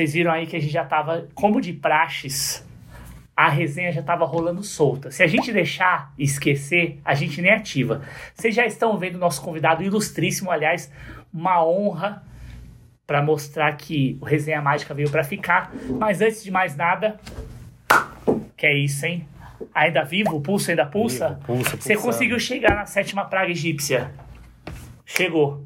[0.00, 2.66] Vocês viram aí que a gente já tava, como de praxes,
[3.36, 5.10] a resenha já tava rolando solta.
[5.10, 8.00] Se a gente deixar e esquecer, a gente nem ativa.
[8.34, 10.90] Vocês já estão vendo o nosso convidado ilustríssimo, aliás,
[11.30, 12.22] uma honra
[13.06, 15.70] para mostrar que o Resenha Mágica veio para ficar.
[15.98, 17.20] Mas antes de mais nada,
[18.56, 19.28] que é isso, hein?
[19.74, 20.34] Ainda vivo?
[20.34, 21.28] O pulso ainda pulsa?
[21.28, 22.00] Vivo, pulsa, Você pulsando.
[22.00, 24.10] conseguiu chegar na sétima praga egípcia.
[25.04, 25.59] Chegou.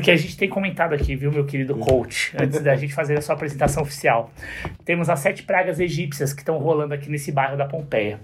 [0.00, 3.20] Porque a gente tem comentado aqui, viu, meu querido coach, antes da gente fazer a
[3.20, 4.32] sua apresentação oficial.
[4.82, 8.18] Temos as sete pragas egípcias que estão rolando aqui nesse bairro da Pompeia.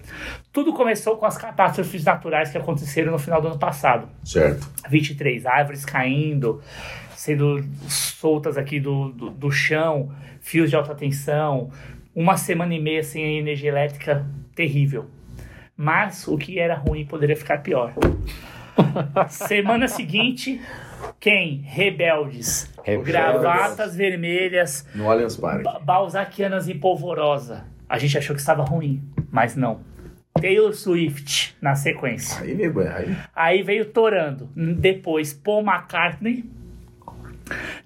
[0.50, 4.09] Tudo começou com as catástrofes naturais que aconteceram no final do ano passado.
[4.25, 4.66] Certo.
[4.88, 6.62] 23 árvores caindo,
[7.15, 10.10] sendo soltas aqui do, do, do chão,
[10.41, 11.70] fios de alta tensão,
[12.15, 15.10] uma semana e meia sem energia elétrica, terrível.
[15.76, 17.92] Mas o que era ruim poderia ficar pior.
[19.28, 20.59] semana seguinte,
[21.26, 21.60] quem?
[21.64, 22.72] Rebeldes.
[22.84, 23.12] Rebeldes.
[23.12, 25.64] Gravatas vermelhas, No Allianz Parque.
[25.64, 27.64] ba- balzaquianas e polvorosa.
[27.88, 29.80] A gente achou que estava ruim, mas não.
[30.41, 32.42] Taylor Swift na sequência.
[32.42, 33.16] Aí, nego, aí.
[33.34, 34.48] Aí veio torando.
[34.54, 36.45] Depois Paul McCartney.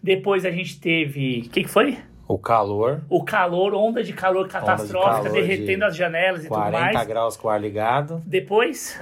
[0.02, 1.44] Depois a gente teve.
[1.46, 1.98] O que, que foi?
[2.28, 6.54] O calor, O calor, onda de calor catastrófica, calor derretendo de as janelas e tudo
[6.60, 7.08] 40 mais.
[7.08, 8.22] graus com o ar ligado.
[8.24, 9.00] Depois,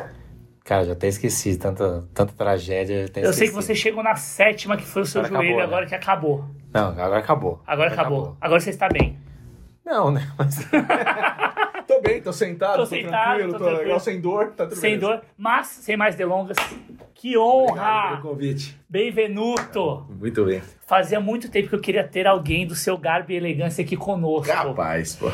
[0.69, 3.07] Cara, já até esqueci, tanta, tanta tragédia.
[3.17, 5.65] eu sei que você chegou na sétima, que foi o seu Agora joelho, acabou, né?
[5.65, 6.45] agora que acabou.
[6.75, 7.63] Não, agora acabou.
[7.67, 8.37] Agora acabou.
[8.39, 9.19] Agora você está bem.
[9.83, 10.31] Não, né?
[10.37, 10.57] Mas
[11.89, 13.83] Tô bem, tô sentado, Tô tô, sentado, tranquilo, tô tô, tranquilo.
[13.83, 15.07] legal, sem dor, tá tudo Sem beleza.
[15.17, 16.59] dor, mas sem mais delongas.
[17.15, 18.09] Que Obrigado honra!
[18.21, 18.79] pelo convite.
[18.87, 20.07] Bem-venuto!
[20.21, 20.61] Muito bem.
[20.87, 24.53] Fazia muito tempo que eu queria ter alguém do seu garbo e elegância aqui conosco.
[24.53, 25.31] Capaz, pô.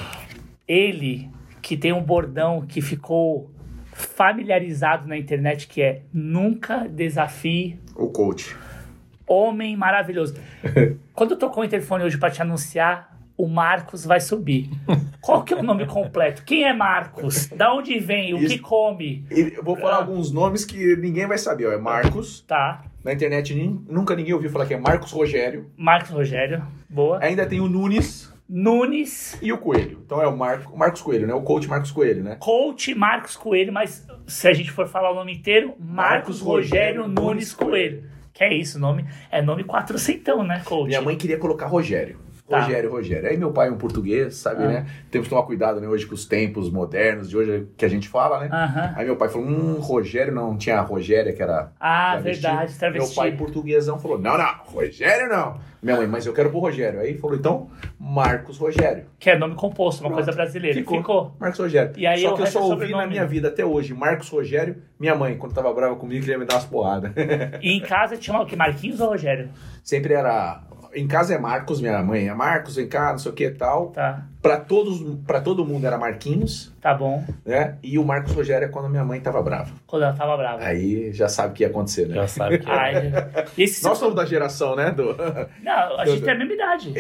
[0.69, 1.29] ele
[1.61, 3.51] que tem um bordão que ficou
[3.95, 8.55] familiarizado na internet que é nunca desafie O coach.
[9.27, 10.35] homem maravilhoso.
[11.15, 14.71] Quando tocou o interfone hoje para te anunciar, o Marcos vai subir.
[15.21, 16.45] Qual que é o nome completo?
[16.45, 17.49] Quem é Marcos?
[17.49, 18.33] Da onde vem?
[18.35, 18.63] O que Isso.
[18.63, 19.25] come?
[19.31, 19.99] E eu vou falar Ah.
[19.99, 21.67] alguns nomes que ninguém vai saber.
[21.67, 21.73] Ó.
[21.73, 22.43] É Marcos.
[22.47, 22.85] Tá.
[23.05, 23.55] Na internet
[23.89, 25.69] nunca ninguém ouviu falar que é Marcos Rogério.
[25.77, 26.63] Marcos Rogério.
[26.89, 27.19] Boa.
[27.23, 29.39] Ainda tem o Nunes Nunes.
[29.41, 30.03] e o Coelho.
[30.05, 31.35] Então é o Marco, Marcos Coelho, né?
[31.35, 32.37] O coach Marcos Coelho, né?
[32.39, 37.03] Coach Marcos Coelho, mas se a gente for falar o nome inteiro, Marcos, Marcos Rogério,
[37.03, 38.05] Rogério Nunes Nunes Coelho.
[38.33, 39.07] Que é isso, nome?
[39.31, 40.89] É nome quatrocentão, né, coach?
[40.89, 42.19] Minha mãe queria colocar Rogério.
[42.47, 42.61] Tá.
[42.61, 43.29] Rogério, Rogério.
[43.31, 44.69] Aí meu pai é um português, sabe, Ah.
[44.69, 44.87] né?
[45.11, 45.89] Temos que tomar cuidado, né?
[45.89, 48.51] Hoje com os tempos modernos de hoje que a gente fala, né?
[48.53, 48.93] Aham.
[48.97, 52.43] Aí meu pai falou, hum, Rogério não tinha a Rogéria, que era Ah, travesti.
[52.43, 53.07] verdade, travesti.
[53.09, 55.57] Meu pai portuguesão falou, não, não, Rogério não.
[55.83, 57.01] Minha mãe, mas eu quero pro Rogério.
[57.01, 59.05] Aí falou, então, Marcos Rogério.
[59.19, 60.25] Que é nome composto, uma Pronto.
[60.25, 60.79] coisa brasileira.
[60.79, 60.99] Ficou.
[60.99, 61.37] Ficou.
[61.39, 61.93] Marcos Rogério.
[61.97, 64.29] E aí Só que eu resto só é ouvi na minha vida até hoje, Marcos
[64.31, 67.13] Rogério, minha mãe, quando tava brava comigo, queria me dar umas porradas.
[67.63, 68.57] E em casa tinha o que?
[68.57, 69.49] Marquinhos ou Rogério?
[69.83, 70.63] Sempre era.
[70.95, 72.29] Em casa é Marcos, minha mãe.
[72.29, 73.91] É Marcos, vem cá, não sei o que e tal.
[73.91, 77.25] Tá, Pra, todos, pra todo mundo era Marquinhos, tá bom.
[77.47, 77.77] né?
[77.83, 79.71] E o Marcos Rogério é quando minha mãe tava brava.
[79.87, 80.63] Quando ela tava brava.
[80.63, 82.17] Aí já sabe o que ia acontecer, né?
[82.17, 82.73] já sabe que é.
[82.73, 83.13] Ai,
[83.57, 84.91] esse Nós somos da geração, né?
[84.91, 85.17] Do...
[85.65, 86.93] Não, a gente tem a mesma idade.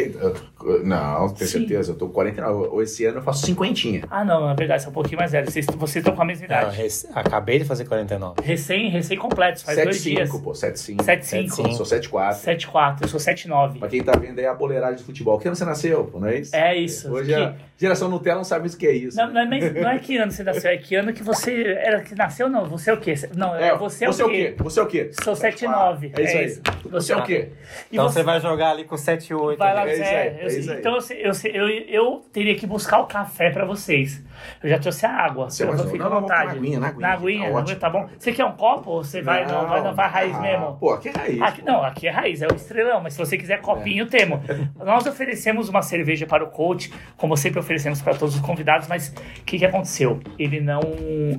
[0.84, 1.58] Não, tenho Sim.
[1.58, 1.92] certeza.
[1.92, 2.82] Eu tô com 49.
[2.82, 4.04] Esse ano eu faço cinquentinha.
[4.10, 5.50] Ah, não, na verdade, você é um pouquinho mais velho.
[5.50, 6.76] Vocês vocês estão com a mesma Não, idade.
[6.76, 8.40] rec- Acabei de fazer 49.
[8.42, 10.30] Recém, recém completos, faz dois dias.
[10.30, 10.52] 7,5, pô.
[10.52, 10.96] 7,5.
[11.04, 11.66] 7,5.
[11.68, 12.34] Eu sou 7,4.
[12.36, 13.78] 7,4, eu sou 7,9.
[13.78, 15.38] Pra quem tá vendo aí a boleiragem de futebol.
[15.38, 16.56] Que ano você nasceu, pô, não é isso?
[16.56, 17.12] É isso.
[17.12, 19.16] Hoje Que- a geração Nutella não sabe o que é isso.
[19.16, 21.76] Não, não, é, não é que ano você nasceu, é que ano que você.
[21.78, 22.64] Era que nasceu, não.
[22.66, 23.14] Você é o quê?
[23.34, 24.54] Não, É, você é o quê?
[24.58, 25.10] Você é o quê?
[25.22, 26.12] Sou 7,9.
[26.16, 26.46] É isso É aí.
[26.46, 26.62] isso.
[26.88, 27.48] Você é o quê?
[27.90, 29.58] E Então você- você vai jogar ali com 7 e 8.
[29.58, 30.78] Vai lá, É isso é, é isso aí.
[30.78, 34.22] Então eu, eu, eu, eu teria que buscar o café pra vocês.
[34.62, 35.50] Eu já trouxe a água.
[35.50, 36.46] Você eu não, à vontade.
[36.46, 37.00] na aguinha, na aguinha.
[37.00, 38.08] Na aguinha, Tá na aguinha, tá bom?
[38.18, 40.76] Você quer um copo ou você vai, não, vai, não, vai raiz ah, mesmo?
[40.78, 41.42] Pô, aqui é raiz.
[41.42, 44.40] Aqui, não, aqui é raiz, é o estrelão, mas se você quiser copinho, temos.
[44.76, 49.08] Nós oferecemos uma cerveja para o coach, como sempre oferecemos para todos os convidados, mas
[49.08, 50.20] o que, que aconteceu?
[50.38, 50.80] Ele não,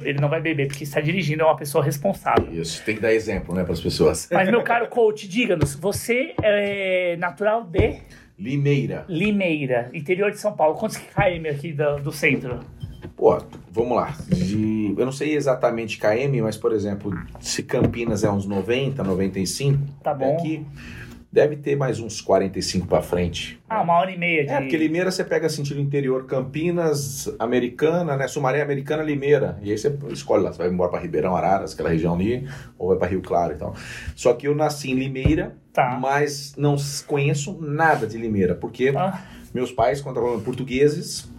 [0.01, 2.51] ele não vai beber, porque está dirigindo, é uma pessoa responsável.
[2.51, 4.27] Isso, tem que dar exemplo, né, pras pessoas.
[4.31, 8.01] Mas, meu caro coach, diga-nos, você é natural de
[8.37, 9.05] Limeira.
[9.07, 10.75] Limeira, interior de São Paulo.
[10.75, 12.59] Quantos km aqui do, do centro?
[13.15, 13.37] Pô,
[13.71, 14.13] vamos lá.
[14.27, 19.79] De- eu não sei exatamente KM, mas, por exemplo, se Campinas é uns 90, 95,
[20.03, 20.35] Tá bom.
[20.37, 20.65] aqui
[21.31, 23.59] deve ter mais uns 45 pra frente.
[23.69, 24.51] Ah, uma hora e meia de...
[24.51, 28.25] É, porque Limeira você pega sentido interior, Campinas, Americana, né?
[28.27, 29.59] Sumaré, Americana, Limeira.
[29.61, 32.47] E aí você escolhe lá, você vai embora pra Ribeirão, Araras, aquela região ali,
[32.77, 33.75] ou vai pra Rio Claro e tal.
[34.15, 35.97] Só que eu nasci em Limeira, Tá.
[36.01, 39.21] mas não conheço nada de Limeira, porque Ah,
[39.53, 41.29] meus pais, quando estavam portugueses,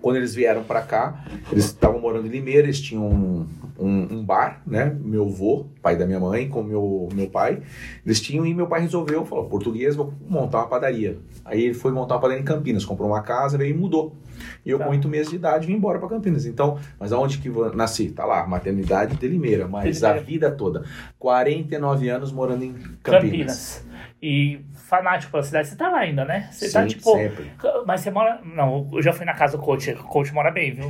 [0.00, 3.46] Quando eles vieram para cá, eles estavam morando em Limeira, eles tinham um,
[3.78, 4.96] um, um, bar, né?
[5.00, 7.62] Meu avô, pai da minha mãe, com meu, meu pai,
[8.04, 11.18] eles tinham e meu pai resolveu, falou, português, vou montar uma padaria.
[11.44, 14.16] Aí ele foi montar uma padaria em Campinas, comprou uma casa, veio e mudou.
[14.64, 14.84] E eu, tá.
[14.84, 16.46] com oito meses de idade, vim embora para Campinas.
[16.46, 18.10] Então, mas aonde que eu nasci?
[18.10, 20.84] Tá lá, maternidade de Limeira, mas a vida toda.
[21.18, 23.02] 49 anos morando em Campinas.
[23.02, 23.90] Campinas.
[24.22, 25.68] E fanático pela cidade.
[25.68, 26.48] Você tá lá ainda, né?
[26.50, 27.12] Você tá, Sim, tá tipo.
[27.12, 27.52] Sempre.
[27.86, 28.40] Mas você mora.
[28.44, 29.92] Não, eu já fui na casa do coach.
[29.92, 30.88] O coach mora bem, viu?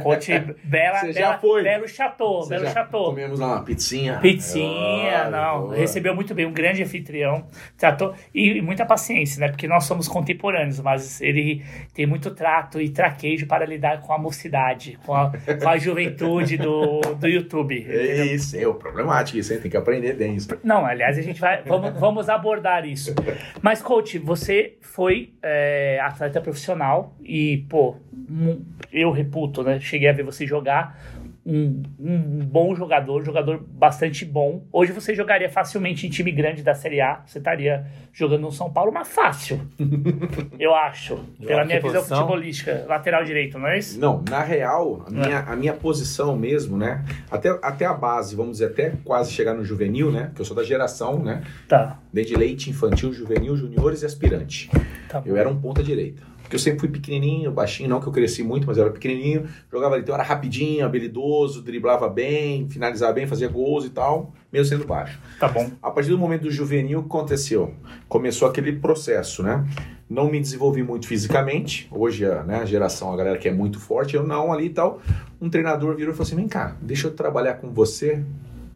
[0.00, 0.30] Coach
[0.62, 1.00] bela.
[1.00, 1.62] Você bela, já foi.
[1.64, 2.46] Belo chateau.
[2.48, 3.04] Belo chateau.
[3.06, 4.18] Comemos lá uma pizzinha.
[4.20, 5.62] Pizzinha, não.
[5.62, 5.76] Boa.
[5.76, 7.46] Recebeu muito bem, um grande anfitrião.
[7.76, 8.14] Tratou.
[8.32, 9.48] E, e, muita paciência, né?
[9.48, 14.18] Porque nós somos contemporâneos, mas ele tem muito trato e traquejo para lidar com a
[14.18, 17.72] mocidade, com a, com a juventude do, do YouTube.
[18.12, 19.60] É isso, é o problemático isso, hein?
[19.60, 20.48] Tem que aprender bem isso.
[20.62, 21.62] Não, aliás, a gente vai.
[21.62, 23.14] Vamos, vamos abordar isso.
[23.60, 27.96] Mas, coach, você foi é, atleta profissional e, pô,
[28.92, 29.80] eu reputo, né?
[29.80, 30.98] Cheguei a ver você jogar
[31.44, 34.64] um, um bom jogador, jogador bastante bom.
[34.72, 37.22] Hoje você jogaria facilmente em time grande da Série A.
[37.26, 39.60] Você estaria jogando no São Paulo, mas fácil.
[40.58, 41.18] eu acho.
[41.44, 42.18] Pela minha visão posição?
[42.18, 42.84] futebolística.
[42.88, 43.98] Lateral direito, não é isso?
[43.98, 47.04] Não, na real, a minha, a minha posição mesmo, né?
[47.30, 50.30] Até, até a base, vamos dizer, até quase chegar no juvenil, né?
[50.34, 51.42] Que eu sou da geração, né?
[51.68, 51.98] Tá.
[52.12, 54.70] Desde leite, infantil, juvenil, juniores e aspirante.
[55.08, 56.31] Tá eu era um ponta direita.
[56.52, 59.48] Porque eu sempre fui pequenininho, baixinho, não que eu cresci muito, mas eu era pequenininho,
[59.70, 64.66] jogava ali, então era rapidinho, habilidoso, driblava bem, finalizava bem, fazia gols e tal, mesmo
[64.66, 65.18] sendo baixo.
[65.40, 65.70] Tá bom.
[65.82, 67.72] A partir do momento do juvenil, o que aconteceu?
[68.06, 69.66] Começou aquele processo, né?
[70.10, 71.88] Não me desenvolvi muito fisicamente.
[71.90, 75.00] Hoje, né, a geração, a galera que é muito forte, eu não ali e tal.
[75.40, 78.22] Um treinador virou e falou assim: vem cá, deixa eu trabalhar com você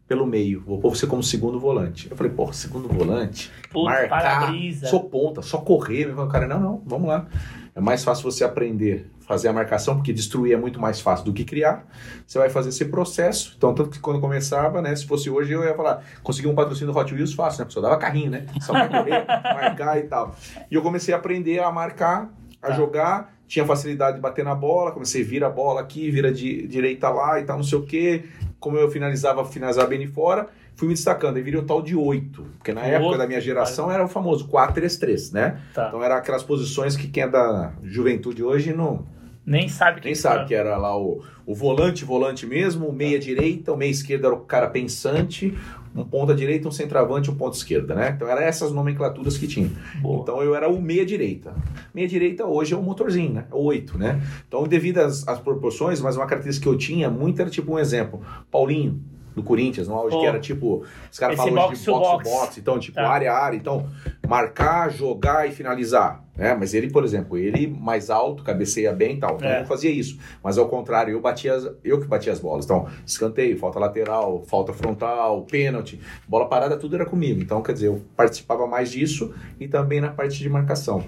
[0.07, 0.61] pelo meio.
[0.61, 2.09] Vou pôr você como segundo volante.
[2.09, 3.51] Eu falei, pô, segundo volante?
[3.69, 4.53] Puta, marcar,
[4.89, 6.07] sou ponta, só correr.
[6.17, 7.27] O cara, não, não, vamos lá.
[7.75, 11.33] É mais fácil você aprender fazer a marcação, porque destruir é muito mais fácil do
[11.33, 11.85] que criar.
[12.25, 13.53] Você vai fazer esse processo.
[13.57, 14.95] Então, tanto que quando começava, né?
[14.95, 17.69] Se fosse hoje, eu ia falar, conseguir um patrocínio do Hot Wheels fácil, né?
[17.69, 18.45] Só dava carrinho, né?
[18.61, 20.33] Só pra correr, marcar e tal.
[20.71, 22.73] E eu comecei a aprender a marcar, a tá.
[22.73, 23.37] jogar.
[23.47, 27.09] Tinha facilidade de bater na bola, comecei a virar a bola aqui, vira de direita
[27.09, 28.25] lá e tal, não sei o quê.
[28.59, 30.47] Como eu finalizava, finalizava bem de fora
[30.77, 31.35] fui me destacando.
[31.37, 32.41] Aí virei o tal de 8.
[32.57, 35.59] Porque na época da minha geração era o famoso 4-3-3, né?
[35.73, 35.87] Tá.
[35.87, 39.05] Então era aquelas posições que quem é da juventude hoje não.
[39.45, 43.17] Nem sabe que Nem sabe que era lá o, o volante, volante mesmo, o meia
[43.17, 45.57] direita, o meia esquerda era o cara pensante,
[45.97, 48.13] um ponta direita, um centroavante, um ponta esquerda, né?
[48.15, 49.69] Então eram essas nomenclaturas que tinha.
[50.01, 50.21] Boa.
[50.21, 51.53] Então eu era o meia direita.
[51.93, 53.45] Meia direita hoje é o motorzinho, né?
[53.51, 54.21] O 8, né?
[54.47, 57.79] Então devido às, às proporções, mas uma característica que eu tinha muito era tipo um
[57.79, 58.21] exemplo.
[58.51, 59.01] Paulinho,
[59.37, 60.83] do Corinthians, no auge, que era tipo.
[61.11, 63.07] Os caras falam de box box, box, então, tipo, tá.
[63.07, 63.55] área área.
[63.55, 63.87] Então,
[64.27, 66.23] marcar, jogar e finalizar.
[66.37, 66.53] Né?
[66.53, 69.35] Mas ele, por exemplo, ele mais alto, cabeceia bem e tal.
[69.35, 69.61] Então é.
[69.61, 70.19] eu fazia isso.
[70.43, 72.65] Mas ao contrário, eu batia as, eu que batia as bolas.
[72.65, 77.41] Então, escanteio, falta lateral, falta frontal, pênalti, bola parada, tudo era comigo.
[77.41, 81.03] Então, quer dizer, eu participava mais disso e também na parte de marcação.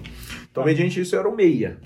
[0.50, 1.78] Então, mediante isso, eu era o meia.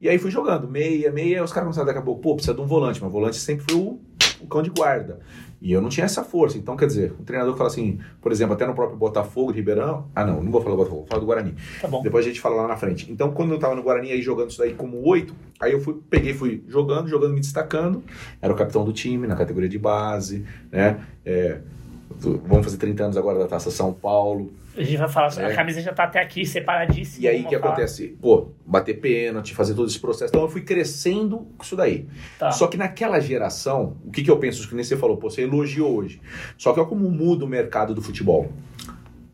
[0.00, 2.60] E aí fui jogando, meia, meia, os caras começaram daqui a pouco, pô, precisa de
[2.60, 3.98] um volante, mas volante sempre foi o,
[4.40, 5.20] o cão de guarda.
[5.60, 6.58] E eu não tinha essa força.
[6.58, 10.06] Então, quer dizer, um treinador fala assim, por exemplo, até no próprio Botafogo, Ribeirão.
[10.14, 11.54] Ah, não, não vou falar do Botafogo, vou falar do Guarani.
[11.80, 12.02] Tá bom.
[12.02, 13.10] Depois a gente fala lá na frente.
[13.10, 16.00] Então, quando eu tava no Guarani aí jogando isso daí como oito, aí eu fui,
[16.10, 18.02] peguei, fui jogando, jogando, me destacando.
[18.40, 21.00] Era o capitão do time, na categoria de base, né?
[21.24, 21.60] É,
[22.08, 24.52] vamos fazer 30 anos agora da Taça São Paulo.
[24.76, 25.46] A gente vai falar, é.
[25.46, 27.24] a camisa já tá até aqui, separadíssima.
[27.24, 27.72] E aí o que falar.
[27.72, 28.08] acontece?
[28.20, 30.30] Pô, bater pênalti, fazer todo esse processo.
[30.30, 32.06] Então eu fui crescendo com isso daí.
[32.38, 32.50] Tá.
[32.50, 35.42] Só que naquela geração, o que, que eu penso, que nem você falou, pô, você
[35.42, 36.20] elogiou hoje.
[36.58, 38.52] Só que olha como muda o mercado do futebol.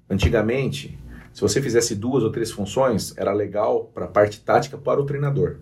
[0.08, 0.98] Antigamente,
[1.32, 5.06] se você fizesse duas ou três funções, era legal para a parte tática para o
[5.06, 5.56] treinador.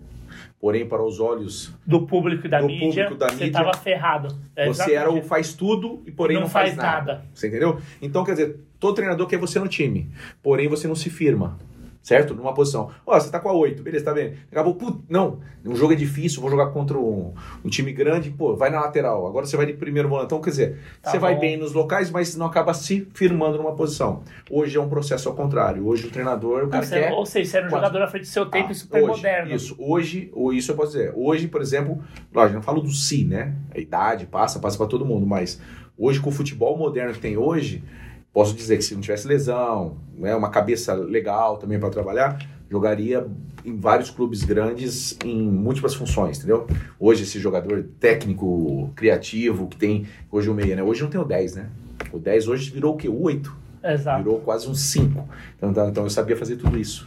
[0.61, 4.39] Porém, para os olhos do público da, mídia, da você estava ferrado.
[4.55, 7.13] É você era o faz tudo e porém não, não faz, faz nada.
[7.13, 7.25] nada.
[7.33, 7.81] Você entendeu?
[7.99, 10.11] Então, quer dizer, todo treinador quer você no time,
[10.43, 11.57] porém você não se firma
[12.01, 12.33] certo?
[12.33, 12.89] Numa posição.
[13.05, 14.35] Ó, oh, você tá com a 8, beleza, tá vendo?
[14.51, 18.55] Acabou, put, não, um jogo é difícil, vou jogar contra um, um, time grande, pô,
[18.55, 20.25] vai na lateral, agora você vai de primeiro volante.
[20.25, 21.21] Então, quer dizer, tá você bom.
[21.21, 24.23] vai bem nos locais, mas não acaba se firmando numa posição.
[24.49, 25.85] Hoje é um processo ao contrário.
[25.87, 27.11] Hoje o treinador, o cara você, quer...
[27.13, 27.85] Ou seja, você era um quase...
[27.85, 29.55] jogador à frente do seu tempo ah, e super hoje, moderno.
[29.55, 31.13] Isso, hoje, ou isso eu posso dizer.
[31.15, 32.03] Hoje, por exemplo,
[32.33, 33.53] lógico, não falo do si, né?
[33.73, 35.61] A idade passa, passa para todo mundo, mas
[35.97, 37.83] hoje com o futebol moderno que tem hoje,
[38.33, 43.27] posso dizer que se não tivesse lesão, né, uma cabeça legal também para trabalhar, jogaria
[43.65, 46.65] em vários clubes grandes em múltiplas funções, entendeu?
[46.99, 50.83] Hoje esse jogador técnico, criativo, que tem hoje o meia, né?
[50.83, 51.69] Hoje não tem o 10, né?
[52.11, 53.09] O 10 hoje virou o quê?
[53.09, 53.55] O 8.
[53.83, 54.23] Exato.
[54.23, 55.27] Virou quase um 5.
[55.57, 57.05] Então, então, então eu sabia fazer tudo isso.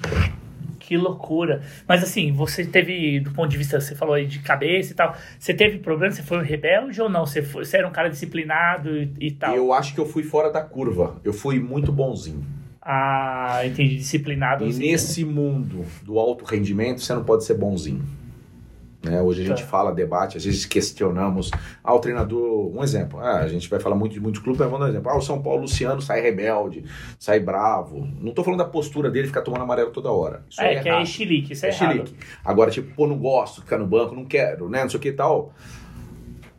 [0.87, 1.63] Que loucura.
[1.89, 5.17] Mas assim, você teve, do ponto de vista, você falou aí de cabeça e tal,
[5.39, 6.13] você teve problema?
[6.13, 7.25] Você foi um rebelde ou não?
[7.25, 9.55] Você, foi, você era um cara disciplinado e, e tal?
[9.57, 11.21] Eu acho que eu fui fora da curva.
[11.25, 12.45] Eu fui muito bonzinho.
[12.83, 14.67] Ah, entendi, disciplinado.
[14.67, 18.05] E nesse mundo do alto rendimento, você não pode ser bonzinho.
[19.05, 19.21] Né?
[19.21, 19.69] Hoje a gente Tá.
[19.69, 21.51] fala, debate, às vezes questionamos.
[21.83, 23.21] Ah, o treinador, um exemplo.
[23.21, 25.11] Ah, a gente vai falar muito de muitos clubes, mas vamos dar um exemplo.
[25.11, 26.85] Ah, o São Paulo Luciano sai rebelde,
[27.19, 28.07] sai bravo.
[28.21, 30.43] Não tô falando da postura dele ficar tomando amarelo toda hora.
[30.49, 31.07] Isso É, é, que é errado.
[31.07, 31.93] chilique, isso é, É errado.
[31.93, 32.15] chilique.
[32.45, 34.83] Agora, tipo, pô, não gosto, ficar no banco, não quero, né?
[34.83, 35.53] Não sei o que e tal.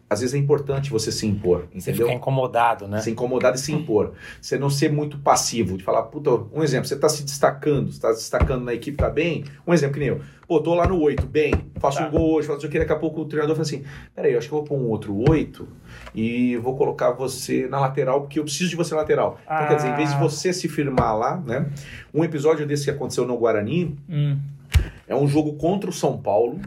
[0.08, 2.06] Às vezes é importante você se impor, Você entendeu?
[2.08, 3.02] fica incomodado, né?
[3.02, 4.14] Ser incomodado e se impor.
[4.40, 8.00] Você não ser muito passivo, de falar, puta, um exemplo, você tá se destacando, você
[8.00, 9.44] tá se destacando na equipe, tá bem?
[9.66, 10.22] Um exemplo que nem eu.
[10.48, 12.08] Pô, tô lá no 8, bem, faço Tá.
[12.08, 13.84] um gol hoje, faço isso aqui, daqui a pouco o treinador fala assim,
[14.14, 15.68] peraí, eu acho que eu vou pôr um outro 8
[16.14, 19.40] e vou colocar você na lateral, porque eu preciso de você na lateral.
[19.44, 19.66] Então, Ah.
[19.66, 21.68] quer dizer, em vez de você se firmar lá, né?
[22.14, 24.38] Um episódio desse que aconteceu no Guarani, Hum.
[25.08, 26.60] é um jogo contra o São Paulo,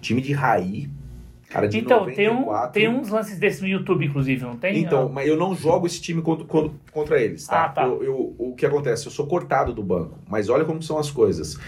[0.00, 0.88] time de Raí,
[1.50, 2.72] cara de Então, tem, um, 94.
[2.72, 4.78] tem uns lances desses no YouTube, inclusive, não tem?
[4.78, 7.64] Então, mas eu não jogo esse time contra, contra, contra eles, tá?
[7.64, 7.84] Ah, tá.
[7.84, 9.06] Eu, eu- o que acontece?
[9.06, 11.58] Eu sou cortado do banco, mas olha como são as coisas.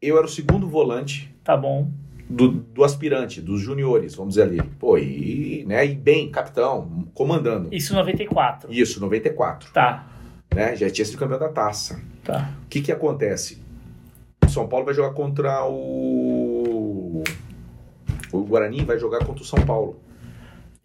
[0.00, 1.90] Eu era o segundo volante Tá bom.
[2.28, 4.62] do, do aspirante, dos juniores, vamos dizer ali.
[4.78, 7.68] Pô, e, né, e bem, capitão, comandando.
[7.72, 8.72] Isso 94.
[8.72, 10.06] Isso, 94, Tá,
[10.54, 10.74] né?
[10.76, 12.00] Já tinha sido campeão da taça.
[12.24, 12.50] tá.
[12.64, 13.60] O que que acontece?
[14.44, 16.49] O São Paulo vai jogar contra o...
[18.32, 20.00] O Guarani vai jogar contra o São Paulo.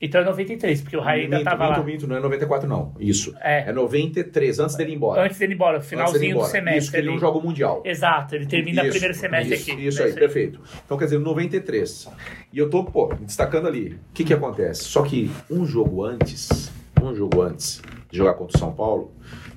[0.01, 1.83] Então é 93, porque o Raí ainda minto, tava minto, lá.
[1.85, 2.93] minto, não é 94 não.
[2.99, 3.33] Isso.
[3.39, 5.23] É, É 93, antes dele ir embora.
[5.23, 6.49] antes dele ir embora, dele ir finalzinho do embora.
[6.51, 7.81] semestre Isso, que ele não joga o Mundial.
[7.85, 9.87] Exato, ele termina o primeiro semestre isso, aqui.
[9.87, 10.05] Isso né?
[10.07, 10.59] aí, perfeito.
[10.85, 12.09] Então, quer dizer, 93.
[12.51, 13.93] E eu tô, pô, destacando ali.
[13.93, 14.83] O que que acontece?
[14.83, 16.71] Só que um jogo antes,
[17.01, 19.13] um jogo antes de jogar contra o São Paulo,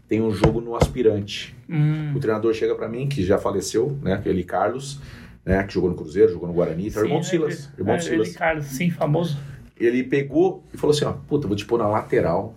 [0.06, 1.54] tem um jogo no aspirante.
[1.68, 5.00] Hum, O treinador chega pra mim, que já faleceu, né, aquele Carlos,
[5.44, 7.96] né, que jogou no Cruzeiro, jogou no Guarani, tá, sim, irmão do é, Silas, irmão
[7.96, 8.28] do é, Silas.
[8.28, 9.38] Ele, Carlos, sim, famoso.
[9.76, 12.54] Ele pegou e falou assim, ó, puta, vou te pôr na lateral,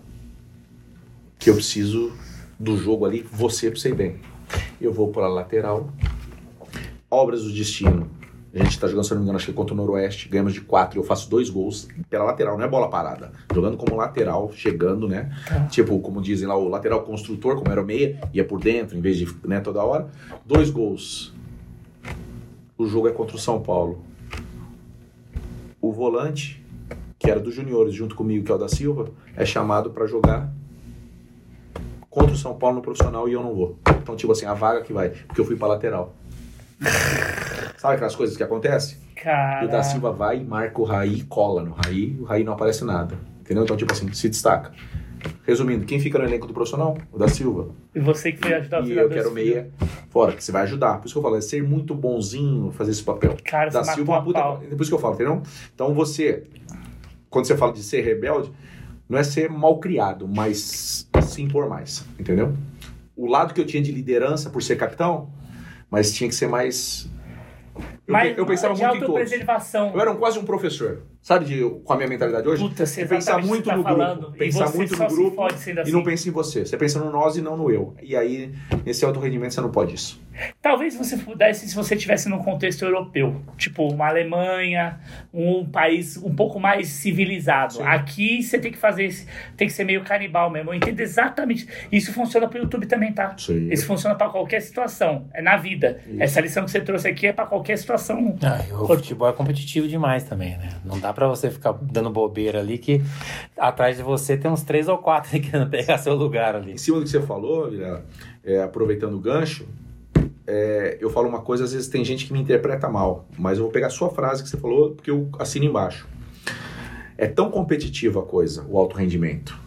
[1.37, 2.11] que eu preciso
[2.59, 4.15] do jogo ali, você pra você ir bem.
[4.79, 5.89] Eu vou pra lateral,
[7.09, 8.09] obras do destino.
[8.53, 10.59] A gente tá jogando, se não me engano, acho que contra o Noroeste, ganhamos de
[10.59, 13.31] quatro, eu faço dois gols pela lateral, não é bola parada.
[13.53, 15.31] Jogando como lateral, chegando, né?
[15.47, 15.67] Tá.
[15.67, 19.01] Tipo, como dizem lá, o lateral construtor, como era o meia, ia por dentro, em
[19.01, 20.09] vez de, né, toda hora.
[20.45, 21.33] Dois gols.
[22.81, 24.03] O jogo é contra o São Paulo.
[25.79, 26.65] O volante,
[27.19, 30.51] que era dos juniores junto comigo, que é o da Silva, é chamado pra jogar
[32.09, 33.77] contra o São Paulo no profissional e eu não vou.
[34.01, 36.15] Então, tipo assim, a vaga que vai, porque eu fui pra lateral.
[37.77, 38.97] Sabe aquelas coisas que acontecem?
[39.11, 39.63] E Cara.
[39.63, 42.53] o da Silva vai e marca o Raí e cola no Raí, o Raí não
[42.53, 43.15] aparece nada.
[43.41, 43.63] Entendeu?
[43.63, 44.71] Então, tipo assim, se destaca.
[45.45, 46.97] Resumindo, quem fica no elenco do profissional?
[47.11, 47.69] O da Silva.
[47.93, 49.69] E você que foi ajudar o E eu quero meia
[50.09, 50.97] fora, que você vai ajudar.
[50.99, 53.35] Por isso que eu falo, é ser muito bonzinho fazer esse papel.
[53.43, 54.75] Cara, da você Silva matou é a uma puta.
[54.81, 55.41] isso que eu falo, entendeu?
[55.73, 56.43] Então você,
[57.29, 58.51] quando você fala de ser rebelde,
[59.09, 62.53] não é ser mal criado, mas se impor mais, entendeu?
[63.15, 65.29] O lado que eu tinha de liderança por ser capitão,
[65.89, 67.09] mas tinha que ser mais.
[68.07, 69.31] Eu, Mas eu pensava de muito em todos.
[69.93, 72.61] Eu era um- quase um professor, sabe, de, com a minha mentalidade hoje?
[72.61, 74.31] Puta, você pensar exatamente muito o você no tá grupo, falando.
[74.33, 75.91] pensar muito no grupo sendo E assim.
[75.91, 76.65] não pensa em você.
[76.65, 77.95] Você pensa no nós e não no eu.
[78.01, 78.51] E aí,
[78.85, 80.19] nesse alto rendimento, você não pode isso.
[80.61, 84.99] Talvez você pudesse se você estivesse num contexto europeu, tipo uma Alemanha,
[85.33, 87.73] um país um pouco mais civilizado.
[87.73, 87.83] Sim.
[87.83, 90.69] Aqui você tem que fazer, esse- tem que ser meio canibal mesmo.
[90.71, 91.67] Eu entendo exatamente.
[91.91, 93.35] Isso funciona pro YouTube também, tá?
[93.37, 93.69] Sim.
[93.71, 95.27] Isso funciona pra qualquer situação.
[95.33, 95.99] É na vida.
[96.07, 96.23] Isso.
[96.23, 98.35] Essa lição que você trouxe aqui é pra qualquer situação.
[98.41, 100.69] Ah, o futebol é competitivo demais também, né?
[100.85, 103.01] Não dá pra você ficar dando bobeira ali que
[103.57, 106.73] atrás de você tem uns três ou quatro querendo pegar seu lugar ali.
[106.73, 107.69] Em cima do que você falou,
[108.43, 109.67] é, aproveitando o gancho,
[110.45, 113.63] é, eu falo uma coisa, às vezes tem gente que me interpreta mal, mas eu
[113.63, 116.07] vou pegar a sua frase que você falou, porque eu assino embaixo.
[117.17, 119.57] É tão competitiva a coisa, o alto rendimento,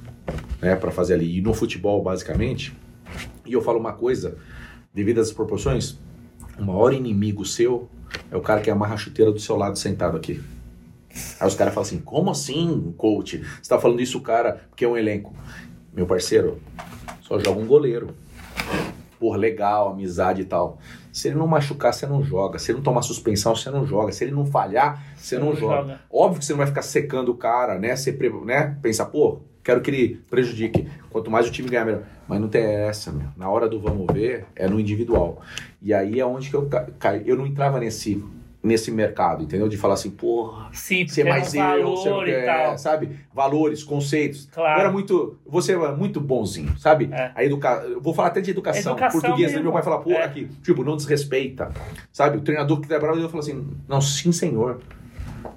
[0.61, 1.39] né, para fazer ali.
[1.39, 2.77] E no futebol, basicamente,
[3.47, 4.37] e eu falo uma coisa,
[4.93, 5.99] devido às proporções,
[6.59, 7.89] o maior inimigo seu
[8.31, 10.41] é o cara que amarra a chuteira do seu lado sentado aqui.
[11.41, 13.43] Aí os caras falam assim: como assim, coach?
[13.63, 15.33] Você tá falando isso, cara, porque é um elenco.
[15.93, 16.61] Meu parceiro,
[17.23, 18.15] só joga um goleiro.
[19.19, 20.79] Por legal, amizade e tal.
[21.13, 22.59] Se ele não machucar, você não joga.
[22.59, 24.13] Se ele não tomar suspensão, você não joga.
[24.13, 25.77] Se ele não falhar, você não, Não joga.
[25.83, 26.01] joga.
[26.11, 27.95] Óbvio que você não vai ficar secando o cara, né?
[27.95, 28.13] Você
[28.45, 28.77] né?
[28.83, 30.89] Pensar, pô, quero que ele prejudique.
[31.11, 32.03] Quanto mais o time ganhar, melhor.
[32.29, 33.29] Mas não tem essa, meu.
[33.37, 35.41] Na hora do vamos ver, é no individual.
[35.81, 37.23] E aí é onde que eu ca- caí.
[37.25, 38.23] Eu não entrava nesse
[38.65, 39.69] nesse mercado, entendeu?
[39.69, 43.11] De falar assim, porra, Sim, ser é mais um eu, ser, valor e é, sabe?
[43.33, 44.49] Valores, conceitos.
[44.51, 44.79] Claro.
[44.79, 47.11] Eu era muito, você era muito bonzinho, sabe?
[47.13, 47.31] É.
[47.35, 47.85] A educa...
[47.87, 49.59] eu vou falar até de educação, Educação português, né?
[49.59, 49.65] mesmo.
[49.65, 50.23] meu pai fala, pô, É.
[50.25, 51.71] aqui, tipo, não desrespeita,
[52.11, 52.39] sabe?
[52.39, 54.81] O treinador que trabalhava, eu falo assim, não, sim, senhor.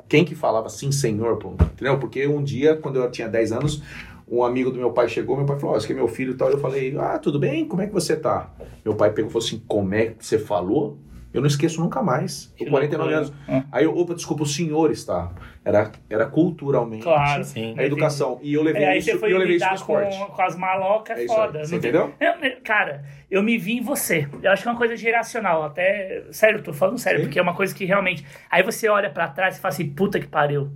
[0.10, 1.54] Quem que falava sim, senhor, pô?
[1.54, 1.98] Entendeu?
[1.98, 3.82] Porque um dia, quando eu tinha 10 anos,
[4.30, 6.34] um amigo do meu pai chegou, meu pai falou, ó, esse aqui é meu filho
[6.34, 6.50] e tal.
[6.50, 7.66] Eu falei, ah, tudo bem?
[7.66, 8.50] Como é que você tá?
[8.84, 10.98] Meu pai pegou e falou assim, como é que você falou?
[11.34, 12.54] Eu não esqueço nunca mais.
[12.58, 13.18] Com 49 loucura.
[13.54, 13.68] anos.
[13.72, 15.32] Aí eu, opa, desculpa, os senhores, tá?
[15.64, 17.44] Era, era culturalmente Claro.
[17.44, 17.76] Sim.
[17.78, 18.40] a educação.
[18.42, 20.18] E eu levei É, aí isso, você foi eu levei isso esporte.
[20.18, 21.66] com, com as malocas, É é foda.
[21.66, 22.14] Você entendeu?
[22.20, 24.28] Eu- eu- cara, eu me vi em você.
[24.42, 25.64] Eu acho que é uma coisa geracional.
[25.64, 26.24] Até.
[26.32, 27.26] Sério, tô falando sério, Sim.
[27.26, 28.26] porque é uma coisa que realmente.
[28.50, 30.70] Aí você olha pra trás e fala assim, puta que pariu.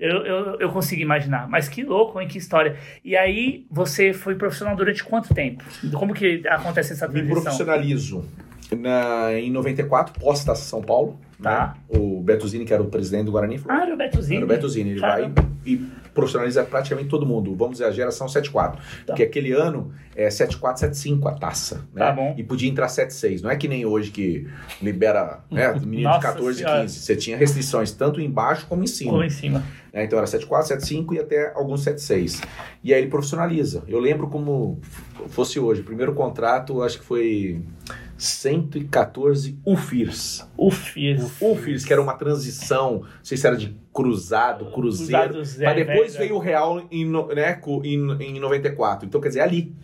[0.00, 1.46] Eu, eu, eu consigo imaginar.
[1.48, 2.26] Mas que louco, hein?
[2.26, 2.76] Que história.
[3.04, 5.62] E aí, você foi profissional durante quanto tempo?
[5.92, 7.42] Como que acontece essa Me transição?
[7.42, 8.28] profissionalizo
[8.70, 11.18] na, em 94, pós-Taça São Paulo.
[11.42, 11.74] Tá.
[11.90, 11.98] né?
[11.98, 14.36] O Beto Zini, que era o presidente do Guarani, falou, Ah, era o Betozinho.
[14.38, 15.42] Era o Beto Zini, ele Caramba.
[15.42, 15.76] vai e
[16.14, 17.54] profissionaliza praticamente todo mundo.
[17.56, 18.76] Vamos dizer, a geração 7-4.
[19.04, 21.86] Porque aquele ano é 7-4, 7-5 a taça.
[21.92, 22.04] Né?
[22.06, 22.34] Tá bom.
[22.38, 23.42] E podia entrar 7-6.
[23.42, 24.46] Não é que nem hoje que
[24.80, 26.80] libera né, menino Nossa de 14, Senhora.
[26.82, 26.98] 15.
[27.00, 29.10] Você tinha restrições tanto embaixo como em cima.
[29.10, 29.62] Ficou em cima.
[29.92, 30.04] né?
[30.04, 32.42] Então era 7-4, 7-5 e até alguns 7-6.
[32.82, 33.82] E aí ele profissionaliza.
[33.88, 34.78] Eu lembro como
[35.28, 35.80] fosse hoje.
[35.80, 37.60] O primeiro contrato, acho que foi
[38.16, 40.48] 114 UFIRS.
[40.56, 41.40] O Fies.
[41.40, 45.22] UFIRS, que era uma transição, não sei se era de cruzado, cruzeiro.
[45.34, 46.18] Cruzado Zé, Mas depois velho.
[46.28, 49.06] veio o Real em, né, em, em 94.
[49.06, 49.74] Então, quer dizer, ali.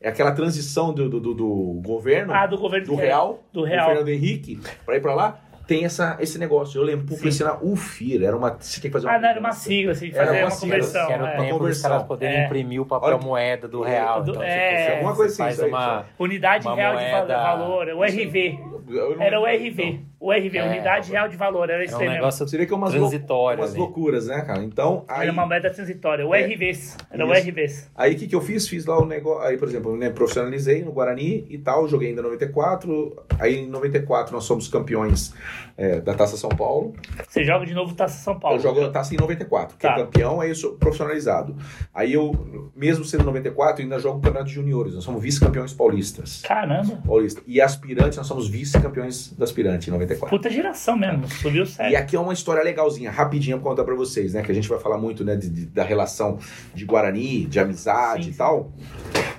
[0.00, 3.86] É aquela transição do, do, do- do governo, Ah, do governo do Real, Do Real.
[3.88, 6.78] Fernando Henrique, pra ir pra lá, tem essa, esse negócio.
[6.78, 7.14] Eu lembro, Sim.
[7.16, 8.50] publicidade, UFIR, era uma.
[8.58, 10.74] Você tinha que fazer Ah, não, era uma sigla, assim, Era fazer uma uma, sigla,
[10.76, 11.06] conversão.
[11.06, 11.30] Que era o é.
[11.32, 11.90] tempo dos conversão.
[11.90, 12.44] caras poderem É.
[12.46, 14.22] imprimir o papel Olha- moeda do real.
[14.22, 14.76] Do- então, é.
[14.84, 16.06] tipo, Alguma você coisa assim, faz isso aí, uma...
[16.18, 18.58] Unidade Uma Real de moeda- va- Valor, o RV.
[18.86, 20.04] Não- Era o RV.
[20.26, 20.66] O RV, É.
[20.66, 22.14] Unidade Real de Valor, era É isso um aí mesmo.
[22.14, 23.60] negócio Seria que é umas, transitório.
[23.60, 24.62] umas loucuras, né, cara?
[24.64, 25.24] Então, aí.
[25.24, 26.40] Era uma moeda transitória, o É.
[26.46, 26.96] RVs.
[27.10, 27.48] Era o Isso.
[27.50, 27.90] RVs.
[27.94, 28.66] Aí o que, que eu fiz?
[28.66, 29.42] Fiz lá o negócio.
[29.46, 33.22] Aí, por exemplo, eu né, profissionalizei no Guarani e tal, joguei ainda em 94.
[33.38, 35.34] Aí em 94 nós somos campeões
[35.76, 36.94] é, da Taça São Paulo.
[37.28, 38.56] Você joga de novo Taça São Paulo.
[38.56, 39.92] Eu jogo a Taça em 94, que Tá.
[39.92, 41.54] é campeão, aí eu sou profissionalizado.
[41.92, 44.94] Aí eu, mesmo sendo 94, eu ainda jogo o Campeonato de Juniores.
[44.94, 46.40] Nós somos vice-campeões paulistas.
[46.42, 46.98] Caramba.
[47.06, 47.42] Paulista.
[47.46, 50.13] E aspirante, nós somos vice-campeões da aspirante em 94.
[50.16, 51.28] Puta geração mesmo.
[51.28, 51.98] Subiu E sério.
[51.98, 54.42] aqui é uma história legalzinha, rapidinho pra contar pra vocês, né?
[54.42, 56.38] Que a gente vai falar muito, né, de- de- da relação
[56.74, 58.72] de Guarani, de amizade Sim, e tal.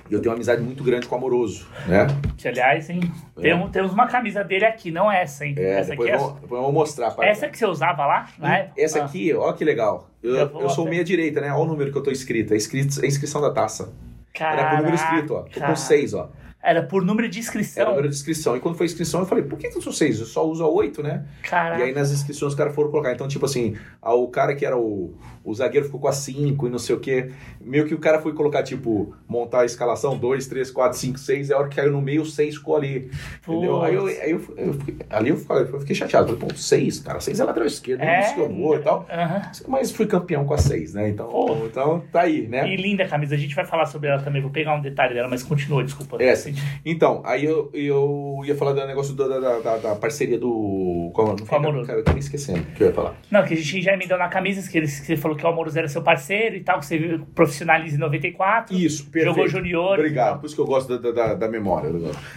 [0.08, 2.06] E eu tenho uma amizade muito grande com o Amoroso, né?
[2.36, 3.00] Que, aliás, hein,
[3.40, 5.54] temos, temos uma camisa dele aqui, não essa, hein?
[5.58, 6.16] É, essa aqui depois, é.
[6.24, 7.10] vamos, depois eu vou mostrar.
[7.10, 8.28] pra- Essa que você usava lá?
[8.40, 8.72] época?
[8.78, 9.04] Essa Ah.
[9.04, 10.08] aqui, ó que legal.
[10.22, 11.52] Eu, Eu eu sou até- meia direita, né?
[11.52, 12.52] Olha o número que eu tô escrito.
[12.52, 13.92] É, inscrito, é inscrição da taça.
[14.38, 15.40] Era com o número escrito, ó.
[15.42, 15.72] Tô Caraca.
[15.72, 16.30] com seis, ó.
[16.66, 17.88] Era por número de Era inscrição.
[17.90, 18.56] número de inscrição.
[18.56, 20.18] E quando foi inscrição, eu falei, por que, eu sou seis?
[20.18, 21.24] Eu só uso a oito, né?
[21.42, 21.80] Caraca.
[21.80, 23.12] E aí nas inscrições os caras foram colocar.
[23.12, 26.70] Então, tipo assim, o cara que era o, o zagueiro ficou com a 5 e
[26.70, 27.30] não sei o quê.
[27.60, 31.48] Meio que o cara foi colocar, tipo, montar a escalação 2, 3, 4, 5, 6.
[31.50, 33.10] E a hora que caiu no meio, 6 ficou ali.
[33.46, 33.82] Entendeu?
[33.82, 36.26] Aí, eu, aí eu, eu fiquei- ali eu, falei, eu fiquei chateado.
[36.36, 37.20] Falei, pô, 6, cara.
[37.20, 39.06] 6 é lateral esquerdo, não é eu vou e tal.
[39.08, 39.42] Aham.
[39.68, 41.08] Mas fui campeão com a 6, né?
[41.10, 41.54] Então, Pô.
[41.66, 42.68] então tá aí, né?
[42.68, 44.42] E linda a camisa, a gente vai falar sobre ela também.
[44.42, 46.20] Vou pegar um detalhe dela, mas continua, desculpa.
[46.20, 46.55] É, sim.
[46.84, 51.10] Então, aí eu, eu ia falar do negócio da, da, da- da parceria do.
[51.14, 51.86] Qual, não Com o Amoroso.
[51.86, 53.14] Cara, eu tô me esquecendo o que eu ia falar.
[53.30, 55.48] Não, que a gente já emendou na camisa, que, ele, que você falou que o
[55.48, 58.74] Amoroso era seu parceiro e tal, que você profissionaliza em 94.
[58.76, 59.34] Isso, perfeito.
[59.34, 60.04] Jogou juniores.
[60.04, 61.90] Obrigado, por isso que eu gosto da, da, da memória.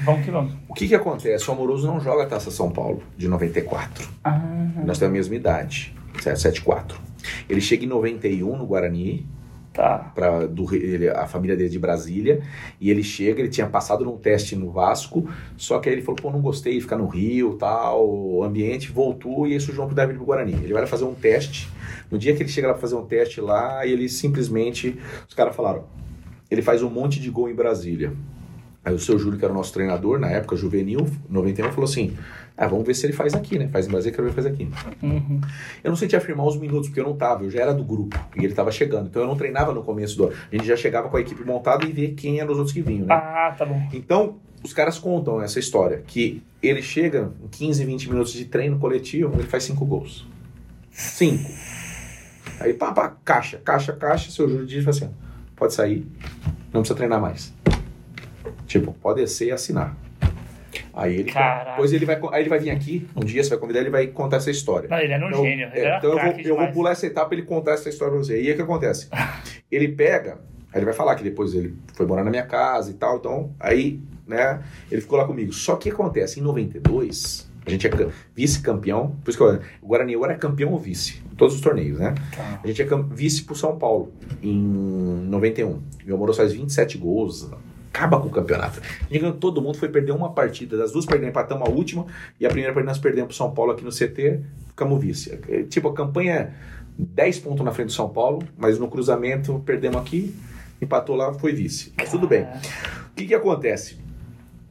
[0.03, 0.53] Vamos que vamos.
[0.67, 1.49] O que que acontece?
[1.49, 4.08] O Amoroso não joga a Taça São Paulo de 94.
[4.23, 4.39] Ah,
[4.86, 6.99] Nós temos a mesma idade, 74.
[7.49, 9.25] Ele chega em 91 no Guarani,
[9.80, 10.12] tá.
[10.13, 12.42] pra, do, ele- a família dele é de Brasília,
[12.82, 16.18] e ele chega, ele tinha passado num teste no Vasco, só que aí ele falou,
[16.22, 20.18] pô, não gostei de ficar no Rio, tal, ambiente, voltou e aí surgiu uma oportunidade
[20.18, 20.54] pro Guarani.
[20.54, 21.70] Ele vai fazer um teste,
[22.12, 25.56] no dia que ele chega lá pra fazer um teste lá, ele simplesmente, os caras
[25.56, 25.86] falaram,
[26.52, 28.12] ele faz um monte de gol em Brasília.
[28.84, 32.15] Aí o seu Júlio, que era o nosso treinador, na época, juvenil, 91, falou assim,
[32.62, 33.69] ah, vamos ver se ele faz aqui, né?
[33.69, 34.69] Faz em Brasília, quero ver se faz aqui.
[35.02, 35.39] Uhum.
[35.82, 37.86] Eu não sei te afirmar os minutos, porque eu não tava, eu já era do
[37.86, 39.08] grupo, e ele tava chegando.
[39.08, 40.28] Então eu não treinava no começo do.
[40.28, 42.82] A gente já chegava com a equipe montada e via quem eram os outros que
[42.82, 43.15] vinham, né?
[43.15, 43.82] Ah, tá bom.
[43.93, 48.78] Então, os caras contam essa história, que ele chega em 15, 20 minutos de treino
[48.78, 50.28] coletivo, ele faz cinco gols.
[50.91, 51.50] Cinco.
[52.60, 55.10] Aí, pá, pá, caixa, caixa, caixa, seu Júlio diz assim,
[55.56, 56.06] pode sair,
[56.74, 57.54] não precisa treinar mais.
[58.67, 59.95] Tipo, pode descer e assinar.
[60.93, 61.71] Aí ele, Caraca.
[61.71, 64.08] depois ele vai, aí ele vai vir aqui, um dia você vai convidar, ele vai
[64.08, 64.88] contar essa história.
[64.89, 65.67] Não, ele era um Então, gênio.
[65.73, 68.23] É, era então eu vou, eu vou pular essa etapa ele contar essa história pra
[68.23, 68.41] você.
[68.41, 69.08] E aí o que acontece?
[69.71, 70.34] ele pega,
[70.71, 73.51] aí ele vai falar que depois ele foi morar na minha casa e tal, então
[73.60, 75.51] aí, né, ele ficou lá comigo.
[75.53, 79.15] Só que acontece, em 92, A gente é ca- vice-campeão.
[79.23, 81.21] Por isso que eu- o Guarani agora é campeão ou vice.
[81.32, 82.15] Em todos os torneios, né?
[82.36, 82.60] Tá.
[82.63, 84.58] A gente é vice pro São Paulo em
[85.27, 85.79] 91.
[86.05, 87.49] E o Amoroso faz 27 gols.
[87.93, 88.82] Acaba com o campeonato.
[89.39, 90.78] Todo mundo, foi perder uma partida.
[90.78, 92.06] Das duas perdemos, empatamos a última.
[92.39, 94.41] E a primeira partida nós perdemos pro São Paulo aqui no CT.
[94.69, 95.39] Ficamos vice.
[95.47, 96.52] É, Tipo, a campanha é
[96.97, 98.43] 10 pontos na frente do São Paulo.
[98.58, 100.36] Mas no cruzamento perdemos aqui.
[100.82, 101.91] Empatou lá, foi vice.
[101.97, 102.43] Mas tudo bem.
[102.43, 103.97] O que, que acontece?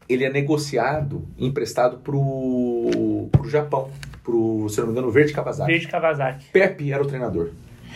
[0.09, 3.91] Ele é negociado, emprestado pro, pro Japão.
[4.25, 5.71] Pro, se eu não me engano, Verde Kawasaki.
[5.71, 6.47] Verde Kawasaki.
[6.51, 7.51] Pepe era o treinador.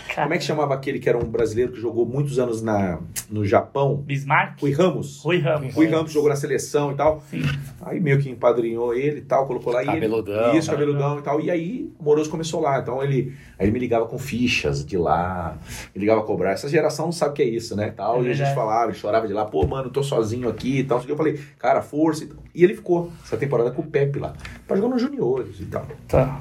[0.09, 2.99] Cara, Como é que chamava aquele que era um brasileiro que jogou muitos anos na,
[3.31, 3.97] no Japão?
[3.97, 4.61] Bismarck?
[4.61, 5.23] Rui Ramos.
[5.23, 5.75] Rui Ramos.
[5.75, 7.23] Rui Ramos jogou na seleção e tal.
[7.31, 7.43] Sim.
[7.81, 9.83] Aí meio que empadrinhou ele e tal, colocou lá.
[9.83, 11.41] e ele- Cabeludão, Isso, cabeludão e tal.
[11.41, 12.79] E aí o Moroso começou lá.
[12.81, 15.57] Então ele, aí ele me ligava com fichas de lá,
[15.95, 16.53] me ligava a cobrar.
[16.53, 17.91] Essa geração não sabe o que é isso, né?
[17.91, 18.23] Tal.
[18.23, 21.03] É e a gente falava, chorava de lá, pô, mano, tô sozinho aqui e tal.
[21.09, 22.39] Eu falei, cara, força e tal.
[22.55, 24.35] E ele ficou essa temporada com o Pepe lá.
[24.67, 25.87] Tá jogando nos juniores e tal.
[26.07, 26.41] Tá.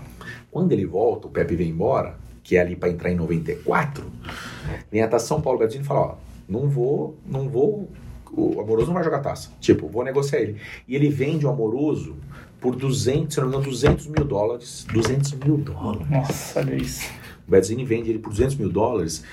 [0.51, 4.03] Quando ele volta, o Pepe vem embora, que é ali para entrar em 94,
[4.91, 6.15] vem até São Paulo Gardini e fala, ó,
[6.49, 7.89] não vou, não vou,
[8.33, 9.49] o Amoroso não vai jogar taça.
[9.59, 10.57] Tipo, vou negociar ele.
[10.87, 12.15] E ele vende o Amoroso
[12.59, 14.85] por 200, se não me engano, 200 mil dólares.
[14.93, 16.09] 200 mil dólares.
[16.09, 17.09] Nossa, olha isso.
[17.47, 19.23] O Bedzini vende ele por 200 mil dólares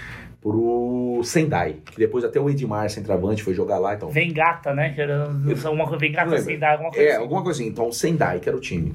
[0.40, 3.94] pro Sendai, que depois até o Edmar, centroavante, foi jogar lá.
[3.94, 4.90] Então, Vem gata, né?
[4.94, 7.20] Que era uma coisa, vem gata dar alguma coisa É, assim.
[7.22, 7.68] alguma coisa assim.
[7.70, 8.94] Então, o Sendai, que era o time.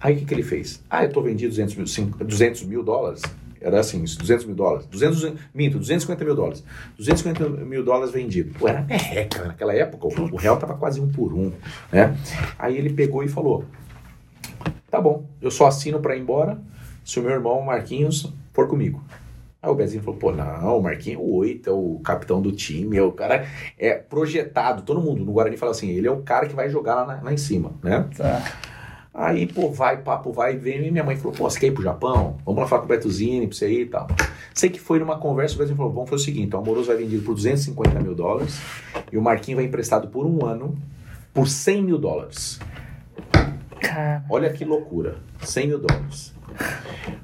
[0.00, 0.82] Aí, o que, que ele fez?
[0.88, 3.22] Ah, eu tô vendido 200 mil, cinco- 200 mil dólares.
[3.64, 4.86] Era assim, isso, 200 mil dólares.
[4.86, 6.62] 200, minto, 250 mil dólares.
[6.98, 8.52] 250 mil dólares vendido.
[8.58, 9.46] Pô, era merreca né?
[9.48, 10.06] naquela época.
[10.06, 11.50] O, o real tava quase um por um,
[11.90, 12.14] né?
[12.58, 13.64] Aí ele pegou e falou,
[14.90, 16.60] tá bom, eu só assino pra ir embora
[17.04, 19.02] se o meu irmão Marquinhos for comigo.
[19.62, 22.52] Aí o Bezinho falou, pô, não, o Marquinhos é o 8, é o capitão do
[22.52, 23.46] time, é o cara
[23.78, 26.96] é projetado, todo mundo no Guarani fala assim, ele é o cara que vai jogar
[26.96, 28.06] lá, na- lá em cima, né?
[28.14, 28.42] Tá.
[29.16, 31.84] Aí, pô, vai, papo vai, vem, e minha mãe falou, pô, você quer ir pro
[31.84, 32.36] Japão?
[32.44, 34.08] Vamos lá falar com o Betuzini pra você ir e tal.
[34.52, 36.96] Sei que foi numa conversa, o Bezinho falou, vamos fazer o seguinte, o Amoroso vai
[36.96, 38.60] vendido por 250 mil dólares
[39.12, 40.76] e o Marquinhos vai emprestado por um ano
[41.32, 42.58] por 100 mil dólares.
[43.80, 46.34] Cara, Olha que loucura, 100 mil dólares.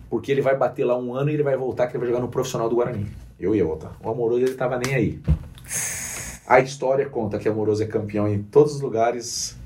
[0.09, 2.20] Porque ele vai bater lá um ano e ele vai voltar que ele vai jogar
[2.20, 3.09] no profissional do Guarani.
[3.38, 3.96] Eu ia voltar.
[4.00, 5.20] O Amoroso ele tava nem aí.
[6.46, 9.59] A história conta que o Amoroso é campeão em todos os lugares,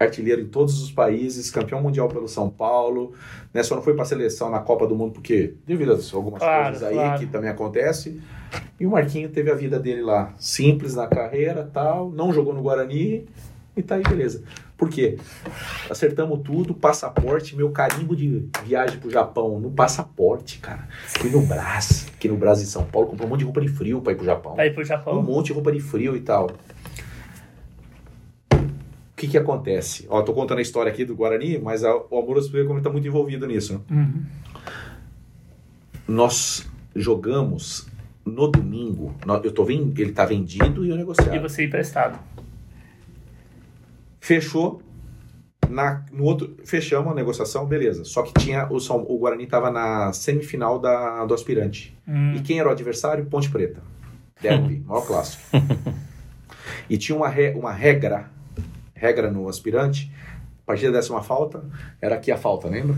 [0.00, 3.12] artilheiro em todos os países, campeão mundial pelo São Paulo,
[3.52, 3.62] né?
[3.62, 6.82] Só não foi pra seleção na Copa do Mundo porque devido a algumas Claro, coisas
[6.84, 7.18] aí claro.
[7.18, 8.20] que também acontece.
[8.78, 12.62] E o Marquinho teve a vida dele lá, simples na carreira, tal, não jogou no
[12.62, 13.26] Guarani
[13.76, 14.42] e tá aí beleza.
[14.76, 15.18] Por quê?
[15.90, 20.86] Acertamos tudo, passaporte, meu carimbo de viagem pro Japão no passaporte, cara.
[21.04, 23.68] Fui no Brás, aqui no Brás em São Paulo, comprei um monte de roupa de
[23.68, 24.54] frio pra ir pro Japão.
[24.54, 25.20] vai pro Um Japão.
[25.22, 26.48] monte de roupa de frio e tal.
[29.18, 30.06] O que que acontece?
[30.08, 32.84] Ó, tô contando a história aqui do Guarani, mas a- o Amoroso Pereira como ele
[32.84, 33.72] tá muito envolvido nisso.
[33.74, 33.80] né?
[33.90, 34.22] Uhum.
[36.06, 37.88] Nós jogamos
[38.24, 41.34] no domingo, eu tô vendo, ele tá vendido e eu negociado.
[41.34, 42.16] E você emprestado.
[44.20, 44.82] Fechou.
[45.68, 48.04] Na, no outro, fechamos a negociação, beleza.
[48.04, 51.94] Só que tinha o, São- o Guarani tava na semifinal da, do aspirante.
[52.06, 52.34] Hum.
[52.36, 53.26] E quem era o adversário?
[53.26, 53.82] Ponte Preta.
[54.40, 55.42] Derby, maior clássico.
[56.88, 58.30] E tinha uma, re- uma regra,
[58.98, 60.12] regra no aspirante.
[60.62, 61.64] A partir da décima falta,
[62.00, 62.96] era aqui a falta, lembra?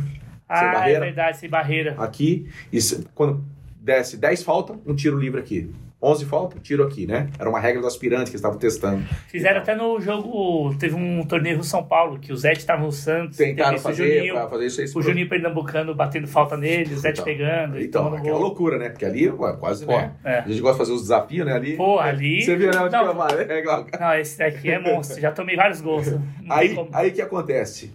[0.49, 1.01] Ah, é barreira?
[1.01, 1.95] verdade, sem barreira.
[1.99, 2.79] Aqui, e
[3.15, 3.45] quando
[3.81, 5.73] desce 10 falta, um tiro livre aqui.
[6.03, 7.29] 11 falta, tiro aqui, né?
[7.39, 9.05] Era uma regra do aspirante que eles estavam testando.
[9.29, 10.75] Fizeram até no jogo.
[10.79, 13.37] Teve um torneio no São Paulo, que o Zete tava no Santos.
[13.37, 14.87] Tentaram fazer, Juninho, fazer isso aí.
[14.95, 17.79] o Juninho Pernambucano batendo falta nele, o Zete Então, pegando.
[17.79, 18.41] Então, aquela gol.
[18.47, 18.89] loucura, né?
[18.89, 20.13] Porque ali, ué, quase, Pô, né?
[20.25, 20.39] é.
[20.39, 21.53] A gente gosta de fazer os desafios, né?
[21.53, 21.77] Ali.
[21.77, 22.81] Pô, ali- Você viu, né?
[22.81, 23.27] Onde Não.
[23.29, 23.87] É, claro.
[24.01, 25.21] Não, esse daqui é monstro.
[25.21, 26.07] Já tomei vários gols.
[26.49, 26.89] Aí, como.
[26.95, 27.93] aí que acontece?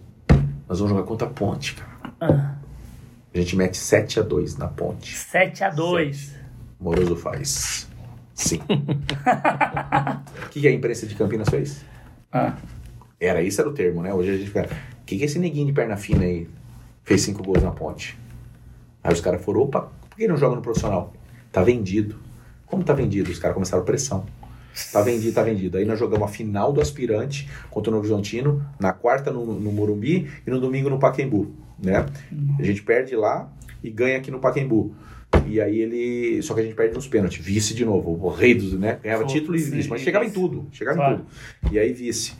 [0.68, 1.90] Nós vamos jogar contra a Ponte, cara.
[2.20, 2.54] Ah,
[3.34, 5.12] A gente mete 7 a 2 na Ponte.
[5.16, 6.36] 7 a 2
[6.78, 7.88] Moroso faz.
[8.36, 8.60] Sim.
[10.46, 11.86] O que, que a imprensa de Campinas fez?
[12.32, 12.56] Ah,
[13.20, 14.12] Era, isso era o termo, né?
[14.14, 14.68] Hoje a gente fica.
[15.02, 16.48] O que, que esse neguinho de perna fina aí
[17.04, 18.18] fez cinco gols na ponte?
[19.04, 21.14] Aí os caras foram, opa, por que não joga no profissional?
[21.52, 22.18] Tá vendido.
[22.66, 23.30] Como tá vendido?
[23.30, 24.26] Os caras começaram a pressão.
[24.92, 25.78] Tá vendido, tá vendido.
[25.78, 29.72] Aí nós jogamos a final do aspirante contra o Novo Horizontino, na quarta no, no
[29.72, 32.06] Morumbi e no domingo no Paquembu, né?
[32.58, 33.50] A gente perde lá
[33.82, 34.94] e ganha aqui no Paquembu.
[35.46, 36.40] E aí ele.
[36.42, 37.44] Só que a gente perde nos pênaltis.
[37.44, 38.10] Vice de novo.
[38.24, 38.98] O rei dos, né?
[39.02, 39.88] Ganhava Pô, título e sim, vice.
[39.88, 40.40] Mas chegava em vice.
[40.40, 40.66] tudo.
[40.72, 41.14] Chegava Claro.
[41.14, 41.74] em tudo.
[41.74, 42.34] E aí vice.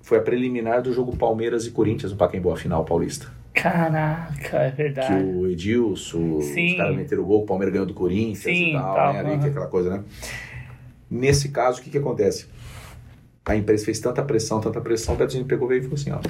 [0.00, 3.26] Foi a preliminar do jogo Palmeiras e Corinthians no Pacaembu, a final paulista.
[3.52, 5.24] caraca, é Que verdade.
[5.24, 6.70] o Edilson, Sim.
[6.72, 9.18] os caras meteram o gol, o Palmeiras ganhou do Corinthians Sim, e tal, tal, né?
[9.20, 10.04] Ali, que é aquela coisa, né?
[11.10, 12.46] Nesse caso, o que que acontece?
[13.44, 16.20] A empresa fez tanta pressão, tanta pressão, o Betinho pegou veio e falou assim, ó.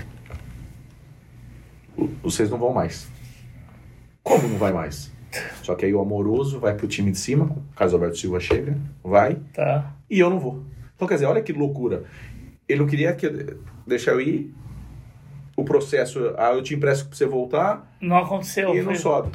[2.22, 3.08] vocês não vão mais.
[4.22, 5.12] Como não vai mais?
[5.62, 8.76] Só que aí o Amoroso vai pro time de cima, o Carlos Alberto Silva chega,
[9.04, 9.92] vai, Tá.
[10.08, 10.62] e eu não vou.
[10.94, 12.04] Então, quer dizer, olha que loucura.
[12.68, 14.54] Ele não queria que eu- deixar eu ir,
[15.56, 18.74] o processo, ah, eu te empresto pra você voltar, Não aconteceu.
[18.74, 19.30] e não sobe.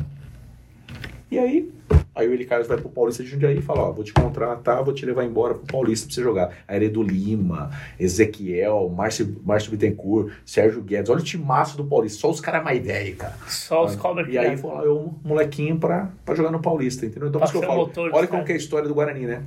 [1.29, 1.71] E aí,
[2.13, 4.83] aí o Eli Carlos vai pro Paulista de Jundiaí e fala, ó, vou te contratar,
[4.83, 6.53] vou te levar embora pro Paulista pra você jogar.
[6.67, 12.29] Aí Heredo Lima, Ezequiel, Márcio, Márcio Bittencourt, Sérgio Guedes, olha o timaço do Paulista, só
[12.29, 13.35] os caras mais velhos, cara.
[13.47, 17.29] Só os cobra E aí foi lá eu, molequinho, pra, pra jogar no Paulista, entendeu?
[17.29, 19.25] Então, por isso que eu falo, motor olha como que é a história do Guarani,
[19.25, 19.43] né?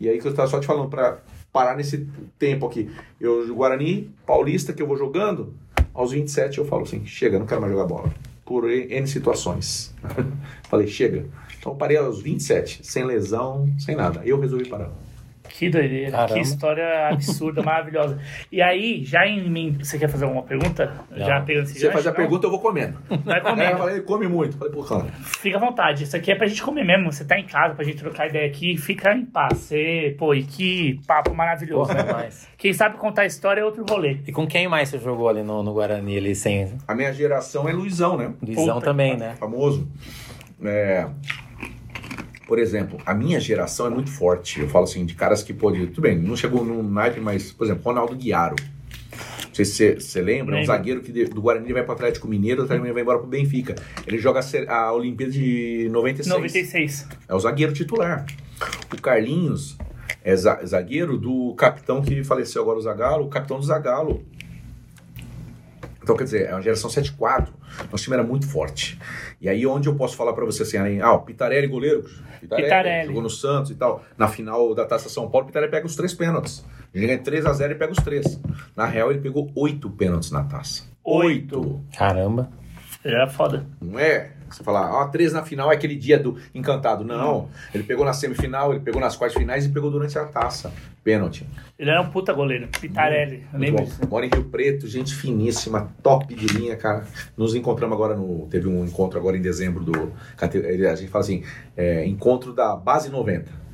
[0.00, 1.18] E aí que eu tava só te falando, pra
[1.52, 2.06] parar nesse
[2.38, 2.90] tempo aqui.
[3.20, 5.54] Eu, Guarani, Paulista, que eu vou jogando,
[5.92, 8.10] aos 27 eu falo assim, chega, não quero mais jogar bola.
[8.48, 9.94] Por N situações.
[10.70, 11.26] Falei, chega.
[11.58, 14.22] Então parei aos 27, sem lesão, sem nada.
[14.24, 14.90] Eu resolvi parar.
[15.48, 16.34] Que doideira, Caramba.
[16.34, 18.18] que história absurda, maravilhosa.
[18.52, 20.92] E aí, já em mim, você quer fazer alguma pergunta?
[21.16, 22.16] Já pegando esse Você faz a não?
[22.16, 22.98] pergunta, eu vou comendo.
[23.24, 23.72] Vai Aí comer.
[23.72, 24.56] eu falei, come muito.
[24.56, 25.06] Falei, pô, cara.
[25.22, 26.04] Fica à vontade.
[26.04, 27.10] Isso aqui é pra gente comer mesmo.
[27.12, 28.76] Você tá em casa pra gente trocar ideia aqui.
[28.76, 29.58] Fica em paz.
[29.58, 32.12] Você, pô, e que papo maravilhoso, Porra, né?
[32.12, 32.46] mais.
[32.56, 34.18] Quem sabe contar história é outro rolê.
[34.26, 37.68] E com quem mais você jogou ali no, no Guarani, ali sem A minha geração
[37.68, 38.32] é Luizão, né?
[38.42, 39.34] Luizão Puta também, né?
[39.38, 39.88] famoso.
[40.64, 41.06] É,
[42.48, 44.58] por exemplo, a minha geração é muito forte.
[44.60, 45.86] Eu falo assim, de caras que pode.
[45.88, 48.56] Tudo bem, não chegou no naipe, mas, por exemplo, Ronaldo Guiaro.
[49.48, 52.26] Não sei se você- lembra, é um zagueiro que do Guarani vai para o Atlético
[52.26, 53.74] Mineiro, Atlético Mineiro vai embora para o Benfica.
[54.06, 56.34] Ele joga a, Olimpíada de 96.
[56.36, 57.08] 96.
[57.28, 58.24] É o zagueiro titular.
[58.92, 59.76] O Carlinhos
[60.24, 64.24] é za- zagueiro do capitão que faleceu agora, o Zagalo, o capitão do Zagalo.
[66.02, 67.48] Então, quer dizer, é uma geração 7-4.
[67.90, 68.98] Nosso time era muito forte.
[69.40, 72.02] E aí, onde eu posso falar pra você assim, além, ah, o Pitarelli, goleiro.
[72.40, 73.06] Pitarelli, Pitarelli.
[73.06, 74.04] jogou no Santos e tal.
[74.16, 76.64] Na final da Taça São Paulo, o Pitarelli pega os três pênaltis.
[76.94, 78.40] Ele ganha 3x0 e pega os três.
[78.74, 80.84] Na real, ele pegou oito pênaltis na taça.
[81.04, 81.80] Oito.
[81.96, 82.50] Caramba.
[83.04, 83.66] Ele era foda.
[83.80, 87.04] Não é você falar, ó, três na final é aquele dia do encantado.
[87.04, 87.48] Não.
[87.74, 90.72] Ele pegou na semifinal, ele pegou nas quartas finais e pegou durante a taça.
[91.02, 91.46] Pênalti.
[91.78, 92.68] Ele era um puta goleiro.
[92.80, 93.44] Pitarelli.
[93.52, 94.06] Muito lembro bom.
[94.10, 97.06] Mora em Rio Preto, gente finíssima, top de linha, cara.
[97.36, 98.46] Nos encontramos agora no.
[98.50, 100.12] Teve um encontro agora em dezembro do.
[100.40, 101.44] A gente fala assim,
[101.76, 103.67] é, encontro da base 90.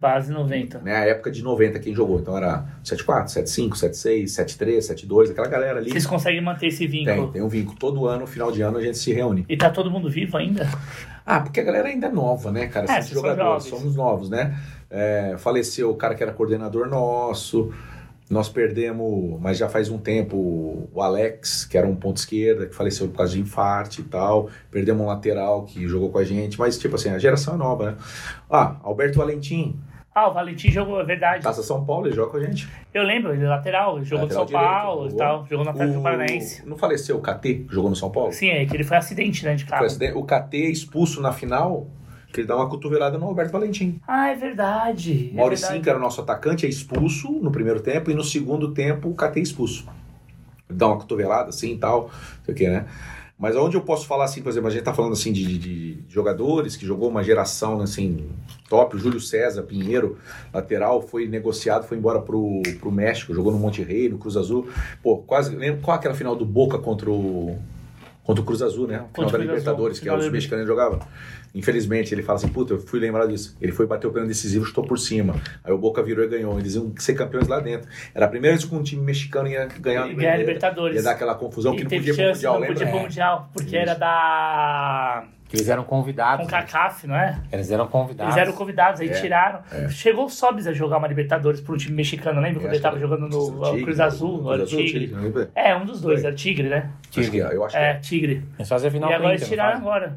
[0.00, 0.78] Base 90.
[0.78, 0.94] Né?
[0.94, 2.20] A época de 90 quem jogou.
[2.20, 5.90] Então era 74, 75, 76, 73, 72, aquela galera ali.
[5.90, 7.24] Vocês conseguem manter esse vínculo?
[7.24, 7.76] Tem, tem um vínculo.
[7.76, 9.44] Todo ano, final de ano, a gente se reúne.
[9.48, 10.68] E tá todo mundo vivo ainda?
[11.26, 12.90] Ah, porque a galera ainda é nova, né, cara?
[12.90, 14.56] É, são jogadores, somos novos, né?
[14.88, 17.72] É, faleceu o cara que era coordenador nosso.
[18.30, 22.74] Nós perdemos, mas já faz um tempo, o Alex, que era um ponto esquerda, que
[22.74, 24.48] faleceu por causa de infarte e tal.
[24.70, 26.58] Perdemos um lateral que jogou com a gente.
[26.58, 27.96] Mas, tipo assim, a geração é nova, né?
[28.50, 29.80] Ah, Alberto Valentim,
[30.18, 31.44] Ah, o Valentim jogou, é verdade.
[31.44, 32.68] Taça São Paulo, ele joga com a gente.
[32.92, 35.46] Eu lembro, ele é lateral, ele jogou Lateral no São direito, Paulo e tal.
[35.48, 36.66] Jogou no Atlético O- Paranaense.
[36.68, 38.32] Não faleceu o KT, jogou no São Paulo?
[38.32, 39.78] Sim, é que ele foi acidente, né, de carro.
[39.78, 40.14] Foi acidente.
[40.18, 41.86] O KT é expulso na final,
[42.32, 44.00] que ele dá uma cotovelada no Alberto Valentim.
[44.08, 45.30] Ah, é verdade.
[45.32, 45.84] é Mauricinho, verdade.
[45.84, 49.14] que era o nosso atacante, é expulso no primeiro tempo e no segundo tempo o
[49.14, 49.86] KT é expulso.
[50.68, 52.02] Dá uma cotovelada assim e tal,
[52.38, 52.86] não sei o que, né?
[53.38, 55.94] Mas onde eu posso falar assim, por exemplo, a gente tá falando assim de, de-
[55.94, 58.26] de jogadores que jogou uma geração assim
[58.68, 60.18] top, o Júlio César Pinheiro,
[60.52, 64.68] lateral, foi negociado, foi embora pro, pro México, jogou no Monte Rei, no Cruz Azul.
[65.02, 67.56] Pô, quase, lembra qual aquela final do Boca contra o
[68.24, 68.96] contra o Cruz Azul, né?
[69.14, 70.98] Final da Libertadores, Azul, que era os mexicanos jogavam.
[71.54, 73.56] Infelizmente, ele fala assim, puta, eu fui lembrar disso.
[73.60, 75.34] Ele foi bater o pênalti decisivo, chutou por cima.
[75.64, 76.58] Aí o Boca virou e ganhou.
[76.58, 77.88] Eles iam ser campeões lá dentro.
[78.14, 80.96] Era a primeira vez que um time mexicano ia ganhar E ganhar a Libertadores.
[80.96, 82.74] Ia dar aquela confusão que E não teve podia ir pro chance, Mundial, não lembra?
[82.76, 83.02] podia pro É.
[83.02, 83.76] Mundial, porque Isso.
[83.76, 85.24] era da...
[85.48, 86.44] Que eles eram convidados.
[86.44, 87.40] Com CACAF, não é?
[87.50, 88.34] Eles eram convidados.
[88.36, 89.60] Eles eram convidados, aí É, tiraram.
[89.72, 89.88] é.
[89.88, 92.60] Chegou o Sobis a jogar uma Libertadores pro time mexicano, lembra?
[92.60, 95.06] Quando ele tava jogando no Tigre, Cruz Azul, Cruz era o Azul, Tigre.
[95.06, 95.50] não lembra?
[95.54, 96.90] É, um dos dois, era o Tigre, né?
[97.16, 97.94] Acho que é, eu acho que É, é.
[97.94, 98.44] Tigre.
[98.58, 100.16] Eles fazem a final E agora eles tiraram não agora.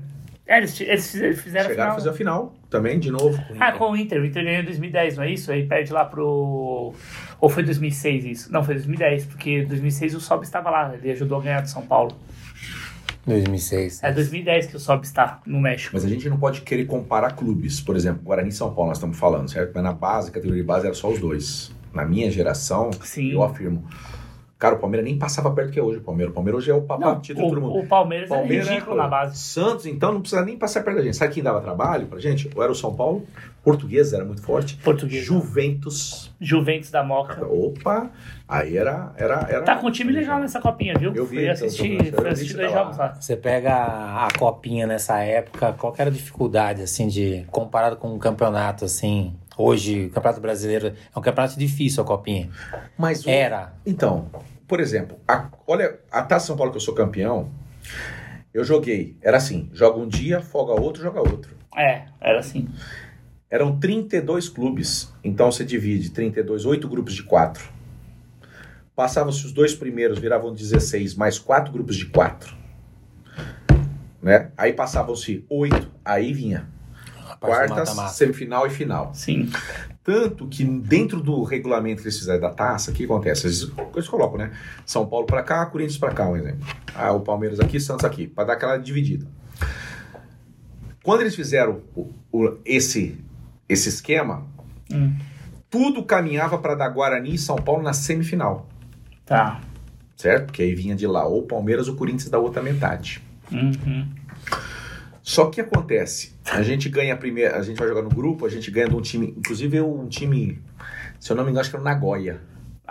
[0.51, 1.11] É, eles, eles
[1.41, 1.95] fizeram, Chegaram a final.
[1.95, 3.37] fazer a final também, de novo.
[3.47, 3.77] com o Ah, Inter.
[3.77, 4.21] com o Inter.
[4.21, 5.51] O Inter ganhou em 2010, não é isso?
[5.51, 6.93] Aí perde lá pro.
[7.39, 8.51] Ou foi 2006 isso?
[8.51, 10.93] Não, foi 2010, porque em 2006 o Sob estava lá.
[10.95, 12.15] Ele ajudou a ganhar do São Paulo.
[13.25, 14.03] 2006.
[14.03, 15.91] É 2010 que o Sob está no México.
[15.93, 17.79] Mas a gente não pode querer comparar clubes.
[17.79, 19.71] Por exemplo, Guarani e São Paulo, nós estamos falando, certo?
[19.75, 21.71] Mas na base, categoria de base, era só os dois.
[21.93, 23.31] Na minha geração, Sim.
[23.33, 23.85] eu afirmo.
[24.61, 25.97] Cara, o Palmeiras nem passava perto que é hoje.
[25.97, 27.73] O Palmeiras, o Palmeiras hoje é o papá título de todo mundo.
[27.77, 29.35] o, o Palmeiras, Palmeiras é ridículo na base.
[29.35, 31.17] Santos, então, não precisa nem passar perto da gente.
[31.17, 32.47] Sabe quem dava trabalho pra gente?
[32.55, 33.25] Ou era o São Paulo,
[33.63, 34.75] Português era muito forte.
[34.77, 35.25] Português.
[35.25, 36.31] Juventus.
[36.39, 37.43] Juventus da Moca.
[37.43, 38.11] Opa!
[38.47, 39.11] Aí era.
[39.17, 41.11] era, era Tá com um time legal nessa copinha, viu?
[41.15, 43.15] Eu vi, Fui então, assistir, fui eu assistir dois que tá jogos lá.
[43.19, 48.13] Você pega a, copinha nessa época, qual que era a dificuldade, assim, de comparado com
[48.13, 52.49] um campeonato, assim, hoje, o Campeonato Brasileiro é um campeonato difícil a copinha.
[52.97, 53.73] Mas o- Era.
[53.85, 54.27] Então,
[54.71, 57.51] por exemplo, a- olha, a Taça São Paulo que eu sou campeão,
[58.53, 59.17] Eu joguei.
[59.21, 61.55] Era assim: joga um dia, folga outro, joga outro.
[61.75, 62.67] É, era assim.
[63.49, 65.13] Eram 32 clubes.
[65.23, 67.63] Então você divide 32, 8 grupos de 4.
[68.95, 72.53] Passavam-se os dois primeiros, viravam 16, mais 4 grupos de 4.
[74.21, 74.51] Né?
[74.57, 76.67] Aí passavam-se 8, aí vinha
[77.39, 79.13] quartas, semifinal e final.
[79.15, 79.49] Sim.
[80.03, 83.45] Tanto que dentro do regulamento que eles fizeram da taça, o que acontece?
[83.45, 84.51] Eles, eles colocam, né?
[84.85, 86.65] São Paulo pra cá, Corinthians pra cá, um exemplo.
[86.95, 89.27] Ah, o Palmeiras aqui, Santos aqui, Pra dar aquela dividida.
[91.03, 93.17] Quando eles fizeram o- o- esse,
[93.69, 94.45] esse esquema,
[94.91, 95.15] Hum,
[95.69, 98.67] tudo caminhava para dar Guarani e São Paulo na semifinal,
[99.25, 99.61] tá.
[100.17, 100.47] certo?
[100.47, 103.21] Porque aí vinha de lá ou Palmeiras ou Corinthians da outra metade.
[103.51, 104.07] Uhum.
[105.23, 108.49] Só que acontece, a gente ganha a primeira, a gente vai jogar no grupo, a
[108.49, 110.59] gente ganha de um time, inclusive eu, um time,
[111.19, 112.41] se eu não me engano, acho que era o Nagoya.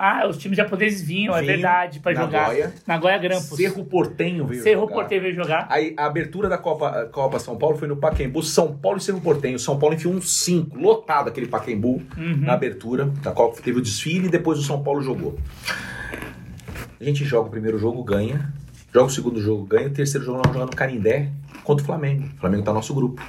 [0.02, 2.42] Ah, os times japoneses vinham, é verdade, pra jogar.
[2.42, 2.72] Nagoya.
[2.86, 3.56] Nagoya Grampus.
[3.58, 4.94] Cerro Portenho veio Cerro jogar.
[4.94, 5.66] Porteiro veio jogar.
[5.68, 9.20] Aí a abertura da Copa, Copa São Paulo foi no Pacaembu, São Paulo e Cerro
[9.20, 9.58] Portenho.
[9.58, 12.36] São Paulo enfiou um 5, lotado aquele Pacaembu Uhum.
[12.38, 13.60] na abertura da Copa.
[13.60, 15.36] Teve o desfile e depois o São Paulo jogou.
[16.98, 18.50] A gente joga o primeiro jogo, ganha.
[18.92, 19.88] Joga o segundo jogo, ganha.
[19.88, 21.30] O terceiro jogo nós vamos jogar no Canindé
[21.62, 22.28] contra o Flamengo.
[22.36, 23.22] O Flamengo tá no nosso grupo.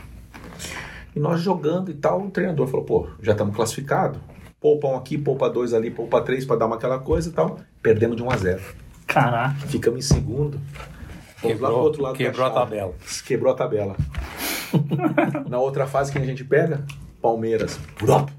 [1.15, 4.19] E nós jogando e tal, o treinador falou, pô, já estamos classificados.
[4.59, 7.59] Poupa um aqui, poupa dois ali, poupa três pra dar uma aquela coisa e tal.
[7.81, 8.61] Perdemos de 1 a 0
[9.07, 9.67] Caraca.
[9.67, 10.59] Ficamos em segundo.
[11.37, 12.93] Fomos lá pro Quebrou, outro lado quebrou a tabela.
[13.25, 13.95] Quebrou a tabela.
[15.49, 16.85] Na outra fase que a gente pega,
[17.21, 17.79] Palmeiras.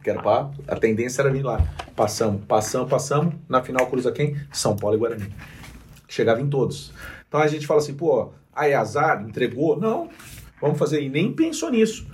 [0.02, 1.60] Que era pra, a tendência era vir lá.
[1.94, 3.34] Passamos, passamos, passamos.
[3.48, 4.36] Na final cruza quem?
[4.52, 5.28] São Paulo e Guarani.
[6.12, 6.92] Chegava em todos.
[7.26, 9.80] Então a gente fala assim, pô, aí azar, entregou?
[9.80, 10.10] Não.
[10.60, 11.00] Vamos fazer.
[11.02, 12.06] E nem pensou nisso.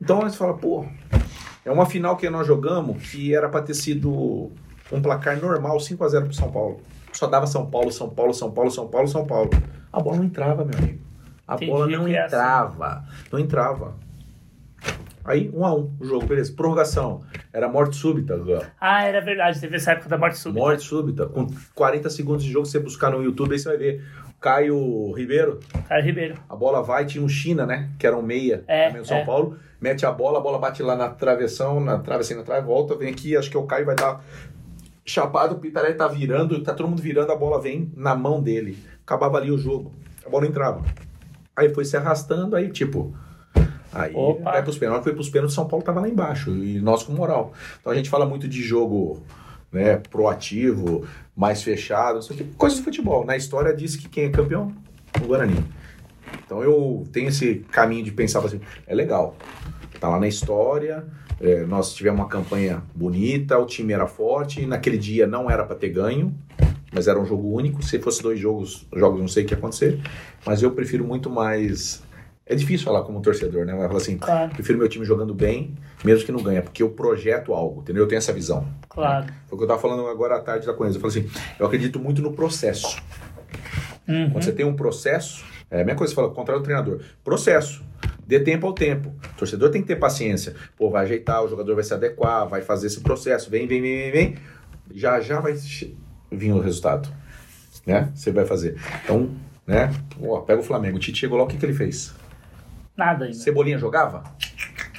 [0.00, 0.86] Então a gente fala, pô,
[1.62, 4.50] é uma final que nós jogamos que era pra ter sido
[4.90, 6.80] um placar normal, 5 a 0 pro São Paulo.
[7.12, 9.50] Só dava São Paulo, São Paulo, São Paulo, São Paulo, São Paulo.
[9.92, 11.04] A bola não entrava, meu amigo.
[11.46, 12.16] A Entendi bola não assim.
[12.16, 13.04] entrava.
[13.30, 13.96] Não entrava.
[15.26, 16.52] Aí, um a um, o jogo, beleza.
[16.52, 17.22] Prorrogação.
[17.52, 18.38] Era morte súbita.
[18.80, 20.60] Ah, era verdade, teve essa época da morte súbita.
[20.60, 21.26] Morte súbita.
[21.26, 24.04] Com 40 segundos de jogo, você buscar no YouTube, aí você vai ver.
[24.40, 26.34] Caio Ribeiro, Caio Ribeiro.
[26.48, 27.88] a bola vai, tinha um China, né?
[27.98, 29.24] Que era um meia É, também do São é.
[29.24, 29.58] Paulo.
[29.80, 32.94] Mete a bola, a bola bate lá na travessão, na trave, assim, na trave, volta,
[32.94, 34.22] vem aqui, acho que é o Caio vai dar
[35.04, 38.78] chapado, o Pitaré tá virando, tá todo mundo virando, a bola vem na mão dele.
[39.04, 39.92] Acabava ali o jogo.
[40.24, 40.82] A bola entrava.
[41.56, 43.16] Aí foi se arrastando, aí tipo.
[43.96, 44.52] Aí Opa.
[44.52, 46.50] vai pros pênaltis, foi pros pênaltis, São Paulo tava lá embaixo.
[46.50, 47.52] E nós com moral.
[47.80, 49.22] Então a gente fala muito de jogo
[49.72, 53.24] né, proativo, mais fechado, não sei o que, coisas de futebol.
[53.24, 54.72] Na história diz que quem é campeão?
[55.22, 55.64] O Guarani.
[56.44, 59.36] Então eu tenho esse caminho de pensar assim, é legal.
[59.98, 61.04] Tá lá na história,
[61.40, 65.76] é, nós tivemos uma campanha bonita, o time era forte, naquele dia não era para
[65.76, 66.34] ter ganho,
[66.92, 67.82] mas era um jogo único.
[67.82, 70.00] Se fosse dois jogos, jogos não sei o que ia acontecer,
[70.44, 72.02] mas eu prefiro muito mais.
[72.48, 73.74] É difícil falar como torcedor, né?
[73.74, 75.74] Mas falar assim, Claro, prefiro meu time jogando bem,
[76.04, 78.04] mesmo que não ganhe, porque eu projeto algo, entendeu?
[78.04, 78.68] Eu tenho essa visão.
[78.88, 79.26] claro.
[79.48, 80.96] Foi o que eu tava falando agora à tarde da coisa.
[80.96, 83.02] Eu falei assim, eu acredito muito no processo.
[84.06, 84.30] Uhum.
[84.30, 87.00] Quando você tem um processo, é a mesma coisa que você fala, contrário do treinador.
[87.24, 87.84] Processo.
[88.24, 89.12] Dê tempo ao tempo.
[89.34, 90.54] O torcedor tem que ter paciência.
[90.76, 93.50] Pô, vai ajeitar, o jogador vai se adequar, vai fazer esse processo.
[93.50, 94.36] Vem, vem, vem, vem, vem.
[94.94, 95.56] Já, já vai
[96.30, 97.08] vir o resultado.
[97.84, 98.10] Né?
[98.14, 98.76] Você vai fazer.
[99.04, 99.30] Então,
[99.66, 99.92] né?
[100.22, 100.96] Ó, pega o Flamengo.
[100.96, 102.14] O Tite chegou lá, o que, que ele fez?
[102.96, 103.36] Nada ainda.
[103.36, 104.24] Cebolinha jogava?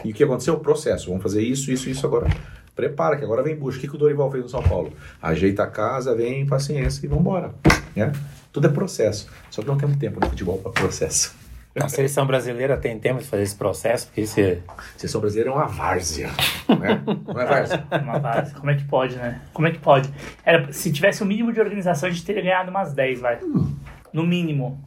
[0.03, 0.53] E o que aconteceu?
[0.53, 1.07] O processo.
[1.07, 2.27] Vamos fazer isso, isso, isso agora.
[2.75, 3.79] Prepara, que agora vem busca.
[3.79, 4.93] O que, que o Dorival fez no São Paulo?
[5.21, 7.55] Ajeita a casa, vem, paciência e vambora.
[7.95, 8.11] Né?
[8.53, 9.27] Tudo é processo.
[9.49, 11.35] Só que não temos tempo no futebol para processo.
[11.79, 14.59] A seleção brasileira tem tempo de fazer esse processo, porque isso é...
[14.95, 16.29] Seleção brasileira é uma várzea.
[16.67, 17.03] Né?
[17.25, 17.87] Não é várzea?
[18.01, 18.53] Uma base.
[18.55, 19.41] Como é que pode, né?
[19.53, 20.11] Como é que pode?
[20.43, 23.39] Era, se tivesse o mínimo de organização, a gente teria ganhado umas 10, vai.
[24.11, 24.83] No mínimo.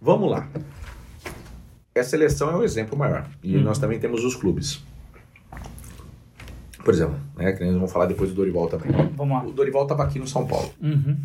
[0.00, 0.46] Vamos lá.
[1.98, 3.26] A seleção é o exemplo maior.
[3.42, 3.62] E Uhum.
[3.62, 4.82] nós também temos os clubes.
[6.84, 8.90] Por exemplo, né, que nós vamos falar depois do Dorival também.
[9.16, 9.44] Vamos lá.
[9.44, 10.70] O Dorival estava aqui no São Paulo.
[10.80, 11.16] Uhum.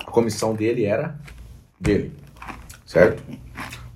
[0.00, 1.16] A comissão dele era
[1.80, 2.12] dele.
[2.84, 3.22] Certo?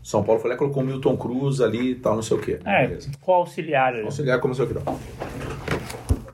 [0.02, 2.40] São Paulo foi lá e colocou o Milton Cruz ali e tal, não sei o
[2.40, 2.58] quê.
[2.64, 3.10] É, Beleza.
[3.20, 3.94] com auxiliar.
[3.94, 4.02] ali.
[4.04, 4.98] Auxiliar como não sei o que não.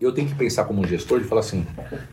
[0.01, 1.67] Eu tenho que pensar como um gestor de falar assim,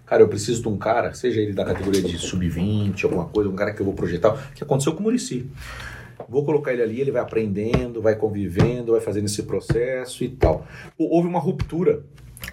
[0.05, 3.55] cara, eu preciso de um cara, seja ele da categoria de sub-20, alguma coisa, um
[3.55, 5.45] cara que eu vou projetar, que aconteceu com o Murici.
[6.30, 10.65] Vou colocar ele ali, ele vai aprendendo, vai convivendo, vai fazendo esse processo e tal.
[10.97, 12.03] Hou- Houve uma ruptura,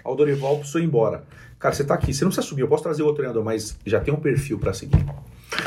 [0.05, 1.23] o Dorival precisou ir embora.
[1.59, 3.99] Cara, você tá aqui, você não precisa subir, eu posso trazer outro treinador, mas já
[3.99, 5.05] tem um perfil para seguir.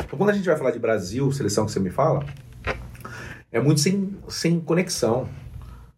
[0.03, 2.25] Então, quando a gente vai falar de Brasil, seleção que você me fala,
[3.51, 5.27] é muito sem, sem conexão.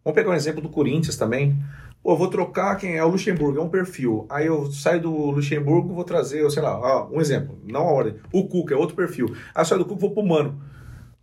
[0.04, 1.58] Vamos pegar um exemplo do Corinthians também.
[2.04, 4.26] Pô, eu vou trocar quem é o Luxemburgo, é um perfil.
[4.30, 8.16] Aí eu saio do Luxemburgo, vou trazer, sei lá, ó, um exemplo, não a ordem.
[8.32, 9.36] O Cuca é outro perfil.
[9.54, 10.62] Aí eu saio do Cuca, vou pro Mano.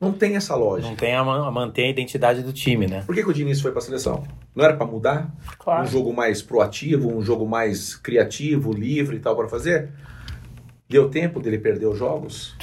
[0.01, 0.88] Não tem essa lógica.
[0.88, 3.03] Não tem a, a manter a identidade do time, né?
[3.07, 4.24] Por que, que o Diniz foi pra seleção?
[4.55, 5.34] Não era pra mudar?
[5.59, 5.84] Claro.
[5.84, 9.90] Um jogo mais proativo, um jogo mais criativo, livre e tal para fazer?
[10.88, 12.55] Deu tempo dele perder os jogos?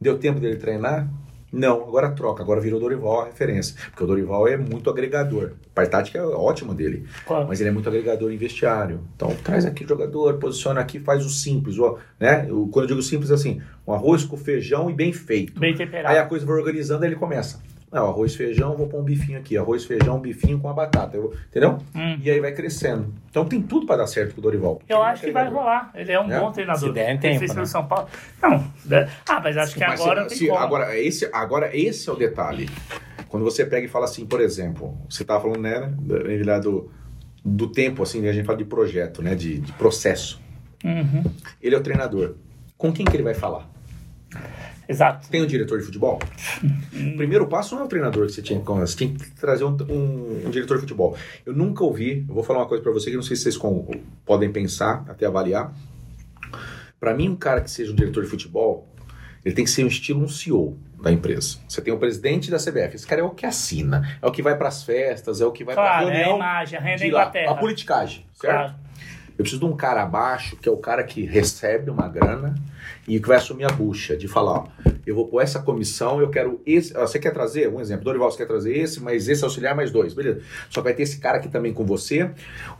[0.00, 1.08] Deu tempo dele treinar?
[1.52, 3.74] Não, agora troca, agora virou Dorival a referência.
[3.90, 5.52] Porque o Dorival é muito agregador.
[5.70, 7.06] A parte tática é ótima dele.
[7.26, 7.46] Claro.
[7.48, 9.00] Mas ele é muito agregador em vestiário.
[9.16, 11.78] Então traz aqui o jogador, posiciona aqui, faz o simples.
[11.78, 12.46] ó, né?
[12.48, 15.58] Eu- quando eu digo simples, assim, um arroz com feijão e bem feito.
[15.58, 16.18] Bem Aí temperado.
[16.18, 17.60] a coisa vai organizando, aí ele começa.
[17.90, 19.56] Não, arroz, feijão, vou pôr um bifinho aqui.
[19.56, 21.16] Arroz, feijão, bifinho com a batata.
[21.16, 21.78] Eu- entendeu?
[21.94, 22.18] Hum.
[22.22, 23.14] E aí vai crescendo.
[23.30, 24.80] Então tem tudo para dar certo com o Dorival.
[24.88, 25.66] Eu é acho que vai agregador.
[25.70, 25.90] rolar.
[25.94, 26.38] Ele é um É?
[26.38, 26.88] bom treinador.
[26.88, 27.64] Se der em Ele tempo, né?
[27.64, 28.06] São Paulo.
[28.42, 28.58] Não.
[28.84, 29.08] né?
[29.28, 32.12] Ah, mas acho que Mas agora se- não tem se- agora, esse, agora, esse é
[32.12, 32.68] o detalhe.
[33.28, 35.90] Quando você pega e fala assim, por exemplo, você estava falando, né,
[36.44, 36.90] lá do,
[37.44, 40.40] do tempo, assim, né, a gente fala de projeto, né, de, de processo.
[40.84, 41.24] Uhum.
[41.60, 42.36] Ele é o treinador.
[42.76, 43.68] Com quem que ele vai falar?
[44.88, 45.28] Exato.
[45.28, 46.18] Tem um diretor de futebol?
[46.62, 49.64] O primeiro passo não é o treinador que você tinha que você tinha que trazer
[49.64, 51.16] um, um- um diretor de futebol.
[51.44, 53.56] Eu nunca ouvi, eu vou falar uma coisa pra você que não sei se vocês
[53.56, 53.90] com-
[54.24, 55.72] podem pensar, até avaliar.
[56.98, 58.88] Pra mim, um cara que seja um diretor de futebol,
[59.44, 61.58] ele tem que ser um estilo um CEO da empresa.
[61.68, 64.42] Você tem o presidente da CBF, esse cara é o que assina, é o que
[64.42, 66.98] vai pras festas, é o que vai Claro, pra é a reunião imagem, a renda
[66.98, 67.50] da de lá, Inglaterra.
[67.52, 68.54] a politicagem, certo?
[68.56, 68.74] Claro.
[69.38, 72.56] Eu preciso de um cara abaixo, que é o cara que recebe uma grana
[73.06, 74.66] e que vai assumir a bucha, de falar, ó,
[75.06, 76.94] eu vou pôr essa comissão, eu quero esse.
[76.96, 77.68] ó, Você quer trazer?
[77.68, 80.40] Um exemplo, Dorival, você quer trazer esse, mas esse auxiliar mais dois, beleza.
[80.68, 82.28] Só que vai ter esse cara aqui também com você.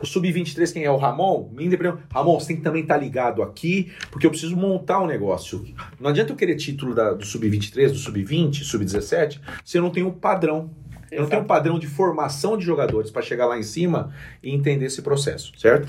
[0.01, 0.91] O Sub-23, quem é?
[0.91, 1.49] O Ramon?
[1.57, 1.99] Independente.
[2.13, 5.65] Ramon, você tem que também estar ligado aqui, porque eu preciso montar um negócio.
[5.99, 10.07] Não adianta eu querer título da- do Sub-23, do Sub-20, Sub-17, se eu não tenho
[10.09, 10.69] um padrão.
[11.09, 14.53] Eu não tenho um padrão de formação de jogadores para chegar lá em cima e
[14.53, 15.87] entender esse processo, certo?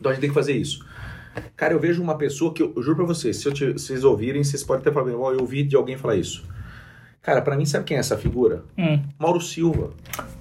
[0.00, 0.84] Então a gente tem que fazer isso.
[1.54, 4.42] Cara, eu vejo uma pessoa que eu, eu juro pra vocês, se te- vocês ouvirem,
[4.42, 6.44] vocês podem ter falado, "Ó, eu ouvi de alguém falar isso.
[7.22, 8.64] Cara, pra mim, sabe quem é essa figura?
[8.78, 9.90] Hum, Mauro Silva.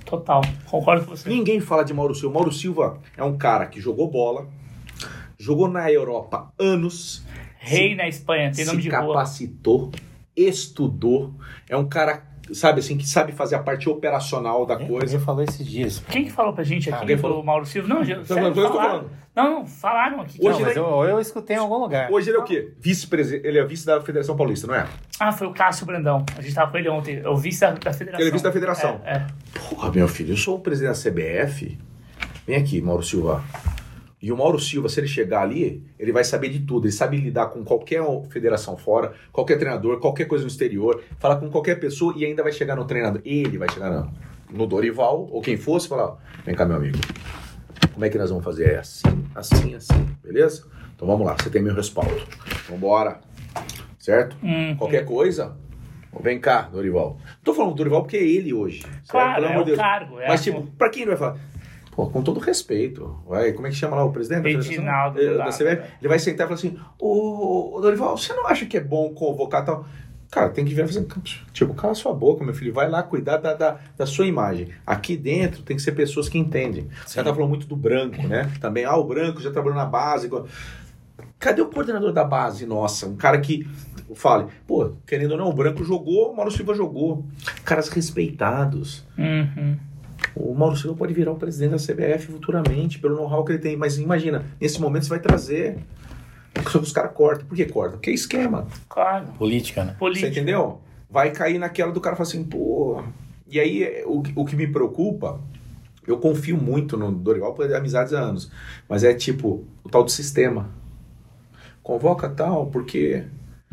[0.05, 0.41] total.
[0.65, 1.29] Concordo com você.
[1.29, 2.33] Ninguém fala de Mauro Silva.
[2.33, 4.47] Mauro Silva é um cara que jogou bola,
[5.37, 7.23] jogou na Europa anos,
[7.59, 9.07] Rei na Espanha, tem nome se de rua.
[9.13, 9.91] capacitou,
[10.35, 11.33] estudou,
[11.67, 15.05] é um cara, sabe assim, que sabe fazer a parte operacional da coisa.
[15.15, 16.03] Alguém falou esses dias.
[16.09, 16.99] Quem que falou pra gente aqui?
[17.01, 17.45] Alguém falou falou?
[17.45, 17.87] Mauro Silva?
[17.87, 18.89] Não, já, sério, eu tô falaram.
[18.89, 19.09] falando.
[19.35, 20.37] Não, não, falaram aqui.
[20.41, 22.11] Hoje não, Mas foi- eu, eu escutei em algum lugar.
[22.11, 22.73] Hoje ele é o quê?
[22.79, 24.85] Vice-presidente, ele é vice da Federação Paulista, não é?
[25.19, 26.25] Ah, foi o Cássio Brandão.
[26.37, 27.21] A gente tava com ele ontem.
[27.23, 28.19] Eu vice da, da federação.
[28.19, 28.99] Ele é vice da federação.
[29.05, 29.27] É, é.
[29.69, 31.77] Porra, meu filho, eu sou o presidente da CBF.
[32.45, 33.43] Vem aqui, Mauro Silva.
[34.21, 36.85] E o Mauro Silva, se ele chegar ali, ele vai saber de tudo.
[36.85, 41.49] Ele sabe lidar com qualquer federação fora, qualquer treinador, qualquer coisa no exterior, falar com
[41.49, 43.21] qualquer pessoa e ainda vai chegar no treinador.
[43.23, 44.11] Ele vai chegar no,
[44.51, 46.97] no Dorival, ou quem fosse, e falar: ó, vem cá, meu amigo.
[47.93, 48.71] Como é que nós vamos fazer?
[48.71, 50.65] É assim, assim, assim, beleza?
[50.95, 52.21] Então vamos lá, você tem meu respaldo.
[52.69, 53.21] Vambora.
[53.97, 54.35] Certo?
[54.43, 55.57] Hum, Qualquer coisa,
[56.21, 57.17] vem cá, Dorival.
[57.21, 58.85] Não tô falando do Dorival porque é ele hoje.
[59.07, 59.77] Claro, é o Deus.
[59.77, 60.19] cargo.
[60.19, 61.37] É Mas, tipo, pra quem ele vai falar?
[61.99, 63.19] Pô, com todo respeito.
[63.27, 64.49] Vai, como é que chama lá o presidente da?
[64.49, 65.63] Reginaldo da Goulart, CBF?
[65.65, 65.87] né?
[65.99, 69.13] Ele vai sentar e falar assim: Ô, ô, Dorival, você não acha que é bom
[69.13, 69.85] convocar tal?
[70.31, 71.05] Cara, tem que vir fazer.
[71.51, 72.71] Tipo, cala sua boca, meu filho.
[72.71, 74.69] Vai lá cuidar da, da, da sua imagem.
[74.87, 76.87] Aqui dentro tem que ser pessoas que entendem.
[77.05, 78.49] Você tá falando muito do branco, né?
[78.61, 80.29] Também, ah, o branco já trabalhou na base.
[81.37, 83.07] Cadê o coordenador da base nossa?
[83.07, 83.67] Um cara que
[84.15, 87.25] fale, pô, querendo ou não, o branco jogou, o Mauro Silva jogou.
[87.65, 89.05] Caras respeitados.
[89.17, 89.77] Uhum.
[90.35, 93.75] O Mauro Silva pode virar o presidente da CBF futuramente, pelo know-how que ele tem.
[93.75, 95.77] Mas imagina, nesse momento você vai trazer.
[96.63, 97.45] Só que os caras cortam.
[97.45, 97.93] Por que cortam?
[97.93, 98.67] Porque é esquema.
[98.87, 99.27] Claro.
[99.37, 99.91] Política, né?
[99.93, 100.27] Você Político.
[100.27, 100.81] entendeu?
[101.09, 103.01] Vai cair naquela do cara falar assim, pô.
[103.47, 105.39] E aí, é, o, o que me preocupa,
[106.05, 108.51] eu confio muito no Dorival por amizades há anos.
[108.87, 110.69] Mas é tipo, o tal do sistema.
[111.81, 113.23] Convoca tal, porque.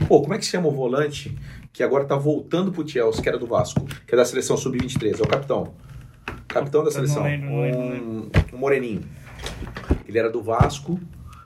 [0.09, 1.37] Pô, como é que se chama o volante
[1.73, 5.19] que agora tá voltando pro Chelsea, que era do Vasco, que é da seleção sub-23?
[5.19, 5.75] É o capitão.
[6.49, 7.23] Capitão da Eu não seleção.
[7.23, 9.03] lembro, não lembro, não um, um moreninho.
[10.09, 10.99] Ele era do Vasco,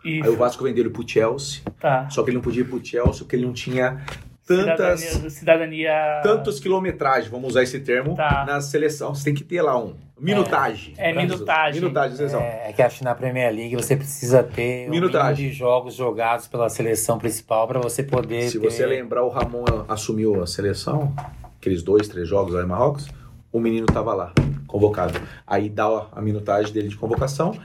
[0.04, 1.62] E aí o Vasco vendeu ele pro Chelsea.
[1.80, 2.08] tá.
[2.10, 4.02] Só que ele não podia ir pro Chelsea porque ele não tinha
[4.46, 5.30] tantas, Cidadania.
[5.30, 6.20] cidadania...
[6.22, 8.44] tantos quilometragem, vamos usar esse termo, Tá.
[8.46, 9.14] na seleção.
[9.14, 9.94] Você tem que ter lá um.
[10.18, 10.92] Minutagem.
[10.98, 11.80] É, é minutagem.
[11.80, 12.40] Minutagem de seleção.
[12.40, 15.44] É, é que acho que na Premier League você precisa ter Minutagem.
[15.46, 18.70] mínimo de jogos jogados pela seleção principal para você poder Se ter...
[18.70, 21.14] você lembrar, o Ramon assumiu a seleção,
[21.58, 23.08] aqueles dois, três jogos lá em Marrocos,
[23.52, 24.32] o menino tava lá,
[24.66, 25.20] convocado.
[25.46, 27.56] Aí dá a minutagem dele de convocação,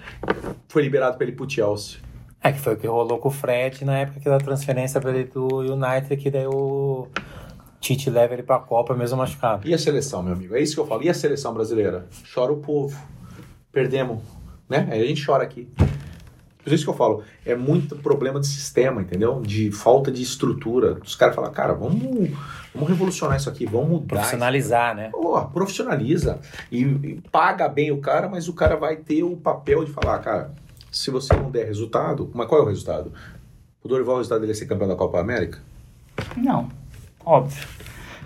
[0.68, 2.00] foi liberado pra ele pro Chelsea.
[2.42, 5.12] É que foi o que rolou com o Fred na época que da transferência para
[5.12, 7.08] ele do United, que daí o
[7.80, 9.68] Tite leva ele pra Copa mesmo machucado.
[9.68, 10.56] E a seleção, meu amigo?
[10.56, 11.04] É isso que eu falo.
[11.04, 12.08] E a seleção brasileira?
[12.34, 13.00] Chora o povo.
[13.72, 14.20] Perdemos.
[14.70, 14.88] Né?
[14.92, 15.68] Aí a gente chora aqui.
[16.66, 19.40] Por isso que eu falo, é muito problema de sistema, entendeu?
[19.40, 20.98] De falta de estrutura.
[21.06, 22.32] Os caras falam, cara, vamos,
[22.74, 24.16] vamos revolucionar isso aqui, vamos mudar.
[24.16, 25.10] Profissionalizar, né?
[25.12, 26.40] Pô, profissionaliza.
[26.72, 30.18] E, e paga bem o cara, mas o cara vai ter o papel de falar,
[30.20, 30.56] cara,
[30.92, 33.14] se você não der resultado, mas qual é o resultado?
[33.84, 35.60] O Dorival, o resultado dele é ser campeão da Copa América?
[36.36, 36.68] Não,
[37.24, 37.64] óbvio.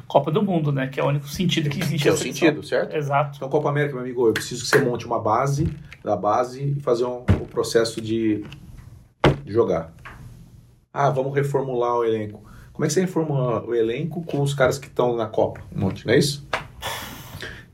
[0.09, 0.87] Copa do Mundo, né?
[0.87, 2.01] Que é o único sentido que existe.
[2.01, 2.95] Que é o sentido, certo?
[2.95, 3.37] Exato.
[3.37, 5.71] Então, Copa América, meu amigo, eu preciso que você monte uma base
[6.03, 8.43] da base e fazer um, um processo de,
[9.45, 9.93] de jogar.
[10.91, 12.43] Ah, vamos reformular o elenco.
[12.73, 15.61] Como é que você reformula o elenco com os caras que estão na Copa?
[15.71, 16.47] Um monte, não é isso?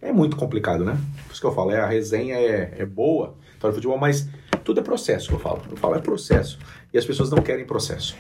[0.02, 1.00] É muito complicado, né?
[1.26, 4.28] Por isso que eu falo, é, a resenha é, é boa, história de futebol, mas
[4.62, 5.62] tudo é processo que eu falo.
[5.72, 6.60] Eu falo é processo.
[6.96, 8.16] E as pessoas não querem processo.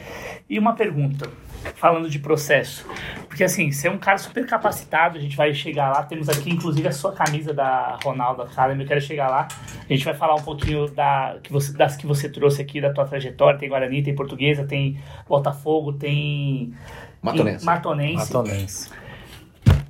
[0.49, 1.31] E uma pergunta,
[1.75, 2.85] falando de processo.
[3.29, 6.03] Porque assim, você é um cara super capacitado, a gente vai chegar lá.
[6.03, 8.83] Temos aqui, inclusive, a sua camisa da Ronaldo Academy.
[8.83, 9.47] Eu quero chegar lá.
[9.89, 12.91] A gente vai falar um pouquinho da, que você, das que você trouxe aqui, da
[12.91, 13.57] tua trajetória.
[13.57, 16.73] Tem Guarani, tem Portuguesa, tem Botafogo, tem.
[17.21, 17.65] Matonense.
[17.65, 18.33] Matonense.
[18.33, 18.89] Matonense.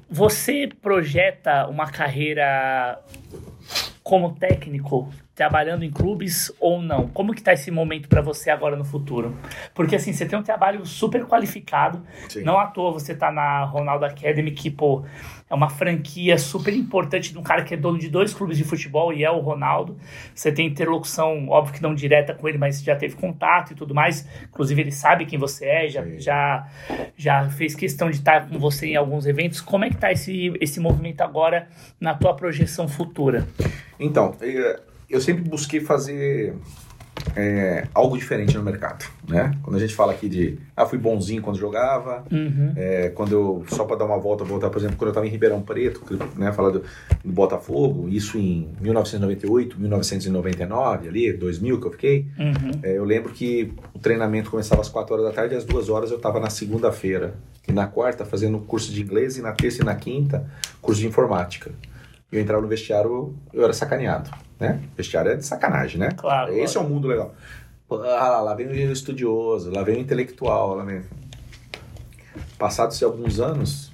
[0.07, 2.99] Você projeta uma carreira
[4.05, 7.07] como técnico, trabalhando em clubes ou não?
[7.07, 9.35] Como que tá esse momento para você agora no futuro?
[9.73, 12.43] Porque assim, você tem um trabalho super qualificado, Sim.
[12.43, 15.03] não à toa você tá na Ronaldo Academy, que, pô,
[15.47, 18.63] é uma franquia super importante de um cara que é dono de dois clubes de
[18.63, 19.95] futebol e é o Ronaldo.
[20.33, 23.93] Você tem interlocução, óbvio que não direta com ele, mas já teve contato e tudo
[23.93, 24.27] mais.
[24.43, 26.19] Inclusive, ele sabe quem você é, já, Sim.
[26.19, 26.67] já,
[27.15, 29.61] já fez questão de estar com você em alguns eventos.
[29.61, 31.67] Como é que tá esse, esse movimento agora
[31.99, 33.47] na tua projeção futura?
[33.99, 36.55] Então, eh, eu sempre busquei fazer
[37.36, 39.51] é, algo diferente no mercado, né?
[39.63, 42.73] Quando a gente fala aqui de, ah, fui bonzinho quando jogava, Uhum.
[42.76, 45.30] é, quando eu, só para dar uma volta, voltar, por exemplo, quando eu estava em
[45.30, 46.01] Ribeirão Preto,
[46.36, 46.80] né, falar do,
[47.23, 52.71] do Botafogo, isso em 1998, 1999, ali, 2000 que eu fiquei, Uhum.
[52.84, 55.89] é, eu lembro que o treinamento começava às 4 horas da tarde e às 2
[55.89, 57.36] horas eu estava na segunda-feira.
[57.67, 60.45] E na quarta, fazendo curso de inglês, e na terça e na quinta,
[60.82, 61.71] curso de informática.
[62.32, 64.81] E eu entrava no vestiário, eu era sacaneado, né?
[64.95, 66.11] Vestiário é de sacanagem, né?
[66.11, 67.33] Claro, Esse é o mundo legal.
[67.89, 71.03] Ah, lá, lá vem o estudioso, lá vem o intelectual, lá vem...
[72.57, 73.91] Passados alguns anos,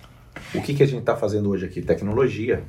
[0.53, 1.81] o que, que a gente está fazendo hoje aqui?
[1.81, 2.63] Tecnologia.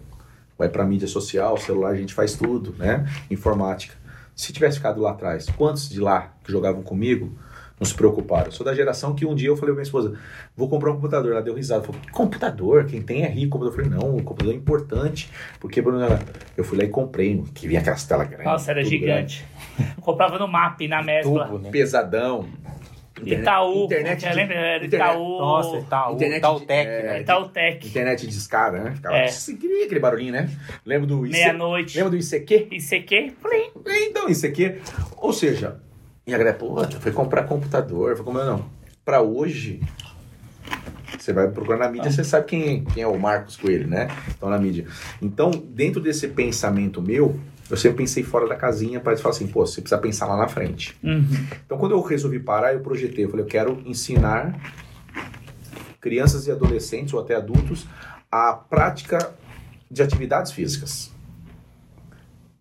[0.58, 3.08] Vai para mídia social, celular, a gente faz tudo, né?
[3.30, 3.94] Informática.
[4.34, 7.32] Se tivesse ficado lá atrás, quantos de lá que jogavam comigo
[7.82, 8.46] não se preocuparam?
[8.46, 10.16] Eu sou da geração que um dia eu falei pra minha esposa,
[10.56, 11.32] vou comprar um computador.
[11.32, 11.82] Ela deu risada.
[11.82, 12.84] Falou, computador?
[12.86, 13.62] Quem tem é rico.
[13.64, 15.28] Eu falei, não, o computador é importante.
[15.60, 16.20] Porque, Bruno, ela-
[16.56, 18.46] eu fui lá e comprei que vinha aquelas telas grandes.
[18.46, 19.44] Nossa, era gigante.
[20.00, 21.46] Comprava no MAP, na Mesbla.
[21.46, 21.70] Tubo, né?
[21.70, 22.46] Pesadão.
[23.24, 23.84] Itaú.
[23.84, 25.38] Internet eu de- lembro, era internet- Itaú.
[25.38, 27.20] Nossa, Itaú, Internet Itautec, de- né?
[27.20, 27.86] Itautec.
[27.88, 28.92] Internet de escada, né?
[28.96, 29.24] Ficava É.
[29.26, 30.50] aquele aquele barulhinho, né?
[30.84, 31.32] Lembro do IC...
[31.32, 31.96] Meia-noite.
[31.96, 32.68] Lembra do ICQ?
[32.72, 33.32] ICQ?
[33.42, 33.70] Plim.
[34.08, 34.80] Então, ICQ.
[35.18, 35.76] Ou seja,
[36.32, 38.46] e a galera, pô, foi comprar computador, foi comprar.
[38.46, 38.64] Não.
[39.04, 39.82] Pra hoje,
[41.18, 44.08] você vai procurar na mídia, você sabe quem, quem é o Marcos Coelho, né?
[44.28, 44.86] Então, na mídia.
[45.20, 49.66] Então, dentro desse pensamento meu, eu sempre pensei fora da casinha para falar assim, pô,
[49.66, 50.96] você precisa pensar lá na frente.
[51.02, 51.46] Uhum.
[51.66, 53.26] Então, quando eu resolvi parar, eu projetei.
[53.26, 54.58] Eu falei, eu quero ensinar
[56.00, 57.86] crianças e adolescentes, ou até adultos,
[58.30, 59.34] a prática
[59.90, 61.12] de atividades físicas.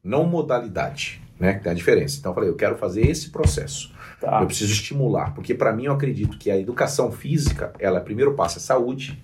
[0.04, 1.56] Não modalidade, né?
[1.56, 2.18] Que tem a diferença.
[2.20, 3.92] Então, eu falei, eu quero fazer esse processo.
[4.22, 4.40] Tá.
[4.40, 8.60] Eu preciso estimular, porque para mim eu acredito que a educação física, ela primeiro passa
[8.60, 9.22] saúde,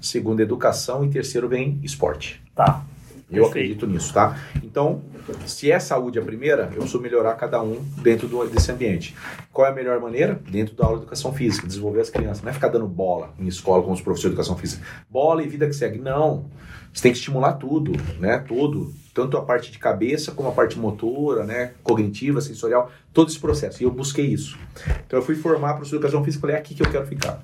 [0.00, 2.40] segundo educação e terceiro vem esporte.
[2.54, 2.84] Tá.
[3.30, 3.48] Eu Perfeito.
[3.50, 4.38] acredito nisso, tá?
[4.64, 5.02] Então,
[5.44, 9.14] se é saúde a primeira, eu preciso melhorar cada um dentro do- desse ambiente.
[9.52, 10.40] Qual é a melhor maneira?
[10.48, 12.42] Dentro da aula de educação física, desenvolver as crianças.
[12.42, 14.82] Não é ficar dando bola em escola com os professores de educação física.
[15.10, 15.98] Bola e vida que segue.
[15.98, 16.46] Não.
[16.92, 18.38] Você tem que estimular tudo, né?
[18.38, 18.92] Tudo.
[19.14, 21.72] Tanto a parte de cabeça como a parte motora, né?
[21.82, 23.82] Cognitiva, sensorial, todo esse processo.
[23.82, 24.58] E eu busquei isso.
[25.06, 27.06] Então eu fui formar professor de educação física e falei, é aqui que eu quero
[27.06, 27.42] ficar.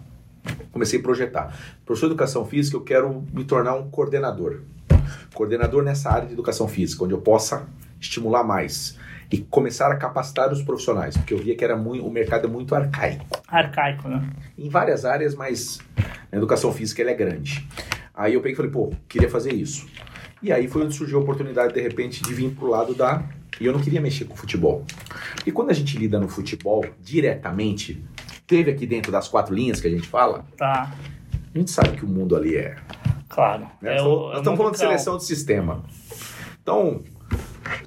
[0.72, 1.56] Comecei a projetar.
[1.84, 4.60] Professor de educação física, eu quero me tornar um coordenador.
[5.34, 7.66] Coordenador nessa área de educação física, onde eu possa
[8.00, 8.98] estimular mais
[9.30, 12.50] e começar a capacitar os profissionais, porque eu via que era muito, o mercado é
[12.50, 14.28] muito arcaico Arcaico, né?
[14.56, 15.78] em várias áreas, mas
[16.30, 17.66] na educação física é grande.
[18.14, 19.86] Aí eu peguei e falei, pô, queria fazer isso.
[20.42, 23.22] E aí foi onde surgiu a oportunidade, de repente, de vir pro lado da.
[23.60, 24.84] E eu não queria mexer com futebol.
[25.46, 28.02] E quando a gente lida no futebol diretamente,
[28.46, 30.92] teve aqui dentro das quatro linhas que a gente fala, Tá.
[31.54, 32.76] a gente sabe que o mundo ali é.
[33.28, 33.62] Claro.
[33.82, 33.94] né?
[33.96, 35.82] É Nós o- estamos- é estamos falando de seleção de sistema.
[36.62, 37.02] Então,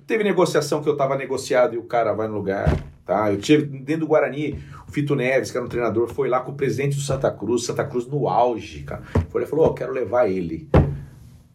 [0.06, 2.76] teve negociação que eu estava negociado e o cara vai no lugar.
[3.06, 3.32] Tá?
[3.32, 4.60] Eu tive dentro do Guarani,
[4.90, 7.84] Fito Neves, que era um treinador, foi lá com o presidente do Santa Cruz, Santa
[7.84, 9.04] Cruz no auge, cara.
[9.30, 10.70] Foi lá e falou: Ó, quero levar ele.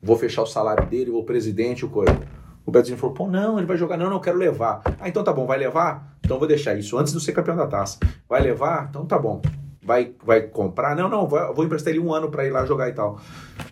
[0.03, 2.19] Vou fechar o salário dele, vou presidente, o coisa.
[2.65, 3.97] O Betinho falou: pô, não, ele vai jogar.
[3.97, 4.83] Não, não, quero levar.
[5.01, 6.17] Ah, então tá bom, vai levar?
[6.25, 7.99] Então vou deixar isso antes de ser campeão da taça.
[8.29, 8.89] Vai levar?
[8.89, 9.41] Então tá bom.
[9.85, 10.95] Vai, vai comprar?
[10.95, 13.21] Não, não, vai, vou emprestar ele um ano para ir lá jogar e tal.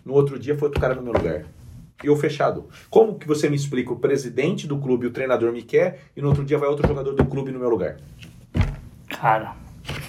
[0.05, 1.45] No outro dia foi outro cara no meu lugar.
[2.03, 2.65] E eu fechado.
[2.89, 3.93] Como que você me explica?
[3.93, 7.13] O presidente do clube, o treinador me quer, e no outro dia vai outro jogador
[7.13, 7.97] do clube no meu lugar.
[9.21, 9.55] Cara,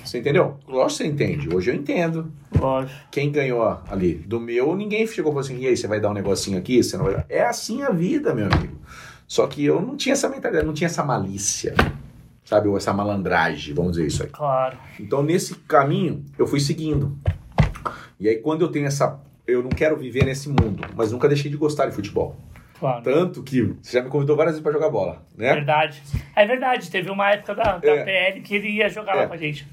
[0.02, 0.56] Você entendeu?
[0.66, 1.54] Lógico que você entende.
[1.54, 2.32] Hoje eu entendo.
[2.58, 2.98] lógico.
[3.10, 6.08] Quem ganhou ali do meu, ninguém chegou e falou assim: e aí, você vai dar
[6.10, 6.82] um negocinho aqui?
[6.82, 7.26] Você não vai dar?
[7.28, 8.78] É assim a vida, meu amigo.
[9.28, 11.74] Só que eu não tinha essa mentalidade, não tinha essa malícia,
[12.44, 12.68] sabe?
[12.68, 14.30] Ou essa malandragem, vamos dizer isso aí.
[14.30, 14.78] Claro.
[14.98, 17.14] Então, nesse caminho, eu fui seguindo.
[18.18, 19.20] E aí, quando eu tenho essa.
[19.46, 22.36] Eu não quero viver nesse mundo, mas nunca deixei de gostar de futebol.
[22.82, 23.04] Claro.
[23.04, 25.54] Tanto que você já me convidou várias vezes para jogar bola, né?
[25.54, 26.02] Verdade.
[26.34, 28.02] É verdade, teve uma época da, da É.
[28.04, 29.26] PL que ele ia jogar lá É.
[29.28, 29.68] com a gente.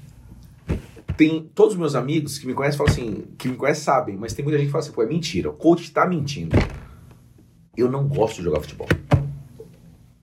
[1.16, 4.32] Tem todos os meus amigos que me conhecem falam assim, que me conhecem sabem, mas
[4.32, 6.56] tem muita gente que fala assim, pô, é mentira, o coach tá mentindo.
[7.76, 8.86] Eu não gosto de jogar futebol.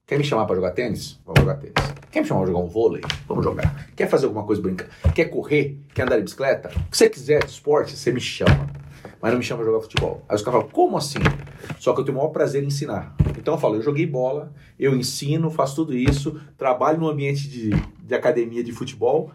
[0.07, 1.19] Quer me chamar pra jogar tênis?
[1.25, 1.73] Vamos jogar tênis.
[2.09, 3.01] Quer me chamar pra jogar um vôlei?
[3.27, 3.89] Vamos jogar.
[3.97, 4.87] Quer fazer alguma coisa brincar?
[5.13, 5.77] Quer correr?
[5.93, 6.69] Quer andar de bicicleta?
[6.69, 8.69] O que você quiser de esporte, você me chama.
[9.21, 10.23] Mas não me chama pra jogar futebol.
[10.29, 11.19] Aí os caras falam, como assim?
[11.79, 13.15] Só que eu tenho o maior prazer em ensinar.
[13.37, 17.71] Então eu falo, eu joguei bola, eu ensino, faço tudo isso, trabalho no ambiente de,
[18.03, 19.31] de academia de futebol,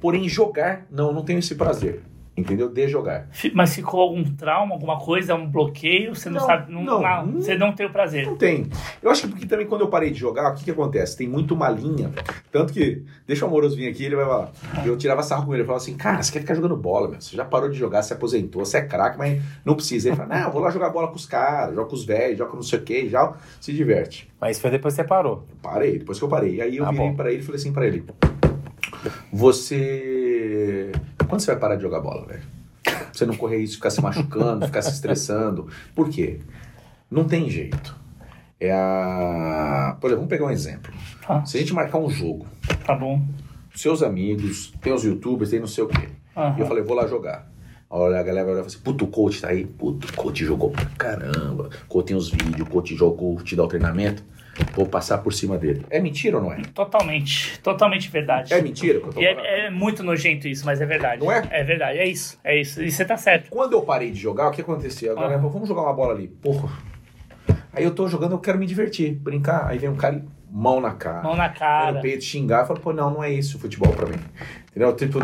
[0.00, 2.02] porém jogar, não, não tenho esse prazer.
[2.40, 2.68] Entendeu?
[2.68, 3.28] De jogar.
[3.54, 6.14] Mas ficou algum trauma, alguma coisa, um bloqueio?
[6.14, 7.00] Você não, Não, sabe, não, não.
[7.02, 8.26] não, você não tem o prazer.
[8.26, 8.66] Não tem.
[9.02, 11.16] Eu acho que porque também quando eu parei de jogar, o que que acontece?
[11.16, 12.10] Tem muito uma linha.
[12.50, 14.50] Tanto que, deixa o Amoroso vir aqui, ele vai falar.
[14.84, 17.20] Eu tirava sarro com ele, eu falava assim, cara, você quer ficar jogando bola, meu?
[17.20, 20.08] Você já parou de jogar, se aposentou, você é craque, mas não precisa.
[20.08, 22.38] Ele fala, não, eu vou lá jogar bola com os caras, joga com os velhos,
[22.38, 24.30] joga com não sei o que, já se diverte.
[24.40, 25.46] Mas foi depois que você parou.
[25.62, 26.54] Parei, depois que eu parei.
[26.56, 27.14] E aí eu Ah, virei bom.
[27.14, 28.04] pra ele e falei assim pra ele:
[29.32, 30.92] Você.
[31.28, 32.42] Quando você vai parar de jogar bola, velho?
[32.82, 35.68] Pra Você não correr isso, ficar se machucando, ficar se estressando.
[35.94, 36.40] Por quê?
[37.10, 37.94] Não tem jeito.
[38.58, 39.96] É a.
[40.00, 40.92] Por exemplo, vamos pegar um exemplo.
[41.26, 42.46] Tá, Se a gente marcar um jogo,
[42.84, 43.22] tá bom.
[43.74, 46.08] seus amigos, tem os youtubers, tem não sei o quê.
[46.36, 46.56] Aham.
[46.58, 47.48] E eu falei, vou lá jogar.
[47.88, 49.64] Olha, a galera vai olhar e fala assim, puto, o coach tá aí.
[49.66, 51.70] Puto, o coach jogou pra caramba.
[51.84, 54.22] O coach tem os vídeos, o coach jogou, te dá o treinamento.
[54.74, 55.86] Vou passar por cima dele.
[55.90, 56.60] É mentira ou não é?
[56.74, 58.52] Totalmente, totalmente verdade.
[58.52, 59.46] É mentira que eu tô E falando?
[59.46, 61.22] é, é muito nojento isso, mas é verdade.
[61.24, 61.42] Não é?
[61.50, 62.82] É verdade, é isso, é isso.
[62.82, 63.48] E você tá certo.
[63.50, 65.12] Quando eu parei de jogar, o que acontecia?
[65.12, 65.48] Agora, Aham.
[65.48, 66.28] vamos jogar uma bola ali.
[66.28, 66.68] Porra.
[67.72, 69.66] Aí eu tô jogando, eu quero me divertir, brincar.
[69.68, 71.22] Aí vem um cara mão na cara.
[71.22, 71.92] Mão na cara.
[71.92, 72.60] no peito, xingar.
[72.62, 74.16] Eu falo, pô, não, não é isso o futebol pra mim.
[74.70, 74.94] Entendeu?
[74.94, 75.20] Tipo,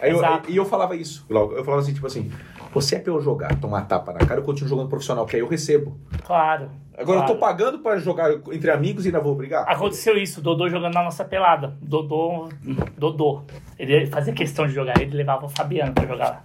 [0.00, 1.24] aí eu, e eu falava isso.
[1.30, 1.54] logo.
[1.54, 2.30] Eu falava assim, tipo assim,
[2.76, 5.40] você é pra eu jogar, tomar tapa na cara, eu continuo jogando profissional, que aí
[5.40, 5.98] eu recebo.
[6.24, 6.70] Claro.
[6.98, 7.56] Agora eu tô claro.
[7.56, 9.64] pagando pra jogar entre amigos e ainda vou brigar?
[9.66, 11.74] Aconteceu isso, Dodô jogando na nossa pelada.
[11.80, 12.50] Dodô,
[12.96, 13.42] Dodô.
[13.78, 16.44] Ele fazia questão de jogar, ele levava o Fabiano pra jogar lá.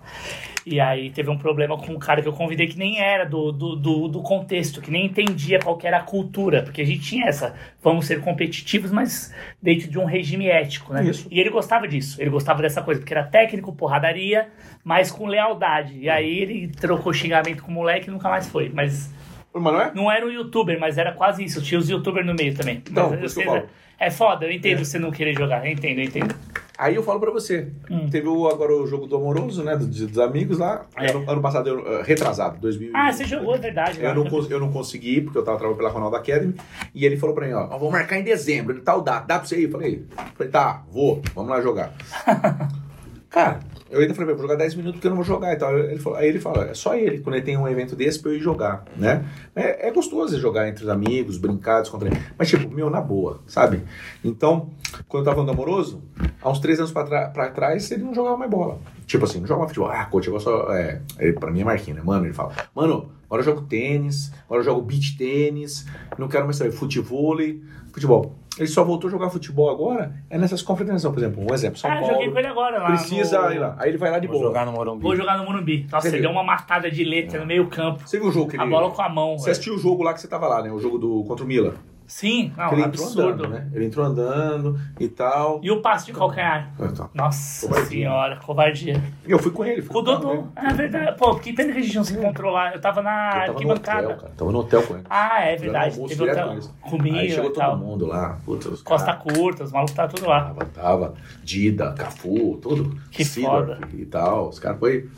[0.65, 3.51] E aí teve um problema com um cara que eu convidei que nem era do,
[3.51, 6.61] do, do, do contexto, que nem entendia qual que era a cultura.
[6.61, 11.03] Porque a gente tinha essa, vamos ser competitivos, mas dentro de um regime ético, né?
[11.03, 11.27] Isso.
[11.31, 14.49] E ele gostava disso, ele gostava dessa coisa, porque era técnico, porradaria,
[14.83, 15.97] mas com lealdade.
[15.97, 18.69] E aí ele trocou xingamento com o moleque e nunca mais foi.
[18.69, 19.11] Mas
[19.53, 19.91] Mas não é?
[19.93, 21.61] não era um youtuber, mas era quase isso.
[21.61, 22.83] Tinha os youtubers no meio também.
[22.89, 23.67] Então, Mas eu falo.
[23.99, 25.65] É foda, eu entendo você não querer jogar.
[25.65, 26.35] Eu entendo, eu entendo.
[26.81, 27.67] Aí eu falo pra você.
[27.91, 28.09] Hum.
[28.09, 29.75] Teve o, agora o jogo do Amoroso, né?
[29.77, 30.85] do- dos amigos lá.
[30.97, 31.11] É.
[31.11, 32.91] Ano, ano passado, eu, eh, retrasado, 2000.
[32.95, 34.03] Ah, você jogou, é verdade.
[34.03, 36.55] Eu não, cons- eu não consegui, porque eu tava trabalhando pela Ronaldo Academy.
[36.95, 38.73] E ele falou pra mim, ó, "Nós vamos marcar em dezembro.
[38.73, 39.65] Ele tal data, dá pra você ir?
[39.65, 40.05] Eu falei,
[40.35, 41.93] falei, tá, vou, vamos lá jogar.
[43.29, 43.59] Cara,
[43.91, 45.77] eu ainda falei, vou jogar 10 minutos porque eu não vou jogar e tal.
[45.77, 48.31] Ele falou, aí ele fala, é só ele, quando ele tem um evento desse pra
[48.31, 49.25] eu ir jogar, né?
[49.53, 52.33] É, é gostoso jogar entre os amigos, brincar, descontrair.
[52.37, 53.83] Mas, tipo, meu, na boa, sabe?
[54.23, 54.69] Então,
[55.09, 56.01] quando eu tava falando do amoroso,
[56.41, 58.79] há uns três anos pra, trás, ele não jogava mais bola.
[59.05, 59.89] Tipo assim, não jogava futebol.
[59.91, 60.73] Ah, coach, eu só.
[60.73, 62.05] É, ele, pra mim é Marquinhos, né?
[62.05, 65.85] Mano, ele fala, mano, agora eu jogo tênis, agora eu jogo beach tênis,
[66.17, 67.61] não quero mais saber futevôlei,
[67.91, 68.40] futebol.
[68.57, 71.89] Ele só voltou a jogar futebol agora, é nessas confraternizações, por exemplo, um exemplo, São
[71.89, 72.13] Ah, Paulo.
[72.13, 72.85] joguei com ele agora lá.
[72.87, 73.51] Precisa no...
[73.53, 73.75] ir lá.
[73.79, 74.47] Aí ele vai lá de Vou boa.
[74.49, 75.01] jogar no Morumbi.
[75.03, 75.87] Vou jogar no Morumbi.
[75.89, 76.29] Nossa, Você ele viu?
[76.29, 78.03] deu uma matada de letra no meio campo.
[78.05, 78.63] Você viu o jogo que ele...
[78.63, 79.37] A bola com a mão.
[79.37, 79.51] Você velho.
[79.53, 80.69] assistiu o jogo lá que você tava lá, né?
[80.71, 81.73] O jogo do contra o Milan.
[82.11, 83.21] Sim, não, ele entrou absurdo.
[83.45, 83.69] andando, né?
[83.73, 85.61] Ele entrou andando e tal.
[85.63, 86.69] E o passe de calcanhar.
[86.77, 87.89] Então, Nossa Covardia.
[87.89, 89.01] senhora, covardia.
[89.25, 89.81] Eu fui com ele.
[89.81, 90.27] Fui Com o Dodô.
[90.29, 90.43] dele.
[90.57, 91.17] É verdade.
[91.17, 92.73] Pô, que pena que a gente não se encontrou lá.
[92.73, 94.07] Eu tava na Eu tava no hotel, arquibancada.
[94.15, 94.33] cara.
[94.35, 95.03] Tava no hotel com ele.
[95.09, 95.95] Ah, é verdade.
[95.95, 96.45] almoço Teve hotel.
[96.47, 96.73] com eles.
[96.81, 97.77] Comida Aí chegou e todo tal.
[97.77, 98.39] mundo lá.
[98.43, 100.43] Putz, os Costa curta, os malucos tá tudo lá.
[100.43, 101.13] Tava, tava.
[101.45, 102.99] Dida, Cafu, tudo.
[103.09, 103.79] Que foda.
[103.93, 104.49] E tal.
[104.49, 105.09] Os caras foi...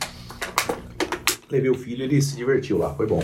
[1.50, 2.90] Levei o filho, ele se divertiu lá.
[2.94, 3.22] Foi bom.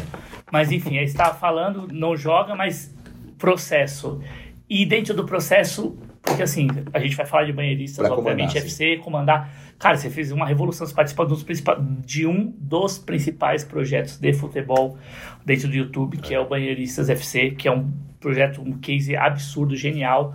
[0.53, 2.93] Mas enfim, aí você estava falando, não joga, mas
[3.41, 4.21] processo.
[4.69, 8.63] E dentro do processo, porque assim, a gente vai falar de banheiristas, Pra obviamente, comandar,
[8.63, 9.53] FC, comandar.
[9.79, 14.33] Cara, você fez uma revolução, você participou dos principais- de um dos principais projetos de
[14.33, 14.97] futebol
[15.45, 19.75] dentro do YouTube, que é o Banheiristas FC, que é um projeto, um case absurdo,
[19.75, 20.35] genial,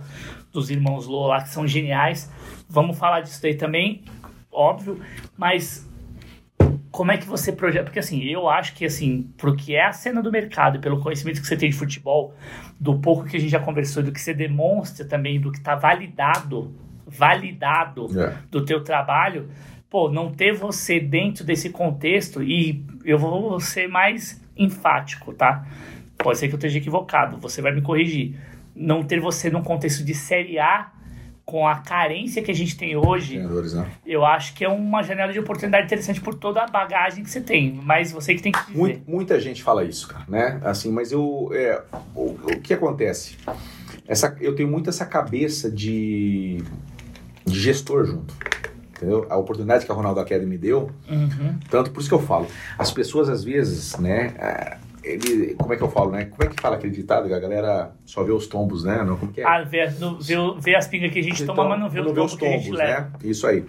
[0.52, 2.30] dos irmãos Lô lá, que são geniais.
[2.68, 4.02] Vamos falar disso daí também,
[4.50, 5.00] óbvio,
[5.38, 5.88] mas
[6.96, 7.84] como é que você projeta?
[7.84, 10.98] Porque assim, eu acho que assim, pro que é a cena do mercado e pelo
[10.98, 12.34] conhecimento que você tem de futebol,
[12.80, 15.74] do pouco que a gente já conversou, do que você demonstra também, do que tá
[15.74, 16.74] validado,
[17.06, 18.38] validado É.
[18.50, 19.50] do teu trabalho,
[19.90, 25.66] pô, não ter você dentro desse contexto e eu vou ser mais enfático, tá?
[26.16, 28.40] Pode ser que eu esteja equivocado, você vai me corrigir.
[28.74, 30.90] Não ter você num contexto de Série A
[31.46, 33.86] com a carência que a gente tem hoje, né?
[34.04, 37.40] eu acho que é uma janela de oportunidade interessante por toda a bagagem que você
[37.40, 37.72] tem.
[37.84, 38.76] Mas você que tem que dizer.
[38.76, 40.60] Mui- muita gente fala isso, cara, né?
[40.64, 41.48] Assim, mas eu.
[41.54, 41.80] é,
[42.16, 43.36] o, o que acontece?
[44.08, 46.60] Essa, eu tenho muito essa cabeça de,
[47.44, 48.34] de gestor junto.
[48.96, 49.26] Entendeu?
[49.30, 51.58] A oportunidade que a Ronaldo Academy deu, Uhum.
[51.70, 52.48] tanto por isso que eu falo.
[52.76, 54.78] As pessoas, às vezes, né?
[55.06, 56.24] Ele, como é que eu falo, né?
[56.24, 59.04] Como é que fala aquele ditado que a galera só vê os tombos, né?
[59.04, 59.44] Não, como que é?
[59.46, 62.14] Ah, vê, vê, vê as pingas que a gente toma, mas não vê, não o
[62.14, 63.00] vê os tombo que a gente tombos, leva.
[63.00, 63.12] né?
[63.22, 63.64] Isso aí.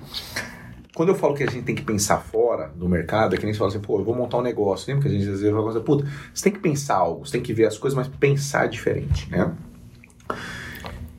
[0.96, 3.54] Quando eu falo que a gente tem que pensar fora do mercado, é que nem
[3.54, 4.92] você fala assim, pô, eu vou montar um negócio.
[4.92, 7.34] Lembra que a gente às vezes fala assim, puta, você tem que pensar algo, você
[7.34, 9.54] tem que ver as coisas, mas pensar diferente, né?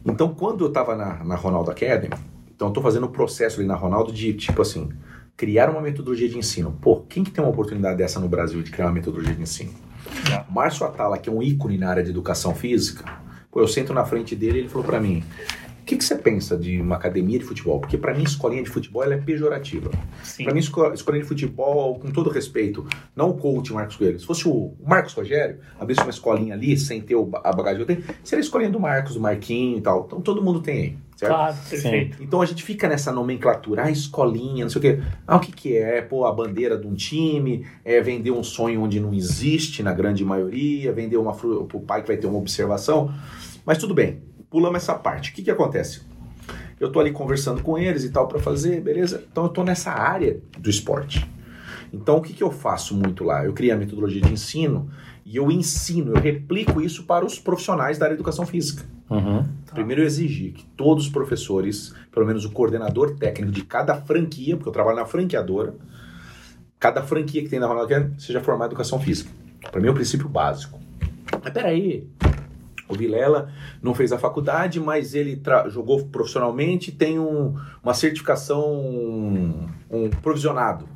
[0.04, 2.14] Então, quando eu tava na, na Ronaldo Academy,
[2.52, 4.88] então eu tô fazendo o processo ali na Ronaldo de, tipo assim,
[5.36, 6.76] criar uma metodologia de ensino.
[6.80, 9.70] Pô, quem que tem uma oportunidade dessa no Brasil de criar uma metodologia de ensino?
[10.50, 13.04] Márcio Atala, que é um ícone na área de educação física,
[13.50, 15.22] pô, eu sento na frente dele e ele falou pra mim:
[15.80, 17.80] o que, que você pensa de uma academia de futebol?
[17.80, 19.90] Porque pra mim, escolinha de futebol ela é pejorativa.
[20.44, 22.86] Pra mim, esco- escolinha de futebol, com todo respeito,
[23.16, 24.18] não o coach Marcos Coelho.
[24.20, 27.96] Se fosse o Marcos Rogério, abrisse uma escolinha ali, sem ter a bagagem que eu
[27.96, 30.04] tenho, seria a escolinha do Marcos, do Marquinho e tal.
[30.06, 31.34] Então todo mundo tem aí, certo?
[31.34, 32.22] Claro, perfeito.
[32.22, 35.02] Então a gente fica nessa nomenclatura, ah, escolinha, não sei o quê.
[35.26, 35.98] Ah, o que, que é?
[35.98, 39.92] É pôr a bandeira de um time, é vender um sonho onde não existe na
[39.92, 43.12] grande maioria, vender uma fruta pro pai que vai ter uma observação.
[43.66, 45.32] Mas tudo bem, pulamos essa parte.
[45.32, 46.02] O que, que acontece?
[46.78, 49.24] Eu tô ali conversando com eles e tal para fazer, beleza?
[49.30, 51.28] Então eu tô nessa área do esporte.
[51.92, 53.44] Então o que, que eu faço muito lá?
[53.44, 54.88] Eu criei a metodologia de ensino
[55.30, 58.82] e eu ensino, eu replico isso para os profissionais da área de educação física.
[59.10, 59.44] Uhum.
[59.74, 64.56] Primeiro eu exigi que todos os professores, pelo menos o coordenador técnico de cada franquia,
[64.56, 65.74] porque eu trabalho na franqueadora,
[66.80, 69.30] cada franquia que tem na Ronaldo seja formada em educação física.
[69.70, 70.80] Para mim é o princípio básico.
[71.44, 72.08] Mas peraí,
[72.88, 73.52] o Vilela
[73.82, 80.88] não fez a faculdade, mas ele jogou profissionalmente, tem um- uma certificação, um, um provisionado,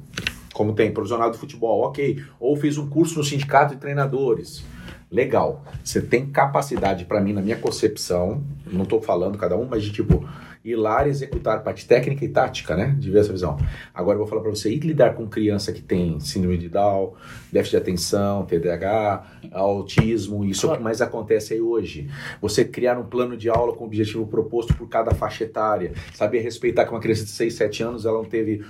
[0.52, 2.22] como tem provisionado de futebol, ok.
[2.38, 4.64] Ou fez um curso no sindicato de treinadores.
[5.10, 5.62] Legal.
[5.84, 9.92] Você tem capacidade, para mim, na minha concepção, não estou falando cada um, mas de
[9.92, 10.26] tipo,
[10.64, 12.94] ir lá e executar parte técnica e tática, né?
[12.98, 13.58] De ver essa visão.
[13.92, 17.12] Agora eu vou falar para você, ir lidar com criança que tem síndrome de Down,
[17.52, 22.08] déficit de atenção, TDAH, autismo, isso é o que mais acontece aí hoje.
[22.40, 26.40] Você criar um plano de aula com o objetivo proposto por cada faixa etária, saber
[26.40, 28.64] respeitar que uma criança de 6, 7 anos, ela não teve,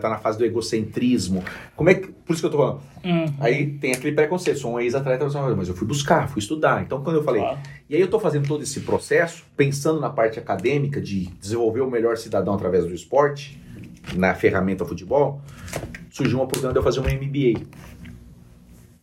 [0.00, 1.44] tá na fase do egocentrismo.
[1.76, 3.26] Como é que, por isso que eu tô falando, Uhum.
[3.38, 5.24] Aí tem aquele preconceito, sou um ex-atleta,
[5.56, 6.82] mas eu fui buscar, fui estudar.
[6.82, 7.58] Então, quando eu falei, Claro.
[7.88, 11.90] e aí eu tô fazendo todo esse processo, pensando na parte acadêmica de desenvolver o
[11.90, 13.60] melhor cidadão através do esporte,
[14.16, 15.40] na ferramenta futebol,
[16.10, 17.62] surgiu uma oportunidade de eu fazer um MBA.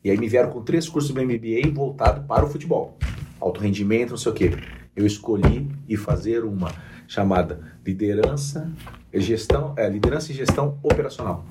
[0.03, 2.97] E aí me vieram com três cursos de MBA voltado para o futebol.
[3.39, 4.51] Alto rendimento, não sei o quê.
[4.95, 6.71] Eu escolhi ir fazer uma
[7.07, 8.71] chamada liderança
[9.04, 11.45] e gestão, é, liderança e gestão operacional.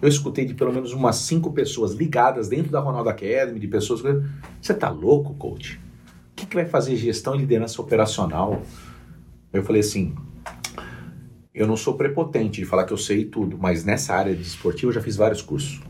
[0.00, 4.02] Eu escutei de pelo menos umas cinco pessoas ligadas dentro da Ronaldo Academy, de pessoas
[4.02, 4.08] que.
[4.60, 5.80] Você tá louco, coach?
[6.32, 8.60] O que, que vai fazer gestão e liderança operacional?
[9.52, 10.14] Eu falei assim.
[11.54, 14.90] Eu não sou prepotente de falar que eu sei tudo, mas nessa área de esportivo
[14.90, 15.80] eu já fiz vários cursos.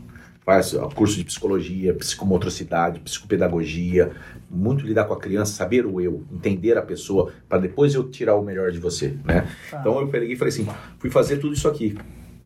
[0.77, 4.11] Ó, curso de psicologia, psicomotricidade, psicopedagogia,
[4.49, 8.35] muito lidar com a criança, saber o eu, entender a pessoa, para depois eu tirar
[8.35, 9.45] o melhor de você, né?
[9.69, 9.79] Tá.
[9.81, 10.65] Então eu peguei e falei assim,
[10.99, 11.97] fui fazer tudo isso aqui.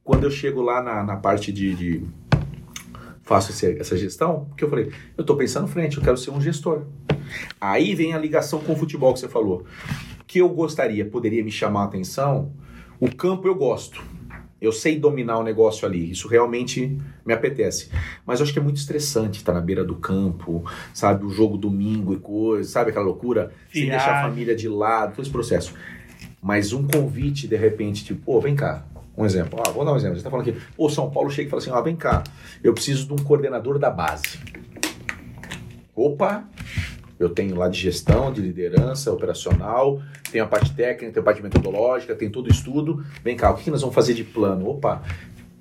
[0.03, 2.05] Quando eu chego lá na, na parte de, de-
[3.21, 6.41] faço esse- essa gestão, porque eu falei, eu tô pensando frente, eu quero ser um
[6.41, 6.85] gestor.
[7.61, 9.63] Aí vem a ligação com o futebol que você falou.
[10.25, 12.51] Que eu gostaria, poderia me chamar a atenção.
[12.99, 14.03] O campo eu gosto.
[14.61, 16.11] Eu sei dominar o negócio ali.
[16.11, 16.95] Isso realmente
[17.25, 17.89] me apetece.
[18.25, 21.25] Mas eu acho que é muito estressante estar na beira do campo, sabe?
[21.25, 23.51] O jogo domingo e coisa, sabe aquela loucura?
[23.73, 25.73] Sem deixar a família de lado, todo esse processo.
[26.39, 28.85] Mas um convite, de repente, tipo, pô, vem cá.
[29.17, 29.59] Um exemplo.
[29.65, 30.17] Ah, vou dar um exemplo.
[30.17, 32.23] Você tá falando aqui, pô, São Paulo chega e fala assim, ó, vem cá,
[32.63, 34.39] eu preciso de um coordenador da base.
[35.95, 36.45] Opa,
[37.23, 40.01] eu tenho lá de gestão, de liderança operacional,
[40.31, 43.03] tenho a parte técnica, tenho a parte metodológica, tenho todo o estudo.
[43.23, 44.67] Vem cá, o que nós vamos fazer de plano?
[44.69, 45.03] Opa,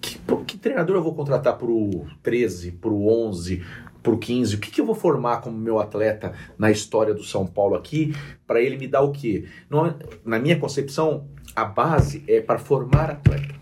[0.00, 3.62] que, que treinador eu vou contratar pro 13, pro 11,
[4.02, 7.46] pro 15, o que, que eu vou formar como meu atleta na história do São
[7.46, 8.14] Paulo aqui,
[8.46, 9.44] para ele me dar o quê?
[9.68, 9.94] Não-
[10.24, 13.54] na minha concepção, a base é para formar atleta.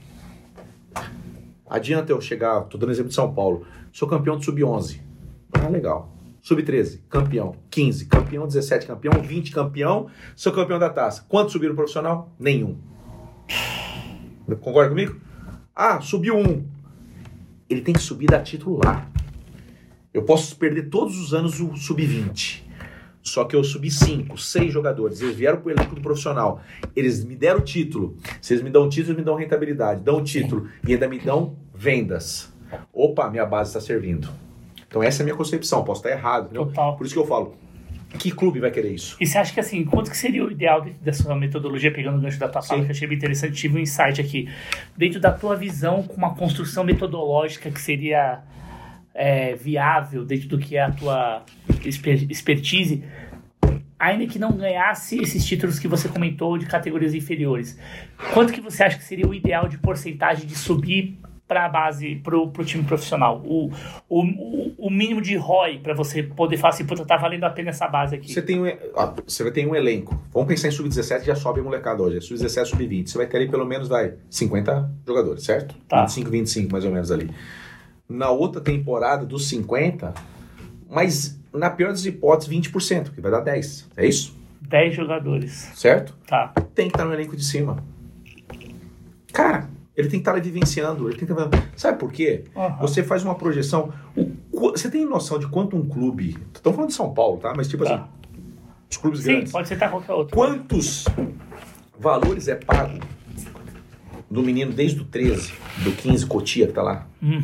[1.68, 5.00] Adianta eu chegar, tô dando exemplo de São Paulo, sou campeão de sub-11.
[5.52, 6.17] Ah, legal.
[6.48, 7.54] Sub-13, campeão.
[7.68, 8.46] 15, campeão.
[8.46, 9.20] 17, campeão.
[9.20, 10.06] 20, campeão.
[10.34, 11.26] Sou campeão da taça.
[11.28, 12.32] Quantos subiram profissional?
[12.38, 12.78] Nenhum.
[14.62, 15.20] Concorda comigo?
[15.76, 16.64] Ah, subiu um.
[17.68, 19.10] Ele tem que subir da titular.
[20.14, 22.62] Eu posso perder todos os anos o sub-20.
[23.22, 25.20] Só que eu subi cinco, seis jogadores.
[25.20, 26.62] Eles vieram pro elenco do profissional.
[26.96, 28.16] Eles me deram o título.
[28.40, 30.00] Se eles me dão o título, eles me dão rentabilidade.
[30.00, 32.50] Dão o título e ainda me dão vendas.
[32.90, 34.47] Opa, minha base está servindo.
[34.88, 35.84] Então essa é a minha concepção.
[35.84, 36.66] Posso estar errado, entendeu?
[36.66, 36.96] Total.
[36.96, 37.54] Por isso que eu falo.
[38.18, 39.18] Que clube vai querer isso?
[39.20, 42.16] E você acha que assim, quanto que seria o ideal dentro da sua metodologia, pegando
[42.16, 44.48] o gancho da tua fala, que eu achei bem interessante, tive um insight aqui.
[44.96, 48.40] Dentro da tua visão, com uma construção metodológica que seria
[49.14, 51.42] é, viável dentro do que é a tua
[51.84, 53.04] exper- expertise,
[53.98, 57.78] ainda que não ganhasse esses títulos que você comentou de categorias inferiores,
[58.32, 61.18] quanto que você acha que seria o ideal de porcentagem de subir
[61.48, 63.42] para a base, pro, pro time profissional?
[63.44, 63.72] O,
[64.08, 67.50] o, o- o mínimo de ROI para você poder falar assim, puta, tá valendo a
[67.50, 68.32] pena essa base aqui.
[68.32, 70.20] Você tem um, ó, você vai ter um elenco.
[70.32, 72.18] Vamos pensar em sub-17, já sobe a molecada hoje.
[72.18, 73.08] É sub-17, sub-20.
[73.08, 75.74] Você vai ter ali pelo menos, vai, 50 jogadores, certo?
[75.88, 76.02] Tá.
[76.02, 77.30] 25, 25 mais ou menos ali.
[78.08, 80.12] Na outra temporada, dos 50,
[80.88, 83.88] mas na pior das hipóteses, 20%, que vai dar 10.
[83.96, 84.36] É isso?
[84.60, 85.52] 10 jogadores.
[85.74, 86.14] Certo?
[86.26, 86.52] Tá.
[86.74, 87.82] Tem que estar no elenco de cima.
[89.32, 89.68] Cara,
[89.98, 91.08] ele tem que estar ali vivenciando.
[91.08, 91.68] Ele tem que estar...
[91.76, 92.44] Sabe por quê?
[92.56, 92.76] Aham.
[92.80, 93.92] Você faz uma projeção.
[94.16, 94.30] o
[94.70, 96.36] Você tem noção de quanto um clube.
[96.54, 97.52] Estamos falando de São Paulo, tá?
[97.56, 97.94] Mas tipo Tá.
[97.94, 98.04] assim.
[98.90, 99.52] Os clubes Sim, grandes.
[99.52, 100.34] pode citar qualquer outro.
[100.34, 101.04] Quantos
[101.98, 102.98] valores é pago
[104.30, 105.52] do menino desde o 13,
[105.84, 107.06] do 15, Cotia, que tá lá?
[107.22, 107.40] Uhum.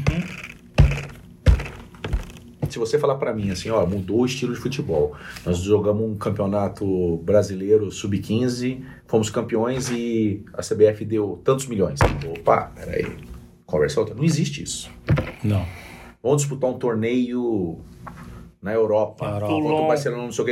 [2.75, 5.15] Se você falar pra mim assim, ó, mudou o estilo de futebol.
[5.47, 12.01] Nós jogamos um campeonato brasileiro sub-15, fomos campeões e a CBF deu tantos milhões.
[12.37, 13.17] Opa, peraí.
[13.65, 14.17] Conversa outra.
[14.17, 14.91] Não existe isso.
[15.45, 15.65] Não.
[16.21, 17.79] Vamos disputar um torneio
[18.61, 19.25] na Europa.
[19.25, 19.55] Na Europa.
[19.55, 19.87] Contra o.
[19.87, 20.47] Barcelona, não sei o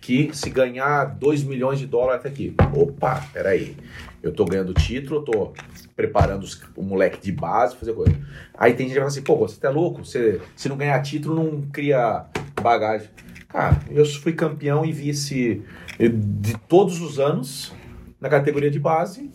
[0.00, 2.54] que, que se ganhar 2 milhões de dólares até aqui.
[2.72, 3.76] Opa, peraí.
[4.22, 5.52] Eu tô ganhando título, eu tô
[5.96, 8.14] preparando os- o moleque de base, fazer coisa.
[8.54, 10.04] Aí tem gente que fala assim, pô, você tá louco?
[10.04, 12.24] Você, se não ganhar título, não cria
[12.62, 13.08] bagagem.
[13.48, 15.62] Cara, eu fui campeão e vice
[15.98, 17.72] de todos os anos
[18.20, 19.30] na categoria de base.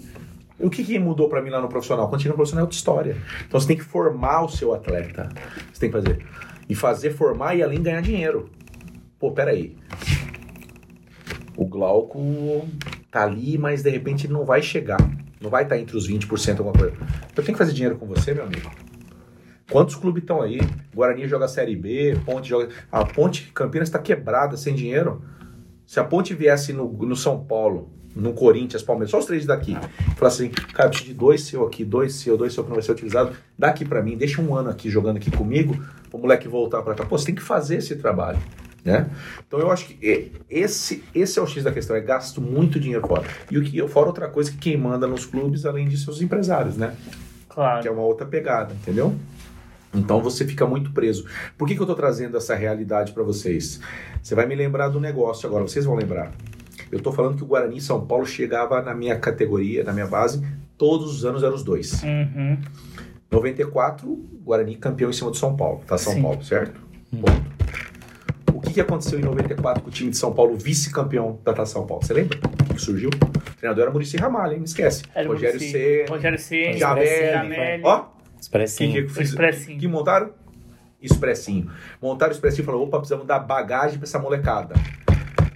[0.60, 2.10] O que, que mudou pra mim lá no profissional?
[2.10, 3.18] Quando no profissional é outra história.
[3.48, 5.30] Então você tem que formar o seu atleta.
[5.72, 6.26] Você tem que fazer.
[6.68, 8.50] E fazer formar e além ganhar dinheiro.
[9.20, 9.76] Pô, peraí.
[11.56, 12.68] O Glauco
[13.12, 15.00] tá ali, mas de repente ele não vai chegar.
[15.40, 16.96] Não vai estar entre os 20% alguma coisa.
[17.36, 18.72] Eu tenho que fazer dinheiro com você, meu amigo.
[19.70, 20.60] Quantos clubes estão aí?
[20.96, 22.70] Guarani joga Série B, Ponte joga.
[22.92, 25.22] A Ponte Campinas está quebrada, sem dinheiro.
[25.86, 29.78] Se a Ponte viesse no, no São Paulo, no Corinthians, Palmeiras, só os três daqui,
[30.16, 32.84] falasse assim, cara, preciso de dois seu aqui, dois seu, dois seu que não vai
[32.84, 35.78] ser utilizado, dá aqui pra mim, deixa um ano aqui jogando aqui comigo,
[36.12, 37.06] o moleque voltar pra cá.
[37.06, 38.40] Pô, você tem que fazer esse trabalho.
[38.88, 39.06] Né?
[39.46, 42.80] Então eu acho que é, esse, esse é o X da questão, é gasto muito
[42.80, 43.28] dinheiro fora.
[43.52, 46.78] E o que fora outra coisa que quem manda nos clubes, além disso, os empresários,
[46.78, 46.96] né?
[47.50, 47.82] Claro.
[47.82, 49.14] que é uma outra pegada, entendeu?
[49.94, 51.26] Então você fica muito preso.
[51.58, 53.82] Por que, que eu tô trazendo essa realidade para vocês?
[54.24, 56.32] Você vai me lembrar do negócio agora, vocês vão lembrar.
[56.90, 60.42] Eu tô falando que o Guarani São Paulo chegava na minha categoria, na minha base,
[60.78, 62.02] todos os anos eram os dois.
[62.04, 62.58] Uhum.
[63.30, 64.08] 94,
[64.46, 66.22] Guarani campeão em cima do São Paulo, tá São Sim.
[66.22, 66.80] Paulo, certo?
[67.12, 67.57] Ponto.
[68.78, 71.88] O que, aconteceu em 94 com o time de São Paulo, vice-campeão da Taça São
[71.88, 72.06] Paulo?
[72.06, 72.38] Você lembra?
[72.38, 73.10] O que, que surgiu?
[73.10, 74.60] O treinador era Murici Ramalho, hein?
[74.60, 75.02] Não esquece.
[75.16, 76.06] Era o Rogério Muricy, C.
[76.08, 76.74] Rogério C.
[76.74, 77.82] Jamelli.
[77.84, 78.06] Ó,
[78.40, 79.08] Expressinho.
[79.08, 79.80] que, Expressinho.
[79.80, 80.30] que montaram?
[81.02, 81.72] Expressinho.
[82.00, 84.76] Montaram o Expressinho e falaram: opa, precisamos dar bagagem pra essa molecada.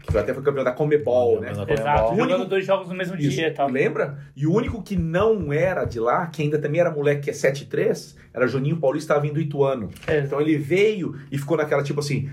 [0.01, 1.53] Que até foi campeão da Comebol, né?
[1.55, 2.05] Na Exato.
[2.05, 2.15] Comebol.
[2.15, 3.29] Jogando dois jogos no mesmo Isso.
[3.29, 3.69] dia e tal.
[3.69, 4.17] Lembra?
[4.35, 7.33] E o único que não era de lá, que ainda também era moleque que é
[7.33, 9.91] 7-3, era Juninho Paulista, estava vindo do Ituano.
[10.07, 10.21] É.
[10.21, 12.27] Então ele veio e ficou naquela, tipo assim,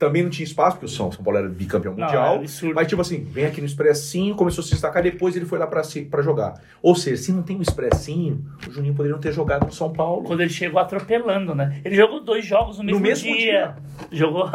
[0.00, 2.36] também não tinha espaço, porque o São, São Paulo era bicampeão Não, mundial.
[2.42, 5.58] é mas tipo assim, vem aqui no Expressinho, começou a se destacar, depois ele foi
[5.58, 6.54] lá pra, si- pra jogar.
[6.82, 9.92] Ou seja, se não tem o Expressinho, o Juninho poderia não ter jogado no São
[9.92, 10.24] Paulo.
[10.24, 11.80] Quando ele chegou atropelando, né?
[11.84, 13.76] Ele jogou dois jogos no mesmo, mesmo dia.
[14.10, 14.48] Jogou.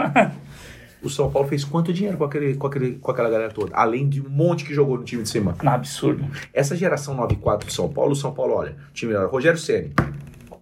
[1.04, 3.76] O São Paulo fez quanto dinheiro com, aquele, com, aquele, com aquela galera toda?
[3.76, 5.56] Além de um monte que jogou no time de cima.
[5.62, 6.26] Não, absurdo.
[6.52, 9.92] Essa geração 94 do São Paulo, o São Paulo, olha, time era Rogério Ceni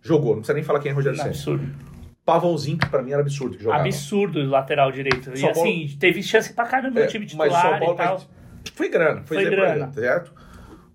[0.02, 1.66] jogou, não precisa nem falar quem é Rogério Ceni absurdo.
[2.26, 3.84] Pavãozinho, que pra mim era absurdo que jogava.
[3.84, 5.32] Absurdo o lateral direito.
[5.34, 7.80] E São Paulo- assim, teve chance pra caramba É, no time mas o São titular
[7.80, 8.14] Paulo e tal.
[8.16, 8.28] mas
[8.74, 9.86] foi grana, foi, Foi grana.
[9.86, 10.34] ele, certo?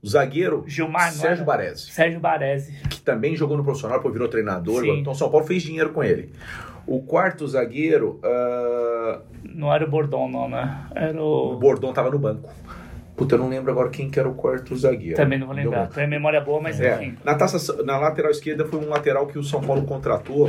[0.03, 1.45] O zagueiro, Gilmar, Sérgio?
[1.45, 2.73] Baresi, Sérgio Baresi.
[2.89, 4.83] que também jogou no profissional, depois virou treinador.
[4.83, 5.01] Sim.
[5.01, 6.33] Então São Paulo fez dinheiro com ele.
[6.87, 10.87] O quarto zagueiro, ah, Não era o Bordon, não, né?
[10.95, 11.57] Era o o.
[11.59, 12.49] Bordon tava no banco.
[13.17, 15.17] Puta, eu não lembro agora quem que era o quarto zagueiro.
[15.17, 15.89] Também não vou lembrar.
[15.89, 17.19] Tem memória boa, mas É, enfim.
[17.25, 20.49] na, taça, na lateral esquerda foi um lateral que o São Paulo contratou,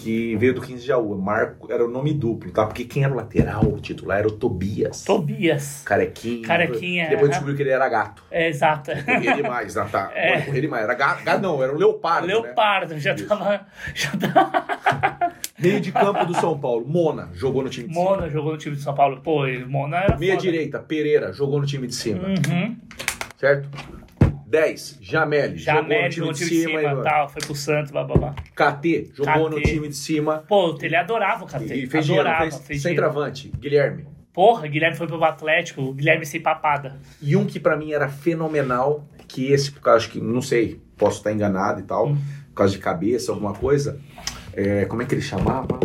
[0.00, 1.16] que veio do 15 de Jaú.
[1.18, 2.64] Marco, era o nome duplo, tá?
[2.66, 5.04] Porque quem era o lateral, o titular, era o Tobias.
[5.04, 5.82] Tobias.
[5.84, 6.46] Carequinha.
[6.46, 7.30] Carequinha, Depois aham.
[7.30, 8.22] descobriu que ele era gato.
[8.30, 8.90] É, exato.
[9.04, 9.86] Corria demais, né?
[9.90, 10.40] Tá, É.
[10.42, 10.84] corria demais.
[10.84, 12.26] Era gato, gato não, era um leopardo.
[12.26, 12.32] Né?
[12.34, 13.26] Leopardo, já Isso.
[13.26, 13.66] tava.
[13.94, 15.32] Já tava.
[15.58, 16.86] Meio de campo do São Paulo.
[16.88, 19.20] Mona jogou no time de Mona jogou no time de São Paulo.
[19.22, 20.06] Pô, Mona era.
[20.06, 20.18] cima.
[20.18, 20.42] Meia foda.
[20.42, 22.22] direita, Pereira, jogou no time de cima.
[22.26, 22.76] Uhum.
[23.36, 23.68] Certo?
[24.50, 26.80] 10, Jameli, Já jogou no time no de cima.
[26.80, 27.28] cima e- tal.
[27.28, 28.34] Foi pro Santos, blá blá blá.
[28.56, 29.62] KT, jogou no KT.
[29.74, 30.44] time de cima.
[30.48, 31.72] Pô, ele adorava o KT.
[31.74, 33.02] E fez adorava, fez, fez dinheiro.
[33.06, 34.06] centroavante, Guilherme.
[34.32, 36.98] Porra, Guilherme foi pro Atlético, Guilherme sem papada.
[37.22, 40.80] E um que pra mim era fenomenal, que esse, porque eu acho que, não sei,
[40.96, 42.16] posso estar enganado e tal, Hum.
[42.48, 44.00] por causa de cabeça, alguma coisa.
[44.52, 45.78] É, como é que ele chamava?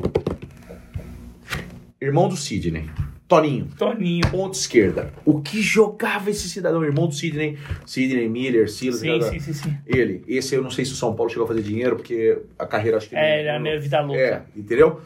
[2.02, 2.90] Irmão do Sidney.
[3.28, 3.68] Toninho.
[3.78, 4.30] Toninho.
[4.30, 5.12] Ponta esquerda.
[5.26, 6.84] O que jogava esse cidadão?
[6.84, 7.58] Irmão do Sidney.
[7.86, 9.00] Sidney Miller, Silas.
[9.00, 9.78] Sim, sim, sim, sim.
[9.86, 10.24] Ele.
[10.28, 12.98] Esse eu não sei se o São Paulo chegou a fazer dinheiro, porque a carreira
[12.98, 14.20] acho que É, ele era meio vida louca.
[14.22, 15.02] É, entendeu?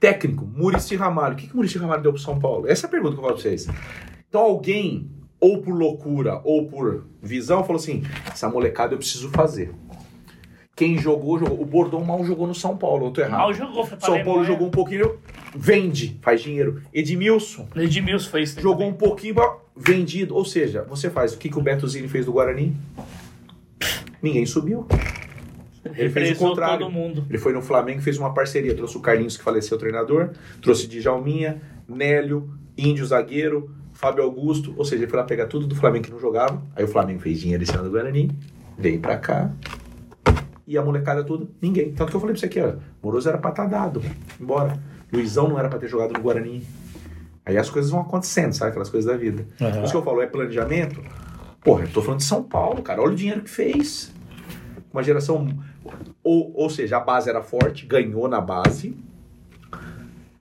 [0.00, 1.34] Técnico, Murici Ramalho.
[1.34, 2.68] O que, que Murici Ramalho deu pro São Paulo?
[2.68, 3.68] Essa é a pergunta que eu falo pra vocês.
[4.28, 5.08] Então alguém,
[5.40, 9.72] ou por loucura, ou por visão, falou assim: essa molecada eu preciso fazer.
[10.74, 11.62] Quem jogou, jogou.
[11.62, 13.38] O Bordão mal jogou no São Paulo, eu tô errado.
[13.38, 15.18] Mal jogou, foi pra São Paulo jogou um pouquinho,
[15.56, 16.82] vende, faz dinheiro.
[16.92, 18.60] Edmilson Edmilson foi isso.
[18.60, 19.34] jogou um pouquinho,
[19.76, 20.34] vendido.
[20.34, 22.76] Ou seja, você faz o que, que o Beto Zini fez do Guarani?
[24.22, 24.86] Ninguém subiu.
[25.94, 26.88] Ele fez o contrário.
[27.28, 28.74] Ele foi no Flamengo e fez uma parceria.
[28.74, 30.30] Trouxe o Carlinhos, que faleceu, treinador.
[30.60, 34.74] Trouxe Djalminha, Nélio, Índio, zagueiro, Fábio Augusto.
[34.76, 36.62] Ou seja, ele foi lá pegar tudo do Flamengo que não jogava.
[36.74, 38.30] Aí o Flamengo fez dinheiro esse ano do Guarani.
[38.78, 39.52] Veio pra cá.
[40.66, 41.92] E a molecada toda, ninguém.
[41.92, 42.74] Tanto que eu falei pra você aqui, ó.
[43.00, 44.02] Moroso era pra estar dado.
[44.40, 44.76] Embora.
[45.16, 46.66] Luizão não era pra ter jogado no Guarani.
[47.44, 48.70] Aí as coisas vão acontecendo, sabe?
[48.70, 49.46] Aquelas coisas da vida.
[49.56, 51.02] Por isso que eu falo, é planejamento.
[51.62, 53.00] Porra, eu tô falando de São Paulo, cara.
[53.00, 54.12] Olha o dinheiro que fez.
[54.92, 55.48] Uma geração.
[56.22, 58.96] Ou, ou seja, a base era forte, ganhou na base.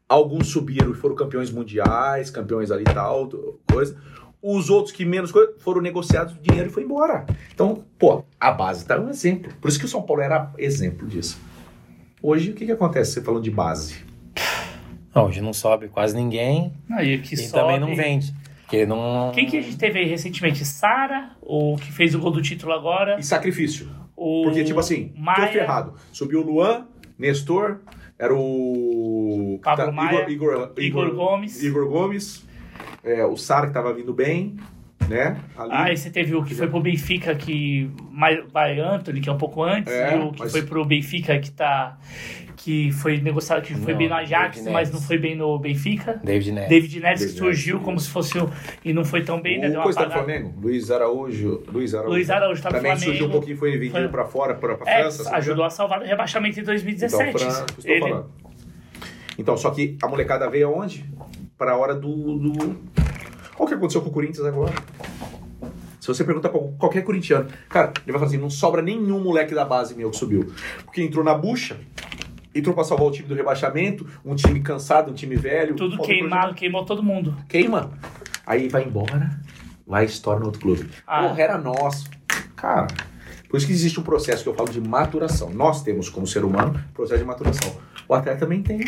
[0.07, 3.29] Alguns subiram e foram campeões mundiais, campeões ali e tal,
[3.71, 3.97] coisa.
[4.41, 7.25] Os outros que menos coisa foram negociados, o dinheiro foi embora.
[7.53, 9.51] Então, pô, a base tá um exemplo.
[9.59, 11.39] Por isso que o São Paulo era exemplo disso.
[12.21, 14.05] Hoje, o que, que acontece você falando de base?
[15.13, 17.51] Hoje não sobe quase ninguém Aí que e sobe.
[17.61, 18.33] também não vende.
[18.63, 19.31] Porque não.
[19.33, 20.65] Quem que a gente teve aí recentemente?
[20.65, 23.17] Sara, o que fez o gol do título agora.
[23.19, 23.87] E sacrifício.
[24.17, 25.93] O Porque, tipo assim, Maia, tô ferrado.
[26.11, 27.79] Subiu o Luan, Nestor,
[28.17, 29.59] era o.
[29.63, 31.63] Pablo tá- Maia, Igor, Igor, Igor Gomes.
[31.63, 32.45] Igor Gomes.
[33.03, 34.57] é, o Sara que tava vindo bem,
[35.07, 35.37] né?
[35.55, 35.69] Ali.
[35.71, 39.37] Aí você teve o que foi pro Benfica, que vai, vai Anthony, que é um
[39.37, 41.99] pouco antes, É, e o que mas- foi pro Benfica, que tá.
[42.65, 45.59] Que foi negociado, que foi Não, bem no Ajax, David mas não foi bem no
[45.59, 46.19] Benfica.
[46.23, 46.67] David Neres.
[46.69, 48.49] David Neres que David surgiu como se fosse o.
[48.83, 49.67] E não foi tão bem, né?
[49.69, 50.33] Deu o uma coisa tá no apagada.
[50.39, 50.59] Flamengo?
[50.59, 51.63] Luiz Araújo.
[51.71, 52.11] Luiz Araújo.
[52.15, 53.11] Luiz Araújo tá no Também Flamengo.
[53.11, 55.35] surgiu um pouquinho, foi vendido Foi- pra fora, pra, pra É, França.
[55.35, 57.29] ajudou a salvar o rebaixamento em 2017.
[57.35, 58.25] Então, estou Ele- falando.
[59.37, 61.05] Então, só que a molecada veio aonde?
[61.55, 62.09] Pra hora do,
[62.39, 62.51] do.
[62.59, 62.75] Olha
[63.59, 64.73] o que aconteceu com o Corinthians agora.
[65.99, 69.53] Se você perguntar pra qualquer corintiano, cara, ele vai falar assim: não sobra nenhum moleque
[69.55, 70.51] da base meu que subiu.
[70.83, 71.77] Porque entrou na bucha,
[72.55, 75.75] entrou pra salvar o time do rebaixamento, um time cansado, um time velho.
[75.75, 77.35] Tudo queimado, queimou todo mundo.
[77.49, 77.91] Queima.
[78.47, 79.39] Aí vai embora,
[79.85, 80.89] vai e estoura no outro clube.
[81.05, 81.23] Ah.
[81.23, 82.09] Porra, era nosso.
[82.55, 82.87] Cara,
[83.49, 85.49] por isso que existe um processo que eu falo de maturação.
[85.49, 87.75] Nós temos, como ser humano, processo de maturação.
[88.07, 88.79] O atleta também tem.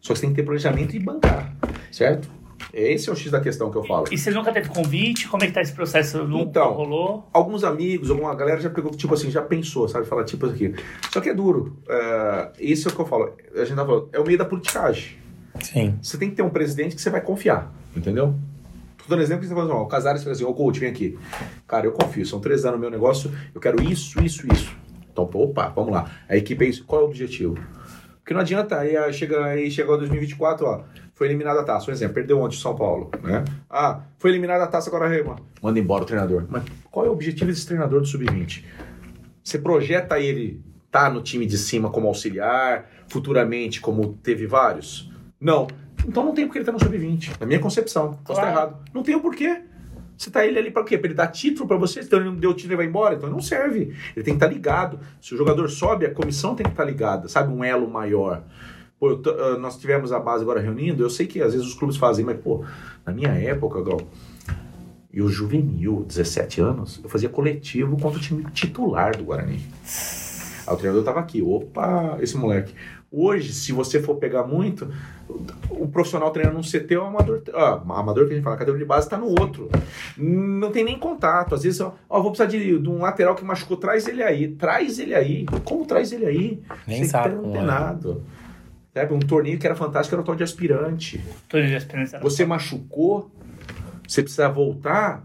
[0.00, 1.54] Só que você tem que ter planejamento e bancar,
[1.90, 2.28] certo?
[2.74, 4.06] Esse é o X da questão que eu falo.
[4.10, 5.28] E você nunca teve convite?
[5.28, 6.24] Como é que tá esse processo?
[6.24, 7.28] Nunca Então, rolou?
[7.32, 10.06] Alguns amigos, alguma galera já pegou, tipo assim, já pensou, sabe?
[10.06, 10.74] Fala tipo aqui.
[11.12, 11.78] Só que é duro.
[11.88, 13.32] É, isso é o que eu falo.
[13.54, 15.16] A gente tá falando, é o meio da politicagem.
[15.60, 15.96] Sim.
[16.02, 18.34] Você tem que ter um presidente que você vai confiar, entendeu?
[18.98, 20.88] Tô dando exemplo que você fala assim, ó, o Casares fala assim, ô coach, vem
[20.88, 21.16] aqui.
[21.68, 24.74] Cara, eu confio, são três anos no meu negócio, eu quero isso, isso, isso.
[25.12, 26.10] Então, opa, vamos lá.
[26.28, 26.84] A equipe é isso.
[26.84, 27.56] Qual é o objetivo?
[28.16, 30.80] Porque não adianta, aí ah, chega, aí chegou 2024, ó,
[31.14, 31.90] foi eliminada a taça.
[31.90, 33.44] Um exemplo, perdeu ontem o São Paulo, né?
[33.70, 35.36] Ah, foi eliminada a taça agora, Rema.
[35.62, 36.44] Manda embora o treinador.
[36.48, 38.64] Mas qual é o objetivo desse treinador do Sub-20?
[39.42, 45.10] Você projeta ele tá no time de cima como auxiliar, futuramente como teve vários?
[45.40, 45.66] Não.
[46.06, 47.40] Então não tem porque ele tá no sub-20.
[47.40, 48.14] Na minha concepção.
[48.24, 48.70] Posso estar Claro.
[48.70, 48.84] errado.
[48.92, 49.62] Não tem o porquê.
[50.16, 50.96] Você tá ele ali pra quê?
[50.96, 52.00] Pra ele dar título pra você?
[52.00, 53.14] Então ele não deu título e vai embora?
[53.16, 53.94] Então não serve.
[54.14, 55.00] Ele tem que estar ligado.
[55.20, 57.26] Se o jogador sobe, a comissão tem que estar ligada.
[57.28, 57.52] Sabe?
[57.52, 58.44] Um elo maior.
[59.04, 61.02] Pô, ah, nós tivemos a base agora reunindo.
[61.02, 62.64] Eu sei que às vezes os clubes fazem, mas, pô,
[63.04, 64.00] na minha época, Gal,
[65.12, 69.60] E o juvenil, 17 anos, eu fazia coletivo contra o time titular do Guarani.
[70.66, 72.74] Aí o treinador tava aqui, opa, esse moleque.
[73.16, 74.92] Hoje, se você for pegar muito,
[75.70, 78.84] o profissional treinando num CT, o amador, ah, amador que a gente fala, a categoria
[78.84, 79.70] de base está no outro.
[80.16, 81.54] Não tem nem contato.
[81.54, 84.48] Às vezes, ó, ó, vou precisar de, de um lateral que machucou, traz ele aí.
[84.48, 85.46] Traz ele aí.
[85.64, 86.62] Como traz ele aí?
[86.88, 87.64] Nem sabe Não tem é.
[89.10, 91.22] Um torneio que era fantástico era o tal de aspirante.
[91.48, 92.20] Torneio de experiência.
[92.20, 93.30] Você machucou,
[94.06, 95.24] você precisa voltar,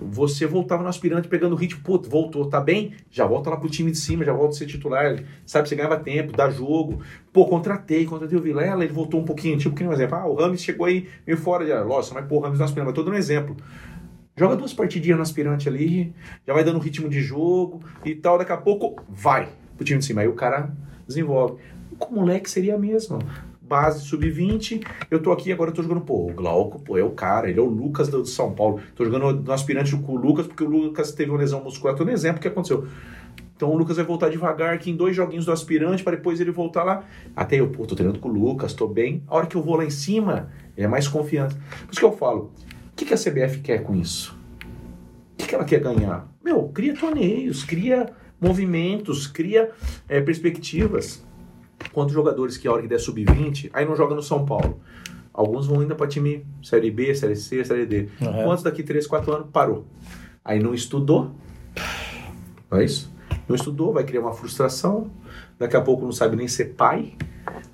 [0.00, 2.94] você voltava no aspirante pegando o ritmo, putz, voltou, tá bem?
[3.10, 5.68] Já volta lá pro time de cima, já volta a ser titular, sabe?
[5.68, 7.00] Você ganhava tempo, dá jogo.
[7.32, 10.16] Pô, contratei, contratei o Vilela, ele voltou um pouquinho, tipo que nem um exemplo.
[10.16, 11.72] Ah, o Rames chegou aí meio fora de.
[11.72, 13.56] Você vai pôr o Rames no aspirante, mas tô dando um exemplo.
[14.36, 16.14] Joga duas partidinhas no aspirante ali,
[16.46, 20.04] já vai dando ritmo de jogo e tal, daqui a pouco vai pro time de
[20.04, 20.20] cima.
[20.20, 20.70] Aí o cara
[21.06, 21.56] desenvolve.
[21.98, 23.18] Com o moleque seria a mesma.
[23.60, 27.10] Base sub-20, eu tô aqui, agora eu tô jogando, pô, o Glauco, pô, é o
[27.10, 28.80] cara, ele é o Lucas do São Paulo.
[28.94, 31.96] Tô jogando no aspirante com o Lucas, porque o Lucas teve uma lesão muscular.
[31.96, 32.86] Tô no exemplo que aconteceu.
[33.56, 36.50] Então o Lucas vai voltar devagar aqui em dois joguinhos do aspirante, para depois ele
[36.50, 37.04] voltar lá.
[37.34, 39.22] Até eu, pô, tô treinando com o Lucas, tô bem.
[39.26, 41.56] A hora que eu vou lá em cima, é mais confiança.
[41.56, 42.52] Por isso que eu falo,
[42.92, 44.38] o que, que a CBF quer com isso?
[45.32, 46.28] O que, que ela quer ganhar?
[46.44, 48.06] Meu, cria torneios, cria
[48.40, 49.70] movimentos, cria
[50.08, 51.25] é, perspectivas.
[51.92, 54.80] Quantos jogadores que a hora que der sub-20, aí não joga no São Paulo?
[55.32, 58.08] Alguns vão ainda para time Série B, Série C, Série D.
[58.20, 58.44] Uhum.
[58.44, 59.84] Quantos daqui 3, 4 anos parou?
[60.44, 61.30] Aí não estudou.
[62.70, 63.12] Não é isso?
[63.48, 65.10] Não estudou, vai criar uma frustração.
[65.58, 67.12] Daqui a pouco não sabe nem ser pai.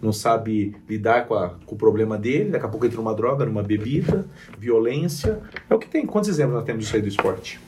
[0.01, 2.51] Não sabe lidar com, a- com o problema dele.
[2.51, 4.27] Daqui a pouco entra numa droga, numa bebida,
[4.59, 5.41] violência.
[5.71, 6.05] É o que tem.
[6.05, 7.61] Quantos exemplos nós temos disso aí do esporte?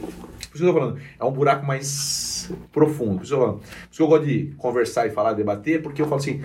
[0.54, 1.00] Por isso que eu tô falando.
[1.18, 3.16] É um buraco mais profundo.
[3.16, 3.54] Por isso eu.
[3.54, 3.60] Por
[3.90, 6.42] isso que eu gosto de conversar e falar, debater, porque eu falo assim: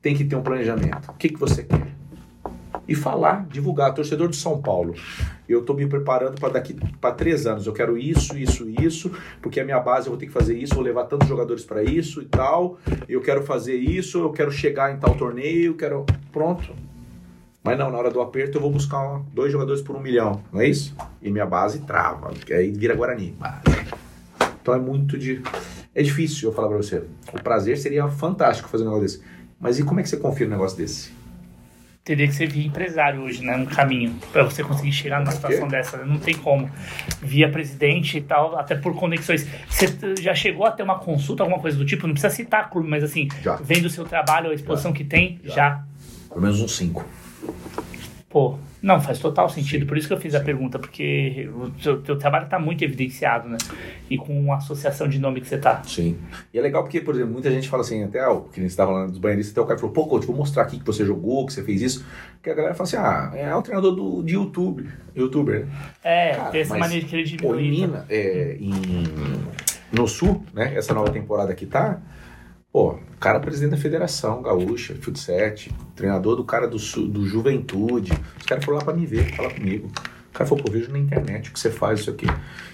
[0.00, 1.10] tem que ter um planejamento.
[1.10, 1.88] O que, que você quer?
[2.86, 3.92] E falar, divulgar.
[3.94, 4.94] Torcedor de São Paulo.
[5.48, 7.66] Eu estou me preparando para daqui para três anos.
[7.66, 9.10] Eu quero isso, isso, isso,
[9.42, 11.82] porque a minha base eu vou ter que fazer isso, vou levar tantos jogadores para
[11.82, 12.78] isso e tal.
[13.08, 16.06] Eu quero fazer isso, eu quero chegar em tal torneio, eu quero.
[16.30, 16.72] Pronto.
[17.62, 20.60] Mas não, na hora do aperto eu vou buscar dois jogadores por um milhão, não
[20.60, 20.96] é isso?
[21.20, 23.36] E minha base trava, aí vira Guarani.
[24.62, 25.42] Então é muito de.
[25.94, 27.02] É difícil eu falar pra você.
[27.32, 29.22] O prazer seria fantástico fazer um negócio desse.
[29.58, 31.12] Mas e como é que você confia um negócio desse?
[32.02, 33.54] Teria que ser via empresário hoje, né?
[33.56, 35.98] Um caminho pra você conseguir chegar numa situação dessa.
[35.98, 36.04] né?
[36.06, 36.70] Não tem como.
[37.20, 39.46] Via presidente e tal, até por conexões.
[39.68, 39.86] Você
[40.18, 42.06] já chegou a ter uma consulta, alguma coisa do tipo?
[42.06, 43.56] Não precisa citar clube, mas assim, Já.
[43.56, 45.54] vendo o seu trabalho, a exposição que tem, Já.
[45.54, 45.84] já.
[46.30, 47.04] Pelo menos uns cinco.
[48.30, 49.86] Pô, não, faz total sentido.
[49.86, 53.48] Por isso que eu fiz a pergunta, porque o teu, teu trabalho tá muito evidenciado,
[53.48, 53.58] né?
[54.08, 55.82] E com a associação de nome que você tá.
[55.84, 56.16] Sim.
[56.54, 58.92] E é legal porque, por exemplo, muita gente fala assim, até o que você estava
[58.92, 61.44] falando dos banheiristas, até o cara falou, pô, coach, vou mostrar aqui que você jogou,
[61.44, 62.06] que você fez isso.
[62.34, 65.72] Porque a galera fala assim, ah, é um treinador do, de YouTube, youtuber, né?
[66.02, 67.70] É, Cara, tem essa maneira de querer Pô, em.
[67.70, 68.74] Minas, é, em,
[69.92, 72.00] no Sul, né, essa nova temporada que tá,
[72.72, 78.12] pô, o cara presidente da Federação Gaúcha, Futset, treinador do cara do, Sul- do Juventude,
[78.38, 79.88] os caras foram lá pra me ver, falar comigo.
[79.88, 82.26] O cara falou, pô, vejo na internet o que você faz, isso aqui.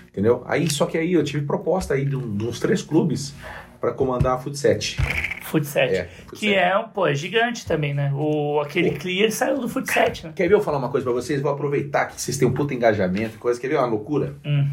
[0.08, 0.42] Entendeu?
[0.46, 3.34] Aí, só que aí eu tive proposta aí de, um- de uns três clubes
[3.80, 4.96] pra comandar a Futset.
[5.42, 5.94] Futset.
[5.94, 8.10] É, que é um, pô, é gigante também, né?
[8.14, 8.98] O, aquele Pô.
[8.98, 10.32] Clear saiu do Futset, né?
[10.34, 11.40] Quer ver eu falar uma coisa pra vocês?
[11.40, 13.60] Vou aproveitar que vocês têm um puta engajamento e coisa.
[13.60, 14.34] Quer ver uma loucura?
[14.44, 14.68] Hum.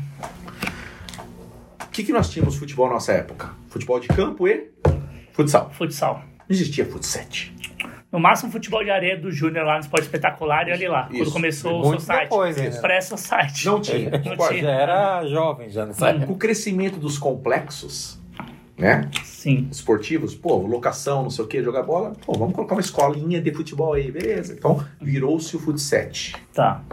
[1.81, 3.51] O que, que nós tínhamos futebol na nossa época?
[3.69, 4.71] Futebol de campo e
[5.33, 5.69] futsal.
[5.71, 6.23] Futsal.
[6.39, 7.53] Não existia futset.
[8.11, 11.17] No máximo, futebol de areia do Júnior lá no Esporte Espetacular e olha lá, Isso.
[11.23, 12.29] quando começou o Muito seu site.
[12.29, 12.67] depois, né?
[12.67, 13.65] Expressa o site.
[13.65, 14.11] Não tinha.
[14.11, 14.61] Não tinha.
[14.61, 16.27] Já era jovem, já nessa época.
[16.27, 18.21] Com o crescimento dos complexos,
[18.77, 19.09] né?
[19.23, 19.67] Sim.
[19.71, 23.51] Esportivos, pô, locação, não sei o que, jogar bola, pô, vamos colocar uma escolinha de
[23.51, 24.53] futebol aí, beleza.
[24.53, 26.35] Então, virou-se o futset.
[26.53, 26.83] Tá.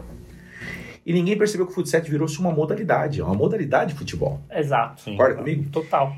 [1.05, 4.41] E ninguém percebeu que o futset virou-se uma modalidade, é uma modalidade de futebol.
[4.51, 5.05] Exato.
[5.05, 5.69] Concorda comigo?
[5.71, 6.15] Total.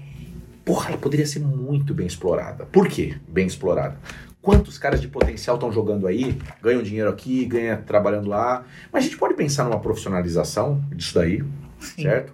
[0.64, 2.64] Porra, ela poderia ser muito bem explorada.
[2.66, 3.16] Por quê?
[3.28, 3.98] Bem explorada.
[4.40, 8.64] Quantos caras de potencial estão jogando aí, ganham dinheiro aqui, ganham trabalhando lá.
[8.92, 11.44] Mas a gente pode pensar numa profissionalização disso daí,
[11.78, 12.02] Sim.
[12.02, 12.32] certo?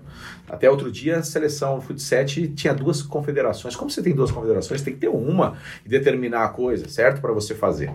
[0.49, 3.77] Até outro dia a seleção futsal tinha duas confederações.
[3.77, 7.21] Como você tem duas confederações, tem que ter uma e determinar a coisa, certo?
[7.21, 7.93] Para você fazer.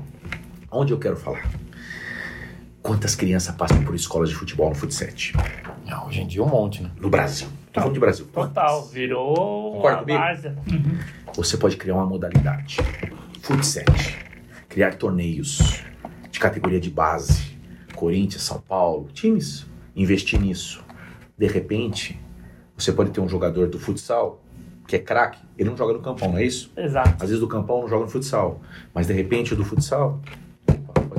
[0.72, 1.50] Onde eu quero falar?
[2.82, 5.10] Quantas crianças passam por escolas de futebol no futsal?
[6.08, 6.92] Hoje em dia um monte, né?
[7.00, 7.48] No Brasil.
[7.74, 8.28] Tô falando de Brasil.
[8.32, 8.86] Total.
[8.86, 10.20] Virou Concorda comigo?
[10.72, 11.00] Uhum.
[11.36, 12.78] você pode criar uma modalidade.
[13.42, 13.84] Futsal.
[14.70, 15.84] Criar torneios
[16.32, 17.58] de categoria de base.
[17.96, 19.66] Corinthians, São Paulo, times.
[19.96, 20.84] Investir nisso.
[21.38, 22.20] De repente,
[22.78, 24.40] você pode ter um jogador do futsal
[24.88, 25.40] que é craque.
[25.58, 26.72] Ele não joga no campão, não é isso?
[26.78, 27.16] Exato.
[27.24, 28.62] Às vezes do campão não joga no futsal.
[28.94, 30.20] Mas de repente o do futsal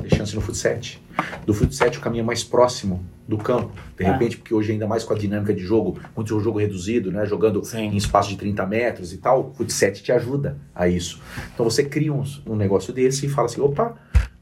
[0.07, 0.77] ter chance no futsal.
[1.45, 3.71] Do futsal o caminho é mais próximo do campo.
[3.97, 4.11] De Ah.
[4.13, 7.25] repente, porque hoje ainda mais com a dinâmica de jogo, muito jogo reduzido, né?
[7.25, 7.85] Jogando Sim.
[7.85, 11.21] em espaço de 30 metros e tal, o futsal te ajuda a isso.
[11.53, 13.95] Então você cria um, um negócio desse e fala assim, opa,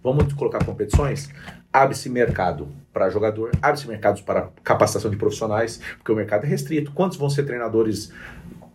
[0.03, 1.30] vamos colocar competições?
[1.72, 6.91] Abre-se mercado para jogador, abre-se mercados para capacitação de profissionais, porque o mercado é restrito.
[6.91, 8.11] Quantos vão ser treinadores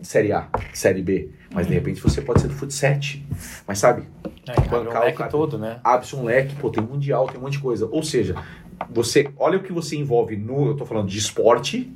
[0.00, 1.30] Série A, Série B?
[1.52, 2.98] Mas de repente você pode ser do futsal.
[3.66, 4.04] Mas sabe,
[4.46, 5.30] É, Bancar abre o o leque cara.
[5.30, 5.80] todo, né?
[5.82, 7.86] abre-se um leque, pô, tem mundial, tem um monte de coisa.
[7.90, 8.34] Ou seja,
[8.90, 11.92] você olha o que você envolve no, eu tô falando de esporte,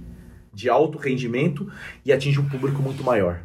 [0.53, 1.70] de alto rendimento
[2.05, 3.41] e atinge um público muito maior.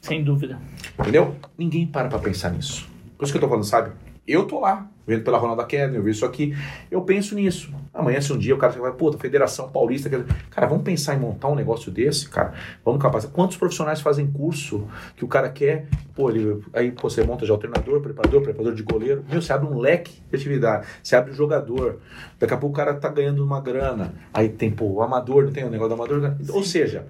[0.00, 0.58] Sem dúvida.
[0.98, 1.36] Entendeu?
[1.56, 2.88] Ninguém para pra pensar nisso.
[3.16, 3.92] Por isso que eu tô falando, sabe?
[4.26, 6.56] Eu tô lá, vendo pela Ronaldo Academy, eu vi isso aqui,
[6.90, 7.72] eu penso nisso.
[7.92, 11.18] Amanhã, se um dia o cara vai, puta, Federação Paulista, quer cara, vamos pensar em
[11.18, 12.54] montar um negócio desse, cara,
[12.84, 13.34] vamos capacitar.
[13.34, 17.50] Quantos profissionais fazem curso que o cara quer, pô, ele, aí pô, você monta de
[17.50, 21.34] alternador, preparador, preparador de goleiro, meu, você abre um leque de atividade, você abre o
[21.34, 21.98] jogador,
[22.38, 25.52] daqui a pouco o cara tá ganhando uma grana, aí tem, pô, o amador, não
[25.52, 26.36] tem o negócio do amador, né?
[26.50, 27.06] ou seja,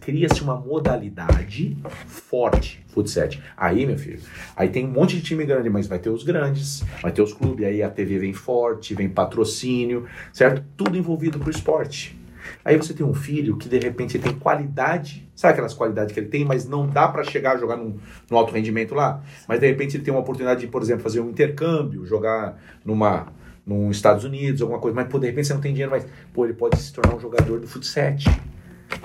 [0.00, 1.76] cria-se uma modalidade
[2.06, 3.28] forte, futsal.
[3.56, 4.20] Aí, meu filho,
[4.56, 7.32] aí tem um monte de time grande, mas vai ter os grandes, vai ter os
[7.32, 10.62] clubes, aí a TV vem forte, vem patrocínio, certo?
[10.76, 12.18] Tudo envolvido pro esporte.
[12.64, 16.28] Aí você tem um filho que de repente tem qualidade, sabe aquelas qualidades que ele
[16.28, 17.98] tem, mas não dá para chegar a jogar num,
[18.30, 21.30] alto rendimento lá, mas de repente ele tem uma oportunidade de, por exemplo, fazer um
[21.30, 23.26] intercâmbio, jogar numa
[23.66, 26.46] nos Estados Unidos, alguma coisa, mas pô, de repente você não tem dinheiro, mas pô,
[26.46, 28.14] ele pode se tornar um jogador do futsal.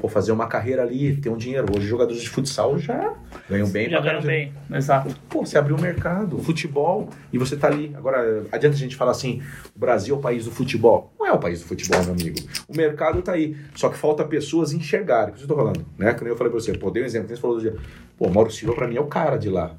[0.02, 1.66] Ou fazer uma carreira ali, ter um dinheiro.
[1.76, 3.14] Hoje jogadores de futsal já
[3.50, 3.90] ganham bem.
[3.90, 4.54] Já ganham bem.
[4.72, 5.16] Exato.
[5.30, 7.94] Pô, você abriu um mercado, futebol, e você tá ali.
[7.96, 9.42] Agora, adianta a gente falar assim,
[9.76, 11.14] o Brasil é o país do futebol.
[11.20, 12.40] Não é o país do futebol, meu amigo.
[12.68, 13.56] O mercado tá aí.
[13.76, 15.34] Só que falta pessoas enxergarem.
[15.34, 15.86] O que eu tô falando?
[15.98, 16.14] Né?
[16.14, 16.74] Que nem eu falei pra você.
[16.74, 17.30] Pô, dei um exemplo.
[17.30, 17.76] Você falou do dia.
[18.18, 19.76] Pô, Mauro Silva pra mim é o cara de lá.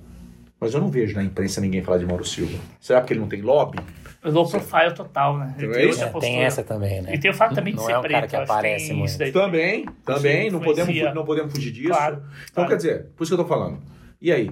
[0.61, 2.57] Mas eu não vejo na imprensa ninguém falar de Mauro Silva.
[2.81, 3.79] Será que ele não tem lobby?
[4.25, 5.55] Low profile total, né?
[5.59, 7.15] Ele tem É, tem essa também, né?
[7.15, 8.13] E tem o fato também de Não ser é um preto.
[8.15, 9.09] cara que aparece muito.
[9.11, 9.31] isso daí.
[9.33, 10.51] Também, também.
[10.51, 11.89] Não podemos, não podemos fugir disso.
[11.89, 12.71] Claro, Então, claro.
[12.71, 13.79] quer dizer, por isso que eu tô falando.
[14.21, 14.51] E aí?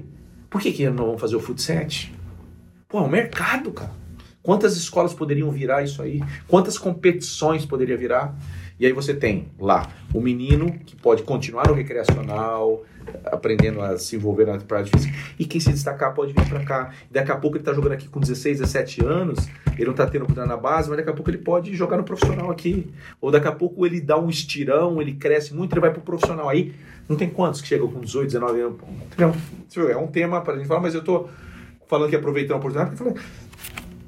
[0.50, 1.76] Por que, que não vão fazer o futsal?
[2.86, 3.90] Pô, é um mercado, cara.
[4.42, 6.20] Quantas escolas poderiam virar isso aí?
[6.48, 8.34] Quantas competições poderia virar?
[8.82, 12.82] E aí você tem lá o menino que pode continuar no recreacional,
[13.26, 16.90] aprendendo a se envolver na prática física, e quem se destacar pode vir pra cá.
[17.08, 19.48] Daqui a pouco ele tá jogando aqui com 16, 17 anos,
[19.78, 22.02] ele não tá tendo oportunidade na base, mas daqui a pouco ele pode jogar no
[22.02, 22.92] profissional aqui.
[23.20, 26.48] Ou daqui a pouco ele dá um estirão, ele cresce muito, ele vai pro profissional.
[26.48, 26.74] Aí
[27.08, 28.80] não tem quantos que chegam com 18, 19 anos.
[29.16, 31.28] Vê, É um tema pra gente falar, mas eu tô
[31.86, 33.28] falando que aproveitando a oportunidade, porque eu falei,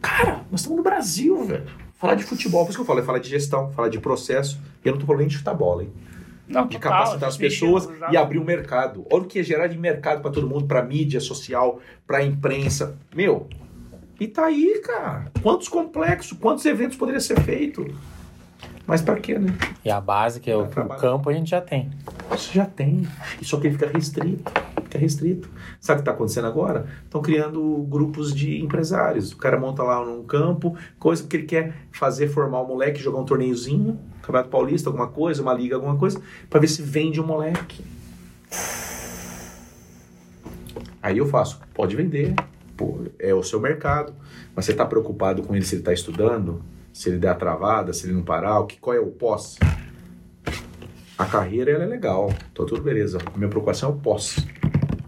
[0.02, 1.84] cara, nós estamos no Brasil, velho.
[2.05, 4.60] Falar de futebol, por isso que eu falo, é falar de gestão, falar de processo,
[4.85, 5.90] e eu não tô falando nem de chutar bola, hein?
[6.47, 9.06] Não, De total, capacitar as pessoas e abrir o mercado.
[9.10, 12.98] Olha o que é gerar de mercado pra todo mundo, pra mídia social, pra imprensa.
[13.16, 13.48] Meu,
[14.20, 15.32] e tá aí, cara.
[15.43, 17.86] Quantos complexos, quantos eventos poderia ser feito?
[18.86, 19.56] Mas pra quê, né?
[19.82, 21.90] E a base, que é o, o campo, a gente já tem.
[22.35, 23.09] Isso já tem.
[23.40, 24.52] Só que ele fica restrito.
[24.94, 25.50] Fica restrito.
[25.80, 26.86] Sabe o que está acontecendo agora?
[27.04, 29.32] Estão criando grupos de empresários.
[29.32, 33.18] O cara monta lá num campo, coisa que ele quer fazer, formar o moleque, jogar
[33.18, 37.26] um torneiozinho, Campeonato Paulista, alguma coisa, uma liga, alguma coisa, para ver se vende o
[37.26, 37.84] moleque.
[41.02, 42.34] Aí eu faço, pode vender,
[42.76, 44.14] pô, é o seu mercado,
[44.54, 46.62] mas você está preocupado com ele se ele está estudando,
[46.92, 49.58] se ele der a travada, se ele não parar, o que, qual é o pós?
[51.18, 53.18] A carreira ela é legal, então tudo beleza.
[53.34, 54.36] A minha preocupação é o pós.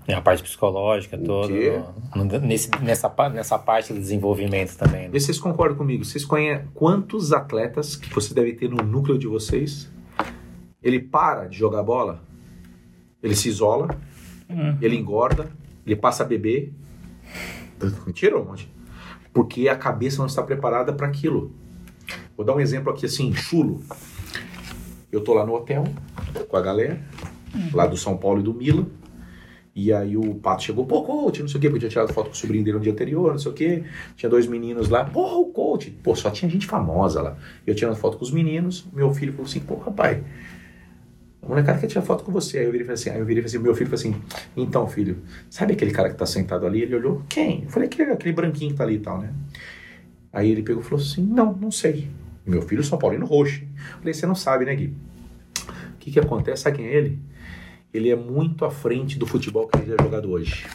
[0.06, 1.48] Tem a parte psicológica toda.
[1.52, 1.82] quê?
[2.14, 5.02] no- no- nesse, nessa, nessa parte do desenvolvimento também.
[5.02, 5.08] né?
[5.08, 6.04] Vê se vocês concordam comigo.
[6.04, 9.90] Vocês conhecem quantos atletas que você deve ter no núcleo de vocês?
[10.82, 12.22] Ele para de jogar bola,
[13.22, 13.88] ele se isola,
[14.48, 14.76] Hum.
[14.80, 15.50] ele engorda,
[15.84, 16.72] ele passa a beber.
[18.06, 18.70] Mentira, um monte.
[19.32, 21.52] Porque a cabeça não está preparada para aquilo.
[22.36, 23.82] Vou dar um exemplo aqui assim, chulo.
[25.10, 25.84] Eu tô lá no hotel
[26.48, 27.00] com a galera,
[27.72, 28.86] lá do São Paulo e do Milan.
[29.78, 32.28] E aí o Pato chegou, pô, coach, não sei o quê, porque tinha tirado foto
[32.28, 33.84] com o sobrinho dele no dia anterior, não sei o quê.
[34.16, 35.90] Tinha dois meninos lá, pô, o coach.
[36.02, 37.36] Pô, só tinha gente famosa lá.
[37.66, 40.24] Eu tirando foto com os meninos, meu filho falou assim, pô, rapaz,
[41.42, 42.60] a molecada quer tirar foto com você.
[42.60, 44.00] Aí eu virei e falei assim, aí eu virei e falei assim, meu filho falou
[44.00, 45.18] assim, então, filho,
[45.50, 46.80] sabe aquele cara que tá sentado ali?
[46.80, 47.64] Ele olhou, quem?
[47.64, 49.30] Eu falei, aquele, aquele branquinho que tá ali e tal, né?
[50.32, 52.08] Aí ele pegou e falou assim, não, não sei.
[52.46, 53.62] Meu filho São Paulino roxo.
[53.62, 54.94] Eu falei, você não sabe, né, Gui?
[55.96, 56.62] O que que acontece?
[56.62, 57.18] Sabe quem é ele?
[57.92, 60.66] Ele é muito à frente do futebol que ele é jogado hoje.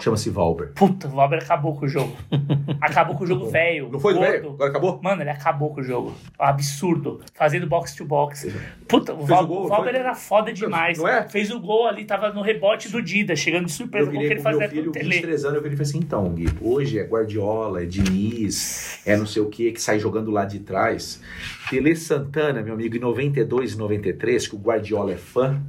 [0.00, 0.72] Chama-se Valber.
[0.74, 2.16] Puta, o Valber acabou com o jogo.
[2.80, 3.88] Acabou com o jogo velho.
[3.90, 4.50] Não foi velho?
[4.50, 5.00] Agora acabou?
[5.02, 6.14] Mano, ele acabou com o jogo.
[6.38, 7.20] Absurdo.
[7.34, 8.50] Fazendo box to box.
[8.86, 10.00] Puta, o, Val, o gol, o Valber foi?
[10.00, 10.98] era foda demais.
[10.98, 11.28] Não é?
[11.28, 14.20] Fez o gol ali, tava no rebote do Dida, chegando de surpresa Eu com o
[14.20, 15.08] que ele fazia com o Tele.
[15.08, 19.16] 23 anos, eu virei e falei assim, então, Gui, hoje é Guardiola, é Diniz, é
[19.16, 21.20] não sei o que, que sai jogando lá de trás.
[21.68, 25.60] Tele Santana, meu amigo, em 92 e 93, que o Guardiola é fã,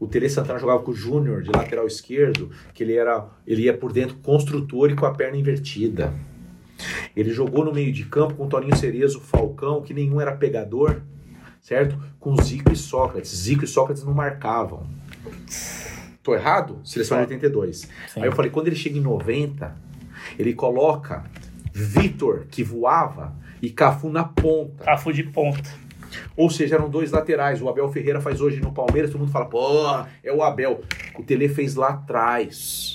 [0.00, 3.76] o Tele Santana jogava com o Júnior de lateral esquerdo, que ele era, ele ia
[3.76, 6.12] por dentro construtor e com a perna invertida.
[7.14, 11.02] Ele jogou no meio de campo com o Toninho Cerezo, Falcão, que nenhum era pegador,
[11.60, 12.02] certo?
[12.18, 13.30] Com Zico e Sócrates.
[13.30, 14.86] Zico e Sócrates não marcavam.
[16.22, 16.80] Tô errado?
[16.82, 17.80] Seleção de 82.
[18.08, 18.20] Sim.
[18.22, 19.76] Aí eu falei, quando ele chega em 90,
[20.38, 21.24] ele coloca
[21.72, 24.84] Vitor, que voava, e Cafu na ponta.
[24.84, 25.70] Cafu de ponta.
[26.36, 27.60] Ou seja, eram dois laterais.
[27.62, 29.86] O Abel Ferreira faz hoje no Palmeiras, todo mundo fala, pô,
[30.22, 30.80] é o Abel.
[31.18, 32.94] O Tele fez lá atrás.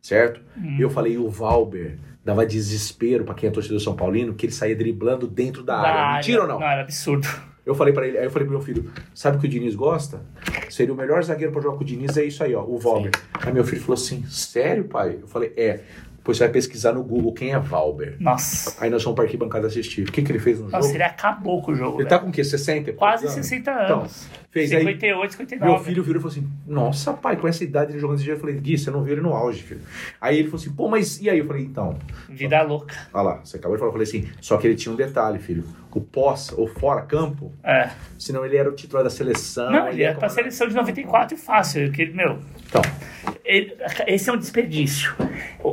[0.00, 0.40] Certo?
[0.78, 4.76] Eu falei, o Valber dava desespero pra quem é torcedor São Paulino, que ele saía
[4.76, 6.00] driblando dentro da, Da área.
[6.00, 6.16] área.
[6.16, 6.60] Mentira ou não?
[6.60, 7.26] Não, era absurdo.
[7.64, 9.74] Eu falei para ele, aí eu falei pro meu filho, sabe o que o Diniz
[9.74, 10.20] gosta?
[10.68, 13.10] Seria o melhor zagueiro pra jogar com o Diniz, é isso aí, ó, o Valber.
[13.40, 15.18] Aí meu filho falou assim, sério, pai?
[15.22, 15.80] Eu falei, é.
[16.24, 18.16] Depois você vai pesquisar no Google quem é Valber.
[18.18, 18.74] Nossa.
[18.82, 20.08] Aí nós fomos pra arquibancada assistir.
[20.08, 20.94] O que, que ele fez no Nossa, jogo?
[20.96, 21.98] ele acabou com o jogo.
[22.00, 22.08] Ele velho.
[22.08, 22.42] tá com o quê?
[22.42, 22.88] 60?
[22.88, 23.46] e Quase poucos anos?
[23.46, 24.06] 60 Então,
[24.54, 24.78] fez aí.
[24.78, 25.72] 58, 59.
[25.74, 28.34] Meu filho virou e falou assim: Nossa, pai, com essa idade ele jogando esse dia.
[28.34, 29.80] Eu falei: Gui, você não viu ele no auge, filho.
[30.20, 31.38] Aí ele falou assim: Pô, mas e aí?
[31.40, 31.98] Eu falei: Então,
[32.28, 32.94] Vida louca.
[33.12, 33.88] olha lá, você acabou de falar.
[33.90, 35.64] Eu falei assim: Só que ele tinha um detalhe, filho.
[35.94, 37.88] O pós ou fora campo, É.
[38.18, 39.70] senão ele era o titular da seleção.
[39.70, 40.34] Não, ele ia era pra comandar.
[40.44, 41.92] seleção de 94 e fácil.
[41.92, 42.82] Que, meu, Então,
[43.44, 43.76] ele-
[44.08, 45.14] esse é um desperdício.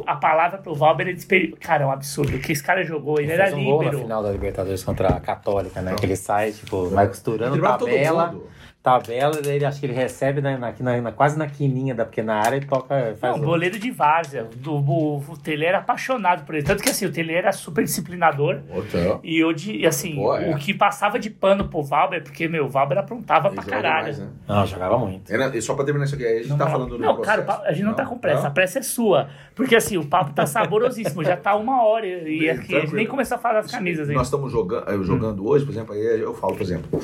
[0.05, 1.57] A palavra pro Valber é desperdício.
[1.59, 2.35] Cara, é um absurdo.
[2.37, 4.03] O que esse cara jogou, ele, Ele era fez um gol na líbero.
[4.03, 5.95] final da Libertadores contra a Católica, né?
[5.95, 8.47] Que ele sai, tipo, vai costurando driblava todo tabela, mundo.
[8.83, 12.33] Tabela, ele acho que ele recebe na, na, na- na- quase na quininha da pequena
[12.35, 14.47] área e toca, faz Não, o- boleiro de várzea.
[14.55, 16.63] Do, o, o Tele era apaixonado por ele.
[16.65, 18.59] Tanto que assim, o Tele era super disciplinador.
[18.73, 19.19] Outra.
[19.23, 20.49] E hoje, e, assim, Pô, é.
[20.49, 24.17] o que passava de pano pro Valber, porque, meu, o Valber aprontava pra caralho.
[24.17, 24.27] né?
[24.47, 25.31] Não, jogava muito.
[25.31, 27.71] Era, e só pra terminar isso aqui, a gente tá falando do Não, cara, a
[27.73, 28.47] gente não, tá com pressa.
[28.47, 29.29] A pressa é sua.
[29.53, 31.23] Porque assim, o papo tá saborosíssimo.
[31.23, 34.17] já tá uma hora e aqui, a gente nem começou a falar das camisas ainda.
[34.17, 36.99] Nós estamos jogando, eh, jogando hoje, por exemplo, aí eu falo, por exemplo,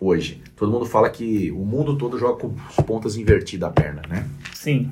[0.00, 4.02] hoje, todo mundo fala que o mundo todo joga com as pontas invertidas a perna,
[4.08, 4.26] né?
[4.54, 4.90] Sim.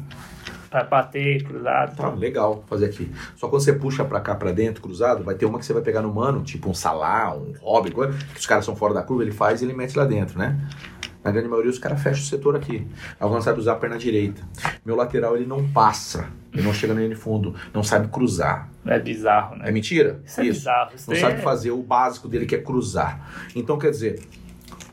[0.70, 1.96] Pra bater, cruzado.
[1.96, 3.10] Tá, legal fazer aqui.
[3.36, 5.82] Só quando você puxa pra cá, pra dentro, cruzado, vai ter uma que você vai
[5.82, 9.02] pegar no mano, tipo um Salah, um Robin, coisa, que os caras são fora da
[9.02, 10.58] curva, ele faz e ele mete lá dentro, né?
[11.24, 12.86] Na grande maioria, os caras fecham o setor aqui.
[13.18, 14.42] Alguns sabem usar a perna direita.
[14.84, 16.28] Meu lateral, ele não passa.
[16.52, 17.52] Ele não chega linha de fundo.
[17.74, 18.68] Não sabe cruzar.
[18.86, 19.68] É bizarro, né?
[19.68, 20.20] É mentira?
[20.24, 20.90] Isso é bizarro.
[20.94, 23.48] Isso Não é- sabe fazer o básico dele, que é cruzar.
[23.56, 24.20] Então, quer dizer,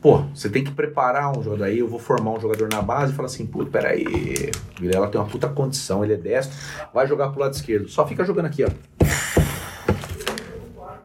[0.04, 1.78] pô, você tem que preparar um jogador aí.
[1.78, 4.04] Eu vou formar um jogador na base e falar assim, pô, peraí,
[4.76, 6.54] o Vilela tem uma puta condição, ele é destro,
[6.92, 7.88] vai jogar pro lado esquerdo.
[7.88, 8.68] Só fica jogando aqui, ó.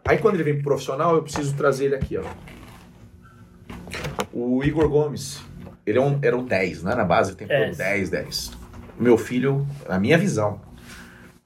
[0.05, 2.23] Aí quando ele vem pro profissional, eu preciso trazer ele aqui, ó.
[4.34, 5.39] O Igor Gomes,
[5.85, 6.93] ele é um, era um 10, né?
[6.93, 7.67] Na base, tem É.
[7.69, 8.51] todo 10, 10.
[8.99, 10.59] Meu filho, na minha visão,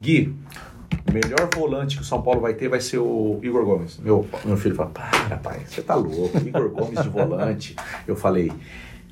[0.01, 0.35] Gui,
[0.72, 0.72] o
[1.11, 3.97] melhor volante que o São Paulo vai ter vai ser o Igor Gomes.
[3.99, 7.75] Meu, meu filho fala, para pai, você tá louco, Igor Gomes de volante.
[8.07, 8.51] Eu falei,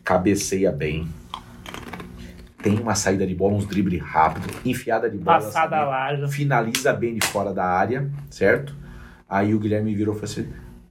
[0.03, 1.07] cabeceia bem,
[2.63, 6.27] tem uma saída de bola, uns drible rápido, enfiada de bola, Passada larga.
[6.27, 8.75] finaliza bem de fora da área, certo?
[9.27, 10.47] Aí o Guilherme virou e falou assim,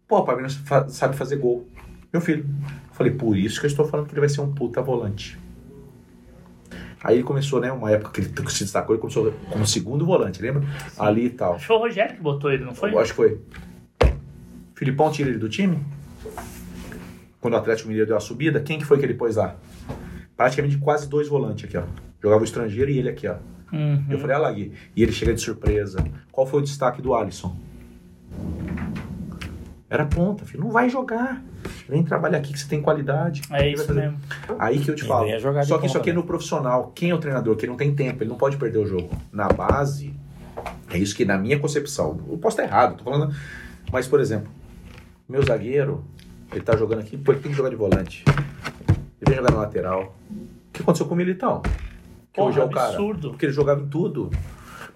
[0.09, 1.68] pô, pai, não fa- sabe fazer gol.
[2.12, 2.44] Meu filho.
[2.89, 5.39] Eu falei, por isso que eu estou falando que ele vai ser um puta volante.
[7.02, 7.72] Aí ele começou, né?
[7.72, 10.62] Uma época que ele se destacou, ele começou como segundo volante, lembra?
[10.98, 11.59] Ali e tal.
[11.59, 12.93] Foi o Rogério que botou ele, não foi?
[12.93, 13.40] Eu acho que foi.
[14.74, 15.78] Filipão tira ele do time?
[17.40, 19.56] Quando o Atlético Mineiro deu a subida, quem que foi que ele pôs lá?
[20.36, 21.85] Praticamente quase dois volantes aqui, ó.
[22.22, 23.36] Jogava o estrangeiro e ele aqui, ó.
[23.72, 24.05] Uhum.
[24.10, 24.72] Eu falei, ah lá, Gui.
[24.94, 26.05] E ele chega de surpresa.
[26.31, 27.56] Qual foi o destaque do Alisson?
[29.91, 30.62] Era ponta, filho.
[30.62, 31.43] Não vai jogar.
[31.89, 33.43] Vem trabalhar aqui que você tem qualidade.
[33.51, 34.19] É isso fazer- mesmo.
[34.57, 35.27] Aí que eu te falo.
[35.65, 36.19] Só que isso aqui é né?
[36.21, 36.93] no profissional.
[36.95, 37.57] Quem é o treinador?
[37.57, 39.11] Quem não tem tempo, ele não pode perder o jogo.
[39.33, 40.15] Na base,
[40.89, 43.35] é isso que na minha concepção, eu posso estar errado, tô falando.
[43.93, 44.49] Mas, por exemplo,
[45.29, 46.05] meu zagueiro,
[46.53, 48.25] ele tá jogando aqui, pô, ele tem que jogar de volante.
[48.29, 50.17] Ele vem jogar na lateral.
[50.31, 51.62] O que aconteceu com o Militão?
[52.33, 52.89] Que Porra, hoje é o cara.
[52.91, 53.31] absurdo.
[53.31, 54.31] Porque ele jogava em tudo.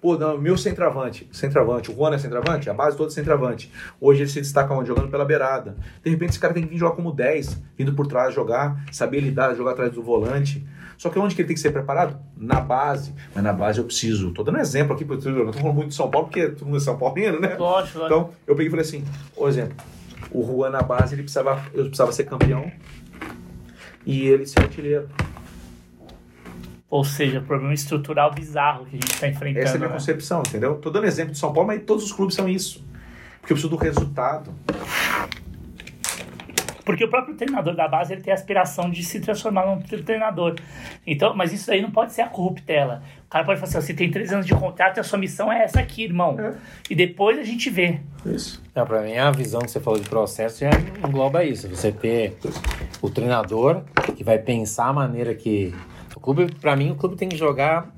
[0.04, 3.72] Pô, não, meu centroavante, centroavante, o Juan é centroavante, a base toda é centroavante.
[3.98, 4.88] Hoje ele se destaca onde?
[4.88, 5.78] Jogando pela beirada.
[6.04, 9.20] De repente esse cara tem que vir jogar como 10, vindo por trás jogar, saber
[9.20, 10.62] lidar, jogar atrás do volante.
[10.98, 12.18] Só que onde que ele tem que ser preparado?
[12.36, 13.14] Na base.
[13.34, 14.30] Mas na base eu preciso.
[14.32, 16.76] Tô dando exemplo aqui, porque eu tô falando muito de São Paulo, porque todo mundo
[16.76, 17.56] é São Paulino, né?
[17.58, 18.04] Lógico, lógico.
[18.04, 19.02] Então, eu peguei e falei assim,
[19.34, 19.74] por exemplo,
[20.30, 22.70] o Juan na base, ele precisava, eu precisava ser campeão
[24.04, 25.08] e ele ser artilheiro.
[26.94, 29.64] Ou seja, problema estrutural bizarro que a gente está enfrentando.
[29.64, 29.94] Essa é a minha né?
[29.94, 30.76] concepção, entendeu?
[30.76, 32.86] Tô dando exemplo de São Paulo, mas todos os clubes são isso.
[33.40, 34.54] Porque eu preciso do resultado.
[36.84, 40.54] Porque o próprio treinador da base ele tem a aspiração de se transformar num treinador.
[41.04, 43.02] Então, mas isso aí não pode ser a corruptela.
[43.26, 45.52] O cara pode falar assim: você tem três anos de contrato e a sua missão
[45.52, 46.38] é essa aqui, irmão.
[46.38, 46.54] É.
[46.88, 47.98] E depois a gente vê.
[48.24, 48.62] Isso.
[48.72, 50.70] Não, pra mim, a visão que você falou de processo já
[51.04, 51.68] engloba isso.
[51.68, 52.36] Você ter
[53.02, 53.82] o treinador
[54.14, 55.74] que vai pensar a maneira que.
[56.24, 57.94] Clube, pra mim, o clube tem que jogar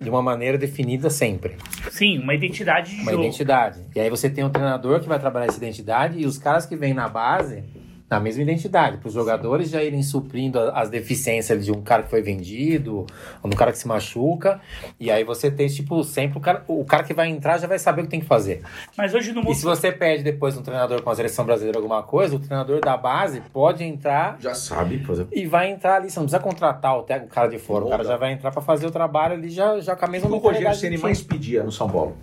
[0.00, 1.54] de uma maneira definida sempre.
[1.88, 3.22] Sim, uma identidade de Uma jogo.
[3.22, 3.78] identidade.
[3.94, 6.74] E aí você tem um treinador que vai trabalhar essa identidade e os caras que
[6.74, 7.62] vêm na base
[8.10, 12.10] na mesma identidade, para os jogadores já irem suprindo as deficiências de um cara que
[12.10, 13.06] foi vendido,
[13.42, 14.60] ou de um cara que se machuca,
[15.00, 17.78] e aí você tem, tipo, sempre o cara, o cara que vai entrar já vai
[17.78, 18.62] saber o que tem que fazer.
[18.96, 19.54] Mas hoje no E mundo.
[19.54, 22.96] se você pede depois um treinador com a seleção brasileira alguma coisa, o treinador da
[22.96, 25.26] base pode entrar Já sabe fazer.
[25.32, 28.16] e vai entrar ali, você não precisa contratar o, cara de fora, o cara já
[28.16, 30.50] vai entrar para fazer o trabalho ali já, já com a mesma O que o
[30.50, 32.16] Rogério Ceni mais pedia no São Paulo.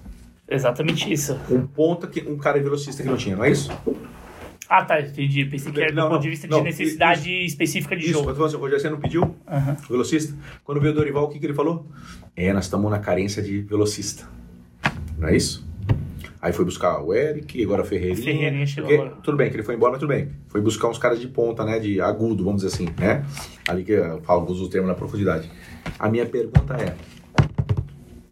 [0.48, 1.40] Exatamente isso.
[1.50, 3.72] Um ponta que um cara velocista que não tinha, não é isso?
[4.74, 5.44] Ah, tá, entendi.
[5.44, 8.14] Pensei que era do Não, ponto não, de vista não, de necessidade específica de Isso,
[8.14, 8.26] jogo.
[8.34, 9.76] falando assim, o Rogério não pediu Aham.
[9.84, 10.34] o velocista.
[10.64, 11.86] Quando veio o Dorival, o que, que ele falou?
[12.38, 14.26] É, nós estamos na carência de velocista.
[15.18, 15.70] Não é isso?
[16.42, 18.24] Aí foi buscar o Eric, agora o Ferreirinha.
[18.24, 19.22] Ferreirinha chegou Porque- agora.
[19.22, 20.30] Tudo bem, que ele foi embora, mas tudo bem.
[20.48, 21.78] Foi buscar uns caras de ponta, né?
[21.78, 23.26] De agudo, vamos dizer assim, né?
[23.68, 25.52] Ali que eu falo, uso o termo na profundidade.
[26.00, 26.96] A minha pergunta é: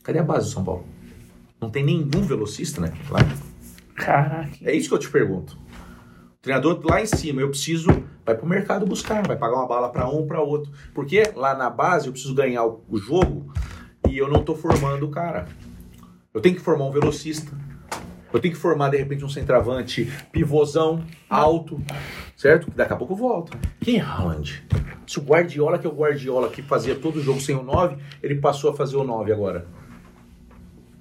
[0.01, 0.85] cadê a base do São Paulo?
[1.61, 2.93] Não tem nenhum velocista, né?
[3.11, 3.19] Lá.
[3.93, 4.49] Caraca.
[4.63, 5.57] É isso que eu te pergunto.
[6.41, 7.89] Treinador lá em cima, eu preciso.
[8.25, 10.71] Vai pro mercado buscar, vai pagar uma bala para um para outro.
[10.93, 13.51] Porque lá na base eu preciso ganhar o, o jogo
[14.07, 15.47] e eu não tô formando o cara.
[16.33, 17.51] Eu tenho que formar um velocista.
[18.31, 21.81] Eu tenho que formar, de repente, um centroavante pivôzão, alto,
[22.37, 22.69] certo?
[22.69, 23.57] Que daqui a pouco volta.
[23.81, 24.63] Quem é Haaland?
[25.07, 27.97] Se o Guardiola, que é o Guardiola que fazia todo o jogo sem o 9,
[28.21, 29.67] ele passou a fazer o 9 agora.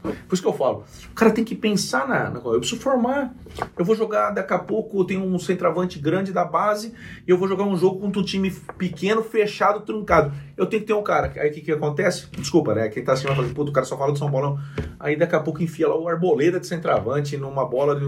[0.03, 3.35] Por isso que eu falo, o cara tem que pensar na, na eu preciso formar.
[3.77, 6.95] Eu vou jogar daqui a pouco, tem um centroavante grande da base,
[7.27, 10.33] e eu vou jogar um jogo contra um time pequeno, fechado, truncado.
[10.57, 11.33] Eu tenho que ter um cara.
[11.37, 12.29] Aí o que, que acontece?
[12.33, 12.89] Desculpa, né?
[12.89, 14.57] Quem tá assim vai falar, puto, o cara só fala do São Paulo.
[14.77, 14.85] Não.
[15.01, 18.05] Aí daqui a pouco enfia lá o arboleda de centroavante numa bola de.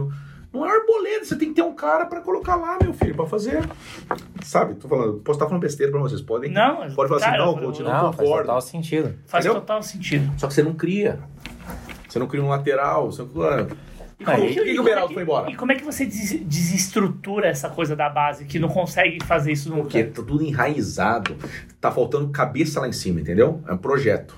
[0.53, 3.25] Não é arboleda, você tem que ter um cara pra colocar lá, meu filho, pra
[3.27, 3.63] fazer.
[4.43, 4.75] Sabe?
[4.75, 6.21] Tô falando, posso estar falando besteira pra vocês.
[6.21, 6.51] Podem.
[6.51, 8.47] Não, Pode falar cara, assim, não, eu- não, Não, faz concordo.
[8.47, 9.15] total sentido.
[9.27, 9.61] Faz Entendeu?
[9.61, 10.33] total sentido.
[10.39, 11.21] Só que você não cria.
[12.11, 13.11] Você não cria um lateral.
[13.11, 13.31] Você não...
[14.19, 15.51] E como que, que o Beraldo é foi embora?
[15.51, 19.53] E como é que você des- desestrutura essa coisa da base que não consegue fazer
[19.53, 19.83] isso nunca?
[19.85, 21.35] Porque tá tudo enraizado.
[21.81, 23.63] Tá faltando cabeça lá em cima, entendeu?
[23.67, 24.35] É um projeto.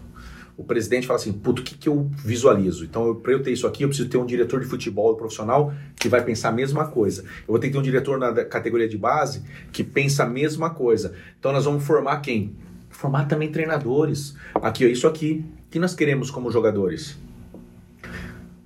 [0.56, 2.84] O presidente fala assim, puto, o que, que eu visualizo?
[2.84, 5.72] Então, eu, pra eu ter isso aqui, eu preciso ter um diretor de futebol profissional
[5.96, 7.22] que vai pensar a mesma coisa.
[7.22, 9.42] Eu vou ter que ter um diretor na categoria de base
[9.72, 11.12] que pensa a mesma coisa.
[11.40, 12.54] Então, nós vamos formar quem?
[12.90, 14.36] Formar também treinadores.
[14.54, 15.44] Aqui, ó, isso aqui.
[15.66, 17.18] O que nós queremos como jogadores?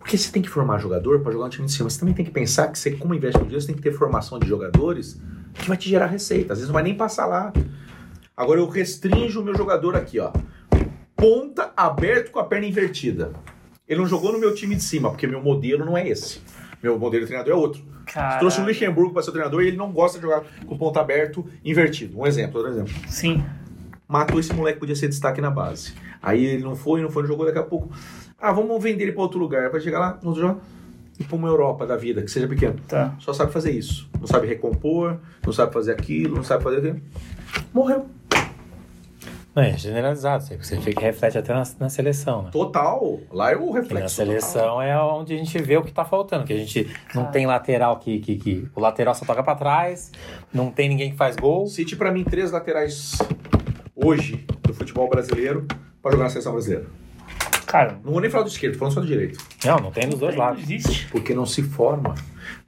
[0.07, 1.91] Porque você tem que formar jogador para jogar no time de cima.
[1.91, 3.91] Você também tem que pensar que você, como investe no dinheiro, você tem que ter
[3.91, 5.21] formação de jogadores
[5.53, 6.53] que vai te gerar receita.
[6.53, 7.53] Às vezes não vai nem passar lá.
[8.37, 10.31] Agora eu restringo o meu jogador aqui, ó.
[11.17, 13.33] Ponta aberto com a perna invertida.
[13.89, 16.41] Ele não jogou no meu time de cima, porque meu modelo não é esse.
[16.81, 17.83] Meu modelo de treinador é outro.
[18.39, 21.45] Trouxe o Luxemburgo para ser treinador e ele não gosta de jogar com ponta aberto
[21.65, 22.17] invertido.
[22.17, 23.45] Um exemplo, outro exemplo Sim.
[24.07, 25.95] matou esse moleque, podia ser destaque na base.
[26.23, 27.93] Aí ele não foi, não foi, não jogou, daqui a pouco.
[28.41, 29.71] Ah, vamos vender ele para outro lugar.
[29.71, 30.57] Vai chegar lá, jogar
[31.19, 32.77] e para uma Europa da vida, que seja pequeno.
[32.87, 33.15] Tá.
[33.19, 34.09] Só sabe fazer isso.
[34.21, 37.01] Não sabe recompor, não sabe fazer aquilo, não sabe fazer aquilo.
[37.73, 38.07] Morreu.
[39.55, 42.51] Não, é generalizado, você- fica reflete até na, na seleção, né?
[42.53, 43.19] Total.
[43.33, 44.17] Lá é o E na reflexo.
[44.17, 46.85] seleção é onde a gente vê o que tá faltando, que a gente
[47.15, 47.33] não Cara.
[47.33, 50.13] tem lateral que, que, que o lateral só toca pra trás,
[50.53, 51.67] não tem ninguém que faz gol.
[51.69, 53.17] Cite para mim três laterais
[53.95, 55.65] hoje do futebol brasileiro
[56.03, 56.85] para jogar na seleção brasileira.
[57.67, 59.39] Cara, Não vou nem falar do esquerdo, tô falando só do direito.
[59.65, 60.63] Não, não tem dos dois não lados.
[60.63, 61.09] existe.
[61.11, 62.15] Porque não se forma.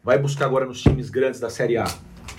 [0.02, 1.84] Vai buscar agora nos times grandes da Série A.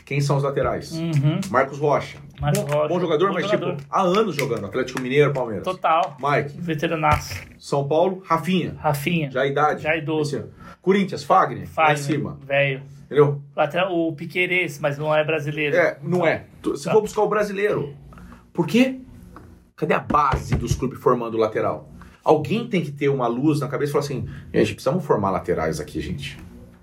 [0.05, 0.91] Quem são os laterais?
[0.91, 1.39] Uhum.
[1.49, 2.17] Marcos Rocha.
[2.41, 3.75] Marcos bom, Rocha, bom jogador, bom mas jogador.
[3.75, 4.65] tipo, há anos jogando.
[4.65, 5.63] Atlético Mineiro, Palmeiras.
[5.63, 6.17] Total.
[6.19, 7.35] Mike, Veteranaço.
[7.59, 8.75] São Paulo, Rafinha.
[8.79, 9.29] Rafinha.
[9.31, 9.83] Já a idade.
[9.83, 10.45] Já idoso.
[10.81, 12.39] Corinthians, Fagner, lá em Fagner, cima.
[12.45, 12.81] Velho.
[13.05, 13.41] Entendeu?
[13.55, 15.75] Lateral- O Piqueires, mas não é brasileiro.
[15.75, 16.45] É, não é.
[16.61, 16.91] Tu- Se Tá.
[16.91, 17.93] for buscar o brasileiro.
[18.53, 18.99] Por quê?
[19.75, 21.89] Cadê a base dos clubes formando o lateral?
[22.23, 25.79] Alguém tem que ter uma luz na cabeça e falar assim: gente, precisamos formar laterais
[25.79, 26.37] aqui, gente.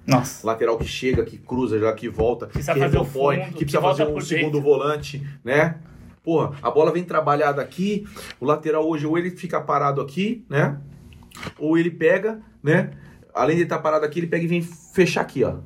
[0.06, 0.46] Nossa.
[0.46, 4.04] Lateral que chega, que cruza, já que volta, Precisa que recompõe, que que precisa volta
[4.04, 4.60] fazer um segundo dentro.
[4.60, 5.76] volante, né?
[6.22, 8.06] Porra, a bola vem trabalhada aqui,
[8.40, 10.78] o lateral hoje ou ele fica parado aqui, né?
[11.58, 12.90] Ou ele pega, né?
[13.34, 15.56] Além de estar parado aqui, ele pega e vem fechar aqui, ó.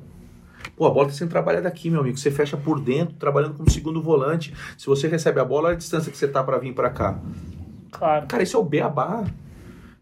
[0.75, 2.17] Pô, a bola está sendo trabalhada aqui, meu amigo.
[2.17, 4.53] Você fecha por dentro, trabalhando como segundo volante.
[4.77, 7.19] Se você recebe a bola, olha a distância que você tá para vir para cá.
[7.91, 8.25] Claro.
[8.27, 9.23] Cara, isso é o beabá.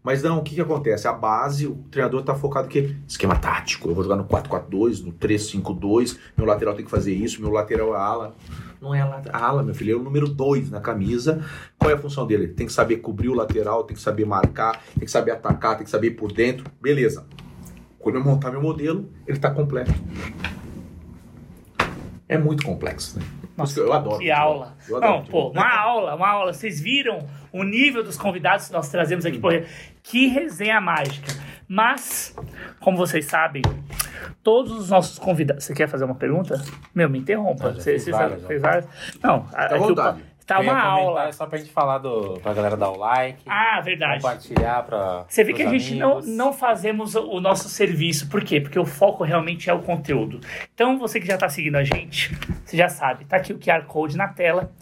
[0.02, 1.06] Mas não, o que, que acontece?
[1.06, 2.96] A base, o treinador tá focado quê?
[3.06, 3.88] Esquema tático.
[3.90, 7.94] Eu vou jogar no 4-4-2, no 3-5-2, meu lateral tem que fazer isso, meu lateral
[7.94, 8.34] é ala.
[8.80, 11.44] Não é a la- a ala, meu filho, é o número 2 na camisa.
[11.78, 12.48] Qual é a função dele?
[12.48, 15.84] Tem que saber cobrir o lateral, tem que saber marcar, tem que saber atacar, tem
[15.84, 16.64] que saber ir por dentro.
[16.80, 17.26] Beleza.
[17.98, 19.92] Quando eu montar meu modelo, ele tá completo.
[22.28, 23.24] É muito complexo, né?
[23.56, 24.18] Por que eu adoro.
[24.18, 24.74] Que aula.
[24.86, 26.52] Adoro Não, pô, uma aula, uma aula.
[26.54, 27.18] Vocês viram
[27.52, 29.38] o nível dos convidados que nós trazemos aqui?
[29.38, 29.48] Pô,
[30.10, 31.32] que resenha mágica.
[31.68, 32.34] Mas,
[32.80, 33.62] como vocês sabem,
[34.42, 35.64] todos os nossos convidados.
[35.64, 36.60] Você quer fazer uma pergunta?
[36.92, 37.68] Meu, me interrompa.
[37.68, 38.86] Não, Você você várias, fez várias?
[39.22, 40.20] Não, aqui o vontade.
[40.20, 41.28] pa- tá uma aula.
[41.28, 44.22] É só pra gente falar do, pra galera dar o like, Ah, verdade.
[44.22, 45.24] compartilhar pra.
[45.28, 46.28] Você vê que a pros gente não, amigos.
[46.28, 48.28] não fazemos o nosso serviço.
[48.28, 48.60] Por quê?
[48.60, 50.40] Porque o foco realmente é o conteúdo.
[50.74, 53.84] Então, você que já está seguindo a gente, você já sabe, tá aqui o QR
[53.86, 54.72] Code na tela.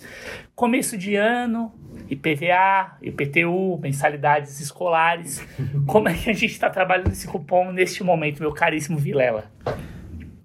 [0.54, 1.72] Começo de ano,
[2.10, 5.46] IPVA, IPTU, mensalidades escolares.
[5.86, 9.44] Como é que a gente está trabalhando esse cupom neste momento, meu caríssimo Vilela?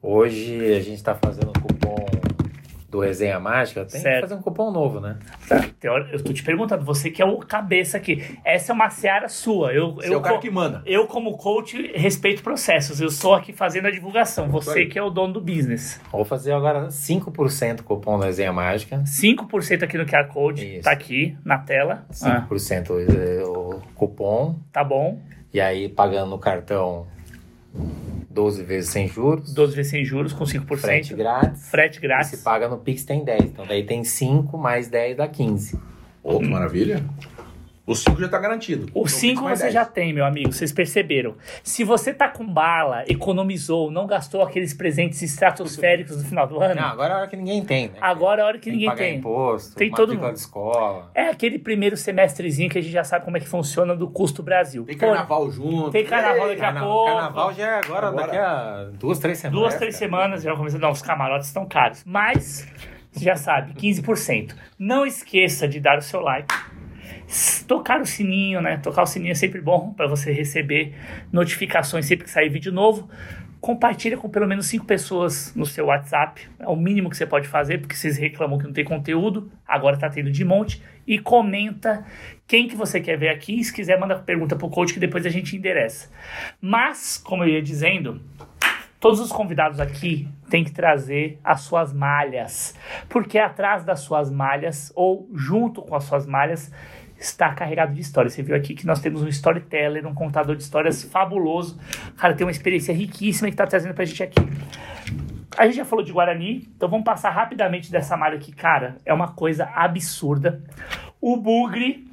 [0.02, 2.06] Hoje a gente tá fazendo o cupom
[2.94, 3.84] do Resenha Mágica.
[3.86, 4.16] Tem Certo.
[4.16, 5.18] que fazer um cupom novo, né?
[5.50, 5.66] Tá?
[6.12, 8.38] Eu tô te perguntando, você que é o cabeça aqui.
[8.46, 9.74] Essa é uma seara sua.
[9.74, 10.84] Eu, Você é eu, o cara co- que manda.
[10.86, 13.02] eu como coach, respeito processos.
[13.02, 14.48] Eu estou aqui fazendo a divulgação.
[14.50, 16.00] Você que é o dono do business.
[16.12, 19.00] Vou fazer agora 5% cupom do Resenha Mágica.
[19.06, 20.84] 5% aqui no QR Code, Isso.
[20.84, 22.06] tá aqui na tela.
[22.22, 24.60] Ah, 5% é o cupom.
[24.72, 25.20] tá bom.
[25.52, 27.08] E aí pagando no cartão
[28.30, 29.54] 12 vezes sem juros.
[29.54, 30.78] 12 vezes sem juros com 5%.
[30.78, 31.70] Frete grátis.
[31.70, 32.30] Frete E grátis.
[32.32, 33.44] se paga no Pix tem 10.
[33.46, 35.80] Então daí tem 5 mais 10 dá 15.
[36.24, 37.04] Ô, que maravilha.
[37.86, 38.86] O 5 já tá garantido.
[38.94, 39.74] O Então, 5 mais você 10.
[39.74, 41.36] já tem, meu amigo, vocês perceberam.
[41.62, 46.76] Se você tá com bala, economizou, não gastou aqueles presentes estratosféricos no final do ano,
[46.80, 47.96] Não, agora é a hora que ninguém tem, né?
[48.00, 49.18] agora é a hora que tem ninguém que pagar tem.
[49.20, 50.36] imposto, Tem todo matrícula mundo.
[50.36, 51.12] de escola.
[51.14, 54.42] É aquele primeiro semestrezinho que a gente já sabe como é que funciona do custo
[54.42, 54.86] Brasil.
[54.86, 55.92] Tem Pô, carnaval junto.
[55.92, 57.12] Tem carnaval daqui a pouco.
[57.12, 58.26] Carnaval já é agora, Agora.
[58.28, 59.60] daqui a duas, três semanas.
[59.62, 60.06] Duas, três cara.
[60.10, 60.80] semanas já começou.
[60.80, 62.02] Não, os camarotes estão caros.
[62.06, 62.66] Mas,
[63.12, 64.56] você já sabe, 15%.
[64.80, 66.48] Não esqueça de dar o seu like.
[67.68, 68.78] Tocar o sininho, né?
[68.78, 70.94] Tocar o sininho é sempre bom para você receber
[71.32, 73.10] notificações sempre que sair vídeo novo.
[73.60, 76.48] Compartilha com pelo menos cinco pessoas no seu WhatsApp.
[76.60, 79.50] É o mínimo que você pode fazer, porque vocês reclamam que não tem conteúdo.
[79.66, 80.82] Agora tá tendo de monte.
[81.08, 82.06] E comenta
[82.46, 83.64] quem que você quer ver aqui.
[83.64, 86.12] Se quiser, manda pergunta pro coach que depois a gente endereça.
[86.62, 88.22] Mas, como eu ia dizendo,
[89.04, 92.74] Todos os convidados aqui têm que trazer as suas malhas,
[93.10, 96.72] porque atrás das suas malhas, ou junto com as suas malhas,
[97.18, 98.34] está carregado de histórias.
[98.34, 101.80] Você viu aqui que nós temos um storyteller, um contador de histórias fabuloso.
[102.10, 104.42] O cara tem uma experiência riquíssima que está trazendo pra gente aqui.
[105.58, 108.52] A gente já falou de Guarani, então vamos passar rapidamente dessa malha aqui.
[108.52, 110.64] Cara, é uma coisa absurda.
[111.22, 112.08] O Bugre,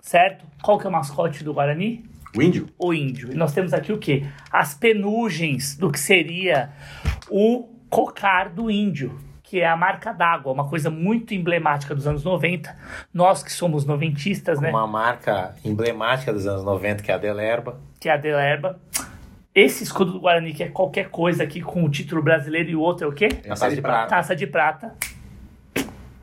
[0.00, 0.46] certo?
[0.62, 2.04] Qual que é o mascote do Guarani?
[2.36, 2.68] O índio?
[2.78, 3.32] o índio.
[3.32, 4.26] E nós temos aqui o quê?
[4.50, 6.70] As penugens do que seria
[7.30, 9.16] o cocar do índio,
[9.54, 12.74] que é a marca d'água, uma coisa muito emblemática dos anos 90.
[13.14, 14.68] Nós que somos noventistas, né?
[14.68, 17.78] Uma marca emblemática dos anos 90, que é a Delerba.
[18.00, 18.80] Que é a Delerba.
[19.54, 22.80] Esse escudo do Guarani, que é qualquer coisa aqui com o título brasileiro e o
[22.80, 23.28] outro é o quê?
[23.44, 24.08] É Taça de prata.
[24.08, 24.94] Taça de prata.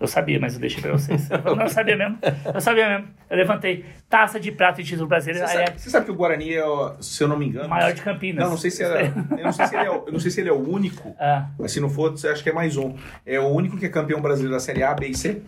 [0.02, 1.30] Eu sabia, mas eu deixei pra vocês.
[1.46, 2.18] Eu não sabia mesmo.
[2.52, 3.08] Eu sabia mesmo.
[3.30, 3.86] Eu levantei.
[4.10, 5.48] Taça de prata e título brasileiro.
[5.48, 6.64] Você sabe, você sabe que o Guarani é,
[7.00, 7.68] se eu não me é engano.
[7.68, 8.44] o maior de Campinas.
[8.44, 10.32] Não, não sei se é, eu não sei se ele é, o- eu não sei
[10.32, 12.76] se ele é o único, Ah, mas se não for, você acha que é mais
[12.78, 12.96] um.
[13.24, 15.40] É o único que é campeão brasileiro da Série A, B e C.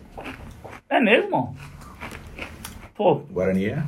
[0.88, 1.56] é mesmo?
[2.94, 3.82] Pô, O Guarani é,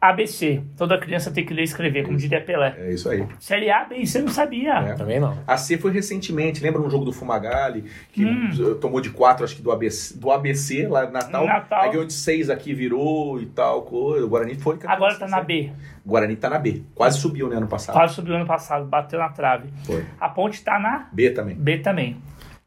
[0.00, 0.62] ABC.
[0.78, 2.74] Toda criança tem que ler e escrever, como diria Pelé.
[2.78, 3.26] é isso aí.
[3.38, 4.72] Série A, B e C, não sabia.
[4.74, 4.94] É.
[4.94, 5.36] Também não.
[5.46, 8.76] A C foi recentemente, lembra um jogo do Fumagalli, que Hum.
[8.80, 11.82] tomou de 4, acho que do ABC, do ABC lá no Natal, Natal.
[11.82, 14.24] aí ganhou de 6 aqui, virou e tal, coisa.
[14.24, 15.40] O Guarani foi Agora tá na.
[15.42, 15.70] B.
[16.04, 17.94] O Guarani tá na B, quase subiu né, ano passado.
[17.94, 19.68] Quase subiu ano passado, bateu na trave.
[19.84, 20.04] Foi.
[20.18, 21.54] A ponte tá na B também.
[21.56, 22.16] B também.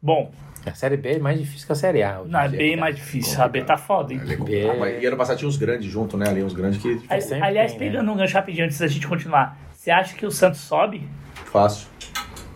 [0.00, 0.30] Bom,
[0.66, 2.22] A Série B é mais difícil que a Série A.
[2.22, 2.80] B é cara.
[2.80, 3.40] mais difícil.
[3.42, 4.20] A B tá foda, hein?
[4.44, 4.68] B.
[4.70, 6.28] Ah, mas- E ano passado tinha uns grandes junto, né?
[6.28, 7.86] Ali uns grandes que sempre Aliás, tem, né?
[7.92, 9.58] pegando um gancho rapidinho antes da gente continuar.
[9.72, 11.06] Você acha que o Santos sobe?
[11.46, 11.88] fácil.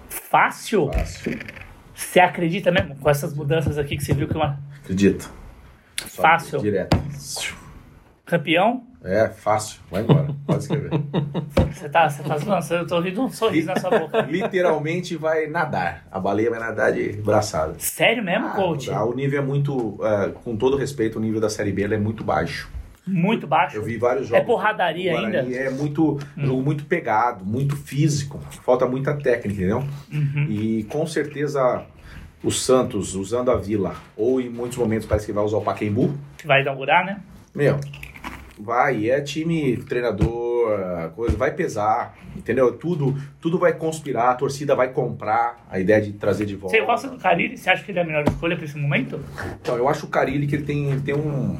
[0.09, 0.91] Fácil?
[0.93, 1.39] Fácil.
[1.95, 2.95] Você acredita mesmo?
[2.97, 4.59] Com essas mudanças aqui que você viu que uma...
[4.83, 5.31] Acredito.
[6.07, 6.61] Sobe Fácil.
[6.61, 6.97] Direto.
[8.29, 8.83] Campeão?
[9.03, 9.81] É, fácil.
[9.91, 10.29] Vai embora.
[10.47, 10.91] Pode escrever.
[11.73, 12.75] Você tá, você tá zoando.
[12.75, 14.21] Eu tô ouvindo um sorriso na sua boca.
[14.29, 16.07] Literalmente vai nadar.
[16.11, 17.75] A baleia vai nadar de braçada.
[17.79, 18.91] Sério mesmo, coach?
[18.91, 21.97] Ah, o nível é muito, é, com todo respeito, o nível da Série B é
[21.97, 22.71] muito baixo.
[23.07, 23.77] Muito baixo.
[23.77, 24.43] Eu vi vários jogos.
[24.43, 25.39] É porradaria ainda?
[25.39, 28.39] É muito, um jogo muito pegado, muito físico.
[28.63, 29.85] Falta muita técnica, entendeu?
[30.13, 30.47] Uhum.
[30.51, 31.87] E com certeza
[32.45, 36.15] o Santos usando a Vila, ou em muitos momentos parece que vai usar o Pacaembu,
[36.37, 37.21] Que vai inaugurar, né?
[37.55, 37.81] meu,
[38.61, 42.73] Vai, é time, treinador, coisa, vai pesar, entendeu?
[42.73, 46.77] Tudo, tudo vai conspirar, a torcida vai comprar a ideia de trazer de volta.
[46.77, 47.57] Você gosta do Carilli?
[47.57, 49.21] Você acha que ele é a melhor escolha pra esse momento?
[49.61, 51.57] Então, eu acho o Carilli que ele tem, ele tem um,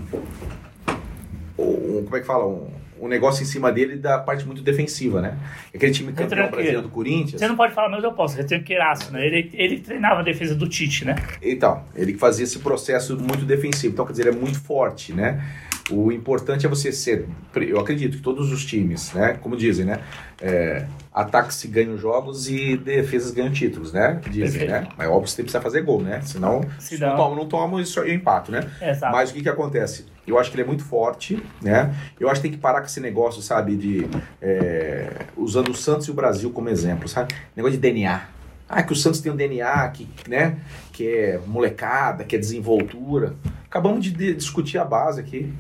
[1.59, 2.05] um.
[2.05, 2.47] Como é que fala?
[2.47, 2.69] Um,
[3.01, 5.39] um negócio em cima dele da parte muito defensiva, né?
[5.75, 7.41] Aquele time campeão brasileiro do Corinthians.
[7.41, 8.37] Você não pode falar, mas eu posso.
[8.37, 9.25] Retranqueiraço, né?
[9.25, 11.15] Ele, ele treinava a defesa do Tite, né?
[11.41, 13.93] Então, ele fazia esse processo muito defensivo.
[13.93, 15.41] Então, quer dizer, ele é muito forte, né?
[15.91, 17.27] O importante é você ser.
[17.55, 19.39] Eu acredito que todos os times, né?
[19.41, 20.01] Como dizem, né?
[20.41, 24.21] É, ataques se ganham jogos e defesas ganham títulos, né?
[24.31, 24.71] Dizem, Perfeito.
[24.71, 24.89] né?
[24.99, 26.21] Mas óbvio que você precisa fazer gol, né?
[26.21, 28.61] Senão, Se não, não- toma, não toma isso aí o empate, né?
[28.83, 29.13] Exato.
[29.15, 30.07] Mas o que que acontece?
[30.27, 31.95] Eu acho que ele é muito forte, né?
[32.21, 34.07] Eu acho que tem que parar com esse negócio, sabe, de
[34.43, 37.35] é, usando o Santos e o Brasil como exemplo, sabe?
[37.57, 38.23] Negócio de DNA.
[38.69, 40.59] Ah, que o Santos tem um DNA que, né,
[40.93, 43.35] que é molecada, que é desenvoltura.
[43.65, 45.51] Acabamos de discutir a base aqui.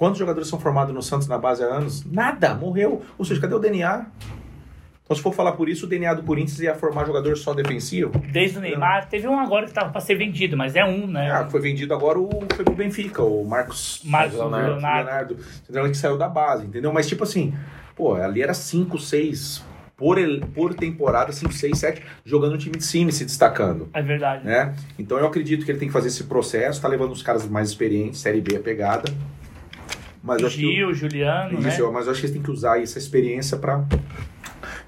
[0.00, 2.06] Quantos jogadores são formados no Santos na base há anos?
[2.06, 3.02] Nada, morreu.
[3.18, 4.06] Ou seja, cadê o DNA?
[5.04, 8.10] Então, se for falar por isso, o DNA do Corinthians ia formar jogador só defensivo.
[8.32, 11.30] Desde o Neymar, teve um agora que tava pra ser vendido, mas é um, né?
[11.30, 14.68] Ah, foi vendido agora, o, foi pro Benfica, o Marcos Marcos Leonardo.
[14.70, 15.36] Leonardo.
[15.68, 15.92] Leonardo.
[15.92, 16.90] Que saiu da base, entendeu?
[16.94, 17.52] Mas tipo assim,
[17.94, 19.62] pô, ali era 5, 6
[19.98, 20.16] por,
[20.54, 23.90] por temporada, 5, 6, 7, jogando no time de cima e se destacando.
[23.92, 24.46] É verdade.
[24.46, 24.74] Né?
[24.98, 27.68] Então eu acredito que ele tem que fazer esse processo, tá levando os caras mais
[27.68, 29.12] experientes, Série B é pegada.
[30.22, 31.68] Mas eu acho que, Gil, Juliano, né?
[31.68, 33.84] isso, eu- mas eu acho que eles têm que usar essa experiência pra.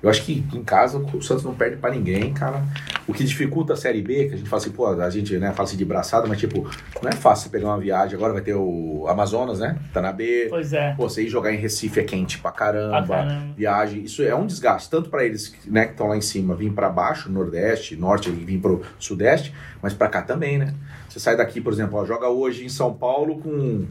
[0.03, 2.63] Eu acho que em casa o Santos não perde pra ninguém, cara.
[3.07, 5.53] O que dificulta a Série B, que a gente fala assim, pô, a gente né,
[5.53, 6.69] fala assim de braçada, mas tipo,
[7.01, 8.17] não é fácil você pegar uma viagem.
[8.17, 9.79] Agora vai ter o Amazonas, né?
[9.93, 10.49] Tá na B.
[10.51, 10.93] Pois é.
[10.97, 13.01] Pô, você ir jogar em Recife é quente pra caramba.
[13.03, 13.55] Pra caramba.
[13.57, 16.73] Viagem, isso é um desgaste, tanto pra eles né, que estão lá em cima, vir
[16.73, 20.75] pra baixo, Nordeste, Norte, e vir pro Sudeste, mas pra cá também, né?
[21.09, 23.87] Você sai daqui, por exemplo, ó, joga hoje em São Paulo com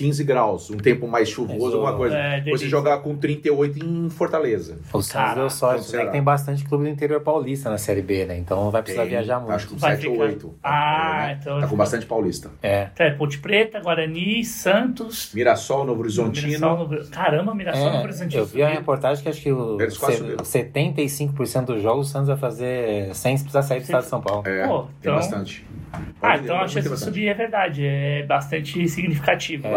[0.00, 2.16] 15 graus, um tempo mais chuvoso, alguma coisa.
[2.16, 4.78] é, Depois você jogar com 38 em Fortaleza.
[4.94, 6.06] O Santos deu sorte, né?
[6.06, 8.38] que tem bastante clube do interior paulista na Série B, né?
[8.38, 9.52] Então não vai precisar Tem, viajar muito.
[9.52, 10.54] Acho que Vai 7 ou ficar- 8.
[10.62, 12.50] Ah, então- Tá com bastante paulista.
[12.62, 12.88] É.
[12.98, 15.32] É, Ponte Preta, Guarani, Santos.
[15.34, 16.46] Mirassol, Novo Horizontino.
[16.48, 18.42] Mirassol, Novo- Caramba, Mirassol É, Novo Horizontino.
[18.42, 20.44] eu vi a reportagem que acho que o se- subiram.
[20.44, 24.46] 75% dos jogos o Santos vai fazer sem precisar sair do estado de São Paulo.
[24.48, 25.66] É, Pô, tem então- bastante.
[25.92, 27.08] Ah, Pode- então a chance de bastante.
[27.12, 29.66] subir é verdade, é bastante significativo.
[29.66, 29.70] É.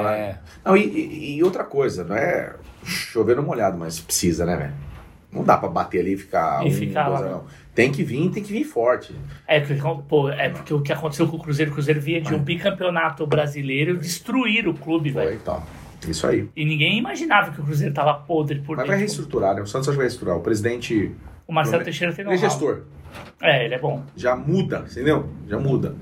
[0.65, 2.53] Não, e, e- outra coisa, não é
[2.83, 4.73] chover no molhado, mas precisa, né, velho?
[5.31, 7.29] Não dá pra bater ali e ficar E um, ficar dois, lá.
[7.29, 7.43] não.
[7.73, 9.15] Tem que vir, tem que vir forte.
[9.47, 12.35] É, porque, pô, é porque o que aconteceu com o Cruzeiro, o Cruzeiro via de
[12.35, 15.35] um bicampeonato brasileiro destruir o clube, Foi, velho.
[15.41, 15.63] então.
[16.07, 16.49] Isso aí.
[16.55, 18.99] E ninguém imaginava que o Cruzeiro tava podre por Mas vai dentro.
[18.99, 19.61] reestruturar, né?
[19.61, 20.37] O Santos vai reestruturar.
[20.37, 21.15] O presidente.
[21.47, 22.81] O Marcelo Teixeira tem Ele é gestor.
[23.41, 24.03] É, ele é bom.
[24.15, 25.29] Já muda, entendeu?
[25.47, 25.95] Já muda.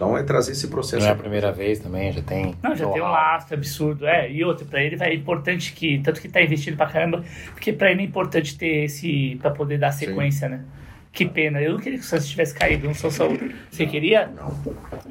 [0.00, 1.02] Então é trazer esse processo.
[1.02, 2.54] Não é a primeira vez também, já tem.
[2.62, 4.06] Não, já tem um lastro absurdo.
[4.06, 5.98] É, e outro, pra ele vai é importante que.
[5.98, 7.22] Tanto que tá investindo pra caramba,
[7.52, 9.36] porque pra ele é importante ter esse.
[9.42, 10.64] pra poder dar sequência, né?
[11.12, 11.60] Que pena.
[11.60, 12.86] Eu não queria que o Santos tivesse caído.
[12.86, 13.26] Não sou só.
[13.68, 14.28] Você queria?
[14.28, 14.54] Não.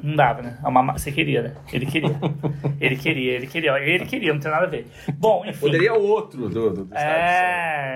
[0.02, 0.58] Não dava, né?
[0.64, 1.54] É uma- Você queria, né?
[1.70, 2.16] Ele queria.
[2.80, 3.78] ele queria, ele queria.
[3.78, 4.86] Ele queria, não tem nada a ver.
[5.14, 5.60] Bom, enfim.
[5.60, 7.00] Poderia outro do, do, do É.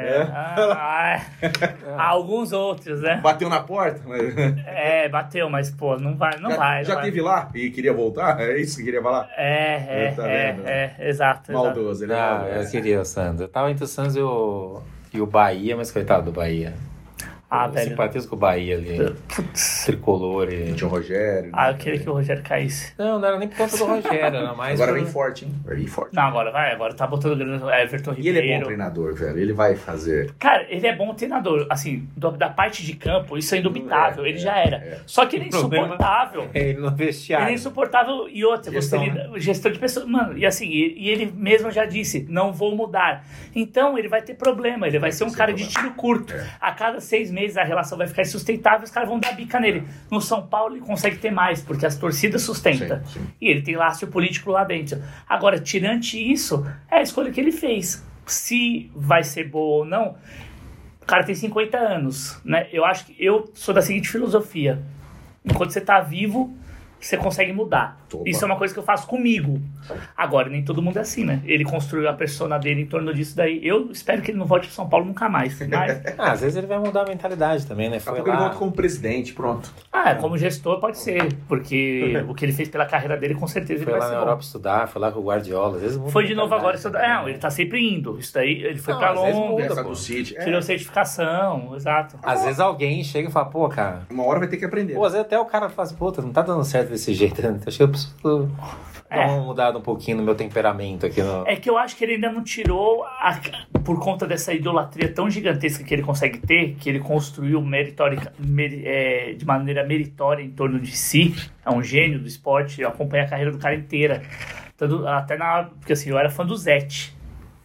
[0.06, 0.22] É?
[0.30, 1.26] ah,
[1.96, 3.20] ah, alguns outros, né?
[3.22, 4.36] Bateu na porta, mas.
[4.66, 6.78] É, bateu, mas, pô, não vai, não já vai.
[6.78, 7.04] não já vai.
[7.04, 8.38] teve lá e queria voltar?
[8.38, 9.28] É isso que queria falar?
[9.36, 10.66] É, é, Tá é, vendo?
[10.68, 11.50] é, exato.
[11.50, 11.52] exato.
[11.52, 13.40] Maldoso, ele é Ah, eu queria o Santos.
[13.40, 14.82] Eu tava entre o Santos e o,
[15.12, 16.74] e o Bahia, mas coitado do Bahia.
[17.54, 17.90] Ah, eu velho.
[17.90, 19.14] simpatizo com o Bahia ali.
[19.34, 19.84] Putz.
[19.86, 20.72] Tricolor e...
[20.74, 21.50] Tinha o Rogério.
[21.52, 21.72] Ah, né?
[21.72, 22.92] eu queria que o Rogério caísse.
[22.98, 25.54] Não, não era nem por conta do Rogério, era mais Agora vem forte, hein?
[25.64, 26.14] Vai vir forte.
[26.14, 28.64] Não, agora vai, agora tá botando grana no Everton E ele é bom Ribeiro.
[28.66, 29.38] treinador, velho.
[29.38, 30.32] Ele vai fazer.
[30.38, 31.66] Cara, ele é bom treinador.
[31.70, 34.24] Assim, do- da parte de campo, isso é indubitável.
[34.24, 34.76] É, ele é, já era.
[34.76, 34.98] é.
[35.06, 36.48] Só que ele é insuportável.
[36.54, 37.48] É, Ele no Ele vestiário.
[37.48, 40.06] é insuportável e outra, Gestão, você lida, gestão de pessoas.
[40.06, 43.24] Mano, e assim, e, e ele mesmo já disse: não vou mudar.
[43.54, 45.82] Então ele vai ter problema, ele vai ser um cara de problema.
[45.88, 46.34] tiro curto.
[46.34, 46.46] É.
[46.60, 49.84] A cada seis meses a relação vai ficar insustentável, os caras vão dar bica nele.
[50.10, 53.04] No São Paulo ele consegue ter mais, porque as torcidas sustentam.
[53.06, 53.26] Sim, sim.
[53.40, 55.02] E ele tem lastro político lá dentro.
[55.28, 58.04] Agora, tirante isso, é a escolha que ele fez.
[58.26, 60.16] Se vai ser boa ou não,
[61.02, 62.66] o cara tem 50 anos, né?
[62.72, 64.82] Eu acho que eu sou da seguinte filosofia:
[65.44, 66.56] enquanto você tá vivo,
[67.06, 67.98] você consegue mudar.
[68.12, 68.22] Opa.
[68.28, 69.60] Isso é uma coisa que eu faço comigo.
[70.16, 71.40] Agora, nem todo mundo é assim, né?
[71.44, 73.60] Ele construiu a persona dele em torno disso daí.
[73.62, 75.58] Eu espero que ele não volte para São Paulo nunca mais.
[75.68, 77.98] Mas, Ah, às vezes ele vai mudar a mentalidade também, né?
[77.98, 78.42] Foi pouco ele lá...
[78.44, 79.72] volta como presidente, pronto.
[79.92, 83.82] ah, como gestor pode ser, porque o que ele fez pela carreira dele, com certeza
[83.82, 84.38] ele Foi vai lá ser na bom.
[84.38, 85.76] estudar, estudar, foi lá com o Guardiola.
[85.76, 87.00] Às vezes Foi de novo agora estudar.
[87.00, 88.18] também, Não, ele tá sempre indo.
[88.18, 90.36] Isso daí, ele foi vezes Londres, muda, do City.
[90.36, 92.18] É, tirou certificação, exato.
[92.22, 94.02] Às vezes alguém chega e fala, pô, cara.
[94.10, 94.94] Uma hora vai ter que aprender.
[94.94, 97.40] Pô, às vezes até o cara fala assim, puta, não tá dando certo desse jeito.
[97.42, 97.58] né?
[97.66, 98.14] Acho que eu preciso
[99.10, 99.26] dar É.
[99.26, 101.22] uma mudada um pouquinho no meu temperamento aqui.
[101.22, 101.46] No...
[101.46, 103.38] É que eu acho que ele ainda não tirou, a-
[103.84, 108.82] por conta dessa idolatria tão gigantesca que ele consegue ter, que ele construiu meritórica, meri-
[108.86, 111.34] é, de maneira meritória em torno de si,
[111.64, 114.22] é um gênio do esporte, eu acompanhei a carreira do cara inteira.
[114.76, 115.64] Tanto, até na.
[115.78, 117.14] Porque assim, eu era fã do Zete.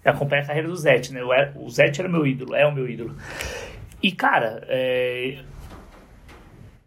[0.05, 1.21] Eu acompanhei a carreira do Zete, né?
[1.21, 3.15] Era- o Zete era meu ídolo, é o meu ídolo.
[4.03, 5.39] E, cara, é,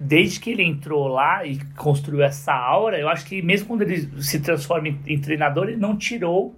[0.02, 4.22] desde que ele entrou lá e construiu essa aura, eu acho que mesmo quando ele
[4.22, 6.54] se transforma em, em treinador, ele não tirou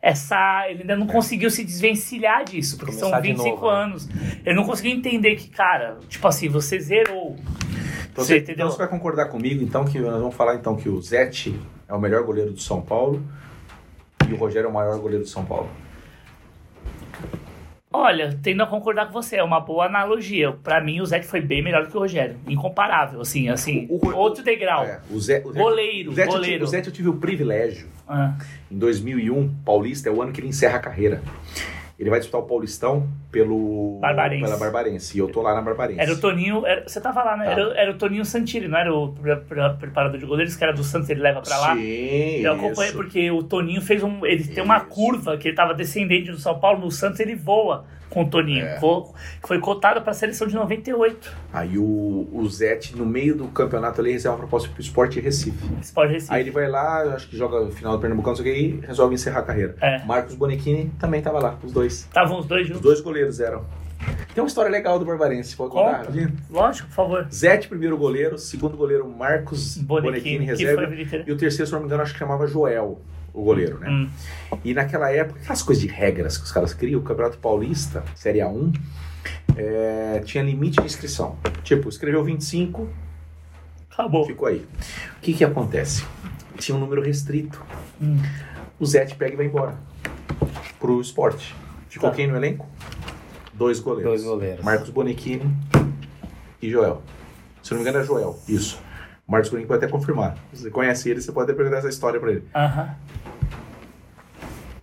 [0.00, 0.66] essa.
[0.68, 3.82] Ele ainda não conseguiu se desvencilhar disso, porque Começar são de 25 novo, né?
[3.84, 4.08] anos.
[4.44, 7.36] Ele não conseguiu entender que, cara, tipo assim, você zerou.
[8.10, 8.66] Então você você, entendeu?
[8.66, 11.94] então você vai concordar comigo, então, que nós vamos falar então que o Zete é
[11.94, 13.22] o melhor goleiro do São Paulo
[14.28, 15.68] e o Rogério é o maior goleiro do São Paulo.
[17.90, 20.52] Olha, tendo a concordar com você, é uma boa analogia.
[20.52, 22.36] Pra mim, o Zé foi bem melhor do que o Rogério.
[22.46, 23.86] Incomparável, assim, assim.
[23.88, 24.84] O- o- outro degrau.
[24.84, 26.64] É, o Zé, o Zete- Goleiro, o tive- goleiro.
[26.64, 28.34] o Zete eu tive o privilégio Ah,
[28.70, 31.22] Em 2001, Paulista é o ano que ele encerra a carreira.
[31.98, 34.44] Ele vai disputar o Paulistão pelo Barbarense.
[34.44, 35.16] pela Barbarense.
[35.16, 36.00] E eu tô lá na Barbarense.
[36.00, 36.64] era o Toninho.
[36.64, 37.46] era- você tava lá, né?
[37.46, 37.50] Tá.
[37.50, 40.72] Era, era o Toninho Santilli, não era o pre- pre- preparador de goleiros, que era
[40.72, 41.74] do Santos, ele leva pra lá.
[41.74, 42.96] Sim, Eu acompanhei isso.
[42.96, 44.24] porque o Toninho fez um.
[44.24, 44.86] Ele tem uma Isso.
[44.86, 48.64] curva que ele tava descendente do São Paulo, no Santos ele voa com o Toninho.
[48.64, 48.78] É.
[48.78, 49.14] Vo-
[49.46, 51.32] Foi cotado pra seleção de 98.
[51.52, 55.58] Aí o, o Zete, no meio do campeonato ali, recebe uma proposta pro Esporte Recife.
[55.82, 56.32] Sport Recife.
[56.32, 58.60] Aí ele vai lá, acho que joga no final do Pernambucano, não sei o que,
[58.84, 59.76] e resolve encerrar a carreira.
[59.80, 60.04] É.
[60.04, 62.00] Marcos Bonechini também tava lá, os dois.
[62.00, 62.82] Estavam os dois Os juntos.
[62.82, 63.64] dois goleiros eram.
[64.32, 66.06] Tem uma história legal do Barbarense, pode contar?
[66.06, 66.32] Conta.
[66.48, 67.26] Lógico, por favor.
[67.32, 69.76] Zete, primeiro goleiro, segundo goleiro, Marcos
[70.22, 70.82] que reserva.
[70.82, 71.28] a.
[71.28, 73.00] E o terceiro, se não me engano, acho que chamava Joel,
[73.40, 73.88] o goleiro, né?
[73.88, 74.08] Hum.
[74.64, 78.40] E naquela época, aquelas coisas de regras que os caras criam, o Campeonato Paulista, Série
[78.40, 78.74] A1,
[79.56, 81.38] é, tinha limite de inscrição.
[81.62, 82.88] Tipo, escreveu 25,
[83.90, 84.26] Acabou.
[84.26, 84.66] ficou aí.
[85.16, 86.04] O que que acontece?
[86.58, 87.62] Tinha um número restrito.
[88.02, 88.18] Hum.
[88.80, 89.76] O Zete pega e vai embora
[90.78, 91.54] pro esporte.
[91.88, 92.16] Ficou Tá.
[92.16, 92.66] quem no elenco?
[93.54, 94.10] Dois goleiros.
[94.10, 94.64] Dois goleiros.
[94.64, 95.52] Marcos Bonechini
[96.62, 97.02] e Joel.
[97.62, 98.80] Se não me engano é Joel, isso.
[99.26, 100.36] Marcos Bonechini pode até confirmar.
[100.52, 102.44] Se você conhece ele, você pode até perguntar essa história pra ele.
[102.54, 102.94] Aham.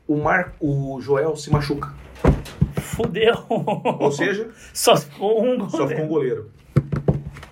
[0.08, 0.54] O, Mar...
[0.60, 1.94] o Joel se machuca.
[2.82, 3.36] Fudeu.
[3.50, 6.52] Ou seja, Só ficou um só ficou um goleiro.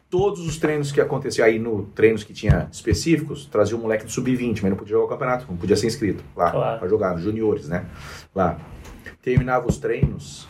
[0.10, 4.12] Todos os treinos que aconteciam aí no treinos que tinha específicos, trazia um moleque do
[4.12, 6.80] sub-20, mas não podia jogar o campeonato, não podia ser inscrito lá Claro.
[6.80, 7.86] pra jogar, juniores, né?
[8.36, 8.60] Lá.
[9.24, 10.48] Terminava os treinos,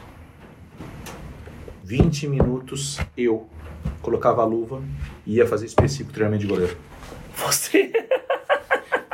[1.83, 3.47] 20 minutos eu
[4.01, 4.81] colocava a luva
[5.25, 6.75] e ia fazer específico treinamento de goleiro.
[7.37, 7.91] Você.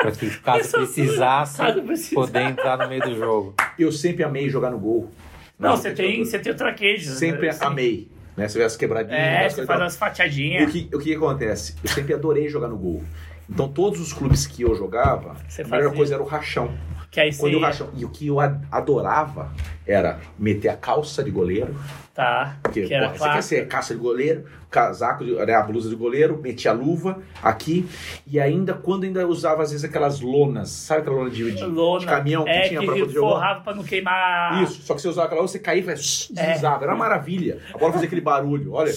[0.02, 2.16] Pra que caso precisasse, Caso precisasse.
[2.16, 3.54] poder entrar no meio do jogo.
[3.78, 5.12] Eu sempre amei jogar no gol.
[5.58, 7.12] Não, você tem, você tem o traquejo.
[7.16, 7.58] Sempre né?
[7.62, 8.08] Amei.
[8.38, 8.48] Né?
[8.48, 9.20] Você vê as quebradinhas.
[9.20, 9.88] É, você faz tal.
[9.88, 10.70] as E fatiadinhas.
[10.70, 11.76] o que, o que acontece?
[11.84, 13.04] Eu sempre adorei jogar no gol.
[13.50, 15.98] Então, todos os clubes que eu jogava, Você a melhor fazia.
[15.98, 16.72] coisa era o rachão.
[17.12, 17.58] Que aí Quando você.
[17.58, 17.90] o rachão.
[17.96, 19.52] E o que eu adorava
[19.88, 21.76] era meter a calça de goleiro.
[22.14, 22.58] Tá.
[22.62, 25.90] Porque, que era porra, você quer ser calça de goleiro, casaco, de, né, a blusa
[25.90, 27.90] de goleiro, metia a luva aqui.
[28.28, 30.70] E ainda, quando ainda usava, às vezes, aquelas lonas.
[30.70, 32.00] Sabe aquela lona de, de, Lona.
[32.02, 33.30] de caminhão que é, tinha que pra poder jogar?
[33.30, 34.62] forrava pra não queimar.
[34.64, 35.94] Isso, só que você usava aquela lona, você caía e É.
[35.96, 36.84] deslizava.
[36.84, 37.58] Era uma maravilha.
[37.74, 38.94] A bola fazia aquele barulho, olha.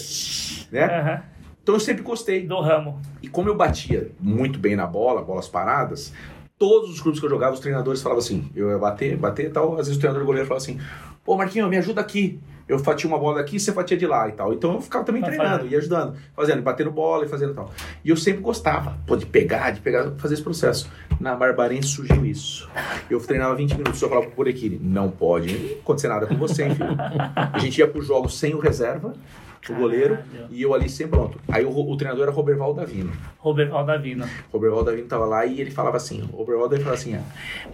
[0.70, 0.84] Né?
[0.84, 1.22] Aham.
[1.62, 2.46] Então eu sempre gostei.
[2.46, 3.00] Do ramo.
[3.22, 6.12] E como eu batia muito bem na bola, bolas paradas,
[6.58, 9.50] todos os clubes que eu jogava, os treinadores falavam assim, eu ia bater, bater e
[9.50, 10.78] tal, às vezes o treinador goleiro falava assim,
[11.24, 12.40] pô Marquinhos, me ajuda aqui.
[12.68, 14.52] Eu fatia uma bola daqui, você fatia de lá e tal.
[14.52, 15.70] Então eu ficava também treinando, fazer.
[15.70, 17.70] ia ajudando, fazendo, batendo bola e fazendo e tal.
[18.04, 20.88] E eu sempre gostava, pô, de pegar, de pegar, fazer esse processo.
[21.20, 22.70] Na Barbarense surgiu isso.
[23.10, 26.74] Eu treinava 20 minutos, só falava pro Borequini, não pode acontecer nada com você, hein,
[26.74, 26.96] filho.
[27.52, 29.12] A gente ia pro jogo sem o reserva,
[29.70, 30.18] o goleiro,
[30.50, 31.38] e eu ali sempre pronto.
[31.48, 33.12] Aí o, o treinador era Roberval Davino.
[33.38, 34.24] Robert Valdavino.
[34.24, 37.22] O Roberval Davino tava lá e ele falava assim, Roberval Davino falava assim, ah,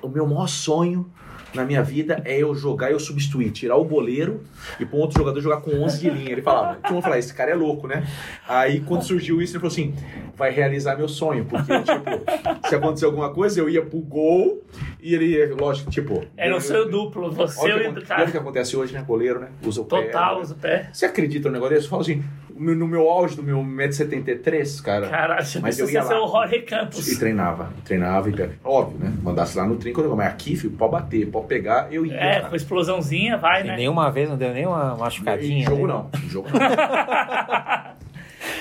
[0.03, 1.11] o meu maior sonho
[1.55, 4.43] na minha vida é eu jogar e eu substituir, tirar o goleiro
[4.79, 6.33] e pôr outro jogador jogar com 11 de linha.
[6.33, 8.07] Ele falava, todo mundo falava, esse cara é louco, né?
[8.47, 9.95] Aí quando surgiu isso, ele falou assim,
[10.37, 14.63] vai realizar meu sonho, porque, tipo, se acontecer alguma coisa, eu ia pro gol
[15.01, 16.25] e ele, lógico, tipo...
[16.37, 17.31] Era eu- um sonho duplo.
[17.33, 18.21] Você o e o cara.
[18.23, 19.03] olha o que acontece hoje, né?
[19.07, 19.49] Goleiro, né?
[19.65, 20.03] Usa o pé.
[20.03, 20.43] Total, né?
[20.43, 20.91] usa o pé.
[20.93, 21.87] Você acredita no negócio desse?
[21.87, 22.23] Eu falo assim,
[22.59, 25.09] no meu auge do meu 1,73m, cara...
[25.09, 26.25] Caralho, Mas eu ia ser lá.
[26.25, 27.09] o Jorge Campos.
[27.09, 29.13] E treinava, e treinava, e óbvio, né?
[29.23, 32.15] Mandasse lá no trinco, mas aqui, filho, pode bater, pode pegar, eu ia.
[32.15, 32.49] É, cara.
[32.51, 33.77] com explosãozinha, vai, E né?
[33.77, 35.63] nenhuma vez não deu nenhuma machucadinha.
[35.63, 35.93] Em jogo né?
[35.93, 37.99] não, em jogo não.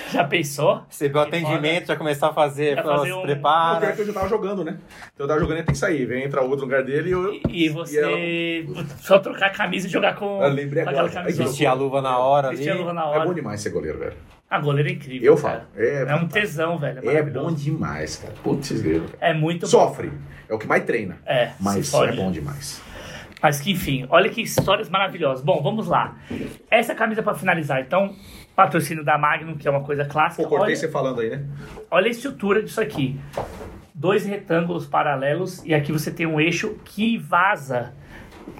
[0.14, 0.84] Já pensou?
[0.88, 3.92] Recebeu Que atendimento, já começar a fazer, Já fazer se um- O pior é prepara.
[3.94, 4.78] que eu já tava jogando, né?
[5.14, 7.34] Então eu tava jogando e tem que sair, vem entrar outro lugar dele e eu.
[7.34, 8.02] E, e você
[8.64, 8.68] E
[9.00, 11.24] só trocar a camisa e jogar com, Eu lembrei com aquela agora.
[11.32, 12.58] Vestir a luva na hora ali.
[12.58, 13.26] Vestir a luva na É hora.
[13.26, 14.14] bom demais ser goleiro, velho.
[14.50, 15.34] A goleira é incrível.
[15.34, 15.62] Eu falo.
[15.76, 17.02] É, É um tesão, velho.
[17.10, 18.34] É, É bom demais, cara.
[18.44, 19.06] Putz, grilo.
[19.20, 19.68] É muito bom.
[19.68, 20.12] Sofre.
[20.48, 21.18] É o que mais treina.
[21.26, 22.82] É, Mas é bom demais.
[23.44, 25.44] Mas que enfim, olha que histórias maravilhosas.
[25.44, 26.16] Bom, vamos lá.
[26.72, 27.82] Essa camisa para finalizar.
[27.82, 28.16] Então,
[28.62, 30.42] patrocínio da Magnum, que é uma coisa clássica.
[30.42, 31.46] Pô, cortei olha, você falando aí, né?
[31.92, 33.16] olha a estrutura disso aqui.
[33.94, 37.94] Dois retângulos paralelos e aqui você tem um eixo que vaza,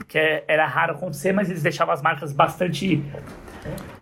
[0.08, 3.04] que é- era raro acontecer, mas eles deixavam as marcas bastante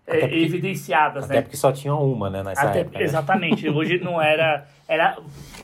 [0.06, 1.42] é, Até porque- evidenciadas, Até né?
[1.42, 3.00] porque só tinha uma, né, nessa Até- época.
[3.00, 3.04] né?
[3.06, 3.68] exatamente.
[3.70, 4.66] Hoje não era.
[4.88, 5.18] Era,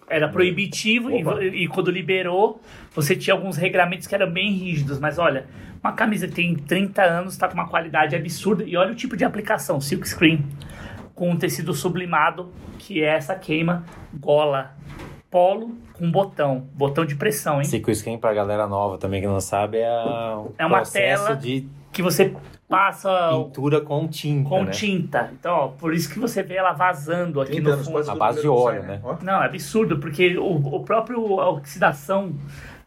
[0.10, 2.60] era proibitivo e, e quando liberou,
[2.96, 4.98] você tinha alguns regramentos que eram bem rígidos.
[4.98, 5.46] Mas olha,
[5.84, 8.64] uma camisa que tem 30 anos, está com uma qualidade absurda.
[8.64, 10.46] E olha o tipo de aplicação: silk screen,
[11.16, 13.84] com um tecido sublimado, que é essa queima,
[14.14, 14.76] gola,
[15.30, 17.66] polo com botão, botão de pressão, hein?
[17.66, 21.36] Silk Screen, pra galera nova também que não sabe, é o É uma processo tela
[21.38, 22.36] de Que você
[22.68, 24.72] passa pintura com tinta, com né?
[24.72, 25.30] tinta.
[25.32, 28.10] Então, ó, por isso que você vê ela vazando aqui 30 no fundo.
[28.10, 29.00] A base de não óleo, né?
[29.04, 29.18] Ó.
[29.22, 32.34] Não, é absurdo, porque o, o próprio a oxidação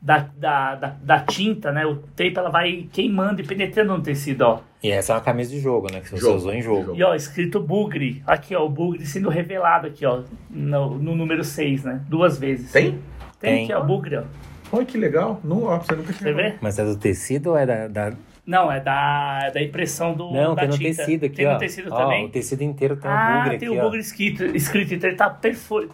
[0.04, 1.86] da, da, da, da tinta, né?
[1.86, 4.60] O tape ela vai queimando e penetrando no tecido, ó.
[4.82, 6.00] E essa é uma camisa de jogo, né?
[6.00, 6.94] Que você Jogo, usou em jogo.
[6.94, 8.22] E ó, escrito bugre.
[8.26, 10.20] Aqui, ó, o bugre sendo revelado aqui, ó,
[10.50, 12.00] no, no número 6, né?
[12.06, 12.70] Duas vezes.
[12.70, 12.98] Tem?
[13.40, 13.64] Tem Tem.
[13.64, 14.22] aqui, ó, bugre, ó.
[14.70, 15.40] Olha que legal.
[15.42, 16.54] Não, ó, você nunca Você vê?
[16.60, 17.88] Mas é do tecido ou é da...
[17.88, 18.12] da-
[18.46, 20.96] Não, é da, é da impressão do Não, da tem no tinta.
[20.96, 21.52] tecido aqui, Tem ó.
[21.54, 22.26] no tecido Ó, também?
[22.26, 23.84] o tecido inteiro tem um ah, bugre tem aqui, o ó.
[23.84, 25.30] bugre escrito, escrito, então ele tá,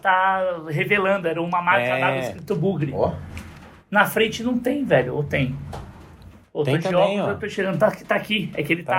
[0.01, 2.19] tá revelando, era uma marca É.
[2.19, 2.91] escrito bugre.
[2.93, 3.13] Ó,
[3.91, 5.55] Na frente não tem, velho, ou tem?
[6.53, 7.29] Ou Tem tô de também, óculos, ó.
[7.31, 8.49] eu tô tirando, tá, tá aqui.
[8.55, 8.93] É que ele tá,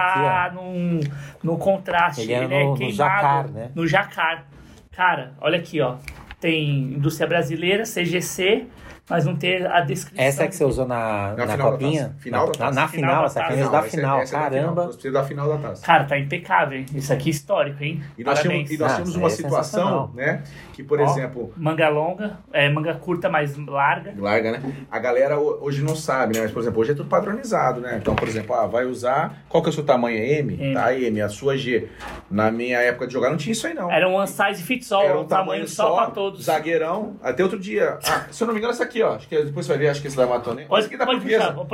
[0.49, 1.01] Tá num,
[1.43, 2.23] num contraste.
[2.23, 3.71] Ele é no- no queimado, jacar, né?
[3.75, 4.47] No jacar.
[4.91, 5.97] Cara, olha aqui, ó.
[6.41, 8.67] Tem indústria brasileira, CGC,
[9.13, 10.25] mas não tem a descrição.
[10.25, 12.17] Essa é que você usou na, Na na, final da copinha?
[12.19, 12.75] Final na, da taça.
[12.75, 14.59] na, na Final essa camisa da é- final, essa da caramba.
[14.61, 14.75] final.
[14.75, 15.87] Nós precisamos da final da taça.
[15.87, 16.87] Cara, tá impecável, hein?
[16.95, 18.03] Isso aqui é histórico, hein?
[18.19, 18.69] E nós, Parabéns.
[18.69, 20.43] tínhamos, e nós Ah, tínhamos isso uma é situação, né?
[20.73, 21.05] Que, por Ó.
[21.05, 24.15] exemplo, Manga longa, é, manga curta, mais larga.
[24.19, 24.63] larga, né?
[24.91, 26.43] A galera ho- hoje não sabe, né?
[26.43, 27.99] Mas, por exemplo, hoje é tudo padronizado, né?
[28.01, 29.43] Então, por exemplo, ah, vai usar.
[29.49, 30.19] Qual que é o seu tamanho?
[30.19, 30.55] É M?
[30.55, 30.75] M.
[30.75, 31.89] Tá, M, a sua G.
[32.31, 33.91] Na minha época de jogar não tinha isso aí, não.
[33.91, 36.45] Era um one size fits all, Era um tamanho só pra todos.
[36.45, 37.17] Zagueirão.
[37.23, 37.99] Até outro dia.
[38.09, 39.15] Ah, se eu não me engano, essa aqui, ó.
[39.15, 40.63] Acho que depois você vai ver, acho que esse da Matone.
[40.63, 41.53] Esse aqui é da pode portuguesa.
[41.53, 41.67] puxar, Olha,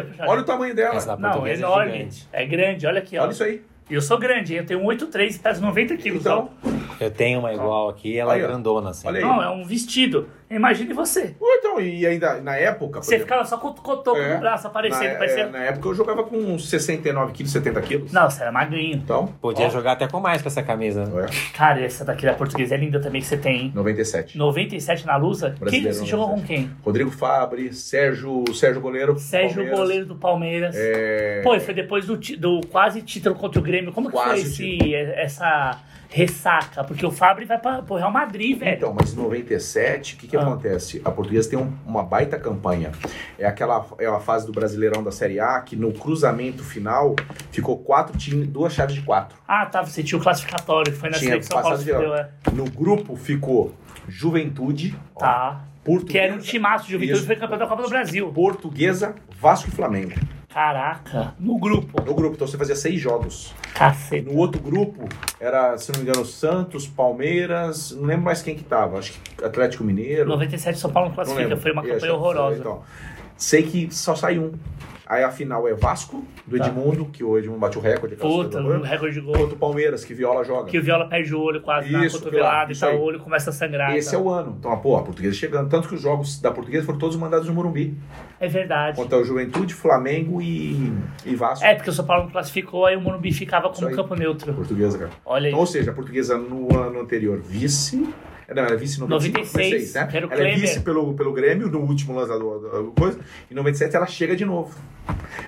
[0.00, 0.28] pode puxar.
[0.28, 0.94] olha o tamanho dela.
[0.96, 1.92] Essa da Não, é é enorme.
[1.92, 2.28] gigante.
[2.32, 3.22] É grande, olha aqui, ó.
[3.22, 3.62] Olha isso aí.
[3.88, 6.26] E eu sou grande, eu tenho 1,83 e peso 90 quilos.
[6.26, 6.48] ó.
[7.00, 9.08] Eu tenho uma igual aqui, ela Olha, é grandona, assim.
[9.08, 9.24] olha aí.
[9.24, 10.28] Não, é um vestido.
[10.50, 11.34] Imagine você.
[11.38, 12.98] ou então, e ainda na época.
[12.98, 15.58] por Você exemplo, ficava só com o cotoco é, no braço aparecendo, na, é, na
[15.60, 18.12] época eu jogava com uns 69 quilos, 70 quilos.
[18.12, 18.96] Não, você era magrinho.
[18.96, 21.04] Então, Podia ó, jogar até com mais com essa camisa.
[21.06, 21.26] né?
[21.26, 23.72] é, Cara, essa daqui da portuguesa é linda também que você tem, hein?
[23.76, 24.36] 97.
[24.36, 25.50] 97 na Lusa.
[25.50, 26.48] Quem, Brasileiro, você jogou com 97.
[26.68, 26.76] quem?
[26.84, 29.16] Rodrigo Fabre, Sérgio, Sérgio Goleiro.
[29.20, 29.78] Sérgio Palmeiras.
[29.78, 30.74] Goleiro do Palmeiras.
[30.76, 33.92] É, Pô, e foi depois do, ti- do quase título contra o Grêmio.
[33.92, 35.78] Como que foi Quase esse, essa
[36.10, 36.82] ressaca?
[36.84, 38.76] Porque o Fábio vai pra, pro Real Madrid, velho.
[38.76, 40.42] Então, mas em 97, o que, que Ah.
[40.42, 41.00] acontece?
[41.04, 42.90] A portuguesa tem um- uma baita campanha.
[43.38, 47.14] É aquela é a fase do Brasileirão da Série A, que no cruzamento final
[47.52, 49.38] ficou quatro times, duas chaves de quatro.
[49.46, 49.82] Ah, tá.
[49.82, 52.28] Você tinha o classificatório, que foi na Tinha seleção passado de deu, é.
[52.52, 53.74] No grupo ficou
[54.08, 55.64] Juventude, ó, Tá.
[55.84, 57.26] Portuguesa, Que era um timaço de Juventude Isso.
[57.26, 58.30] foi campeão da Copa do Brasil.
[58.32, 60.12] Portuguesa, Vasco e Flamengo.
[60.52, 62.02] Caraca, no grupo.
[62.04, 63.54] No grupo, então você fazia seis jogos.
[63.74, 64.28] Cacete.
[64.28, 65.08] No outro grupo
[65.38, 69.44] era, se não me engano, Santos, Palmeiras, não lembro mais quem que tava, acho que
[69.44, 70.28] Atlético Mineiro.
[70.28, 71.60] 97 São Paulo não Não classifica, lembro.
[71.62, 72.58] foi uma campanha horrorosa.
[72.58, 72.82] Então,
[73.36, 74.52] sei que só sai um.
[75.10, 76.68] Aí a final é Vasco, do Tá.
[76.68, 78.14] Edmundo, que o Edmundo bate o recorde.
[78.14, 79.34] Puta, um recorde de gol.
[79.34, 80.70] Contra o Palmeiras, que Viola joga.
[80.70, 82.96] Que o Viola perde o olho quase na Isso, cotovelada e aí.
[82.96, 83.96] o olho começa a sangrar.
[83.96, 84.54] Esse é o ano.
[84.60, 85.68] Então, pô, a portuguesa chegando.
[85.68, 87.98] Tanto que os jogos da portuguesa foram todos mandados no Morumbi.
[88.38, 88.96] É verdade.
[88.96, 90.92] Contra o Juventude, Flamengo e,
[91.26, 91.64] e Vasco.
[91.64, 94.54] É, porque o São Paulo não classificou, aí o Morumbi ficava como campo neutro.
[94.54, 95.10] Portuguesa, cara.
[95.26, 95.48] Olha aí.
[95.48, 98.08] Então, ou seja, a portuguesa no ano anterior vice.
[98.54, 100.08] Não, era vice em 95, 96, né?
[100.12, 103.20] era o Ela é vice pelo, pelo Grêmio, no último lançador da coisa.
[103.50, 104.74] Em 97 ela chega de novo.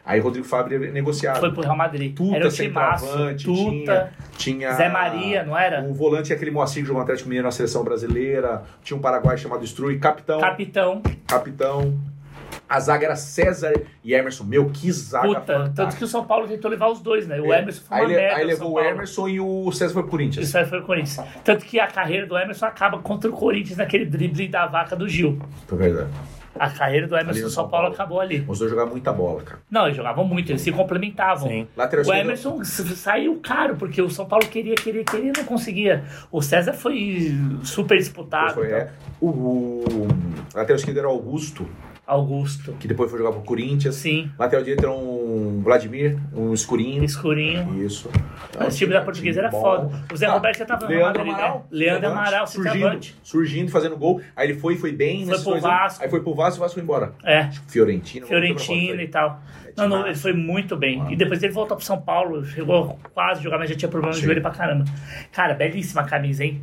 [0.04, 1.40] Aí Rodrigo Fabre é negociado.
[1.40, 2.14] Foi pro Real Madrid.
[2.14, 5.82] Tuta, Era o centroavante, Tuta, Tinha Zé Maria, não era?
[5.82, 8.62] O volante é aquele Moacir que jogou no Atlético Mineiro na seleção brasileira.
[8.82, 10.40] Tinha um paraguai chamado Strui, capitão.
[10.40, 11.02] Capitão.
[11.26, 12.11] capitão.
[12.74, 13.72] A zaga era César
[14.02, 14.44] e Emerson.
[14.44, 15.40] Meu, que zaga Puta.
[15.40, 15.98] Tanto fantástica.
[15.98, 17.38] que o São Paulo tentou levar os dois, né?
[17.40, 17.58] O É.
[17.60, 18.36] Emerson foi aí, uma le- merda.
[18.36, 18.88] aí o levou São o Paulo.
[18.88, 20.46] Emerson e o César foi pro Corinthians.
[20.48, 21.26] Isso aí foi o Corinthians.
[21.44, 25.08] Tanto que a carreira do Emerson acaba contra o Corinthians naquele drible da vaca do
[25.08, 25.38] Gil.
[25.70, 26.10] É verdade.
[26.58, 27.94] A carreira do Emerson no São São Paulo, Paulo.
[27.94, 28.44] acabou ali.
[28.46, 29.60] Os dois jogavam muita bola, cara.
[29.70, 31.48] Não, eles jogavam muito, eles se complementavam.
[31.48, 31.66] Sim.
[32.06, 36.04] O Emerson s- saiu caro, porque o São Paulo queria, queria, queria e não conseguia.
[36.30, 37.34] O César foi
[37.64, 38.52] super disputado.
[38.54, 38.78] Foi, então.
[38.78, 38.90] é.
[39.18, 40.08] O, o
[40.54, 41.66] lateral esquerdo era Augusto,
[42.06, 42.72] Augusto.
[42.80, 43.94] que depois foi jogar pro Corinthians.
[43.94, 44.30] Sim.
[44.38, 47.02] Lateral direito era um Vladimir, um escurinho.
[47.04, 47.82] Escurinho.
[47.84, 48.10] Isso.
[48.58, 49.90] Mas o time da portuguesa era foda.
[50.12, 51.32] O Zé Ah, Roberto já tava no Leandro Madrid, né?
[51.42, 51.66] Amaral.
[51.70, 54.20] Leandro Amaral, surgindo, surgindo, fazendo gol.
[54.36, 55.24] Aí ele foi, foi bem.
[55.26, 55.62] Foi pro anos.
[55.62, 56.04] Vasco.
[56.04, 57.12] Aí foi pro Vasco e o Vasco foi embora.
[57.24, 58.26] É, Fiorentina.
[58.26, 59.40] Fiorentino e tal.
[59.76, 60.12] É Não, não, demais.
[60.16, 61.02] ele foi muito bem.
[61.06, 61.12] Ah.
[61.12, 64.12] E depois ele voltou pro São Paulo, chegou quase a jogar, mas já tinha problema
[64.14, 64.26] no Sim.
[64.26, 64.84] joelho pra caramba.
[65.32, 66.60] Cara, belíssima camisa, hein?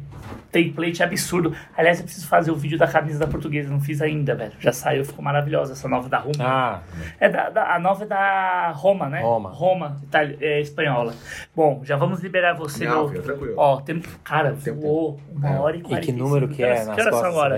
[0.51, 1.53] Template absurdo.
[1.77, 4.53] Aliás, eu preciso fazer o vídeo da camisa da portuguesa, não fiz ainda, velho.
[4.59, 6.33] Já saiu, ficou maravilhosa essa nova da Roma.
[6.41, 6.79] Ah,
[7.19, 9.21] É da, da- a nova é da Roma, né?
[9.21, 9.49] Roma.
[9.49, 11.13] Roma, itali- é, espanhola.
[11.55, 12.85] Bom, já vamos liberar você.
[12.85, 13.53] Não, meu- filho, tranquilo.
[13.57, 15.59] Ó, tem, cara, Tempo, voou uma É.
[15.59, 17.55] hora e e quarenta que número que é nas que horas costas agora?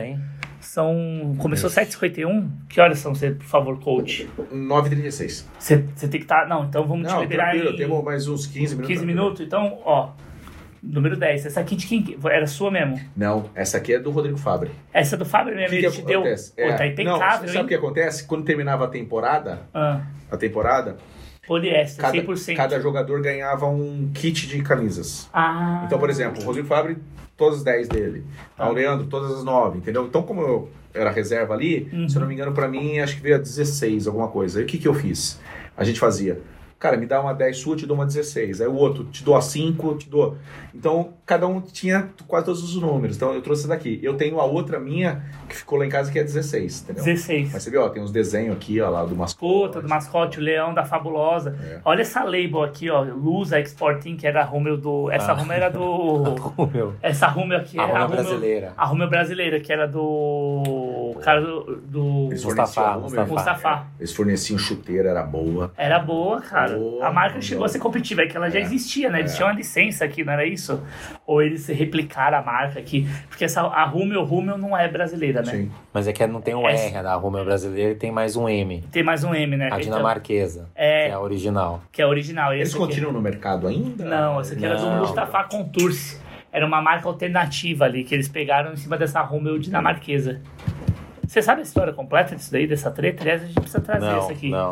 [0.61, 1.35] São.
[1.39, 2.47] Começou 7h51?
[2.69, 4.29] Que horas são você, por favor, coach?
[4.53, 5.45] 9h36.
[5.59, 6.47] Você, você tem que estar.
[6.47, 8.87] não, então vamos te Não, liberar tranquilo, em temos mais uns 15 minutos.
[8.87, 9.41] 15 minutos.
[9.41, 10.09] Então, ó.
[10.83, 11.45] Número 10.
[11.45, 12.17] Essa aqui de quem?
[12.25, 12.99] Era sua mesmo?
[13.15, 14.71] Não, essa aqui é do Rodrigo Fabre.
[14.91, 16.21] Essa do Fábio mesmo, que, ele que te deu.
[16.21, 16.51] acontece?
[16.55, 18.25] Pô, tá É, impecável, não, sabe o que acontece?
[18.25, 20.01] Quando terminava a temporada, Ah,
[20.31, 20.97] a temporada,
[21.45, 22.55] poliéster, cada, 100%.
[22.55, 25.29] cada jogador ganhava um kit de camisas.
[25.31, 25.83] Ah.
[25.85, 26.97] Então, por exemplo, o Rodrigo Fabre,
[27.41, 28.23] todas as 10 dele.
[28.55, 28.69] Tá.
[28.69, 30.05] O Leandro, todas as 9, entendeu?
[30.05, 32.07] Então, como eu era reserva ali, Uhum.
[32.07, 34.59] se eu não me engano, pra mim, acho que veio a 16, alguma coisa.
[34.59, 35.39] Aí o que, que eu fiz?
[35.75, 36.39] A gente fazia.
[36.81, 38.59] Cara, me dá uma 10 sua, eu te dou uma 16.
[38.59, 40.35] Aí o outro, te dou a 5, te dou.
[40.73, 43.15] Então, cada um tinha quase todos os números.
[43.15, 43.99] Então, eu trouxe essa daqui.
[44.01, 47.03] Eu tenho a outra minha, que ficou lá em casa, que é 16, entendeu?
[47.03, 47.53] 16.
[47.53, 49.39] Mas você viu, ó, tem uns desenhos aqui, ó, lá do mascote.
[49.67, 51.55] Puta, do mascote, o leão da fabulosa.
[51.63, 51.79] É.
[51.85, 53.01] Olha essa label aqui, ó.
[53.01, 55.11] Lusa Exporting, que era a Romeo do.
[55.11, 55.35] Essa Ah.
[55.35, 55.81] Romeo era do.
[56.57, 56.95] O meu.
[57.01, 58.73] Essa Romeo aqui A era Roma brasileira.
[58.75, 61.15] A Romeo brasileira, que era do.
[61.23, 61.75] Cara do.
[61.85, 62.97] do Eles Mustafa.
[62.97, 63.25] Mustafa.
[63.31, 63.87] Mustafa.
[63.99, 65.71] Eles forneciam chuteira, era boa.
[65.77, 66.70] Era boa, cara.
[66.77, 67.41] Boa, a marca boa.
[67.41, 68.61] chegou a ser competitiva, é que ela já É.
[68.61, 69.19] existia, né?
[69.19, 69.35] Eles É.
[69.35, 70.81] tinham uma licença aqui, não era isso?
[71.25, 73.07] Ou eles replicaram a marca aqui.
[73.29, 75.51] Porque essa, a Rumel Rumel não é brasileira, né?
[75.51, 75.71] Sim.
[75.93, 78.47] Mas é que não tem um Essa- R da Roma brasileira e tem mais um
[78.47, 78.83] M.
[78.91, 79.65] Tem mais um M, né?
[79.65, 81.05] A Então, dinamarquesa, É.
[81.05, 81.81] que é a original.
[81.91, 82.53] que é original.
[82.53, 84.05] E Eles continuam no mercado ainda?
[84.05, 84.99] Não, essa aqui era do Não.
[84.99, 86.19] Mustafa Contourse.
[86.53, 90.41] Era uma marca alternativa ali, que eles pegaram em cima dessa Romeo dinamarquesa.
[91.31, 93.23] Você sabe a história completa disso daí, dessa treta?
[93.23, 94.49] Aliás, a gente precisa trazer Não, essa aqui.
[94.49, 94.69] não.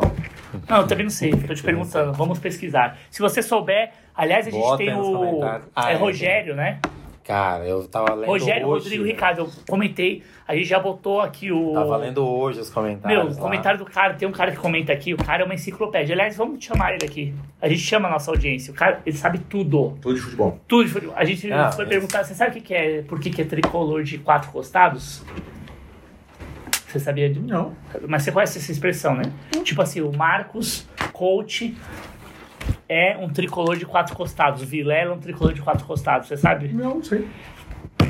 [0.68, 2.12] Não, eu também não sei, tô te perguntando.
[2.12, 2.98] Vamos pesquisar.
[3.10, 5.00] Se você souber, aliás, a gente Bota tem o.
[5.02, 5.68] comentários.
[5.74, 6.78] Ah, é é, Rogério, né?
[7.24, 8.84] Cara, eu tava lendo Rogério hoje.
[8.84, 9.38] Rodrigo Ricardo.
[9.38, 11.72] Eu comentei, a gente já botou aqui o.
[11.72, 13.18] Tava lendo hoje os comentários.
[13.22, 13.40] Meu, o lá.
[13.40, 16.12] comentário do cara, tem um cara que comenta aqui, o cara é uma enciclopédia.
[16.14, 17.32] Aliás, vamos chamar ele aqui.
[17.62, 18.70] A gente chama a nossa audiência.
[18.70, 19.96] O cara, ele sabe tudo.
[20.02, 20.60] Tudo de futebol.
[20.68, 21.14] Tudo de futebol.
[21.16, 23.40] A gente Ah, foi mas- perguntar, você sabe o que, que é, por que, que
[23.40, 25.24] é tricolor de quatro costados?
[26.90, 27.74] Você sabia de Não.
[28.08, 29.22] Mas você conhece essa expressão, né?
[29.62, 31.76] Tipo assim, o Marcos Coach
[32.88, 34.62] é um tricolor de quatro costados.
[34.62, 36.68] O Vilela é um tricolor de quatro costados, você sabe?
[36.68, 37.28] Não, não sei.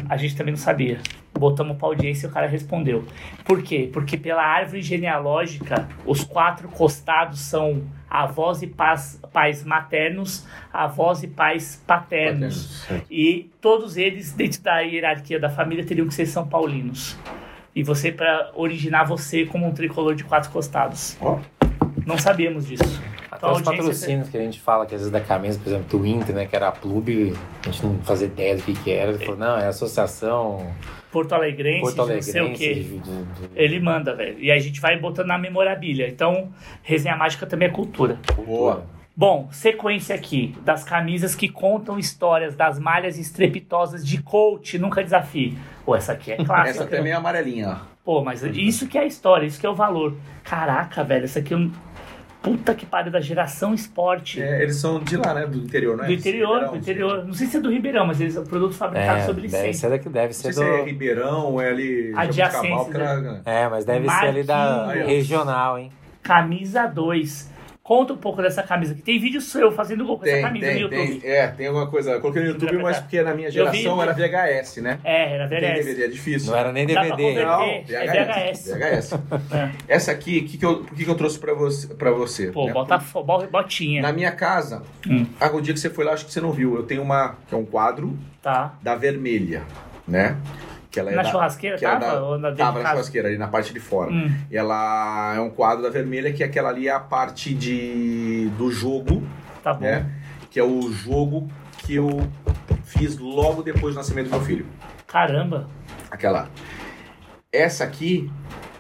[0.09, 0.99] A gente também não sabia.
[1.39, 3.05] Botamos pra audiência e o cara respondeu.
[3.45, 3.89] Por quê?
[3.93, 11.29] Porque pela árvore genealógica, os quatro costados são avós e pais, pais maternos, avós e
[11.29, 12.87] pais paternos.
[13.11, 17.17] E todos eles, dentro da hierarquia da família, teriam que ser São Paulinos.
[17.75, 21.17] E você, para originar você como um tricolor de quatro costados.
[21.21, 21.39] Ó,
[22.07, 22.83] Não sabíamos disso.
[23.31, 25.99] Até Então, os patrocínios que a gente fala, que às vezes da camisa, por exemplo,
[25.99, 26.47] do Inter, né?
[26.47, 27.33] Que era a clube,
[27.63, 29.13] a gente não fazia ideia do que, que era.
[29.13, 30.67] Ele falou, não, é a associação
[31.13, 32.33] Porto Alegrense, Porto não Alegrense.
[32.33, 32.75] sei o quê.
[32.75, 34.39] de- de- de- Ele manda, velho.
[34.41, 36.09] E a gente vai botando na memorabilia.
[36.09, 36.49] Então,
[36.83, 38.19] resenha mágica também é cultura.
[38.45, 38.85] boa.
[39.17, 45.59] Bom, sequência aqui das camisas que contam histórias das malhas estrepitosas de coach, nunca desafie.
[45.91, 46.71] Pô, essa aqui é clássica.
[46.71, 47.77] Essa também é amarelinha, ó.
[48.05, 50.15] Pô, mas isso que é a história, isso que é o valor.
[50.45, 51.73] Caraca, velho, essa aqui é um.
[52.41, 54.41] Puta que pariu, da geração esporte.
[54.41, 55.47] É, eles são de lá, né?
[55.47, 56.07] Do interior, não é?
[56.07, 57.25] do interior, Ribeirão, do interior.
[57.27, 59.81] Não sei se é do Ribeirão, mas eles são produtos fabricados É, sob deve licença.
[59.81, 60.73] ser, daqui, deve Não ser sei do...
[60.75, 62.13] se é Ribeirão ou é ali...
[62.17, 65.09] Adjacência, era- É, mas deve ser ali da Marquinhos.
[65.09, 65.91] regional, hein?
[66.23, 67.51] Camisa 2.
[67.91, 69.03] Conta um pouco dessa camisa aqui.
[69.03, 71.21] Tem vídeo seu fazendo gol com essa Tem, camisa no tem, YouTube.
[71.23, 71.29] tem.
[71.29, 72.13] É, tem alguma coisa.
[72.13, 74.03] Eu coloquei no YouTube, mas porque na minha geração vi.
[74.03, 75.01] era VHS, né?
[75.03, 75.85] É, era Tem VHS.
[75.87, 76.53] DVD, é difícil.
[76.53, 77.45] Não era nem DVD.
[77.45, 78.69] Não, É VHS.
[78.79, 79.13] VHS.
[79.53, 79.71] É.
[79.89, 81.89] Essa aqui, que que eu, por que, que eu trouxe pra você?
[81.89, 82.73] Pra você Pô, né?
[82.73, 84.03] bota bo- botinha.
[84.03, 85.27] Na minha casa, Hum.
[85.41, 86.77] ah, o dia que você foi lá, acho que você não viu.
[86.77, 88.73] Eu tenho uma, que é um quadro Tá.
[88.81, 89.65] da vermelha,
[90.07, 90.37] né?
[90.91, 92.13] Que ela é Na da- churrasqueira que ela tava?
[92.13, 92.95] é da- Ou na Tava na casa?
[92.97, 94.11] churrasqueira, ali na parte de fora.
[94.11, 94.35] Hum.
[94.51, 98.71] E ela é um quadro da vermelha, que aquela ali é a parte de, do
[98.73, 99.23] jogo,
[99.63, 99.81] Tá bom.
[99.83, 100.11] né?
[100.51, 101.49] Que é o jogo
[101.79, 102.29] que eu
[102.85, 104.67] fiz logo depois do nascimento do meu filho.
[105.07, 105.69] Caramba.
[106.11, 106.49] Aquela.
[107.53, 108.31] Essa aqui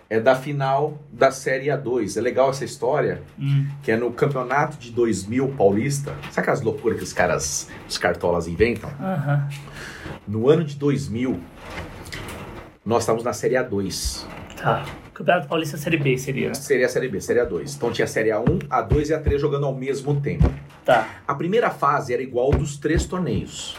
[0.08, 2.16] é da final da Série A2.
[2.16, 3.68] É legal essa história, Hum.
[3.84, 6.10] que é no campeonato de 2000 paulista.
[6.32, 8.90] Sabe aquelas loucuras que os caras, os cartolas inventam?
[10.26, 11.40] No ano de 2000,
[12.84, 14.24] nós estávamos na Série A2.
[14.56, 14.84] Tá.
[15.14, 16.54] Campeonato Paulista Série B seria, né?
[16.54, 17.76] Seria a Série B, Série A2.
[17.76, 20.50] Então tinha a Série A1, A2 e A3 jogando ao mesmo tempo.
[20.84, 21.08] Tá.
[21.28, 23.76] A primeira fase era igual dos três torneios.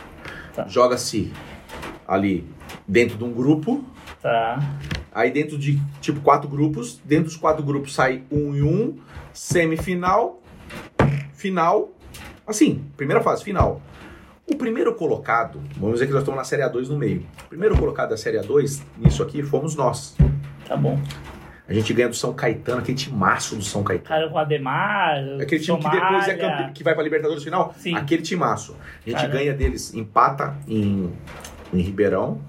[0.54, 0.68] Tá.
[0.68, 1.32] Joga-se
[2.08, 2.48] ali
[2.88, 3.84] dentro de um grupo,
[4.22, 4.60] Tá.
[5.12, 9.00] aí dentro de tipo quatro grupos, dentro dos quatro grupos sai um e um,
[9.34, 10.40] semifinal,
[11.34, 11.90] final,
[12.46, 13.82] assim, primeira fase, final.
[14.48, 17.26] O primeiro colocado, vamos dizer que nós estamos na Série A2 no meio.
[17.46, 20.16] O primeiro colocado da Série A2, nisso aqui, fomos nós.
[20.68, 21.00] Tá bom.
[21.68, 24.10] A gente ganha do São Caetano, aquele timaço do São Caetano.
[24.10, 25.20] Cara com Ademar.
[25.42, 26.58] Aquele time que depois é Somália.
[26.58, 26.74] campe...
[26.74, 27.96] que vai pra Libertadores final, Sim.
[27.96, 28.76] aquele timaço.
[29.06, 29.38] A gente Caramba.
[29.38, 31.14] ganha deles, empata em,
[31.74, 32.42] em Ribeirão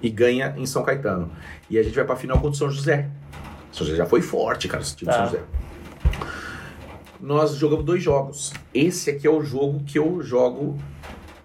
[0.00, 1.32] e ganha em São Caetano.
[1.68, 3.08] E a gente vai pra final contra o São José.
[3.72, 5.24] São José já foi forte, cara, esse time do Tá.
[5.24, 5.42] São José.
[7.20, 8.52] Nós jogamos dois jogos.
[8.72, 10.78] Esse aqui é o jogo que eu jogo.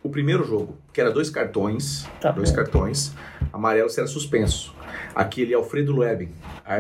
[0.03, 2.05] O primeiro jogo, que era dois cartões.
[2.19, 2.57] Tá dois bom.
[2.57, 3.13] cartões.
[3.53, 4.75] Amarelo será suspenso.
[5.15, 6.35] Aquele Alfredo árbitro,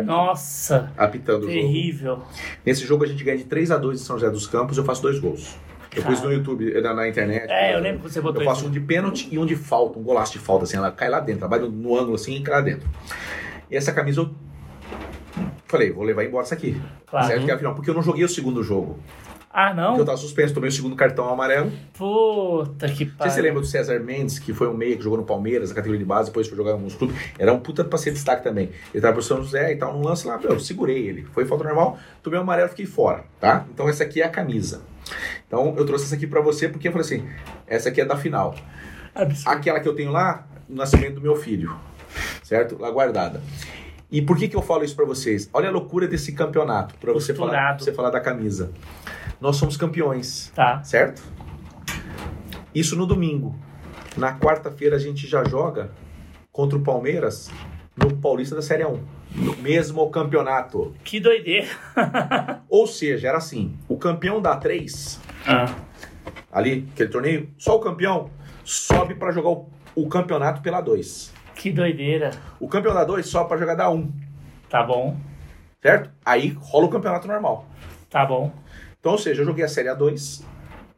[0.05, 1.53] Nossa, apitando o jogo.
[1.53, 2.23] terrível.
[2.65, 4.83] Nesse jogo a gente ganha de 3 a 2 em São José dos Campos, eu
[4.83, 5.55] faço dois gols.
[5.95, 6.27] Eu pus Cara.
[6.27, 7.45] no YouTube, na, na internet.
[7.51, 8.69] É, eu lembro que você botou Eu faço isso.
[8.69, 11.19] um de pênalti e um de falta, um golaço de falta, assim, ela cai lá
[11.19, 12.89] dentro, ela vai no, no ângulo assim e cai lá dentro.
[13.69, 14.31] E essa camisa eu
[15.67, 16.81] falei, vou levar embora essa aqui.
[17.05, 17.27] Claro.
[17.27, 17.45] Certo?
[17.45, 18.99] Que é a final, porque eu não joguei o segundo jogo.
[19.55, 20.05] Ah, Porque eu não?
[20.05, 21.71] tava suspenso, tomei o segundo cartão amarelo.
[21.95, 23.29] Puta que Não pariu.
[23.31, 25.75] se você lembra do César Mendes, que foi um meia que jogou no Palmeiras, na
[25.75, 27.15] categoria de base, depois foi jogar em alguns clubes.
[27.37, 28.71] Era um puta pra ser destaque também.
[28.91, 31.23] Ele tava pro São José e tal, num lance lá, eu segurei ele.
[31.33, 33.65] Foi falta normal, tomei o amarelo fiquei fora, tá?
[33.71, 34.81] Então essa aqui é a camisa.
[35.47, 37.23] Então eu trouxe essa aqui pra você porque eu falei assim,
[37.67, 38.55] essa aqui é da final.
[39.13, 39.49] Absurdo.
[39.55, 41.75] Aquela que eu tenho lá, no nascimento do meu filho,
[42.41, 42.75] certo?
[42.81, 43.39] Lá guardada.
[44.13, 45.49] E por que que eu falo isso pra vocês?
[45.51, 48.71] Olha a loucura desse campeonato, pra você falar, você falar da camisa.
[49.41, 50.83] Nós somos campeões Tá.
[50.83, 51.21] certo?
[52.75, 53.55] Isso no domingo.
[54.15, 55.89] Na quarta-feira a gente já joga
[56.51, 57.49] contra o Palmeiras
[57.97, 58.99] no Paulista da Série 1.
[59.35, 60.93] No mesmo campeonato.
[61.03, 61.67] Que doideira.
[62.69, 65.73] Ou seja, era assim: o campeão da 3, Ah,
[66.51, 68.29] ali, aquele torneio, só o campeão
[68.63, 71.33] sobe pra jogar o, o campeonato pela 2.
[71.55, 72.31] Que doideira.
[72.59, 74.11] O campeão da 2 sobe pra jogar da 1,
[74.69, 75.15] Tá bom.
[75.81, 76.09] certo?
[76.25, 77.65] Aí rola o campeonato normal.
[78.09, 78.51] Tá bom.
[78.99, 80.43] Então, ou seja, eu joguei a Série A2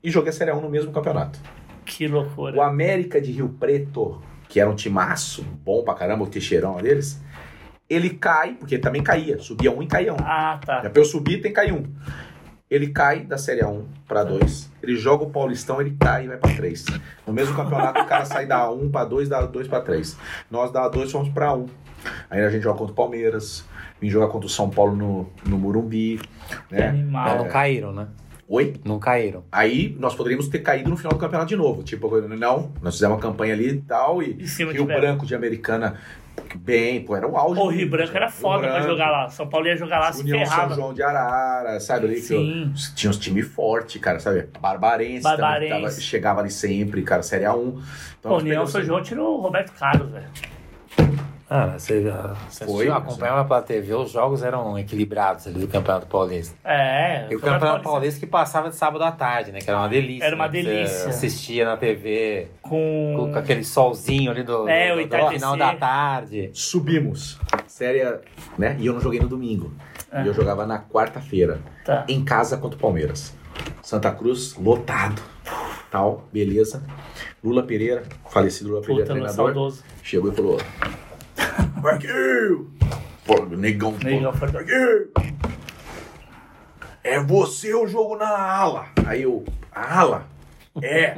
[0.04, 1.40] e joguei a Série A1 no mesmo campeonato.
[1.86, 2.64] Que O loucura.
[2.66, 7.22] América de Rio Preto, que era um timaço, bom pra caramba, o Teixeirão deles,
[7.90, 10.18] ele cai, porque ele também caía, subia um e caía um.
[10.20, 10.82] Ah, tá.
[10.82, 11.84] Já pra eu subir, tem que cair um.
[12.70, 16.38] Ele cai da Série A1 pra 2, ele joga o Paulistão, ele cai e vai
[16.38, 16.86] pra 3.
[17.28, 20.18] No mesmo campeonato, o cara sai da 1 pra 2, da 2 pra 3.
[20.50, 21.68] Nós da 2 fomos pra 1.
[22.30, 23.66] Aí a gente joga contra o Palmeiras,
[24.02, 26.20] vim jogar contra o São Paulo no, no Morumbi.
[26.70, 26.88] Que Né?
[26.90, 27.24] animal.
[27.30, 28.08] Mas não caíram, né?
[28.48, 28.76] Oi?
[28.86, 29.44] Não caíram.
[29.52, 31.82] Aí nós poderíamos ter caído no final do campeonato de novo.
[31.84, 34.86] Tipo, não, nós fizemos uma campanha ali e tal, e Em cima de Rio.
[34.86, 35.96] Branco de Americana,
[36.58, 37.60] bem, pô, era o auge.
[37.60, 39.30] O Rio Branco era foda pra Branco, jogar lá.
[39.30, 40.76] São Paulo ia jogar lá, se União São ferrava.
[40.76, 42.16] João de Arara, sabe ali?
[42.16, 42.72] que Sim.
[42.76, 44.48] eu- tinha uns times fortes, cara, sabe?
[44.62, 45.70] Barbarense, Barbarense.
[45.72, 47.82] Também, tava- chegava ali sempre, cara, Série A1.
[48.20, 50.26] Então, Pô, União São João tirou o Roberto Carlos, velho.
[51.48, 55.68] Ah, você já você Foi, assistiu, acompanhava pela TV, os jogos eram equilibrados ali do
[55.68, 56.56] Campeonato Paulista.
[56.64, 57.28] É.
[57.30, 59.60] E o Campeonato Paulista que passava de sábado à tarde, né?
[59.60, 60.26] Que era uma delícia.
[60.26, 61.00] Era uma né, delícia.
[61.04, 63.32] Você assistia na TV com, Com.
[63.34, 65.34] com aquele solzinho ali do, É, do, do entardecer.
[65.36, 66.50] final da tarde.
[66.52, 67.40] Subimos.
[67.68, 68.04] Série,
[68.58, 68.76] né?
[68.80, 69.72] E eu não joguei no domingo.
[70.12, 70.24] É.
[70.24, 71.60] E eu jogava na quarta-feira.
[71.86, 72.04] Tá.
[72.08, 73.36] em casa contra o Palmeiras.
[73.84, 75.22] Santa Cruz, lotado.
[75.92, 76.84] Tal, beleza.
[77.44, 78.02] Lula Pereira,
[78.32, 79.84] falecido Lula Pereira, Puta, treinador, saudoso.
[80.02, 80.58] chegou e falou:
[81.82, 82.68] Marquinhos!
[83.26, 83.96] Pô, negão.
[84.04, 84.34] Negão!
[87.04, 88.88] É você o jogo na ala.
[89.06, 90.26] Aí eu, ala?
[90.82, 91.18] É.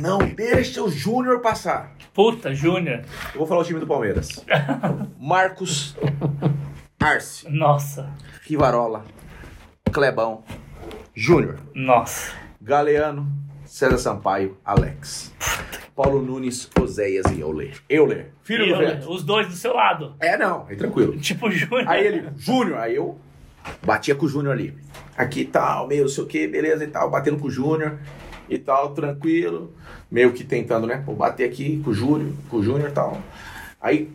[0.00, 1.92] Não deixa o Júnior passar.
[2.14, 3.02] Puta, Júnior.
[3.32, 4.44] Eu vou falar o time do Palmeiras.
[5.18, 5.96] Marcos,
[7.00, 8.10] Arce, Nossa.
[8.42, 9.04] Rivarola,
[9.92, 10.44] Clebão,
[11.14, 11.58] Júnior.
[11.74, 12.32] Nossa.
[12.60, 13.26] Galeano,
[13.72, 15.32] César Sampaio, Alex.
[15.96, 17.74] Paulo Nunes, Oséias e Euler.
[17.88, 19.10] Euler, filho E do Veto.
[19.10, 20.14] os dois do seu lado.
[20.20, 21.16] É, não, tranquilo.
[21.16, 21.88] Tipo Júnior.
[21.88, 23.18] Aí ele, Júnior, aí eu
[23.82, 24.76] batia com o Júnior ali.
[25.16, 27.98] Aqui tal, meio, não sei o que, beleza e tal, batendo com o Júnior
[28.46, 29.72] e tal, tranquilo.
[30.10, 31.02] Meio que tentando, né?
[31.06, 33.22] Vou bater aqui com o Júnior, com o Júnior e tal.
[33.80, 34.12] Aí,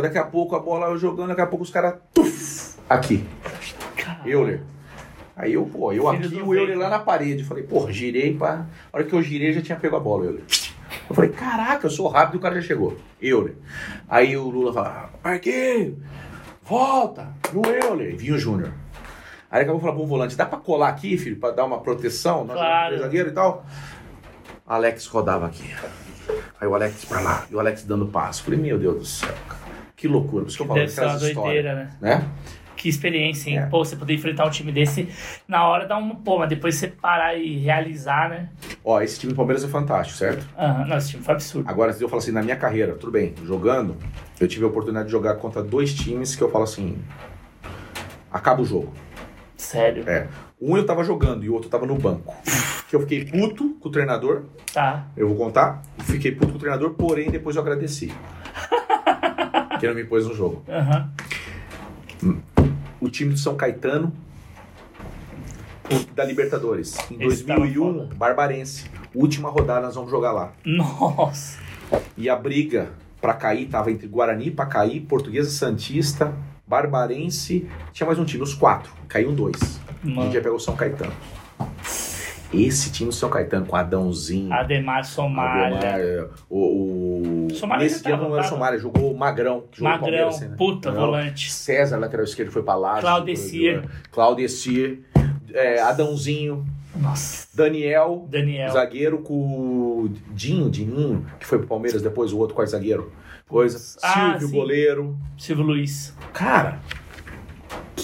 [0.00, 3.22] daqui a pouco a bola eu jogando, daqui a pouco os caras, tuf, aqui.
[3.98, 4.30] Caralho.
[4.30, 4.73] Euler.
[5.36, 7.42] Aí eu, pô, eu Filho aqui o Euler lá na parede.
[7.42, 8.66] Falei, porra, girei pra.
[8.92, 10.44] A hora que eu girei já tinha pego a bola, Euler.
[11.08, 12.96] Eu falei, caraca, eu sou rápido e o cara já chegou.
[13.20, 13.56] Euler.
[14.08, 15.94] Aí o Lula fala, Marquinhos,
[16.62, 18.16] volta no Euler.
[18.16, 18.72] Vinha o Júnior.
[19.50, 22.46] Aí acabou falando pro volante, dá pra colar aqui, filho, pra dar uma proteção?
[22.46, 22.98] Claro.
[22.98, 23.64] zagueiro e tal.
[24.66, 25.74] Alex rodava aqui.
[26.60, 28.42] Aí o Alex pra lá, e o Alex dando passo.
[28.42, 29.60] Falei, meu Deus do céu, cara.
[29.94, 30.44] Que, Que loucura.
[30.44, 31.34] Por isso que eu falo daquelas histórias.
[31.34, 31.96] doideira, né?
[32.00, 32.28] Né?
[32.84, 33.58] Que experiência, hein?
[33.60, 33.62] É.
[33.64, 35.08] Pô, você poder enfrentar um time desse
[35.48, 36.16] na hora dá um.
[36.16, 38.50] Pô, mas depois você parar e realizar, né?
[38.84, 40.46] Ó, esse time do Palmeiras é fantástico, certo?
[40.54, 41.66] Aham, não, esse time foi absurdo.
[41.66, 43.96] Agora, se eu falo assim, na minha carreira, tudo bem, jogando,
[44.38, 46.98] eu tive a oportunidade de jogar contra dois times que eu falo assim.
[48.30, 48.92] Acaba o jogo.
[49.56, 50.06] Sério.
[50.06, 50.28] É.
[50.60, 52.34] Um eu tava jogando e o outro tava no banco.
[52.90, 54.42] Que eu fiquei puto com o treinador,
[54.74, 55.06] Tá.
[55.16, 55.80] eu vou contar.
[56.00, 58.12] Fiquei puto com o treinador, porém depois eu agradeci.
[59.80, 60.62] que ele não me pôs no jogo.
[60.68, 61.10] Aham.
[63.04, 64.10] O time do São Caetano
[66.14, 66.96] da Libertadores.
[67.10, 68.14] Em Esse tava 2001, foda.
[68.14, 68.86] Barbarense.
[69.14, 70.52] Última rodada nós vamos jogar lá.
[70.64, 71.58] Nossa.
[72.16, 76.32] E a briga pra cair tava entre Guarani, Pacaí, Portuguesa Santista,
[76.66, 77.68] Barbarense.
[77.92, 78.90] Tinha mais um time, os quatro.
[79.06, 79.78] Caiu um dois.
[80.02, 80.22] A Mano.
[80.22, 81.12] gente ia pegar o São Caetano.
[82.54, 85.76] Esse time do São Caetano, com Adãozinho, Ademar Somália.
[85.78, 87.48] Ademar, é, o, o...
[87.54, 88.44] Somália Nesse dia não era.
[88.44, 89.64] Somália, jogou o Magrão.
[89.70, 90.54] Que jogou Magrão, assim, né?
[90.56, 91.00] puta, Não.
[91.00, 91.52] volante.
[91.52, 93.00] César, lateral esquerdo, foi pra lá.
[93.00, 93.84] Claudecir.
[94.10, 95.00] Claudecir.
[95.52, 96.64] É, Adãozinho.
[96.96, 97.48] Nossa.
[97.54, 98.26] Daniel.
[98.30, 98.72] Daniel.
[98.72, 103.12] Zagueiro com o Dinho, Dininho, que foi pro Palmeiras depois, o outro quarto zagueiro.
[103.48, 103.98] Coisa.
[104.02, 104.54] Ah, Silvio, sim.
[104.54, 105.18] goleiro.
[105.36, 106.14] Silvio Luiz.
[106.32, 106.80] Cara,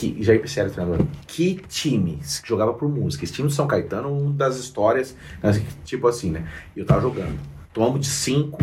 [0.00, 1.06] que, já ia sério, treinador.
[1.26, 3.24] Que time que jogava por música.
[3.24, 6.46] Esse time do São Caetano, uma das histórias, assim, tipo assim, né?
[6.74, 7.38] Eu tava jogando.
[7.72, 8.58] Tomamos de cinco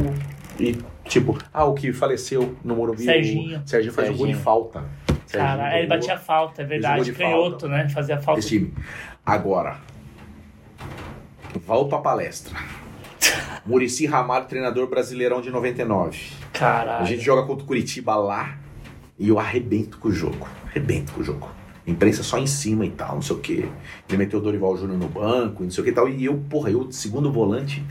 [0.59, 3.03] e, tipo, ah, o que faleceu no Morumbi.
[3.03, 3.61] Serginho.
[3.63, 4.83] O Serginho faz um gol de falta.
[5.27, 7.05] Serginho Cara, ele batia falta, é verdade.
[7.05, 7.87] de Canhoto, né?
[7.89, 8.39] Fazia falta.
[8.39, 8.73] Esse time.
[9.25, 9.77] Agora,
[11.65, 12.57] volto à palestra.
[13.65, 16.19] Murici Ramalho, treinador brasileirão de 99.
[16.53, 17.05] A Caralho.
[17.05, 18.57] gente joga contra o Curitiba lá
[19.17, 20.47] e eu arrebento com o jogo.
[20.65, 21.49] Arrebento com o jogo.
[21.85, 23.69] Imprensa só em cima e tal, não sei o quê.
[24.09, 26.09] Ele meteu o Dorival Júnior no banco e não sei o que e tal.
[26.09, 27.83] E eu, porra, eu, de segundo volante,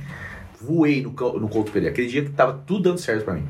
[0.60, 1.92] voei no, no Couto Pereira.
[1.92, 3.44] Aquele dia que tava tudo dando certo pra mim.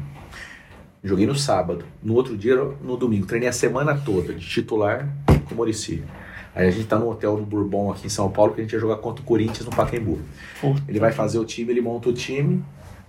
[1.02, 1.84] Joguei no sábado.
[2.02, 3.26] No outro dia, no domingo.
[3.26, 5.08] Treinei a semana toda de titular
[5.46, 6.04] com o Murici.
[6.54, 8.72] Aí a gente tá no hotel no Bourbon aqui em São Paulo que a gente
[8.72, 10.18] ia jogar contra o Corinthians no Pacaembu.
[10.60, 10.82] Puta.
[10.88, 12.64] Ele vai fazer o time, ele monta o time,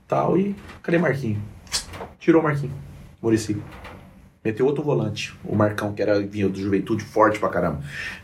[0.06, 0.54] tal, e
[0.84, 1.42] cadê Marquinho?
[2.20, 2.74] Tirou o Marquinho,
[3.22, 3.56] Murici.
[4.48, 7.82] Meteu outro volante, o Marcão, que era vinha do Juventude forte pra caramba.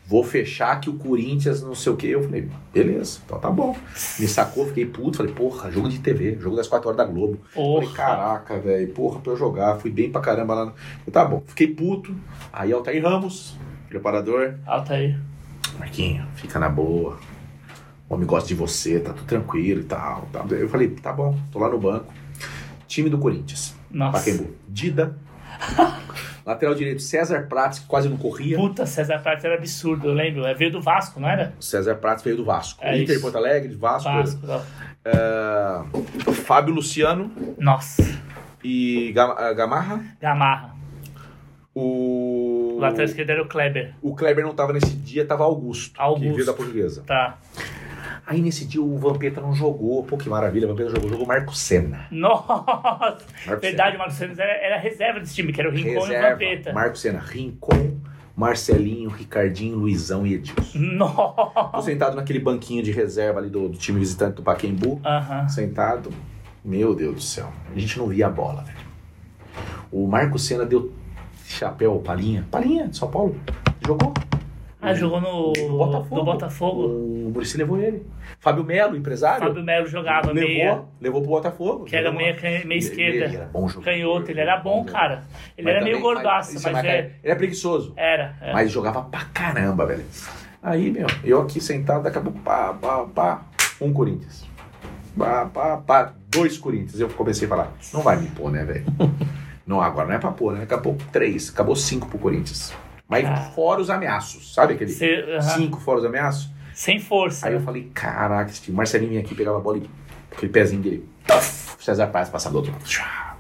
[0.08, 2.08] Vou fechar que o Corinthians não sei o que.
[2.08, 3.76] Eu falei, beleza, então tá bom.
[4.18, 7.40] Me sacou, fiquei puto, falei, porra, jogo de TV, jogo das 4 horas da Globo.
[7.54, 7.94] Falei, Porra.
[7.94, 10.66] caraca, velho, porra, pra eu jogar, fui bem pra caramba lá.
[10.68, 12.16] Falei, tá bom, fiquei puto.
[12.54, 13.58] Aí Altair Ramos,
[13.90, 15.18] preparador, Alta aí.
[15.78, 17.18] Marquinho, fica na boa.
[18.08, 20.26] O homem gosta de você, tá tudo tranquilo e tal.
[20.32, 20.48] tal.
[20.52, 22.06] Eu falei, tá bom, tô lá no banco.
[22.88, 24.20] Time do Corinthians, Nossa.
[24.20, 24.52] Pacaembu.
[24.70, 25.18] Dida.
[26.45, 28.57] Lateral direito, César Prates, que quase não corria.
[28.57, 30.45] Puta, César Prates era absurdo, eu lembro.
[30.45, 31.53] É, veio do Vasco, não era?
[31.60, 32.84] César Prates veio do Vasco.
[32.84, 33.22] É Inter isso.
[33.22, 34.10] Porto Alegre, Vasco.
[34.10, 34.41] Vasco.
[35.06, 38.03] É, Fábio Luciano Nossa.
[38.64, 40.03] e Gam- ah, Gamarra.
[40.22, 40.73] Gamarra.
[41.73, 42.76] O.
[42.76, 43.94] O lateral esquerdo era o Kleber.
[44.02, 46.26] O Kleber não tava nesse dia, tava Augusto, Augusto.
[46.27, 47.03] que veio da portuguesa.
[47.07, 47.38] Tá.
[48.26, 50.04] Aí nesse dia o Vampeta não jogou.
[50.04, 51.10] Pô, que maravilha, o Vampeta jogou.
[51.10, 52.08] Jogou Marco Senna.
[52.10, 53.18] Nossa.
[53.45, 55.98] Marco Verdade, o Marcos Santos era, era reserva desse time, que era o Rincon e
[55.98, 56.74] o Reserva, Vampeta.
[56.74, 57.98] Marco Senna, Rincon,
[58.36, 60.72] Marcelinho, Ricardinho, Luizão e Edilson.
[60.72, 61.82] Tô Nossa.
[61.82, 65.02] sentado naquele banquinho de reserva ali do, do time visitante do Paquembu.
[65.06, 65.48] Aham.
[65.50, 66.10] Sentado.
[66.64, 67.52] Meu Deus do céu.
[67.76, 68.78] A gente não via a bola, velho.
[69.91, 70.94] O Marco Senna deu
[71.45, 72.48] chapéu, palinha.
[72.50, 73.36] Palinha, de São Paulo.
[73.86, 74.14] Jogou.
[74.84, 76.16] Ah, jogou no, No Botafogo.
[76.16, 76.82] no Botafogo.
[76.88, 78.06] O Muricy levou ele.
[78.40, 79.48] Fábio Melo, empresário.
[79.48, 81.86] Fábio Melo jogava levou, meia, levou pro Botafogo.
[81.86, 82.36] que era meia,
[82.66, 83.26] meia esquerda.
[83.26, 83.86] Ele era bom jogador.
[83.92, 85.24] Canhoto, ele era bom, cara.
[85.58, 87.94] Ele Mas era meio também- gordaço, isso, mas mas, é, Ele é preguiçoso.
[87.96, 88.36] era.
[88.42, 88.52] é.
[88.54, 90.04] Mas jogava pra caramba, velho.
[90.62, 93.42] Aí, meu, eu aqui sentado, daqui a pouco, pá, pá, pá,
[93.82, 94.46] um Corinthians.
[95.18, 97.00] Pá, pá, pá, dois Corinthians.
[97.00, 98.86] Eu comecei a falar, não vai me pôr, né, velho?
[99.66, 100.60] Não, agora não é pra pôr, né?
[100.60, 102.74] Daqui a pouco três, acabou cinco pro Corinthians.
[103.08, 103.36] Mas Ah.
[103.56, 104.92] fora os ameaços, sabe aquele?
[104.92, 105.42] Cê- aham.
[105.42, 106.50] Cinco fora os ameaços.
[106.74, 107.48] Sem força.
[107.48, 108.72] Aí eu falei, caraca, esse.
[108.72, 109.90] Marcelinho vinha aqui, pegava a bola e
[110.32, 111.08] aquele pezinho dele.
[111.80, 113.33] César Paz passava do outro lado.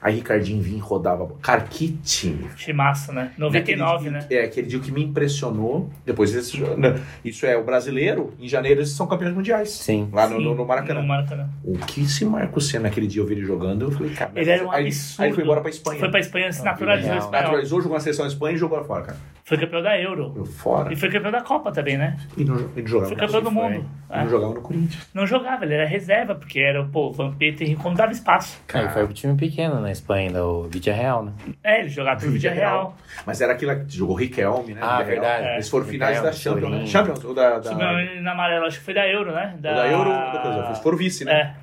[0.00, 1.40] Aí Ricardinho vinha e rodava a bola.
[1.42, 2.48] Cara, que time.
[2.56, 3.32] Timaço, né?
[3.36, 4.26] 99, Naquele né?
[4.28, 5.90] dia- É, aquele dia que me impressionou.
[6.06, 6.94] Depois desse, não,
[7.24, 9.70] isso é o brasileiro, em janeiro eles são campeões mundiais.
[9.70, 10.08] Sim.
[10.12, 11.00] Lá no, Sim, no, no Maracanã.
[11.02, 11.48] No Maracanã.
[11.64, 14.30] O que esse Marco Senna naquele dia eu vi ele jogando, eu falei, cara.
[14.36, 15.22] Ele era um aí, absurdo.
[15.22, 15.98] aí ele foi embora pra Espanha.
[15.98, 17.30] Foi pra Espanha, se naturalizou.
[17.30, 19.18] Naturalizou, jogou na seleção da Espanha e jogou lá fora, cara.
[19.48, 20.34] Foi campeão da Euro.
[20.36, 20.92] Eu fora.
[20.92, 22.18] E foi campeão da Copa também, né?
[22.36, 23.08] E não, e não jogava.
[23.08, 23.88] Foi campeão do mundo.
[24.10, 24.18] É.
[24.18, 25.08] não jogava no Corinthians.
[25.14, 28.62] Não jogava, ele era reserva, porque era, pô, o Vampeta e Rincon dava espaço.
[28.66, 31.32] Cara, foi um time pequeno na Espanha ainda, o Vidia Real, né?
[31.64, 32.94] É, ele jogava pro Vídeo Real.
[33.24, 34.80] Mas era aquilo que jogou Riquelme, né?
[34.82, 35.06] Ah, Villarreal.
[35.06, 35.54] verdade.
[35.54, 36.86] Eles foram finais Riquelme, da Champions, né?
[36.86, 37.58] Champions, ou da...
[37.58, 37.70] da...
[37.70, 39.52] Subiu na amarela, acho que foi da Euro, né?
[39.54, 40.66] ou da Euro, da coisa.
[40.66, 41.54] Eles foram vice, né?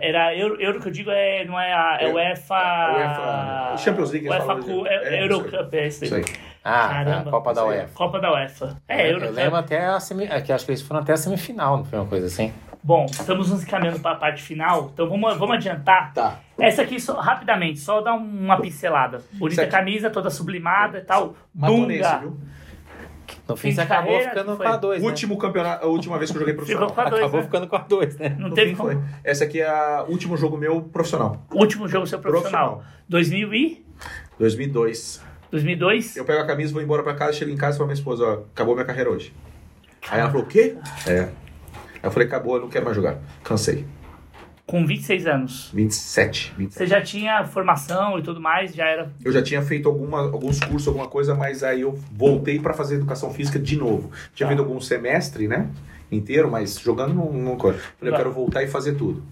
[0.00, 0.08] É.
[0.08, 2.54] Era Euro, Euro que eu digo é, não é a é É, UEFA.
[2.54, 6.24] é UEFA, Champions League, UEFA é, é, Eurocup, é isso Isso aí.
[6.64, 7.28] Ah, Caramba.
[7.28, 7.64] a Copa da.
[7.64, 7.88] UEFA.
[7.94, 8.76] Copa da UEFA.
[8.88, 9.24] É, Euro.
[9.26, 10.24] Eu lembro até a semi...
[10.26, 12.52] é que acho que eles foram até a semifinal, não foi uma coisa assim?
[12.84, 16.12] Bom, estamos nos encaminhando para a parte final, então vamos, vamos adiantar.
[16.12, 16.40] Tá.
[16.58, 19.22] Essa aqui, só, rapidamente, só dar uma pincelada.
[19.34, 21.34] Bonita camisa, toda sublimada e tal.
[21.54, 22.18] Matou nesse, Dunga.
[22.18, 22.36] viu?
[23.48, 24.66] No Fim fim, você acabou carreira, ficando foi.
[24.66, 25.08] com a 2, né?
[25.08, 26.88] Último campeonato, a última vez que eu joguei profissional.
[26.88, 27.46] Ficou com a dois, Acabou né?
[27.46, 28.28] ficando com a 2, né?
[28.38, 28.90] Não No teve fim como.
[28.90, 29.00] foi.
[29.24, 29.72] Essa aqui é
[30.06, 31.44] o último jogo meu profissional.
[31.52, 32.82] Último jogo seu profissional.
[33.08, 33.86] 2000 e
[34.38, 35.22] 2002.
[35.52, 36.16] 2002?
[36.16, 38.00] Eu pego a camisa, vou embora pra casa, chego em casa e falo pra minha
[38.00, 39.32] esposa, ó, acabou minha carreira hoje.
[40.10, 40.76] Aí ela falou, o quê?
[41.06, 41.20] É.
[41.20, 41.28] Aí
[42.02, 43.18] eu falei, acabou, eu não quero mais jogar.
[43.44, 43.84] Cansei.
[44.66, 45.70] Com 26 anos.
[45.74, 46.54] 27.
[46.56, 46.72] 27.
[46.78, 49.12] Você já tinha formação e tudo mais, já era.
[49.22, 52.94] Eu já tinha feito alguma, alguns cursos, alguma coisa, mas aí eu voltei pra fazer
[52.94, 54.10] educação física de novo.
[54.34, 54.54] Tinha Tá.
[54.54, 55.68] feito algum semestre, né?
[56.10, 57.32] Inteiro, mas jogando não.
[57.32, 57.78] não coisa.
[57.98, 58.16] Falei, Tá.
[58.16, 59.22] eu quero voltar e fazer tudo.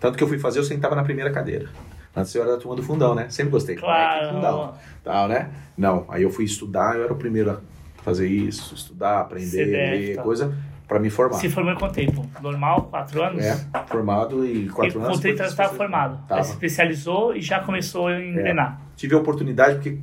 [0.00, 1.68] Tanto que eu fui fazer, eu sentava na primeira cadeira.
[2.18, 3.28] Antes eu era da turma do fundão, né?
[3.28, 3.76] Sempre gostei.
[3.76, 4.16] Claro.
[4.16, 4.74] Moleque, Fundão.
[5.04, 5.50] Tal, né?
[5.76, 7.60] Não, aí eu fui estudar, eu era o primeiro a
[8.02, 10.22] fazer isso, estudar, aprender, ler, tá.
[10.22, 11.36] coisa, pra me formar.
[11.36, 12.26] Se formou em quanto tempo?
[12.40, 12.88] Normal?
[12.90, 13.44] Quatro anos?
[13.44, 15.16] É, formado e quatro e anos.
[15.16, 16.26] com 30 depois anos estava formado.
[16.26, 16.40] Tava.
[16.40, 18.80] Aí se especializou e já começou a engrenar.
[18.96, 19.98] Tive a oportunidade, porque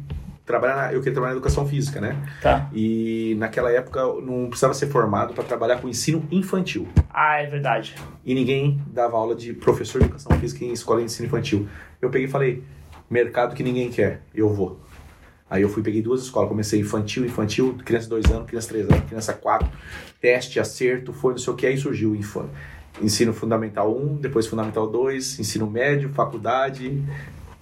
[0.46, 2.16] trabalhar na- eu queria trabalhar na educação física, né?
[2.42, 2.70] Tá.
[2.74, 6.88] E naquela época eu não precisava ser formado para trabalhar com ensino infantil.
[7.10, 7.96] Ah, é verdade.
[8.24, 11.68] E ninguém dava aula de professor de educação física em escola de ensino infantil.
[12.02, 12.64] Eu peguei e falei,
[13.10, 14.80] mercado que ninguém quer, eu vou.
[15.50, 18.74] Aí eu fui, peguei duas escolas, comecei infantil, infantil, criança de dois anos, criança de
[18.74, 19.68] três anos, criança quatro,
[20.20, 22.18] teste, acerto, foi não sei o que, aí surgiu
[23.02, 27.04] ensino fundamental 1, depois fundamental 2, ensino médio, faculdade,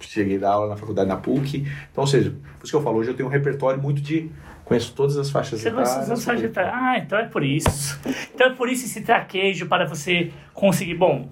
[0.08, 1.66] cheguei a dar aula na faculdade na PUC.
[1.90, 4.30] Então, ou seja, por isso que eu falo, hoje eu tenho um repertório muito de,
[4.64, 6.74] conheço todas as faixas Você etárias, das faixas etárias.
[6.74, 8.00] Ah, então é por isso.
[8.34, 10.94] Então é por isso esse traquejo para você conseguir.
[10.94, 11.28] Bom,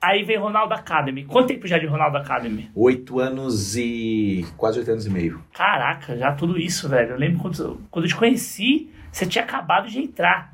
[0.00, 1.24] aí vem Ronaldo Academy.
[1.24, 2.70] Quanto tempo já de Ronaldo Academy?
[2.74, 4.46] Oito anos e...
[4.56, 5.42] quase oito anos e meio.
[5.52, 7.10] Caraca, já tudo isso, velho.
[7.10, 10.49] Eu lembro quando, quando eu te conheci, você tinha acabado de entrar.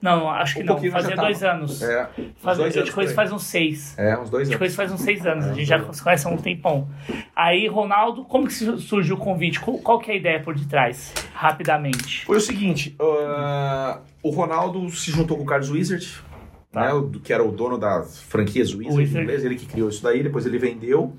[0.00, 0.78] Não, acho que Um não.
[0.82, 1.28] já Fazia tava.
[1.28, 1.82] dois anos.
[1.82, 2.08] É,
[2.38, 3.96] Faz- dois eu anos faz uns seis.
[3.96, 4.58] É, uns dois Eu te anos.
[4.58, 5.46] conheço faz uns seis anos.
[5.46, 5.96] É, a gente já dois.
[5.96, 6.88] se conhece há um tempão.
[7.36, 9.60] Aí, Ronaldo, como que su- surgiu o convite?
[9.60, 11.12] Qual, qual que é a ideia por detrás?
[11.34, 12.24] Rapidamente.
[12.24, 16.20] Foi o seguinte, ah, o Ronaldo se juntou com o Carlos Wizard,
[16.72, 16.92] Tá.
[16.94, 19.22] né, que era o dono das franquias Wizard, Wizard.
[19.22, 21.14] inglês, ele que criou isso daí, depois ele vendeu,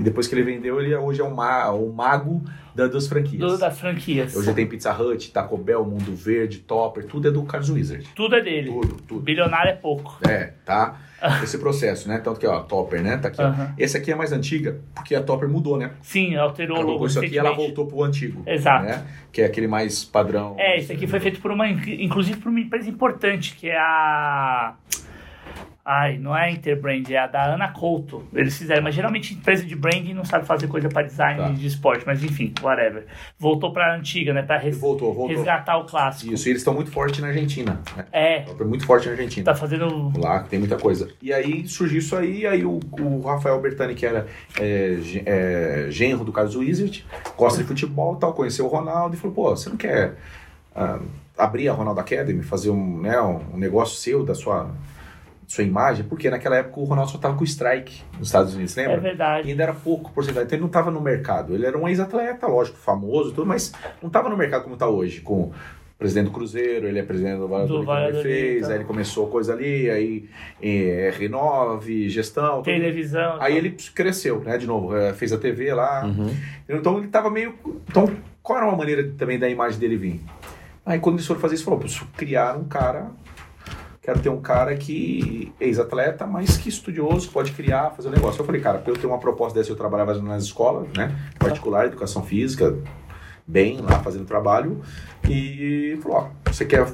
[0.00, 2.42] e depois que ele vendeu, ele hoje é o, ma o mago
[2.74, 3.52] da, das franquias.
[3.52, 4.34] Do, das franquias.
[4.34, 8.08] Hoje tem Pizza Hut, Taco Bell, Mundo Verde, Topper, tudo é do Carlos Wizard.
[8.16, 8.70] Tudo é dele.
[8.70, 9.20] Tudo, tudo.
[9.20, 10.18] Bilionário é pouco.
[10.26, 10.98] É, tá?
[11.44, 12.16] Esse processo, né?
[12.16, 13.18] Tanto que, ó, Topper, né?
[13.18, 13.42] Tá aqui.
[13.42, 13.74] Aham.
[13.76, 15.90] Esse aqui é mais antiga, porque a Topper mudou, né?
[16.00, 18.42] Sim, alterou o Ela logo colocou isso aqui ela voltou pro antigo.
[18.46, 18.86] Exato.
[18.86, 19.04] Né?
[19.30, 20.56] Que é aquele mais padrão.
[20.58, 24.76] É, isso aqui foi feito por uma, inclusive por uma empresa importante, que é a.
[25.92, 28.22] Ai, não é a Interbrand, é a da Ana Couto.
[28.32, 31.48] Eles fizeram, mas geralmente empresa de branding não sabe fazer coisa para design Tá.
[31.50, 33.06] de esporte, mas enfim, whatever.
[33.38, 34.42] Voltou pra antiga, né?
[34.42, 35.34] Pra res- Voltou, voltou.
[35.36, 36.32] resgatar o clássico.
[36.32, 37.80] Isso, e eles estão muito fortes na Argentina.
[37.96, 38.04] Né?
[38.12, 39.44] É, muito forte na Argentina.
[39.44, 40.12] tá fazendo.
[40.16, 41.08] Lá, tem muita coisa.
[41.20, 44.28] E aí surgiu isso aí, aí o, o Rafael Bertani, que era
[44.60, 44.96] é,
[45.26, 47.04] é, genro do Carlos Wizard,
[47.36, 50.14] gosta de futebol e tal, conheceu o Ronaldo e falou, pô, você não quer
[50.76, 51.00] ah,
[51.36, 54.70] abrir a Ronaldo Academy, fazer um, né, um negócio seu, da sua,
[55.52, 56.04] sua imagem?
[56.04, 58.94] Porque naquela época o Ronaldo só tava com o strike nos Estados Unidos, lembra?
[58.94, 59.50] É E verdade.
[59.50, 61.54] ainda era pouco porcentagem, então ele não estava no mercado.
[61.54, 64.86] Ele era um ex-atleta, lógico, famoso e tudo, mas não estava no mercado como está
[64.88, 65.52] hoje, com o
[65.98, 68.68] presidente do Cruzeiro, ele é presidente do Valladolid, Do que ele Valladolid, fez, tá.
[68.68, 70.28] aí ele começou coisa ali, aí
[70.62, 72.64] é, R9, gestão, tudo.
[72.66, 73.36] Televisão.
[73.40, 76.34] Aí ele cresceu, né, de novo, é, fez a TV lá, Uhum.
[76.68, 77.54] então ele estava meio...
[77.88, 78.08] Então,
[78.42, 80.20] qual era uma maneira também da imagem dele vir?
[80.86, 83.10] Aí quando eles foram fazer isso, falou, preciso criar um cara...
[84.02, 88.40] Quero ter um cara que ex-atleta, mas que estudioso, que pode criar, fazer um negócio.
[88.40, 91.14] Eu falei, cara, pra eu ter uma proposta dessa, eu trabalhava nas escolas, né?
[91.38, 92.78] Particular, educação física,
[93.46, 94.80] bem lá, fazendo trabalho.
[95.28, 96.86] E falou, ó, você quer...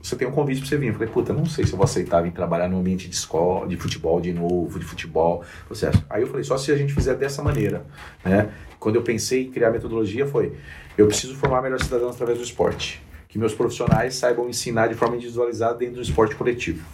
[0.00, 0.86] Você tem um convite pra você vir.
[0.88, 3.66] Eu falei, puta, não sei se eu vou aceitar vir trabalhar no ambiente de escola,
[3.66, 6.04] de futebol de novo, de futebol, processo.
[6.08, 7.84] Aí eu falei, só se a gente fizer dessa maneira,
[8.24, 8.50] né?
[8.78, 10.56] Quando eu pensei em criar metodologia foi,
[10.96, 13.02] eu preciso formar melhores cidadãos através do esporte.
[13.28, 16.84] Que meus profissionais saibam ensinar de forma individualizada dentro do esporte coletivo.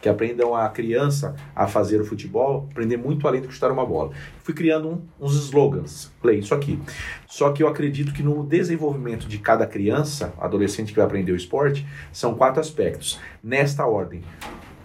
[0.00, 4.12] que aprendam a criança a fazer o futebol, aprender muito além que chutar uma bola.
[4.42, 6.80] Fui criando um, uns slogans, falei isso aqui.
[7.26, 11.36] Só que eu acredito que no desenvolvimento de cada criança, adolescente que vai aprender o
[11.36, 13.20] esporte, são quatro aspectos.
[13.44, 14.22] Nesta ordem: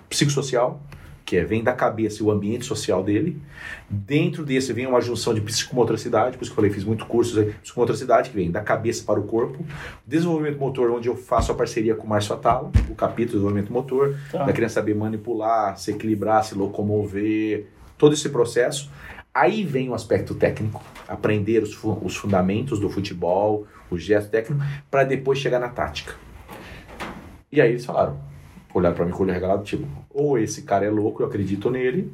[0.09, 0.83] psicossocial,
[1.25, 3.41] que é, vem da cabeça e o ambiente social dele.
[3.89, 7.37] Dentro desse vem uma junção de psicomotricidade, por isso que eu falei, fiz muito cursos
[7.37, 9.65] aí, psicomotricidade, que vem da cabeça para o corpo.
[10.05, 13.73] Desenvolvimento motor, onde eu faço a parceria com o Márcio Atala, o capítulo de desenvolvimento
[13.73, 14.43] motor, Tá.
[14.45, 18.91] da criança saber manipular, se equilibrar, se locomover, todo esse processo.
[19.33, 24.63] Aí vem o aspecto técnico, aprender os, fu- os fundamentos do futebol, o gesto técnico,
[24.91, 26.13] para depois chegar na tática.
[27.51, 28.17] E aí eles falaram,
[28.77, 31.69] olharam pra mim com o olho regalado, tipo, ou esse cara é louco, eu acredito
[31.69, 32.11] nele,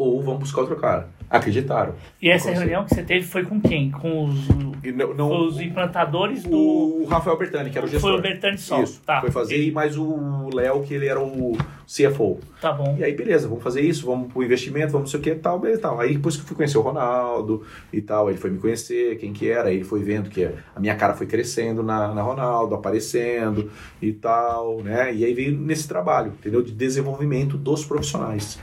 [0.00, 1.08] ou vamos buscar outro cara.
[1.28, 1.94] Acreditaram.
[2.20, 3.88] E essa reunião que você teve foi com quem?
[3.88, 6.56] Com os, não, não- os implantadores do.
[6.56, 8.10] o Rafael Bertani, que era o gestor.
[8.10, 8.82] Foi o Bertani só.
[8.82, 9.20] Isso, tá.
[9.20, 11.56] foi fazer, e mais o Léo, que ele era o
[11.86, 12.40] CFO.
[12.60, 12.96] Tá bom.
[12.98, 15.60] E aí, beleza, vamos fazer isso, vamos pro investimento, vamos não sei o que, tal,
[15.60, 16.00] beleza, tal.
[16.00, 17.62] Aí depois que eu fui conhecer o Ronaldo
[17.92, 20.44] e tal, ele foi me conhecer, quem que era, aí ele foi vendo que
[20.74, 23.70] a minha cara foi crescendo na, na Ronaldo, aparecendo
[24.02, 25.14] e tal, né?
[25.14, 26.60] E aí veio nesse trabalho, entendeu?
[26.60, 28.58] De desenvolvimento dos profissionais.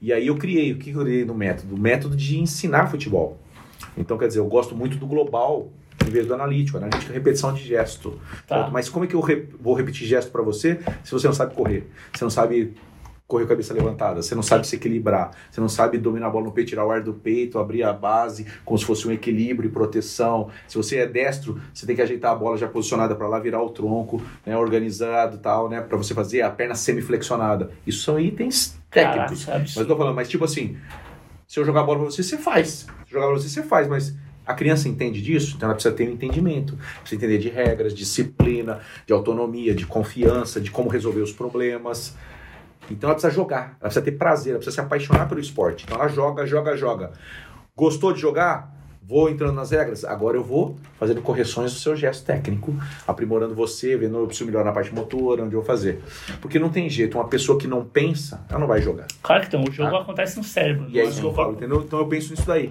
[0.00, 1.74] E aí eu criei, o que eu criei no método?
[1.74, 3.38] O método de ensinar futebol.
[3.96, 5.70] Então, quer dizer, eu gosto muito do global
[6.06, 6.78] em vez do analítico.
[6.78, 8.18] Analítico é repetição de gesto.
[8.46, 8.70] Tá.
[8.72, 11.54] Mas como é que eu re- vou repetir gesto para você se você não sabe
[11.54, 11.90] correr?
[12.14, 12.74] Você não sabe
[13.26, 16.30] correr com a cabeça levantada, você não sabe se equilibrar, você não sabe dominar a
[16.30, 19.12] bola no peito, tirar o ar do peito, abrir a base como se fosse um
[19.12, 20.48] equilíbrio e proteção.
[20.66, 23.62] Se você é destro, você tem que ajeitar a bola já posicionada para lá, virar
[23.62, 27.70] o tronco, né, organizado e tal, né, para você fazer a perna semiflexionada.
[27.86, 29.44] Isso são itens técnicos.
[29.44, 30.76] Caraca, Mas eu tô falando, mas tipo assim,
[31.46, 32.68] se eu jogar bola pra você, você faz.
[32.70, 34.14] Se eu jogar pra você, você faz, mas
[34.46, 36.76] a criança entende disso, então ela precisa ter um entendimento.
[37.00, 42.16] Precisa entender de regras, disciplina, de autonomia, de confiança, de como resolver os problemas.
[42.90, 45.84] Então ela precisa jogar, ela precisa ter prazer, ela precisa se apaixonar pelo esporte.
[45.84, 47.12] Então ela joga, joga, joga.
[47.76, 48.77] Gostou de jogar?
[49.08, 50.04] Vou entrando nas regras.
[50.04, 52.74] Agora eu vou fazendo correções do seu gesto técnico,
[53.06, 56.02] aprimorando você, vendo eu preciso melhorar na parte motora, onde eu vou fazer.
[56.42, 59.06] Porque não tem jeito, uma pessoa que não pensa, ela não vai jogar.
[59.22, 59.58] Claro que tem.
[59.66, 60.02] O jogo Ah.
[60.02, 60.88] acontece no cérebro.
[60.90, 61.80] E é isso que eu falo, entendeu?
[61.80, 62.70] Então eu penso nisso daí.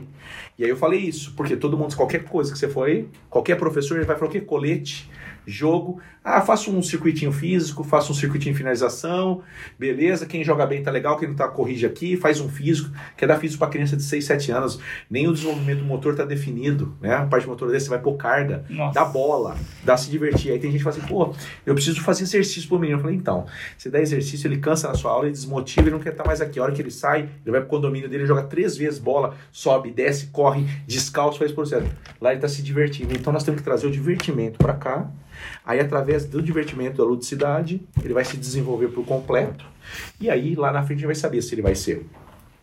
[0.58, 3.58] E aí eu falei isso, porque todo mundo, qualquer coisa que você for aí, qualquer
[3.58, 4.42] professor, ele vai falar o quê?
[4.42, 5.10] Colete,
[5.48, 6.02] jogo.
[6.24, 9.42] Ah, faço um circuitinho físico, faço um circuitinho de finalização,
[9.80, 10.26] beleza.
[10.26, 12.92] Quem joga bem tá legal, quem não tá, corrige aqui, faz um físico.
[13.16, 14.80] Quer dar físico pra criança de 6, 7 anos.
[15.10, 17.16] Nem o desenvolvimento motor tá definido, né?
[17.16, 18.94] A parte motor desse você vai pôr carga, Nossa.
[18.94, 19.56] dá bola,
[19.86, 20.52] dá se divertir.
[20.52, 21.34] Aí tem gente que fala assim, pô,
[21.66, 22.98] eu preciso fazer exercício pro menino.
[22.98, 23.46] Eu falei, então,
[23.78, 26.42] você dá exercício, ele cansa na sua aula, ele desmotiva, ele não quer estar mais
[26.42, 26.60] aqui.
[26.60, 29.92] A hora que ele sai, ele vai pro condomínio dele, joga três vezes bola, sobe,
[29.92, 30.47] desce, corre,
[30.86, 31.88] descalço, faz processo.
[32.19, 33.14] Lá ele tá se divertindo.
[33.14, 35.10] Então nós temos que trazer o divertimento para cá.
[35.65, 39.65] Aí, através do divertimento, da ludicidade, ele vai se desenvolver por completo.
[40.19, 42.06] E aí, lá na frente, a gente vai saber se ele vai ser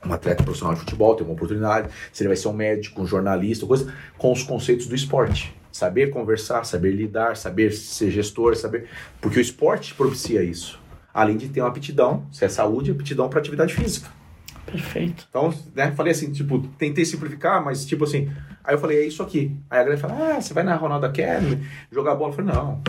[0.05, 3.07] um atleta profissional de futebol, ter uma oportunidade, se ele vai ser um médico, um
[3.07, 5.55] jornalista, coisa, com os conceitos do esporte.
[5.73, 8.89] Saber conversar, saber lidar, saber ser gestor, saber.
[9.21, 10.81] Porque o esporte propicia isso.
[11.13, 14.09] Além de ter uma aptidão, se é saúde, aptidão para atividade física.
[14.67, 15.27] Perfeito.
[15.29, 18.31] Então, né, falei assim, tipo, tentei simplificar, mas tipo assim,
[18.63, 19.57] aí eu falei, é isso aqui.
[19.71, 22.33] Aí a galera fala, ah, você vai na Ronaldo Academy jogar bola?
[22.33, 22.83] Eu falei, não.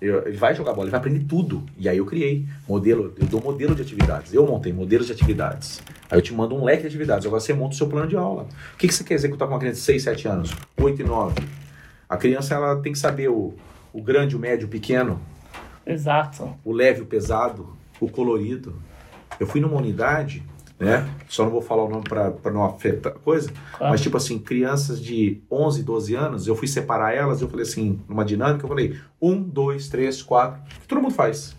[0.00, 1.64] Ele vai jogar bola, ele vai aprender tudo.
[1.78, 4.34] E aí eu criei modelo, eu dou modelo de atividades.
[4.34, 5.82] Eu montei modelos de atividades.
[6.10, 7.26] Aí eu te mando um leque de atividades.
[7.26, 8.46] Agora você monta o seu plano de aula.
[8.74, 10.54] O que, que você quer executar com uma criança de 6, 7 anos?
[10.76, 11.34] 8 e 9?
[12.08, 13.54] A criança ela tem que saber o,
[13.92, 15.20] o grande, o médio, o pequeno,
[15.86, 16.54] Exato.
[16.64, 18.76] o leve, o pesado, o colorido.
[19.40, 20.42] Eu fui numa unidade,
[20.78, 21.08] né?
[21.28, 23.92] Só não vou falar o nome para não afetar a coisa, Claro.
[23.92, 28.00] mas tipo assim, crianças de 11, 12 anos, eu fui separar elas, eu falei assim,
[28.08, 31.56] numa dinâmica, eu falei, um, dois, três, quatro, que todo mundo faz.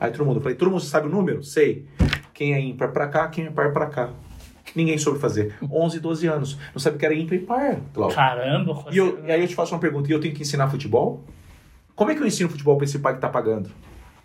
[0.00, 1.42] Aí todo mundo, eu falei, todo mundo sabe o número?
[1.44, 1.86] Sei.
[2.34, 4.10] Quem é ímpar pra cá, quem é par pra cá.
[4.74, 5.54] Ninguém soube fazer.
[5.70, 6.58] 11, 12 anos.
[6.74, 8.16] Não sabe o que era ímpar e par, Cláudio.
[8.16, 8.84] Caramba.
[8.90, 11.22] E, eu- e aí eu te faço uma pergunta, e eu tenho que ensinar futebol?
[11.94, 13.70] Como é que eu ensino futebol para esse pai que tá pagando?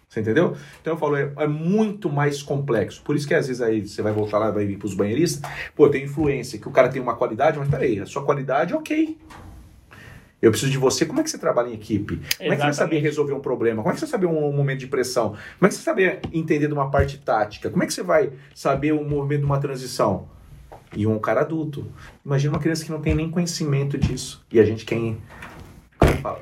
[0.07, 0.55] Você entendeu?
[0.81, 3.01] Então eu falo, é, é muito mais complexo.
[3.03, 5.41] Por isso que às vezes aí você vai voltar lá, vai vir pros banheiristas,
[5.75, 9.17] pô, tem influência, que o cara tem uma qualidade, mas peraí, a sua qualidade, ok.
[10.41, 11.05] Eu preciso de você.
[11.05, 12.15] Como é que você trabalha em equipe?
[12.15, 12.75] Como é que você vai Exatamente.
[12.75, 13.81] saber resolver um problema?
[13.81, 15.29] Como é que você vai saber um, um momento de pressão?
[15.29, 17.69] Como é que você vai saber entender de uma parte tática?
[17.69, 20.29] Como é que você vai saber um movimento de uma transição?
[20.95, 21.91] E um cara adulto.
[22.23, 24.45] Imagina uma criança que não tem nem conhecimento disso.
[24.51, 25.17] E a gente quem.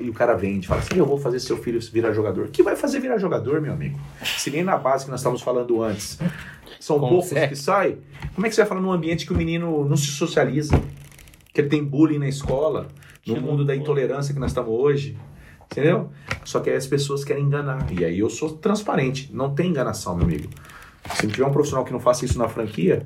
[0.00, 2.48] E o cara vende, fala assim: Eu vou fazer seu filho virar jogador.
[2.48, 3.98] Que vai fazer virar jogador, meu amigo?
[4.22, 6.18] Se nem na base que nós estávamos falando antes.
[6.80, 7.48] São poucos Consegue.
[7.48, 7.98] que saem.
[8.34, 10.80] Como é que você vai falar num ambiente que o menino não se socializa?
[11.52, 12.88] Que ele tem bullying na escola,
[13.26, 13.76] no Que mundo da loucura.
[13.76, 15.16] intolerância que nós estamos hoje.
[15.70, 16.10] Entendeu?
[16.44, 17.86] Só que aí as pessoas querem enganar.
[17.92, 19.30] E aí eu sou transparente.
[19.32, 20.48] Não tem enganação, meu amigo.
[21.14, 23.04] Se não tiver um profissional que não faça isso na franquia,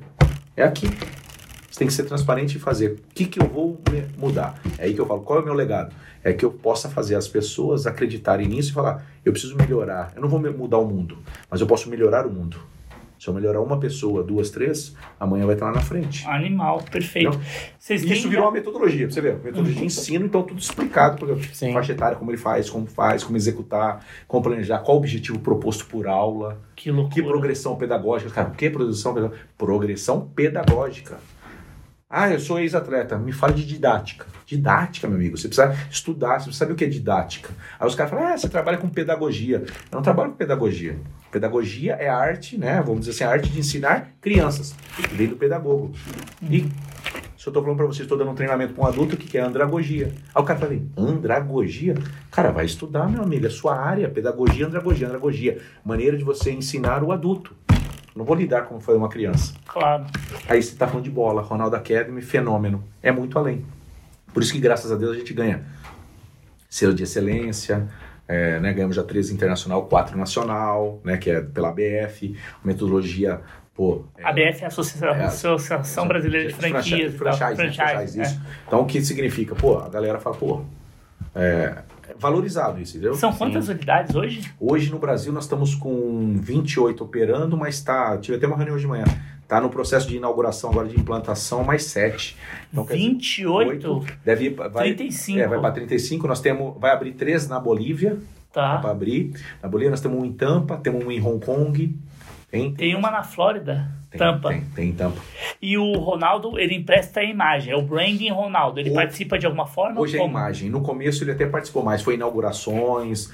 [0.55, 0.87] é aqui.
[1.81, 2.91] Tem que ser transparente e fazer.
[2.91, 3.81] O que, que eu vou
[4.15, 4.61] mudar?
[4.77, 5.91] É aí que eu falo, qual é o meu legado?
[6.23, 10.13] É que eu possa fazer as pessoas acreditarem nisso e falar, eu preciso melhorar.
[10.15, 11.17] Eu não vou mudar o mundo,
[11.49, 12.59] mas eu posso melhorar o mundo.
[13.17, 16.23] Se eu melhorar uma pessoa, duas, três, amanhã vai estar lá na frente.
[16.27, 17.41] Animal, perfeito.
[17.89, 19.37] E isso virou uma metodologia, você ver.
[19.37, 21.17] Metodologia de ensino, então tudo explicado.
[21.17, 21.73] Porque Sim.
[21.73, 25.87] faixa etária, como ele faz, como faz, como executar, como planejar, qual o objetivo proposto
[25.87, 27.15] por aula, que loucura.
[27.15, 28.29] que progressão pedagógica.
[28.29, 29.47] Cara, o que é progressão pedagógica?
[29.57, 31.17] Progressão pedagógica.
[32.13, 33.17] Ah, eu sou ex-atleta.
[33.17, 34.25] Me fala de didática.
[34.45, 35.37] Didática, meu amigo.
[35.37, 37.51] Você precisa estudar, você precisa saber o que é didática.
[37.79, 39.63] Aí os caras falam, ah, você trabalha com pedagogia.
[39.89, 40.99] Eu não trabalho com pedagogia.
[41.31, 42.83] Pedagogia é arte, né?
[42.85, 44.75] Vamos dizer assim, a arte de ensinar crianças.
[45.13, 45.93] Vem do pedagogo.
[46.43, 46.69] E
[47.37, 49.27] se eu tô falando pra vocês, estou dando um treinamento para um adulto, o que
[49.27, 50.11] que é andragogia?
[50.35, 51.95] Aí o cara fala, andragogia?
[52.29, 55.61] Cara, vai estudar, meu amigo, é sua área, pedagogia, andragogia, andragogia.
[55.83, 57.55] Maneira de você ensinar o adulto.
[58.15, 59.53] Não vou lidar como foi uma criança.
[59.65, 60.05] Claro.
[60.49, 62.83] Aí você tá falando de bola, Ronaldo Academy, fenômeno.
[63.01, 63.65] É muito além.
[64.33, 65.63] Por isso que, graças a Deus, a gente ganha
[66.69, 67.87] selo de excelência,
[68.27, 73.41] é, né, ganhamos já três internacional, quatro nacional, né, que é pela ABF, metodologia,
[73.73, 74.05] pô...
[74.17, 77.13] é, A BF é a Associação, É, Associação Brasileira de Franquias.
[77.13, 77.33] e tal.
[77.33, 77.73] franchise, né?
[77.73, 78.23] franchise, é.
[78.23, 78.41] isso.
[78.67, 79.53] Então, o que significa?
[79.55, 80.61] Pô, a galera fala, pô,
[81.35, 81.83] é, é
[82.17, 83.15] valorizado isso, entendeu?
[83.15, 84.51] São quantas unidades hoje?
[84.59, 88.83] Hoje no Brasil nós estamos com 28 operando, mas tá, tive até uma reunião hoje
[88.85, 89.05] de manhã,
[89.47, 92.37] tá no processo de inauguração agora de implantação, mais 7.
[92.71, 93.91] Então, quer dizer, 28?
[93.91, 95.39] oito, deve ir, vai, 35.
[95.39, 98.17] é, vai para 35, nós temos, vai abrir três na Bolívia,
[98.53, 98.79] Tá.
[98.79, 99.31] para abrir.
[99.63, 101.97] Na Bolívia nós temos um em Tampa, temos um em Hong Kong.
[102.49, 104.49] Tem, Tem uma na Flórida, tem, Tampa.
[104.49, 105.21] Tem, tem em Tampa.
[105.61, 107.73] E o Ronaldo, ele empresta a imagem.
[107.73, 108.79] É o branding Ronaldo.
[108.79, 109.99] Ele O- participa de alguma forma?
[109.99, 110.37] Hoje é a Como?
[110.37, 110.69] imagem.
[110.69, 113.31] No começo ele até participou mais, foi inaugurações.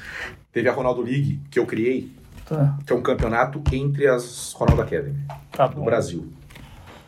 [0.52, 2.12] Teve a Ronaldo League, que eu criei,
[2.46, 5.20] Tá, que é um campeonato entre as Ronaldo Academy
[5.52, 5.84] tá bom.
[5.84, 6.32] Brasil.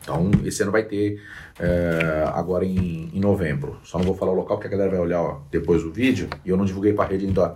[0.10, 1.22] Então, esse ano vai ter
[1.60, 3.78] é, agora em, em novembro.
[3.84, 6.28] Só não vou falar o local, porque a galera vai olhar ó, depois do vídeo.
[6.44, 7.56] E eu não divulguei pra rede ainda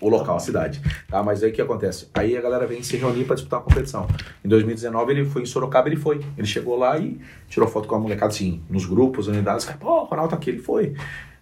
[0.00, 0.82] o local, a cidade.
[1.08, 1.22] Tá?
[1.22, 2.08] Mas aí o que acontece?
[2.12, 4.08] Aí a galera vem se reunir para disputar uma competição.
[4.44, 6.20] Em 2019 ele foi em Sorocaba, ele foi.
[6.36, 9.64] Ele chegou lá e tirou foto com a molecada assim, nos grupos, unidades.
[9.78, 10.94] Pô, o Ronaldo tá aqui, ele foi.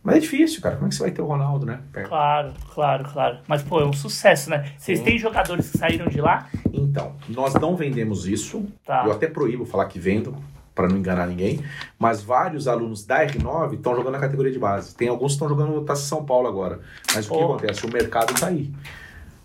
[0.02, 0.76] Mas é difícil, cara.
[0.76, 1.80] Como é que você vai ter o Ronaldo, né?
[1.92, 2.08] perto?
[2.08, 3.38] Claro, claro, claro.
[3.46, 4.72] Mas, pô, é um sucesso, né?
[4.76, 5.04] Vocês Sim.
[5.04, 6.48] têm jogadores que saíram de lá?
[6.72, 8.66] Então, nós não vendemos isso.
[8.84, 9.04] Tá.
[9.06, 10.36] Eu até proíbo falar que vendo,
[10.74, 11.62] para não enganar ninguém.
[11.98, 14.94] Mas vários alunos da R9 estão jogando na categoria de base.
[14.94, 16.80] Tem alguns que estão jogando no Taça São Paulo agora.
[17.14, 17.86] Mas o que acontece?
[17.86, 18.72] O mercado tá aí.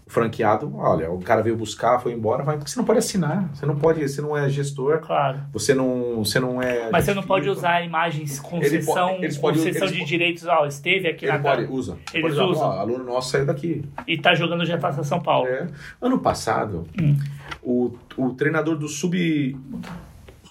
[0.07, 3.49] O franqueado, olha, o cara veio buscar, foi embora, vai, porque você não pode assinar.
[3.53, 5.39] Você não pode, você não é gestor, Claro.
[5.51, 6.89] você não, você não é.
[6.89, 10.45] Mas você não pode usar imagens concessão, Ele eles concessão eles de direitos.
[10.45, 11.97] Ó, esteve aqui Ele na pode, usa.
[12.13, 12.67] Eles exemplo, usam.
[12.69, 13.83] ó, aluno nosso saiu daqui.
[14.07, 15.47] e tá jogando já Taça São Paulo.
[15.47, 15.67] É.
[16.01, 17.17] Ano passado, Hum.
[17.61, 19.57] o, o treinador do Sub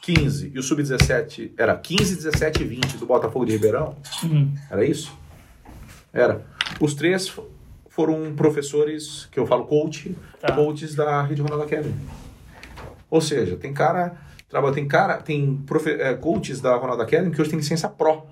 [0.03, 3.97] 15 e o Sub 17 era 15, 17 e 20 do Botafogo de Ribeirão.
[4.23, 4.53] Uhum.
[4.71, 5.17] Era isso?
[6.13, 6.43] Era.
[6.81, 7.33] Os três
[7.97, 10.53] foram professores, que eu falo coach, Tá.
[10.53, 11.95] coaches da Rede Ronaldo Academy.
[13.11, 14.15] Ou seja, tem cara,
[14.51, 18.27] trabalha, tem cara, tem profe, é, coaches da Ronaldo Academy que hoje tem licença pró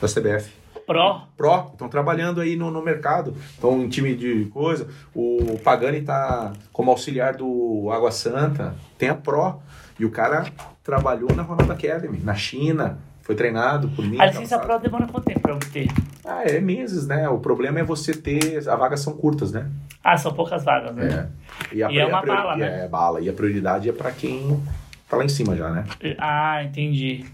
[0.00, 0.52] da CBF.
[0.86, 1.20] Pro.
[1.36, 4.86] Pró, estão trabalhando aí no, no mercado, estão em time de coisa.
[5.14, 9.60] O Pagani está como auxiliar do Água Santa, tem a Pró.
[9.98, 10.46] E o cara
[10.84, 12.98] trabalhou na Ronaldo Academy, na China,
[13.28, 14.18] foi treinado por mim.
[14.18, 14.58] A licença.
[14.58, 15.86] Pro demora quanto tempo pra obter?
[16.24, 17.28] Ah, é meses, né?
[17.28, 18.56] O problema é você ter.
[18.56, 19.68] As vagas são curtas, né?
[20.02, 21.28] Ah, são poucas vagas, né?
[21.70, 21.76] É.
[21.76, 22.84] E, a, E é uma priori- bala, né?
[22.84, 23.20] É, bala.
[23.20, 24.58] E a prioridade é pra quem
[25.06, 25.84] tá lá em cima já, né?
[26.16, 27.26] Ah, entendi.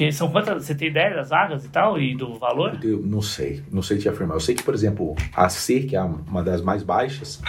[0.00, 0.10] É.
[0.10, 0.64] São quantas?
[0.64, 2.00] Você tem ideia das vagas e tal?
[2.00, 2.78] E do valor?
[2.82, 4.36] Eu não sei, não sei te afirmar.
[4.36, 7.42] Eu sei que, por exemplo, a C, que é uma das mais baixas,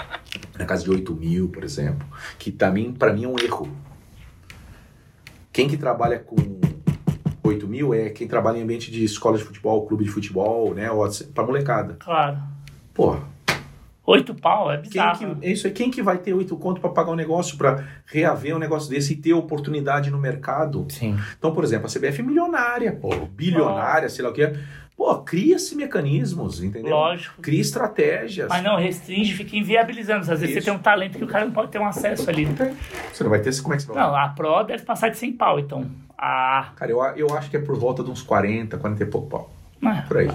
[0.60, 2.06] na casa de 8 mil, por exemplo,
[2.38, 3.70] que também, para mim, é um erro.
[5.54, 6.36] Quem que trabalha com
[7.48, 10.92] 8 mil é quem trabalha em ambiente de escola de futebol, clube de futebol, né?
[10.92, 11.98] Ou assim, pra molecada.
[12.00, 12.38] Claro.
[12.94, 13.22] Porra,
[14.08, 15.36] Oito pau é quem bizarro.
[15.36, 17.84] que, é isso aí, quem que vai ter 8 conto para pagar um negócio, para
[18.06, 20.86] reaver um negócio desse e ter oportunidade no mercado?
[20.88, 21.18] Sim.
[21.38, 24.50] Então, por exemplo, a CBF é milionária, pô, bilionária, sei lá o que.
[24.96, 26.90] Pô, cria-se mecanismos, entendeu?
[26.90, 27.42] Lógico.
[27.42, 28.48] Cria estratégias.
[28.48, 30.22] Mas não, restringe, fica inviabilizando.
[30.22, 30.62] Às vezes Isso.
[30.62, 32.46] você tem um talento que o cara não pode ter um acesso ali.
[32.46, 32.74] Não tem.
[33.14, 34.02] Você não vai ter, como é que você vai?
[34.02, 35.86] Não, a Pro deve passar de 100 pau, então.
[36.18, 39.30] Ah, Cara, eu, eu acho que é por volta de uns 40, 40 e pouco
[39.30, 39.50] pau.
[39.80, 40.32] mas- Por aí.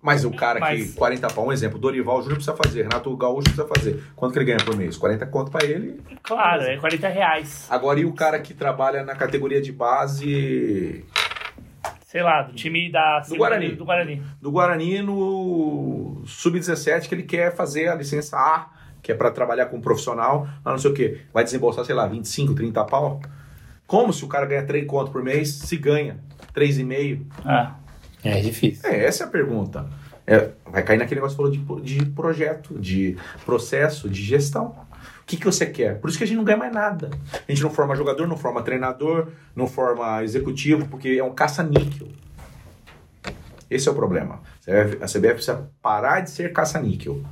[0.00, 3.42] Mas o cara Mas- que 40 pau, um exemplo, Dorival Júnior precisa fazer, Renato Gaúcho
[3.44, 4.02] precisa fazer.
[4.16, 4.96] Quanto que ele ganha por mês?
[4.96, 6.00] 40 conto pra ele.
[6.22, 7.68] claro, é 40 reais.
[7.70, 11.04] Agora, e o cara que trabalha na categoria de base
[12.06, 13.68] Sei lá, do time da Do Guarani.
[13.76, 14.22] Do Guarani.
[14.40, 18.66] do Guarani no Sub-17 que ele quer fazer a licença A
[19.02, 22.06] que é para trabalhar com um profissional, não sei o quê, vai desembolsar, sei lá,
[22.06, 23.20] 25, 30 pau?
[23.86, 26.18] Como se o cara ganha 3 conto por mês, se ganha
[26.54, 27.26] 3,5?
[27.44, 27.76] Ah,
[28.24, 28.88] É difícil.
[28.88, 29.86] É, essa é a pergunta.
[30.26, 34.66] É, vai cair naquele negócio que você falou de, de projeto, de processo, de gestão.
[35.22, 35.98] O que, que você quer?
[36.00, 37.10] Por isso que a gente não ganha mais nada.
[37.32, 42.08] A gente não forma jogador, não forma treinador, não forma executivo, porque é um caça-níquel.
[43.68, 44.40] Esse é o problema.
[45.00, 47.22] A CBF precisa parar de ser caça-níquel.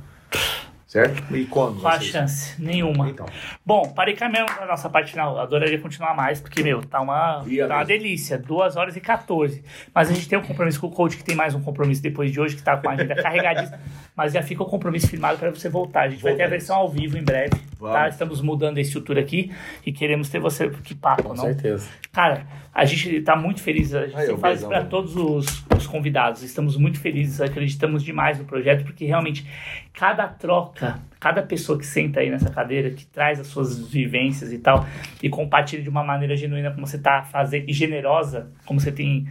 [0.91, 1.23] Certo?
[1.33, 1.79] E quando?
[1.79, 2.61] qual a vocês- chance?
[2.61, 3.09] Nenhuma.
[3.09, 3.25] Então,
[3.65, 7.45] Bom, para encaminhar a nossa parte final, eu adoraria continuar mais, porque, meu, tá uma,
[7.45, 8.37] tá uma delícia.
[8.37, 9.63] 2 horas e 14.
[9.95, 12.29] Mas a gente tem um compromisso com o coach, que tem mais um compromisso depois
[12.29, 13.79] de hoje, que tá com a agenda carregadíssima.
[14.13, 16.01] Mas já fica o compromisso firmado para você voltar.
[16.01, 17.51] A gente vai ter a versão ao vivo em breve.
[17.55, 17.59] Tá?
[17.79, 18.09] Vamos.
[18.09, 19.49] Estamos mudando a estrutura aqui
[19.85, 20.69] e queremos ter você.
[20.69, 21.37] Que papo, Com não?
[21.45, 21.87] certeza.
[22.11, 23.95] Cara, a gente tá muito feliz.
[23.95, 26.43] A gente fala isso para todos os, os convidados.
[26.43, 29.47] Estamos muito felizes, acreditamos demais no projeto, porque realmente
[29.93, 30.80] cada troca,
[31.19, 34.87] cada pessoa que senta aí nessa cadeira, que traz as suas vivências e tal,
[35.21, 39.27] e compartilha de uma maneira genuína como você tá fazendo, e generosa, como você tem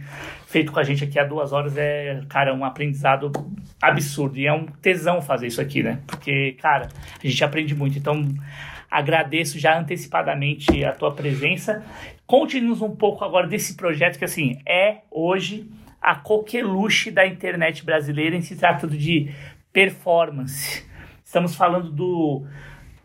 [0.47, 3.31] feito com a gente aqui há duas horas, é, cara, um aprendizado
[3.81, 4.37] absurdo.
[4.37, 5.99] E é um tesão fazer isso aqui, né?
[6.07, 6.87] Porque, cara,
[7.21, 7.97] a gente aprende muito.
[7.97, 8.25] Então,
[8.89, 11.83] agradeço já antecipadamente a tua presença.
[12.25, 15.69] Conte-nos um pouco agora desse projeto que, assim, é hoje
[16.01, 19.29] a coqueluche da internet brasileira em se tratando de
[19.71, 20.89] performance.
[21.31, 22.43] Estamos falando do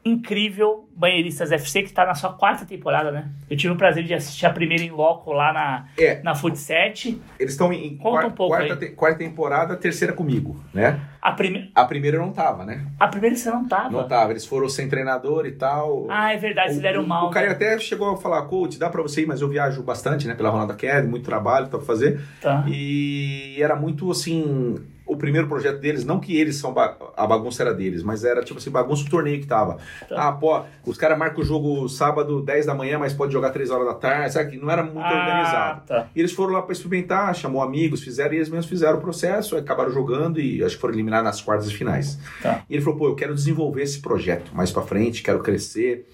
[0.05, 3.29] incrível Banheiristas FC, que está na sua quarta temporada, né?
[3.49, 6.21] Eu tive o prazer de assistir a primeira em loco lá na, É.
[6.25, 7.21] na Futset.
[7.39, 10.99] eles estão em Conta um pouco quarta, te- quarta temporada, terceira comigo, né?
[11.23, 11.71] A, prime...
[11.73, 12.85] A primeira eu não tava, né?
[12.99, 13.91] a primeira você não tava.
[13.91, 14.33] Não tava.
[14.33, 16.07] Eles foram sem treinador e tal.
[16.11, 17.29] Ah, é verdade, eles deram mal.
[17.29, 17.53] O Caio né?
[17.53, 20.35] até chegou a falar, coach, dá pra você ir, mas eu viajo bastante, né?
[20.35, 22.21] Pela Ronaldo Academy, muito trabalho pra fazer.
[22.43, 22.65] Tá.
[22.67, 24.75] E era muito assim.
[25.07, 28.43] O primeiro projeto deles, não que eles são ba- a bagunça era deles, mas era
[28.43, 29.79] tipo assim, bagunça o torneio que tava.
[30.09, 30.29] Tá.
[30.29, 33.71] Ah, pô, os caras marcam o jogo sábado 10 da manhã, mas pode jogar 3
[33.71, 34.51] horas da tarde, sabe?
[34.51, 35.81] Que não era muito organizado.
[35.81, 36.07] Ah, tá.
[36.15, 39.57] E eles foram lá para experimentar, chamou amigos, fizeram e eles mesmos fizeram o processo,
[39.57, 42.19] acabaram jogando e acho que foram eliminados nas quartas de finais.
[42.43, 42.65] Tá.
[42.69, 46.09] E ele falou, pô, eu quero desenvolver esse projeto mais para frente, quero crescer,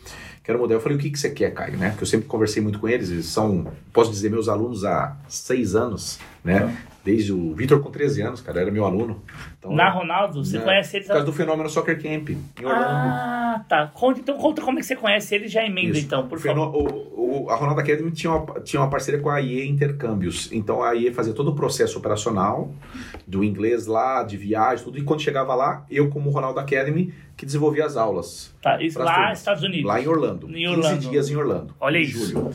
[0.44, 0.74] quero mudar.
[0.74, 1.88] Eu falei, o que, que você quer, Caio, né?
[1.90, 5.74] Porque eu sempre conversei muito com eles, eles são, posso dizer, meus alunos há seis
[5.74, 6.76] anos, né?
[7.04, 9.20] Desde o Vitor com 13 anos, cara, era meu aluno.
[9.58, 12.84] Então, Na Ronaldo, você né, conhece eles Por causa do fenômeno Soccer Camp, em Orlando.
[12.84, 13.86] Ah, tá.
[13.88, 16.06] Conta, então conta como é que você conhece eles já emenda, Isso.
[16.06, 16.68] então, por O favor.
[16.76, 20.48] o- o- a Ronaldo Academy tinha uma, tinha uma parceria com a IE Intercâmbios.
[20.52, 22.72] Então a IE fazia todo o processo operacional
[23.26, 24.96] do inglês lá, de viagem, tudo.
[24.98, 28.54] E quando chegava lá, eu, como Ronaldo Academy, que desenvolvia as aulas.
[28.62, 29.86] Tá, isso lá nos Estados Unidos.
[29.86, 30.46] Lá em Orlando.
[30.48, 31.10] Em 15 Orlando.
[31.10, 31.74] dias em Orlando.
[31.80, 32.26] Olha em isso.
[32.30, 32.50] Julho.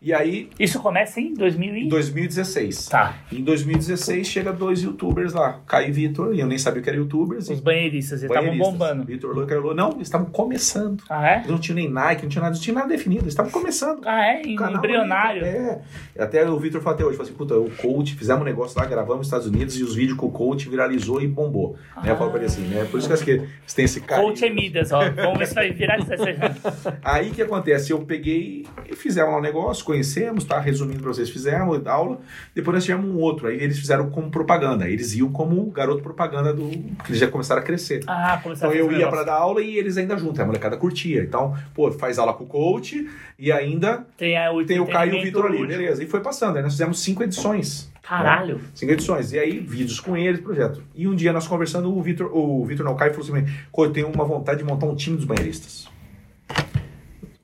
[0.00, 1.88] E aí, Isso começa em 2000 em e...
[1.88, 2.86] 2016.
[2.86, 3.16] Tá.
[3.32, 7.00] Em 2016 chega dois youtubers lá, Caio e Vitor, e eu nem sabia que eram
[7.00, 7.48] youtubers.
[7.48, 9.04] Os banheiristas, eles estavam bombando.
[9.04, 9.74] Vitor Lô e.
[9.74, 11.02] Não, eles estavam começando.
[11.10, 11.36] Ah, é?
[11.38, 13.22] Eles não tinham nem Nike, não tinham nada, não tinha nada definido.
[13.22, 14.00] Eles estavam começando.
[14.06, 14.42] Ah, é?
[14.42, 15.42] Em- Embrionário.
[15.44, 15.80] ali, É.
[16.18, 18.86] Até o Vitor falou até hoje, falou assim, puta, o coach, fizemos um negócio lá,
[18.86, 21.76] gravamos nos Estados Unidos e os vídeos com o coach viralizou e bombou.
[22.02, 22.10] Né?
[22.12, 22.86] Eu falo pra ele assim, né?
[22.90, 24.22] Por isso que eu acho que você tem esse cara.
[24.22, 25.00] Coach é Midas, ó.
[25.10, 26.98] Vamos ver se vai viralizar essa...
[27.02, 27.90] Aí o que acontece?
[27.92, 30.60] Eu peguei e fizemos lá um negócio, conhecemos, tá?
[30.60, 32.20] Resumindo pra vocês, fizemos aula,
[32.54, 36.52] depois nós tivemos um outro, aí eles fizeram como propaganda, eles iam como garoto propaganda
[36.52, 36.68] do.
[36.68, 38.04] que eles já começaram a crescer.
[38.06, 40.76] Ah, começaram Então a eu ia pra dar aula e eles ainda juntos, a molecada
[40.76, 41.22] curtia.
[41.22, 43.08] Então, pô, faz aula com o coach
[43.38, 46.04] e ainda Tem, a, o tem o Caio e o Vitor ali, beleza.
[46.04, 47.90] E foi passando, aí nós fizemos cinco edições.
[48.02, 48.60] Caralho.
[48.74, 49.32] Cinco edições.
[49.32, 50.82] E aí, vídeos com eles, projeto.
[50.94, 53.86] E um dia nós conversando, o Vitor, o Vitor não, o Caio falou assim: "Pô,
[53.86, 55.88] eu tenho uma vontade de montar um time dos banheiristas.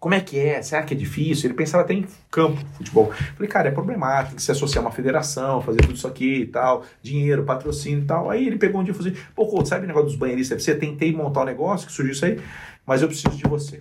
[0.05, 0.61] Como é que é?
[0.61, 1.49] Será que é difícil?
[1.49, 3.11] Ele pensava até em campo, futebol.
[3.11, 6.41] Falei, cara, é problemático, tem que se associar a uma federação, fazer tudo isso aqui
[6.41, 8.29] e tal, dinheiro, patrocínio e tal.
[8.29, 10.63] Aí ele pegou um dia e falou assim: pô, Couto, sabe o negócio dos banheiristas?
[10.63, 12.39] Você tentei montar um negócio que surgiu isso aí,
[12.85, 13.81] mas eu preciso de você.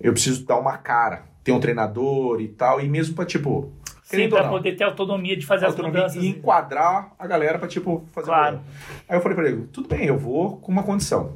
[0.00, 3.72] Eu preciso dar uma cara, ter um treinador e tal, e mesmo pra, tipo.
[4.02, 6.20] Sim, pra poder ter autonomia de fazer as autonomia mudanças.
[6.20, 8.62] e enquadrar a galera pra, tipo, fazer Claro.
[9.08, 11.34] Aí eu falei pra ele, tudo bem, eu vou com uma condição.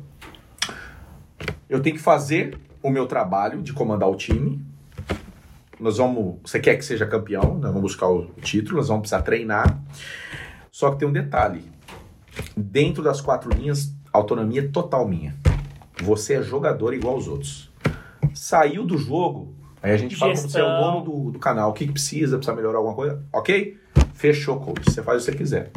[1.70, 4.65] Eu tenho que fazer o meu trabalho de comandar o time.
[5.78, 6.39] Nós vamos.
[6.44, 9.81] Você quer que seja campeão, nós vamos buscar o título, nós vamos precisar treinar.
[10.70, 11.65] Só que tem um detalhe.
[12.57, 15.35] Dentro das quatro linhas, autonomia total minha.
[16.02, 17.70] Você é jogador igual aos outros.
[18.35, 20.93] Saiu do jogo, aí a gente fala como você é o Gestão.
[20.93, 23.78] dono do, do canal, o que, que precisa, precisa melhorar alguma coisa, ok?
[24.15, 24.91] Fechou, coach.
[24.91, 25.70] Você faz o que você quiser.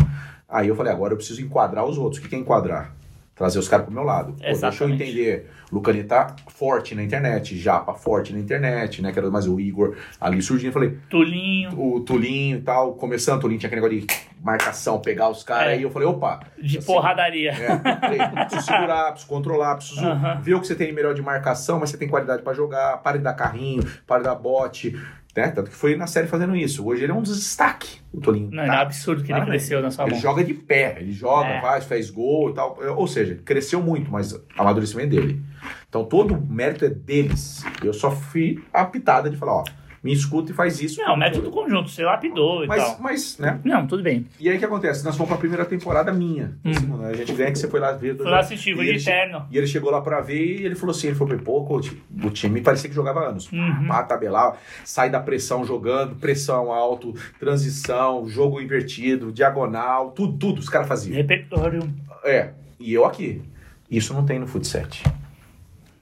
[0.47, 2.23] Aí eu falei, agora eu preciso enquadrar os outros.
[2.23, 2.95] O que é enquadrar?
[3.35, 4.33] Trazer os caras pro meu lado.
[4.33, 5.51] Pô, deixa eu entender.
[5.69, 9.11] Lucani tá forte na internet, Japa forte na internet, né?
[9.11, 10.69] Que era mais o Igor ali surgindo.
[10.69, 11.77] Eu falei, Tulinho.
[11.77, 15.73] o Tulinho e tal, começando, o Tulinho tinha aquele negócio de marcação, pegar os caras.
[15.73, 15.73] É.
[15.73, 16.39] Aí eu falei, opa.
[16.57, 17.51] De assim, porradaria.
[17.51, 20.39] É, falei, preciso segurar, preciso controlar, preciso Aham.
[20.41, 23.17] ver o que você tem melhor de marcação, mas você tem qualidade pra jogar, pare
[23.17, 24.97] de dar carrinho, pare de dar bote,
[25.35, 25.49] né?
[25.49, 26.85] Tanto que foi na série fazendo isso.
[26.85, 28.49] Hoje ele é um destaque, o Tolinho.
[28.51, 28.81] Não, é Tá?
[28.81, 30.21] absurdo que ele cresceu na sua Ele mão.
[30.21, 31.61] joga de pé, ele joga, É.
[31.61, 32.77] faz, faz gol e tal.
[32.95, 35.41] Ou seja, cresceu muito, mas o amadurecimento é dele.
[35.89, 37.63] Então todo o mérito é deles.
[37.83, 39.63] Eu só fui a pitada de falar, ó,
[40.05, 41.01] me escuta e faz isso.
[41.01, 42.97] Não, método conjunto, você lapidou e Mas, tal.
[42.99, 43.59] mas, né?
[43.63, 44.27] Não, tudo bem.
[44.39, 45.03] E aí o que acontece?
[45.03, 46.53] Nós fomos pra primeira temporada minha.
[46.63, 46.73] Hum.
[46.75, 48.15] Segunda, A gente ganha que você foi lá ver.
[48.15, 49.47] Foi lá assistir, foi de terno.
[49.49, 52.29] E ele chegou lá pra ver e ele falou assim: ele falou, pô, coach, o
[52.29, 53.51] time parecia que jogava anos.
[53.51, 53.87] Uhum.
[53.87, 60.69] Pá, tabelar, sai da pressão jogando, pressão alto, transição, jogo invertido, diagonal, tudo, tudo os
[60.69, 61.15] caras faziam.
[61.15, 61.81] Repertório.
[62.23, 63.41] É, e eu aqui.
[63.89, 65.03] Isso não tem no futset.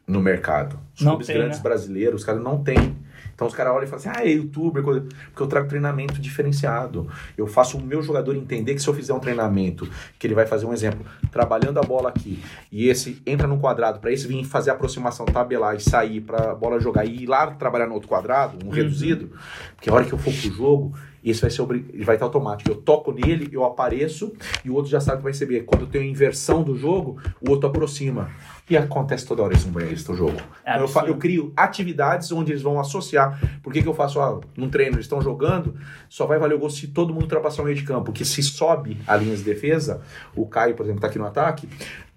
[0.05, 0.77] No mercado.
[0.95, 1.63] Os Não clubes tem, grandes né?
[1.63, 2.92] brasileiros, os caras não têm.
[3.33, 5.01] Então os caras olham e falam assim, ah, é youtuber, coisa...
[5.01, 7.07] porque eu trago treinamento diferenciado.
[7.37, 9.89] Eu faço o meu jogador entender que se eu fizer um treinamento,
[10.19, 13.99] que ele vai fazer um exemplo, trabalhando a bola aqui, e esse entra num quadrado,
[13.99, 17.25] para esse vir fazer a aproximação, tabelar e sair para a bola jogar e ir
[17.25, 19.31] lá trabalhar no outro quadrado, um reduzido,
[19.75, 20.93] porque a hora que eu for pro jogo,
[21.31, 22.69] esse vai ser ele vai estar automático.
[22.69, 25.61] Eu toco nele, eu apareço e o outro já sabe que vai receber.
[25.61, 28.29] Quando eu tenho inversão do jogo, o outro aproxima.
[28.69, 30.37] E acontece toda hora isso no jogo.
[30.65, 33.39] É Então eu, eu crio atividades onde eles vão associar.
[33.61, 34.21] Por que, que eu faço?
[34.21, 35.75] Ah, num treino, eles estão jogando,
[36.07, 38.05] só vai valer o gol se todo mundo ultrapassar o meio de campo.
[38.05, 40.01] Porque se sobe a linha de defesa,
[40.35, 41.67] o Caio, por exemplo, está aqui no ataque,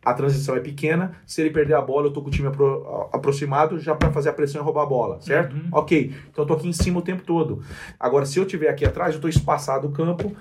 [0.07, 1.13] a transição é pequena.
[1.27, 4.29] Se ele perder a bola, eu tô com o time apro- aproximado já para fazer
[4.29, 5.55] a pressão e roubar a bola, certo?
[5.55, 5.69] Uhum.
[5.73, 6.15] Ok.
[6.31, 7.63] Então eu tô aqui em cima o tempo todo.
[7.99, 10.33] Agora, se eu tiver aqui atrás, eu tô espaçado o campo.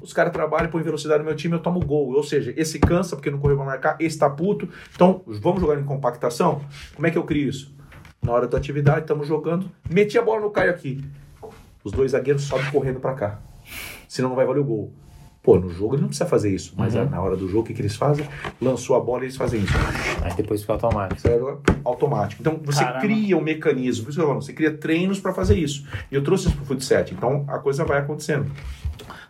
[0.00, 2.14] Os caras trabalham, põem velocidade no meu time, eu tomo gol.
[2.14, 4.66] Ou seja, esse cansa porque não correu pra marcar, esse tá puto.
[4.94, 6.62] Então, vamos jogar em compactação?
[6.94, 7.74] Como é que eu crio isso?
[8.22, 9.70] Na hora da atividade, estamos jogando.
[9.90, 11.04] Meti a bola no Caio aqui.
[11.84, 13.38] Os dois zagueiros sobem correndo pra cá.
[14.08, 14.92] Senão não vai valer o gol.
[15.42, 16.74] Pô, no jogo ele não precisa fazer isso.
[16.76, 17.08] Mas Uhum.
[17.08, 18.26] na hora do jogo, o que, que eles fazem?
[18.60, 19.72] Lançou a bola e eles fazem isso.
[20.22, 21.20] Aí depois fica automático.
[21.84, 22.42] Automático.
[22.42, 23.00] Então você Caramba.
[23.00, 25.86] cria um mecanismo, por isso que eu falando, você cria treinos para fazer isso.
[26.12, 28.50] E eu trouxe isso pro Futset, então a coisa vai acontecendo.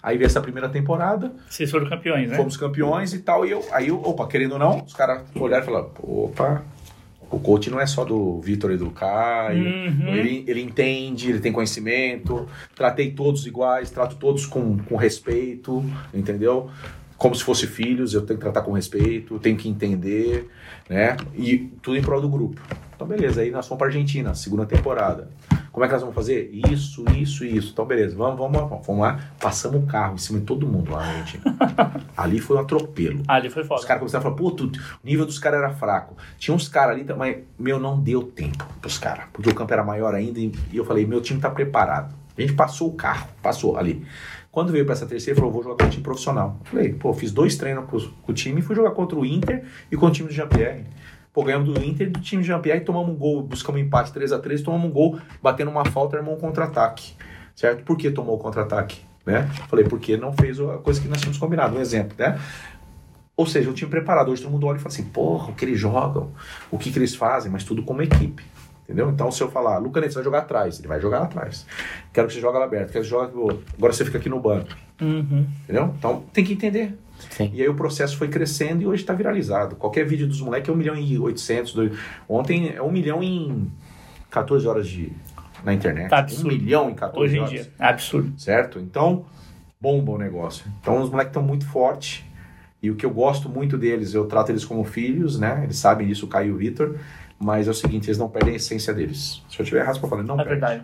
[0.03, 2.37] Aí veio essa primeira temporada, Vocês foram campeões, né?
[2.37, 5.63] fomos campeões e tal, e eu, aí eu, opa, querendo ou não, os caras olharam
[5.63, 6.63] e falaram, opa,
[7.31, 10.09] o coach não é só do Vitor e do Caio, Uhum.
[10.15, 16.69] ele, ele entende, ele tem conhecimento, tratei todos iguais, trato todos com, com respeito, entendeu?
[17.17, 20.49] Como se fossem filhos, eu tenho que tratar com respeito, tenho que entender,
[20.89, 21.17] né?
[21.35, 22.61] E tudo em prol do grupo.
[22.97, 25.29] Então, beleza, aí nós fomos para Argentina, segunda temporada.
[25.73, 26.51] Como é que nós vamos fazer?
[26.71, 27.71] Isso, isso isso.
[27.73, 28.85] Então, beleza, vamos, vamos, vamos.
[28.85, 31.45] Fomos lá, passamos o carro em cima de todo mundo lá na Argentina.
[32.17, 33.23] Ali foi um atropelo.
[33.29, 33.87] Ali foi Os foda.
[33.87, 36.17] caras começaram a falar, pô, tu- o nível dos caras era fraco.
[36.39, 39.27] Tinha uns caras ali, mas, meu, não deu tempo pros caras.
[39.33, 42.15] Porque o campo era maior ainda e eu falei, meu time tá preparado.
[42.37, 44.05] A gente passou o carro, passou ali.
[44.51, 46.59] Quando veio pra essa terceira, ele falou, vou jogar com o time profissional.
[46.65, 49.65] Falei, pô, fiz dois treinos com, os- o time e fui jogar contra o Inter
[49.93, 50.85] e com o time do Jean-Pierre.
[51.33, 54.13] Pô, ganhamos do Inter e do time do Jean-Pierre, tomamos um gol, buscamos um empate
[54.13, 57.15] 3 a 3 tomamos um gol, batendo uma falta, armou um contra-ataque.
[57.55, 57.85] Certo?
[57.85, 59.03] Por que tomou o contra-ataque?
[59.25, 59.49] Né?
[59.69, 62.39] Falei, porque não fez a coisa que nós tínhamos combinado, um exemplo, né?
[63.37, 64.31] Ou seja, o time preparado.
[64.31, 66.31] Hoje todo mundo olha e fala assim, porra, o que eles jogam,
[66.71, 68.45] o que, que eles fazem, mas tudo como equipe.
[68.85, 69.09] Entendeu?
[69.09, 71.65] Então, se eu falar, Luca Neto, você vai jogar atrás, ele vai jogar atrás.
[72.13, 73.63] Quero que você jogue lá aberto, quero que você jogue.
[73.79, 74.69] Agora você fica aqui no banco.
[75.01, 75.47] Uhum.
[75.63, 75.95] Entendeu?
[75.97, 76.99] Então, tem que entender.
[77.31, 77.51] Sim.
[77.55, 79.77] E aí o processo foi crescendo e hoje está viralizado.
[79.77, 81.73] Qualquer vídeo dos moleques é 1 milhão e 800.
[81.75, 81.93] dois-
[82.29, 83.71] Ontem é 1 milhão em
[84.31, 85.13] 14 horas de
[85.65, 86.09] na internet.
[86.09, 86.49] Tá 1 absurdo.
[86.57, 87.51] milhão em 14 Hoje em horas.
[87.51, 87.69] dia.
[87.79, 88.33] É absurdo.
[88.41, 88.79] Certo?
[88.79, 89.25] Então,
[89.81, 90.65] bomba o negócio.
[90.81, 92.25] Então, os moleques estão muito fortes.
[92.83, 95.61] E o que eu gosto muito deles, eu trato eles como filhos, né?
[95.65, 96.97] Eles sabem disso, o Caio e o Vitor.
[97.39, 99.43] Mas é o seguinte, eles não perdem a essência deles.
[99.51, 100.51] Se eu tiver errado, eu falar, não É perde.
[100.61, 100.83] verdade.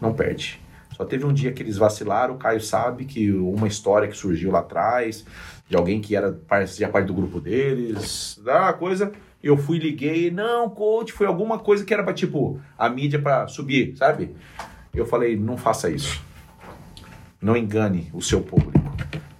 [0.00, 0.60] Não perde.
[0.98, 4.50] Só teve um dia que eles vacilaram, o Caio sabe que uma história que surgiu
[4.50, 5.24] lá atrás,
[5.68, 10.68] de alguém que era fazia parte do grupo deles, da coisa, eu fui liguei, não,
[10.68, 14.34] coach, foi alguma coisa que era pra, tipo, a mídia pra subir, sabe?
[14.92, 16.20] Eu falei, não faça isso.
[17.40, 18.87] Não engane o seu público.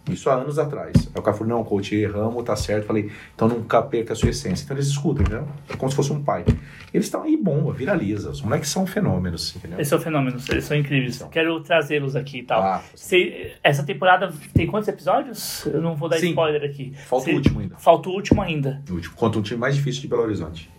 [0.08, 0.92] Isso há anos atrás.
[0.96, 2.86] Aí o cara falou, não, coach, erramos, tá certo.
[2.86, 4.64] Falei, então nunca perca a sua essência.
[4.64, 5.46] Então eles escutam, entendeu?
[5.76, 6.44] Como se fosse um pai.
[6.92, 8.30] Eles estão aí, bomba, viraliza.
[8.30, 9.78] Os moleques são fenômenos, entendeu?
[9.80, 10.38] Esse é o fenômeno.
[10.48, 11.22] Eles são incríveis.
[11.30, 12.62] Quero trazê-los aqui e tal.
[12.62, 15.64] Ah, Cê- essa temporada tem quantos episódios?
[15.66, 16.30] Eu não vou dar Sim.
[16.30, 16.92] spoiler aqui.
[17.06, 17.76] Falta Cê- o último ainda.
[17.76, 18.82] Falta o último ainda.
[18.90, 19.14] O último.
[19.16, 20.70] Contra um time mais difícil de Belo Horizonte.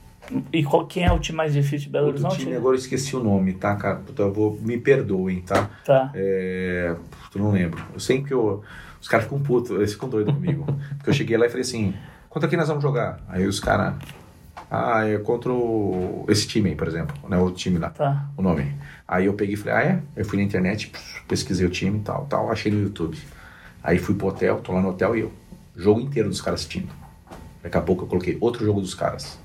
[0.53, 2.43] E qual, quem é o time mais difícil de Belo Outro Horizonte?
[2.43, 3.95] time, agora eu esqueci o nome, tá, cara?
[3.95, 5.69] Puta, eu vou, me perdoem, tá?
[5.83, 6.11] Tá.
[6.13, 6.95] É,
[7.35, 7.83] não lembro.
[7.93, 8.61] Eu sei que eu,
[9.01, 10.65] os caras ficam putos, eles ficam doidos comigo.
[10.97, 11.93] Porque eu cheguei lá e falei assim,
[12.29, 13.19] contra quem nós vamos jogar?
[13.27, 13.95] Aí os caras,
[14.69, 17.37] ah, é contra o- esse time aí, por exemplo, né?
[17.37, 18.25] O time lá, Tá.
[18.37, 18.73] o nome.
[19.07, 19.99] Aí eu peguei e falei, ah, é?
[20.15, 20.91] Eu fui na internet,
[21.27, 23.17] pesquisei o time e tal, tal, achei no YouTube.
[23.83, 25.31] Aí fui pro hotel, tô lá no hotel e eu.
[25.75, 26.89] Jogo inteiro dos caras assistindo.
[27.63, 29.39] Daqui a pouco eu coloquei outro jogo dos caras.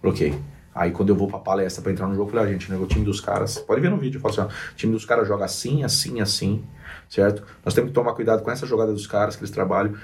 [0.00, 0.38] Coloquei.
[0.76, 2.76] Aí quando eu vou pra palestra pra entrar no jogo, eu falei, ah, gente, né,
[2.76, 3.56] o time dos caras.
[3.56, 6.20] Pode ver no vídeo, eu falo assim, ó, o time dos caras joga assim, assim,
[6.20, 6.62] assim,
[7.08, 7.42] certo?
[7.64, 9.94] Nós temos que tomar cuidado com essa jogada dos caras que eles trabalham.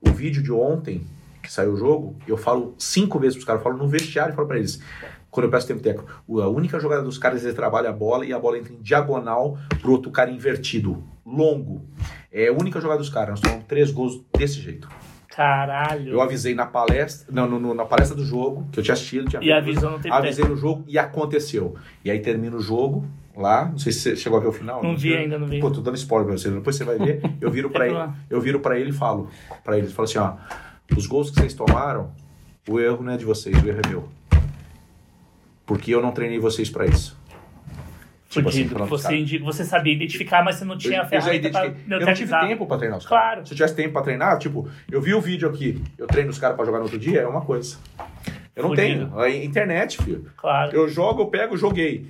[0.00, 1.04] O vídeo de ontem,
[1.42, 4.36] que saiu o jogo, eu falo cinco vezes pros caras, eu falo no vestiário e
[4.36, 4.80] falo pra eles.
[5.28, 6.08] Quando eu peço tempo técnico,
[6.40, 9.58] a única jogada dos caras é trabalha a bola e a bola entra em diagonal
[9.82, 11.84] pro outro cara invertido, longo.
[12.30, 13.30] É a única jogada dos caras.
[13.30, 14.88] Nós tomamos três gols desse jeito.
[15.36, 16.12] Caralho.
[16.12, 19.28] Eu avisei na palestra, não, no- no- na palestra do jogo, que eu tinha assistido,
[19.28, 21.74] tinha E avisou no tempo Avisei no jogo e aconteceu.
[22.02, 23.04] E aí termina o jogo
[23.36, 24.82] lá, não sei se você chegou a ver o final.
[24.82, 25.18] Não vi sei.
[25.18, 25.60] ainda, não vi.
[25.60, 27.20] Pô, tô dando spoiler pra você, depois você vai ver.
[27.38, 29.28] Eu viro pra Tem ele, eu viro para ele e falo
[29.62, 30.34] para ele, falo assim, ó,
[30.96, 32.10] os gols que vocês tomaram,
[32.66, 34.08] o erro não é de vocês, o erro é meu.
[35.66, 37.15] Porque eu não treinei vocês pra isso.
[38.40, 39.20] Tipo assim, você, caras.
[39.20, 41.96] indi- você sabia identificar, mas você não tinha Eu- a eu já ferramenta pra identifiquei.
[41.96, 43.24] Eu não tive tempo pra treinar os Claro.
[43.26, 43.48] caras.
[43.48, 46.38] Se eu tivesse tempo pra treinar, tipo, eu vi o vídeo aqui, eu treino os
[46.38, 47.76] caras pra jogar no outro dia, é uma coisa.
[48.54, 49.06] Eu não Fudido.
[49.10, 49.20] tenho.
[49.22, 50.26] É internet, filho.
[50.36, 50.74] Claro.
[50.74, 52.06] Eu jogo, eu pego, joguei.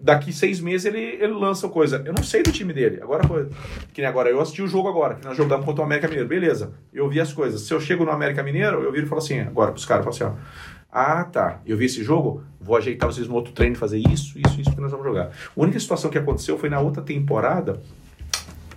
[0.00, 2.00] Daqui seis meses ele, ele lança coisa.
[2.06, 3.00] Eu não sei do time dele.
[3.02, 3.24] Agora,
[3.92, 6.28] que nem agora, eu assisti o jogo agora, que nós jogamos contra o América Mineiro.
[6.28, 7.62] Beleza, eu vi as coisas.
[7.62, 10.12] Se eu chego no América Mineiro, eu viro e falo assim, agora pros caras, eu
[10.12, 10.77] falo assim, ó.
[10.90, 11.60] Ah, tá.
[11.66, 14.80] Eu vi esse jogo, vou ajeitar vocês no outro treino, fazer isso, isso, isso que
[14.80, 15.26] nós vamos jogar.
[15.26, 17.80] A única situação que aconteceu foi na outra temporada,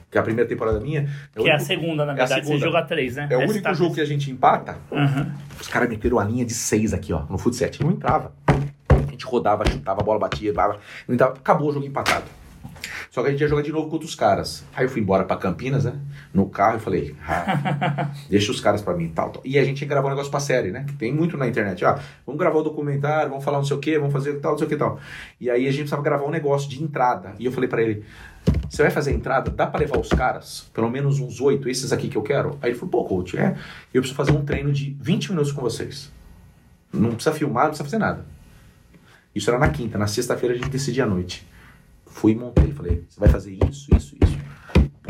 [0.10, 1.10] que é a primeira temporada minha.
[1.34, 2.42] Que é a segunda, na é verdade.
[2.42, 2.66] Você segunda.
[2.66, 3.28] joga três, né?
[3.30, 4.78] É o único tá- jogo que a gente empata.
[4.92, 5.32] Uhum.
[5.60, 7.70] Os caras meteram a linha de seis aqui, ó, no futsal.
[7.80, 8.34] Não entrava.
[8.90, 11.34] A gente rodava, chutava, a bola batia, dava, não entrava.
[11.34, 12.26] Acabou o jogo empatado.
[13.12, 14.64] Só que a gente ia jogar de novo contra os caras.
[14.74, 16.00] Aí eu fui embora pra Campinas, né?
[16.34, 19.42] No carro, eu falei, ah, deixa os caras pra mim e tal, tal.
[19.44, 20.86] E a gente ia gravar um negócio pra série, né?
[20.88, 21.84] Que tem muito na internet.
[21.84, 24.58] Ah, vamos gravar o documentário, vamos falar não sei o quê, vamos fazer tal, não
[24.58, 24.98] sei o que tal.
[25.42, 27.34] E aí a gente precisava gravar um negócio de entrada.
[27.38, 28.06] E eu falei pra ele,
[28.70, 29.52] você vai fazer a entrada?
[29.52, 30.70] Dá pra levar os caras?
[30.74, 32.58] Pelo menos uns oito, esses aqui que eu quero?
[32.62, 33.58] Aí ele falou, pô, coach, é.
[33.94, 36.10] Eu preciso fazer um treino de 20 minutos com vocês.
[36.94, 38.26] Não precisa filmar, não precisa fazer nada.
[39.36, 41.51] Isso era na quinta, na sexta-feira a gente decidia à noite.
[42.12, 44.38] Fui e montei, falei, você vai fazer isso, isso, isso.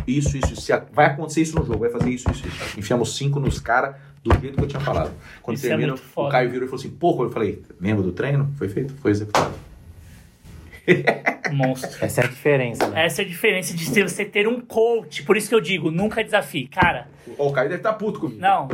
[0.08, 0.72] Isso, isso, isso.
[0.94, 2.80] Vai acontecer isso no jogo, vai fazer isso, isso, isso.
[2.80, 5.12] Enfiamos cinco nos caras do jeito que eu tinha falado.
[5.42, 6.30] Quando Isso é termina, muito o.
[6.30, 8.52] Caio virou e falou assim, porra, eu falei, lembra do treino?
[8.58, 9.54] Foi feito, foi executado.
[11.52, 12.04] Monstro.
[12.04, 13.06] Essa é a diferença, né?
[13.06, 15.24] Essa é a diferença de ter- você ter um coach.
[15.24, 16.68] Por isso que eu digo, nunca desafie.
[16.68, 17.08] Cara,
[17.38, 18.40] o Caio deve estar puto comigo.
[18.42, 18.68] não,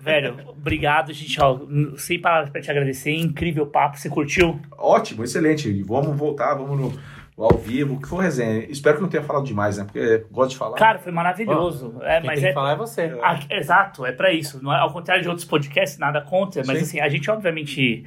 [0.00, 1.40] velho, obrigado, gente.
[1.40, 1.58] Ó,
[1.96, 3.12] sem palavras pra te agradecer.
[3.12, 3.98] Incrível papo.
[3.98, 4.60] Você curtiu?
[4.78, 5.82] Ótimo, excelente.
[5.82, 7.00] Vamos voltar, vamos no
[7.44, 8.64] ao vivo, que foi resenha.
[8.70, 9.84] Espero que não tenha falado demais, né?
[9.84, 10.76] Porque eu gosto de falar.
[10.76, 11.96] Cara, foi maravilhoso.
[12.02, 13.18] É, Quem mas tem é, que falar é você.
[13.22, 14.62] Ah, exato, é pra isso.
[14.62, 16.84] Não é- ao contrário de outros podcasts, nada contra, mas Sim.
[16.84, 18.04] assim, a gente obviamente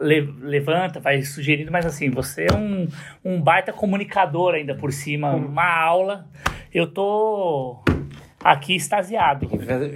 [0.00, 2.86] le- levanta, vai sugerindo, mas assim, você é um,
[3.24, 6.26] um baita comunicador ainda por cima, uma aula.
[6.72, 7.78] Eu tô
[8.52, 9.48] aqui extasiado.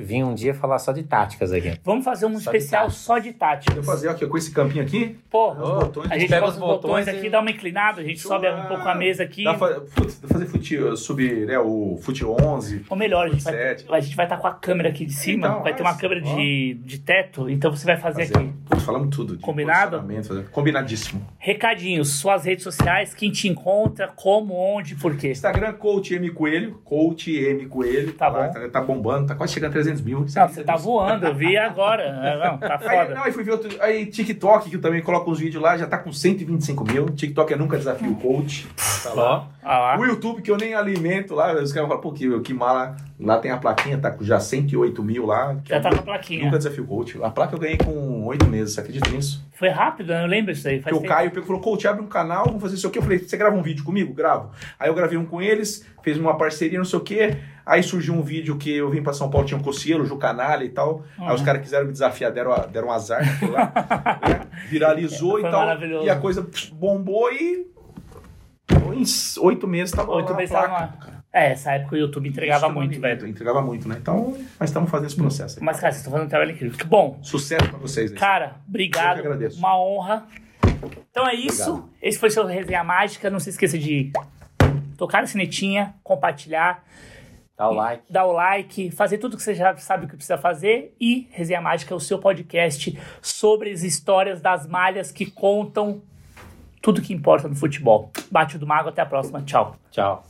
[0.03, 1.79] Vim um dia falar só de táticas aqui.
[1.85, 3.77] Vamos fazer um Só especial só de tática.
[3.77, 5.17] Eu fazer aqui, com esse campinho aqui.
[5.31, 8.05] Porra, Os botões, a gente pega os botões, botões aqui, e- dá uma inclinada, a
[8.05, 9.45] gente sobe um pouco a mesa aqui.
[9.45, 9.81] Dá pra,
[10.29, 12.85] fazer fute, subir, né, o fute 11.
[12.89, 13.55] Ou melhor, a gente vai,
[13.91, 15.99] a gente vai estar com a câmera aqui de cima, Então, vai ter mas, uma
[16.01, 16.35] câmera ó.
[16.37, 18.37] de, de teto, então você vai fazer, Fazer.
[18.47, 18.53] aqui.
[18.69, 19.37] Putz, falamos tudo.
[19.37, 20.05] de Combinado?
[20.51, 21.27] Combinadíssimo.
[21.39, 25.31] Recadinhos, suas redes sociais, quem te encontra, como, onde, por quê.
[25.31, 26.81] Instagram, Coach M Coelho.
[26.85, 28.13] Coach M Coelho.
[28.15, 28.40] Tá bom.
[28.49, 30.21] Tá, tá bombando, tá quase chegando a 300 mil.
[30.21, 32.03] Não, você tá voando, eu vi agora.
[32.31, 33.15] É, Não, tá Aí, foda.
[33.15, 33.71] não, aí fui ver outro.
[33.81, 37.07] Aí TikTok, que eu também coloco uns vídeos lá, já tá com 125 mil.
[37.11, 38.67] TikTok é nunca desafio coach.
[39.03, 39.47] Tá lá.
[39.63, 39.99] Ah lá.
[39.99, 42.97] O YouTube que eu nem alimento lá, os caras falam, pô, que, que mala.
[43.19, 45.55] Lá tem a plaquinha, tá com já 108 mil lá.
[45.65, 46.45] Já eu tá com a nunca- plaquinha.
[46.45, 47.19] Nunca desafio coach.
[47.23, 49.45] A placa eu ganhei com 8 meses, você acredita nisso?
[49.61, 50.23] Foi rápido, né?
[50.23, 50.81] eu lembro isso aí.
[50.81, 51.09] Faz Porque o.
[51.15, 52.97] Caio pegou falou, coach, abre um canal, vamos fazer isso aqui.
[52.97, 54.15] Eu falei, você grava um vídeo comigo?
[54.15, 54.53] Gravo.
[54.79, 57.37] Aí eu gravei um com eles, fez uma parceria, não sei o quê.
[57.67, 60.65] Aí surgiu um vídeo que eu vim pra São Paulo, tinha um Cossielo, Ju Canalha
[60.65, 61.05] e tal.
[61.19, 61.35] Aí Uhum.
[61.35, 63.71] os caras quiseram me desafiar, deram, a- deram um azar lá.
[64.27, 64.41] né?
[64.71, 65.79] Viralizou Foi e tal.
[66.05, 67.67] E a coisa bombou e...
[68.95, 69.05] Em
[69.43, 71.10] oito meses tava Oito lá meses placa.
[71.33, 73.27] É, essa época o YouTube entregava Isso, muito, velho.
[73.27, 73.97] Entregava muito, né?
[74.01, 75.65] Então, nós estamos fazendo esse processo aí.
[75.65, 76.77] Mas, cara, vocês estão fazendo um trabalho incrível.
[76.77, 77.19] Que bom.
[77.23, 78.19] Sucesso pra vocês aí.
[78.19, 79.19] Cara, obrigado.
[79.19, 79.59] Eu que agradeço.
[79.59, 80.27] Uma honra.
[81.11, 81.71] Então é isso.
[81.71, 81.91] Obrigado.
[82.03, 83.31] Esse foi seu Resenha Mágica.
[83.31, 84.13] Não se esqueça de
[84.97, 86.85] tocar na sinetinha, compartilhar,
[87.57, 88.03] Dá o like.
[88.11, 90.95] dar o like, fazer tudo que você já sabe o que precisa fazer.
[91.01, 96.03] E Resenha Mágica é o seu podcast sobre as histórias das malhas que contam
[96.83, 98.11] tudo que importa no futebol.
[98.31, 99.43] Bate o do Mago, até a próxima.
[99.43, 99.77] Tchau.
[99.91, 100.30] Tchau.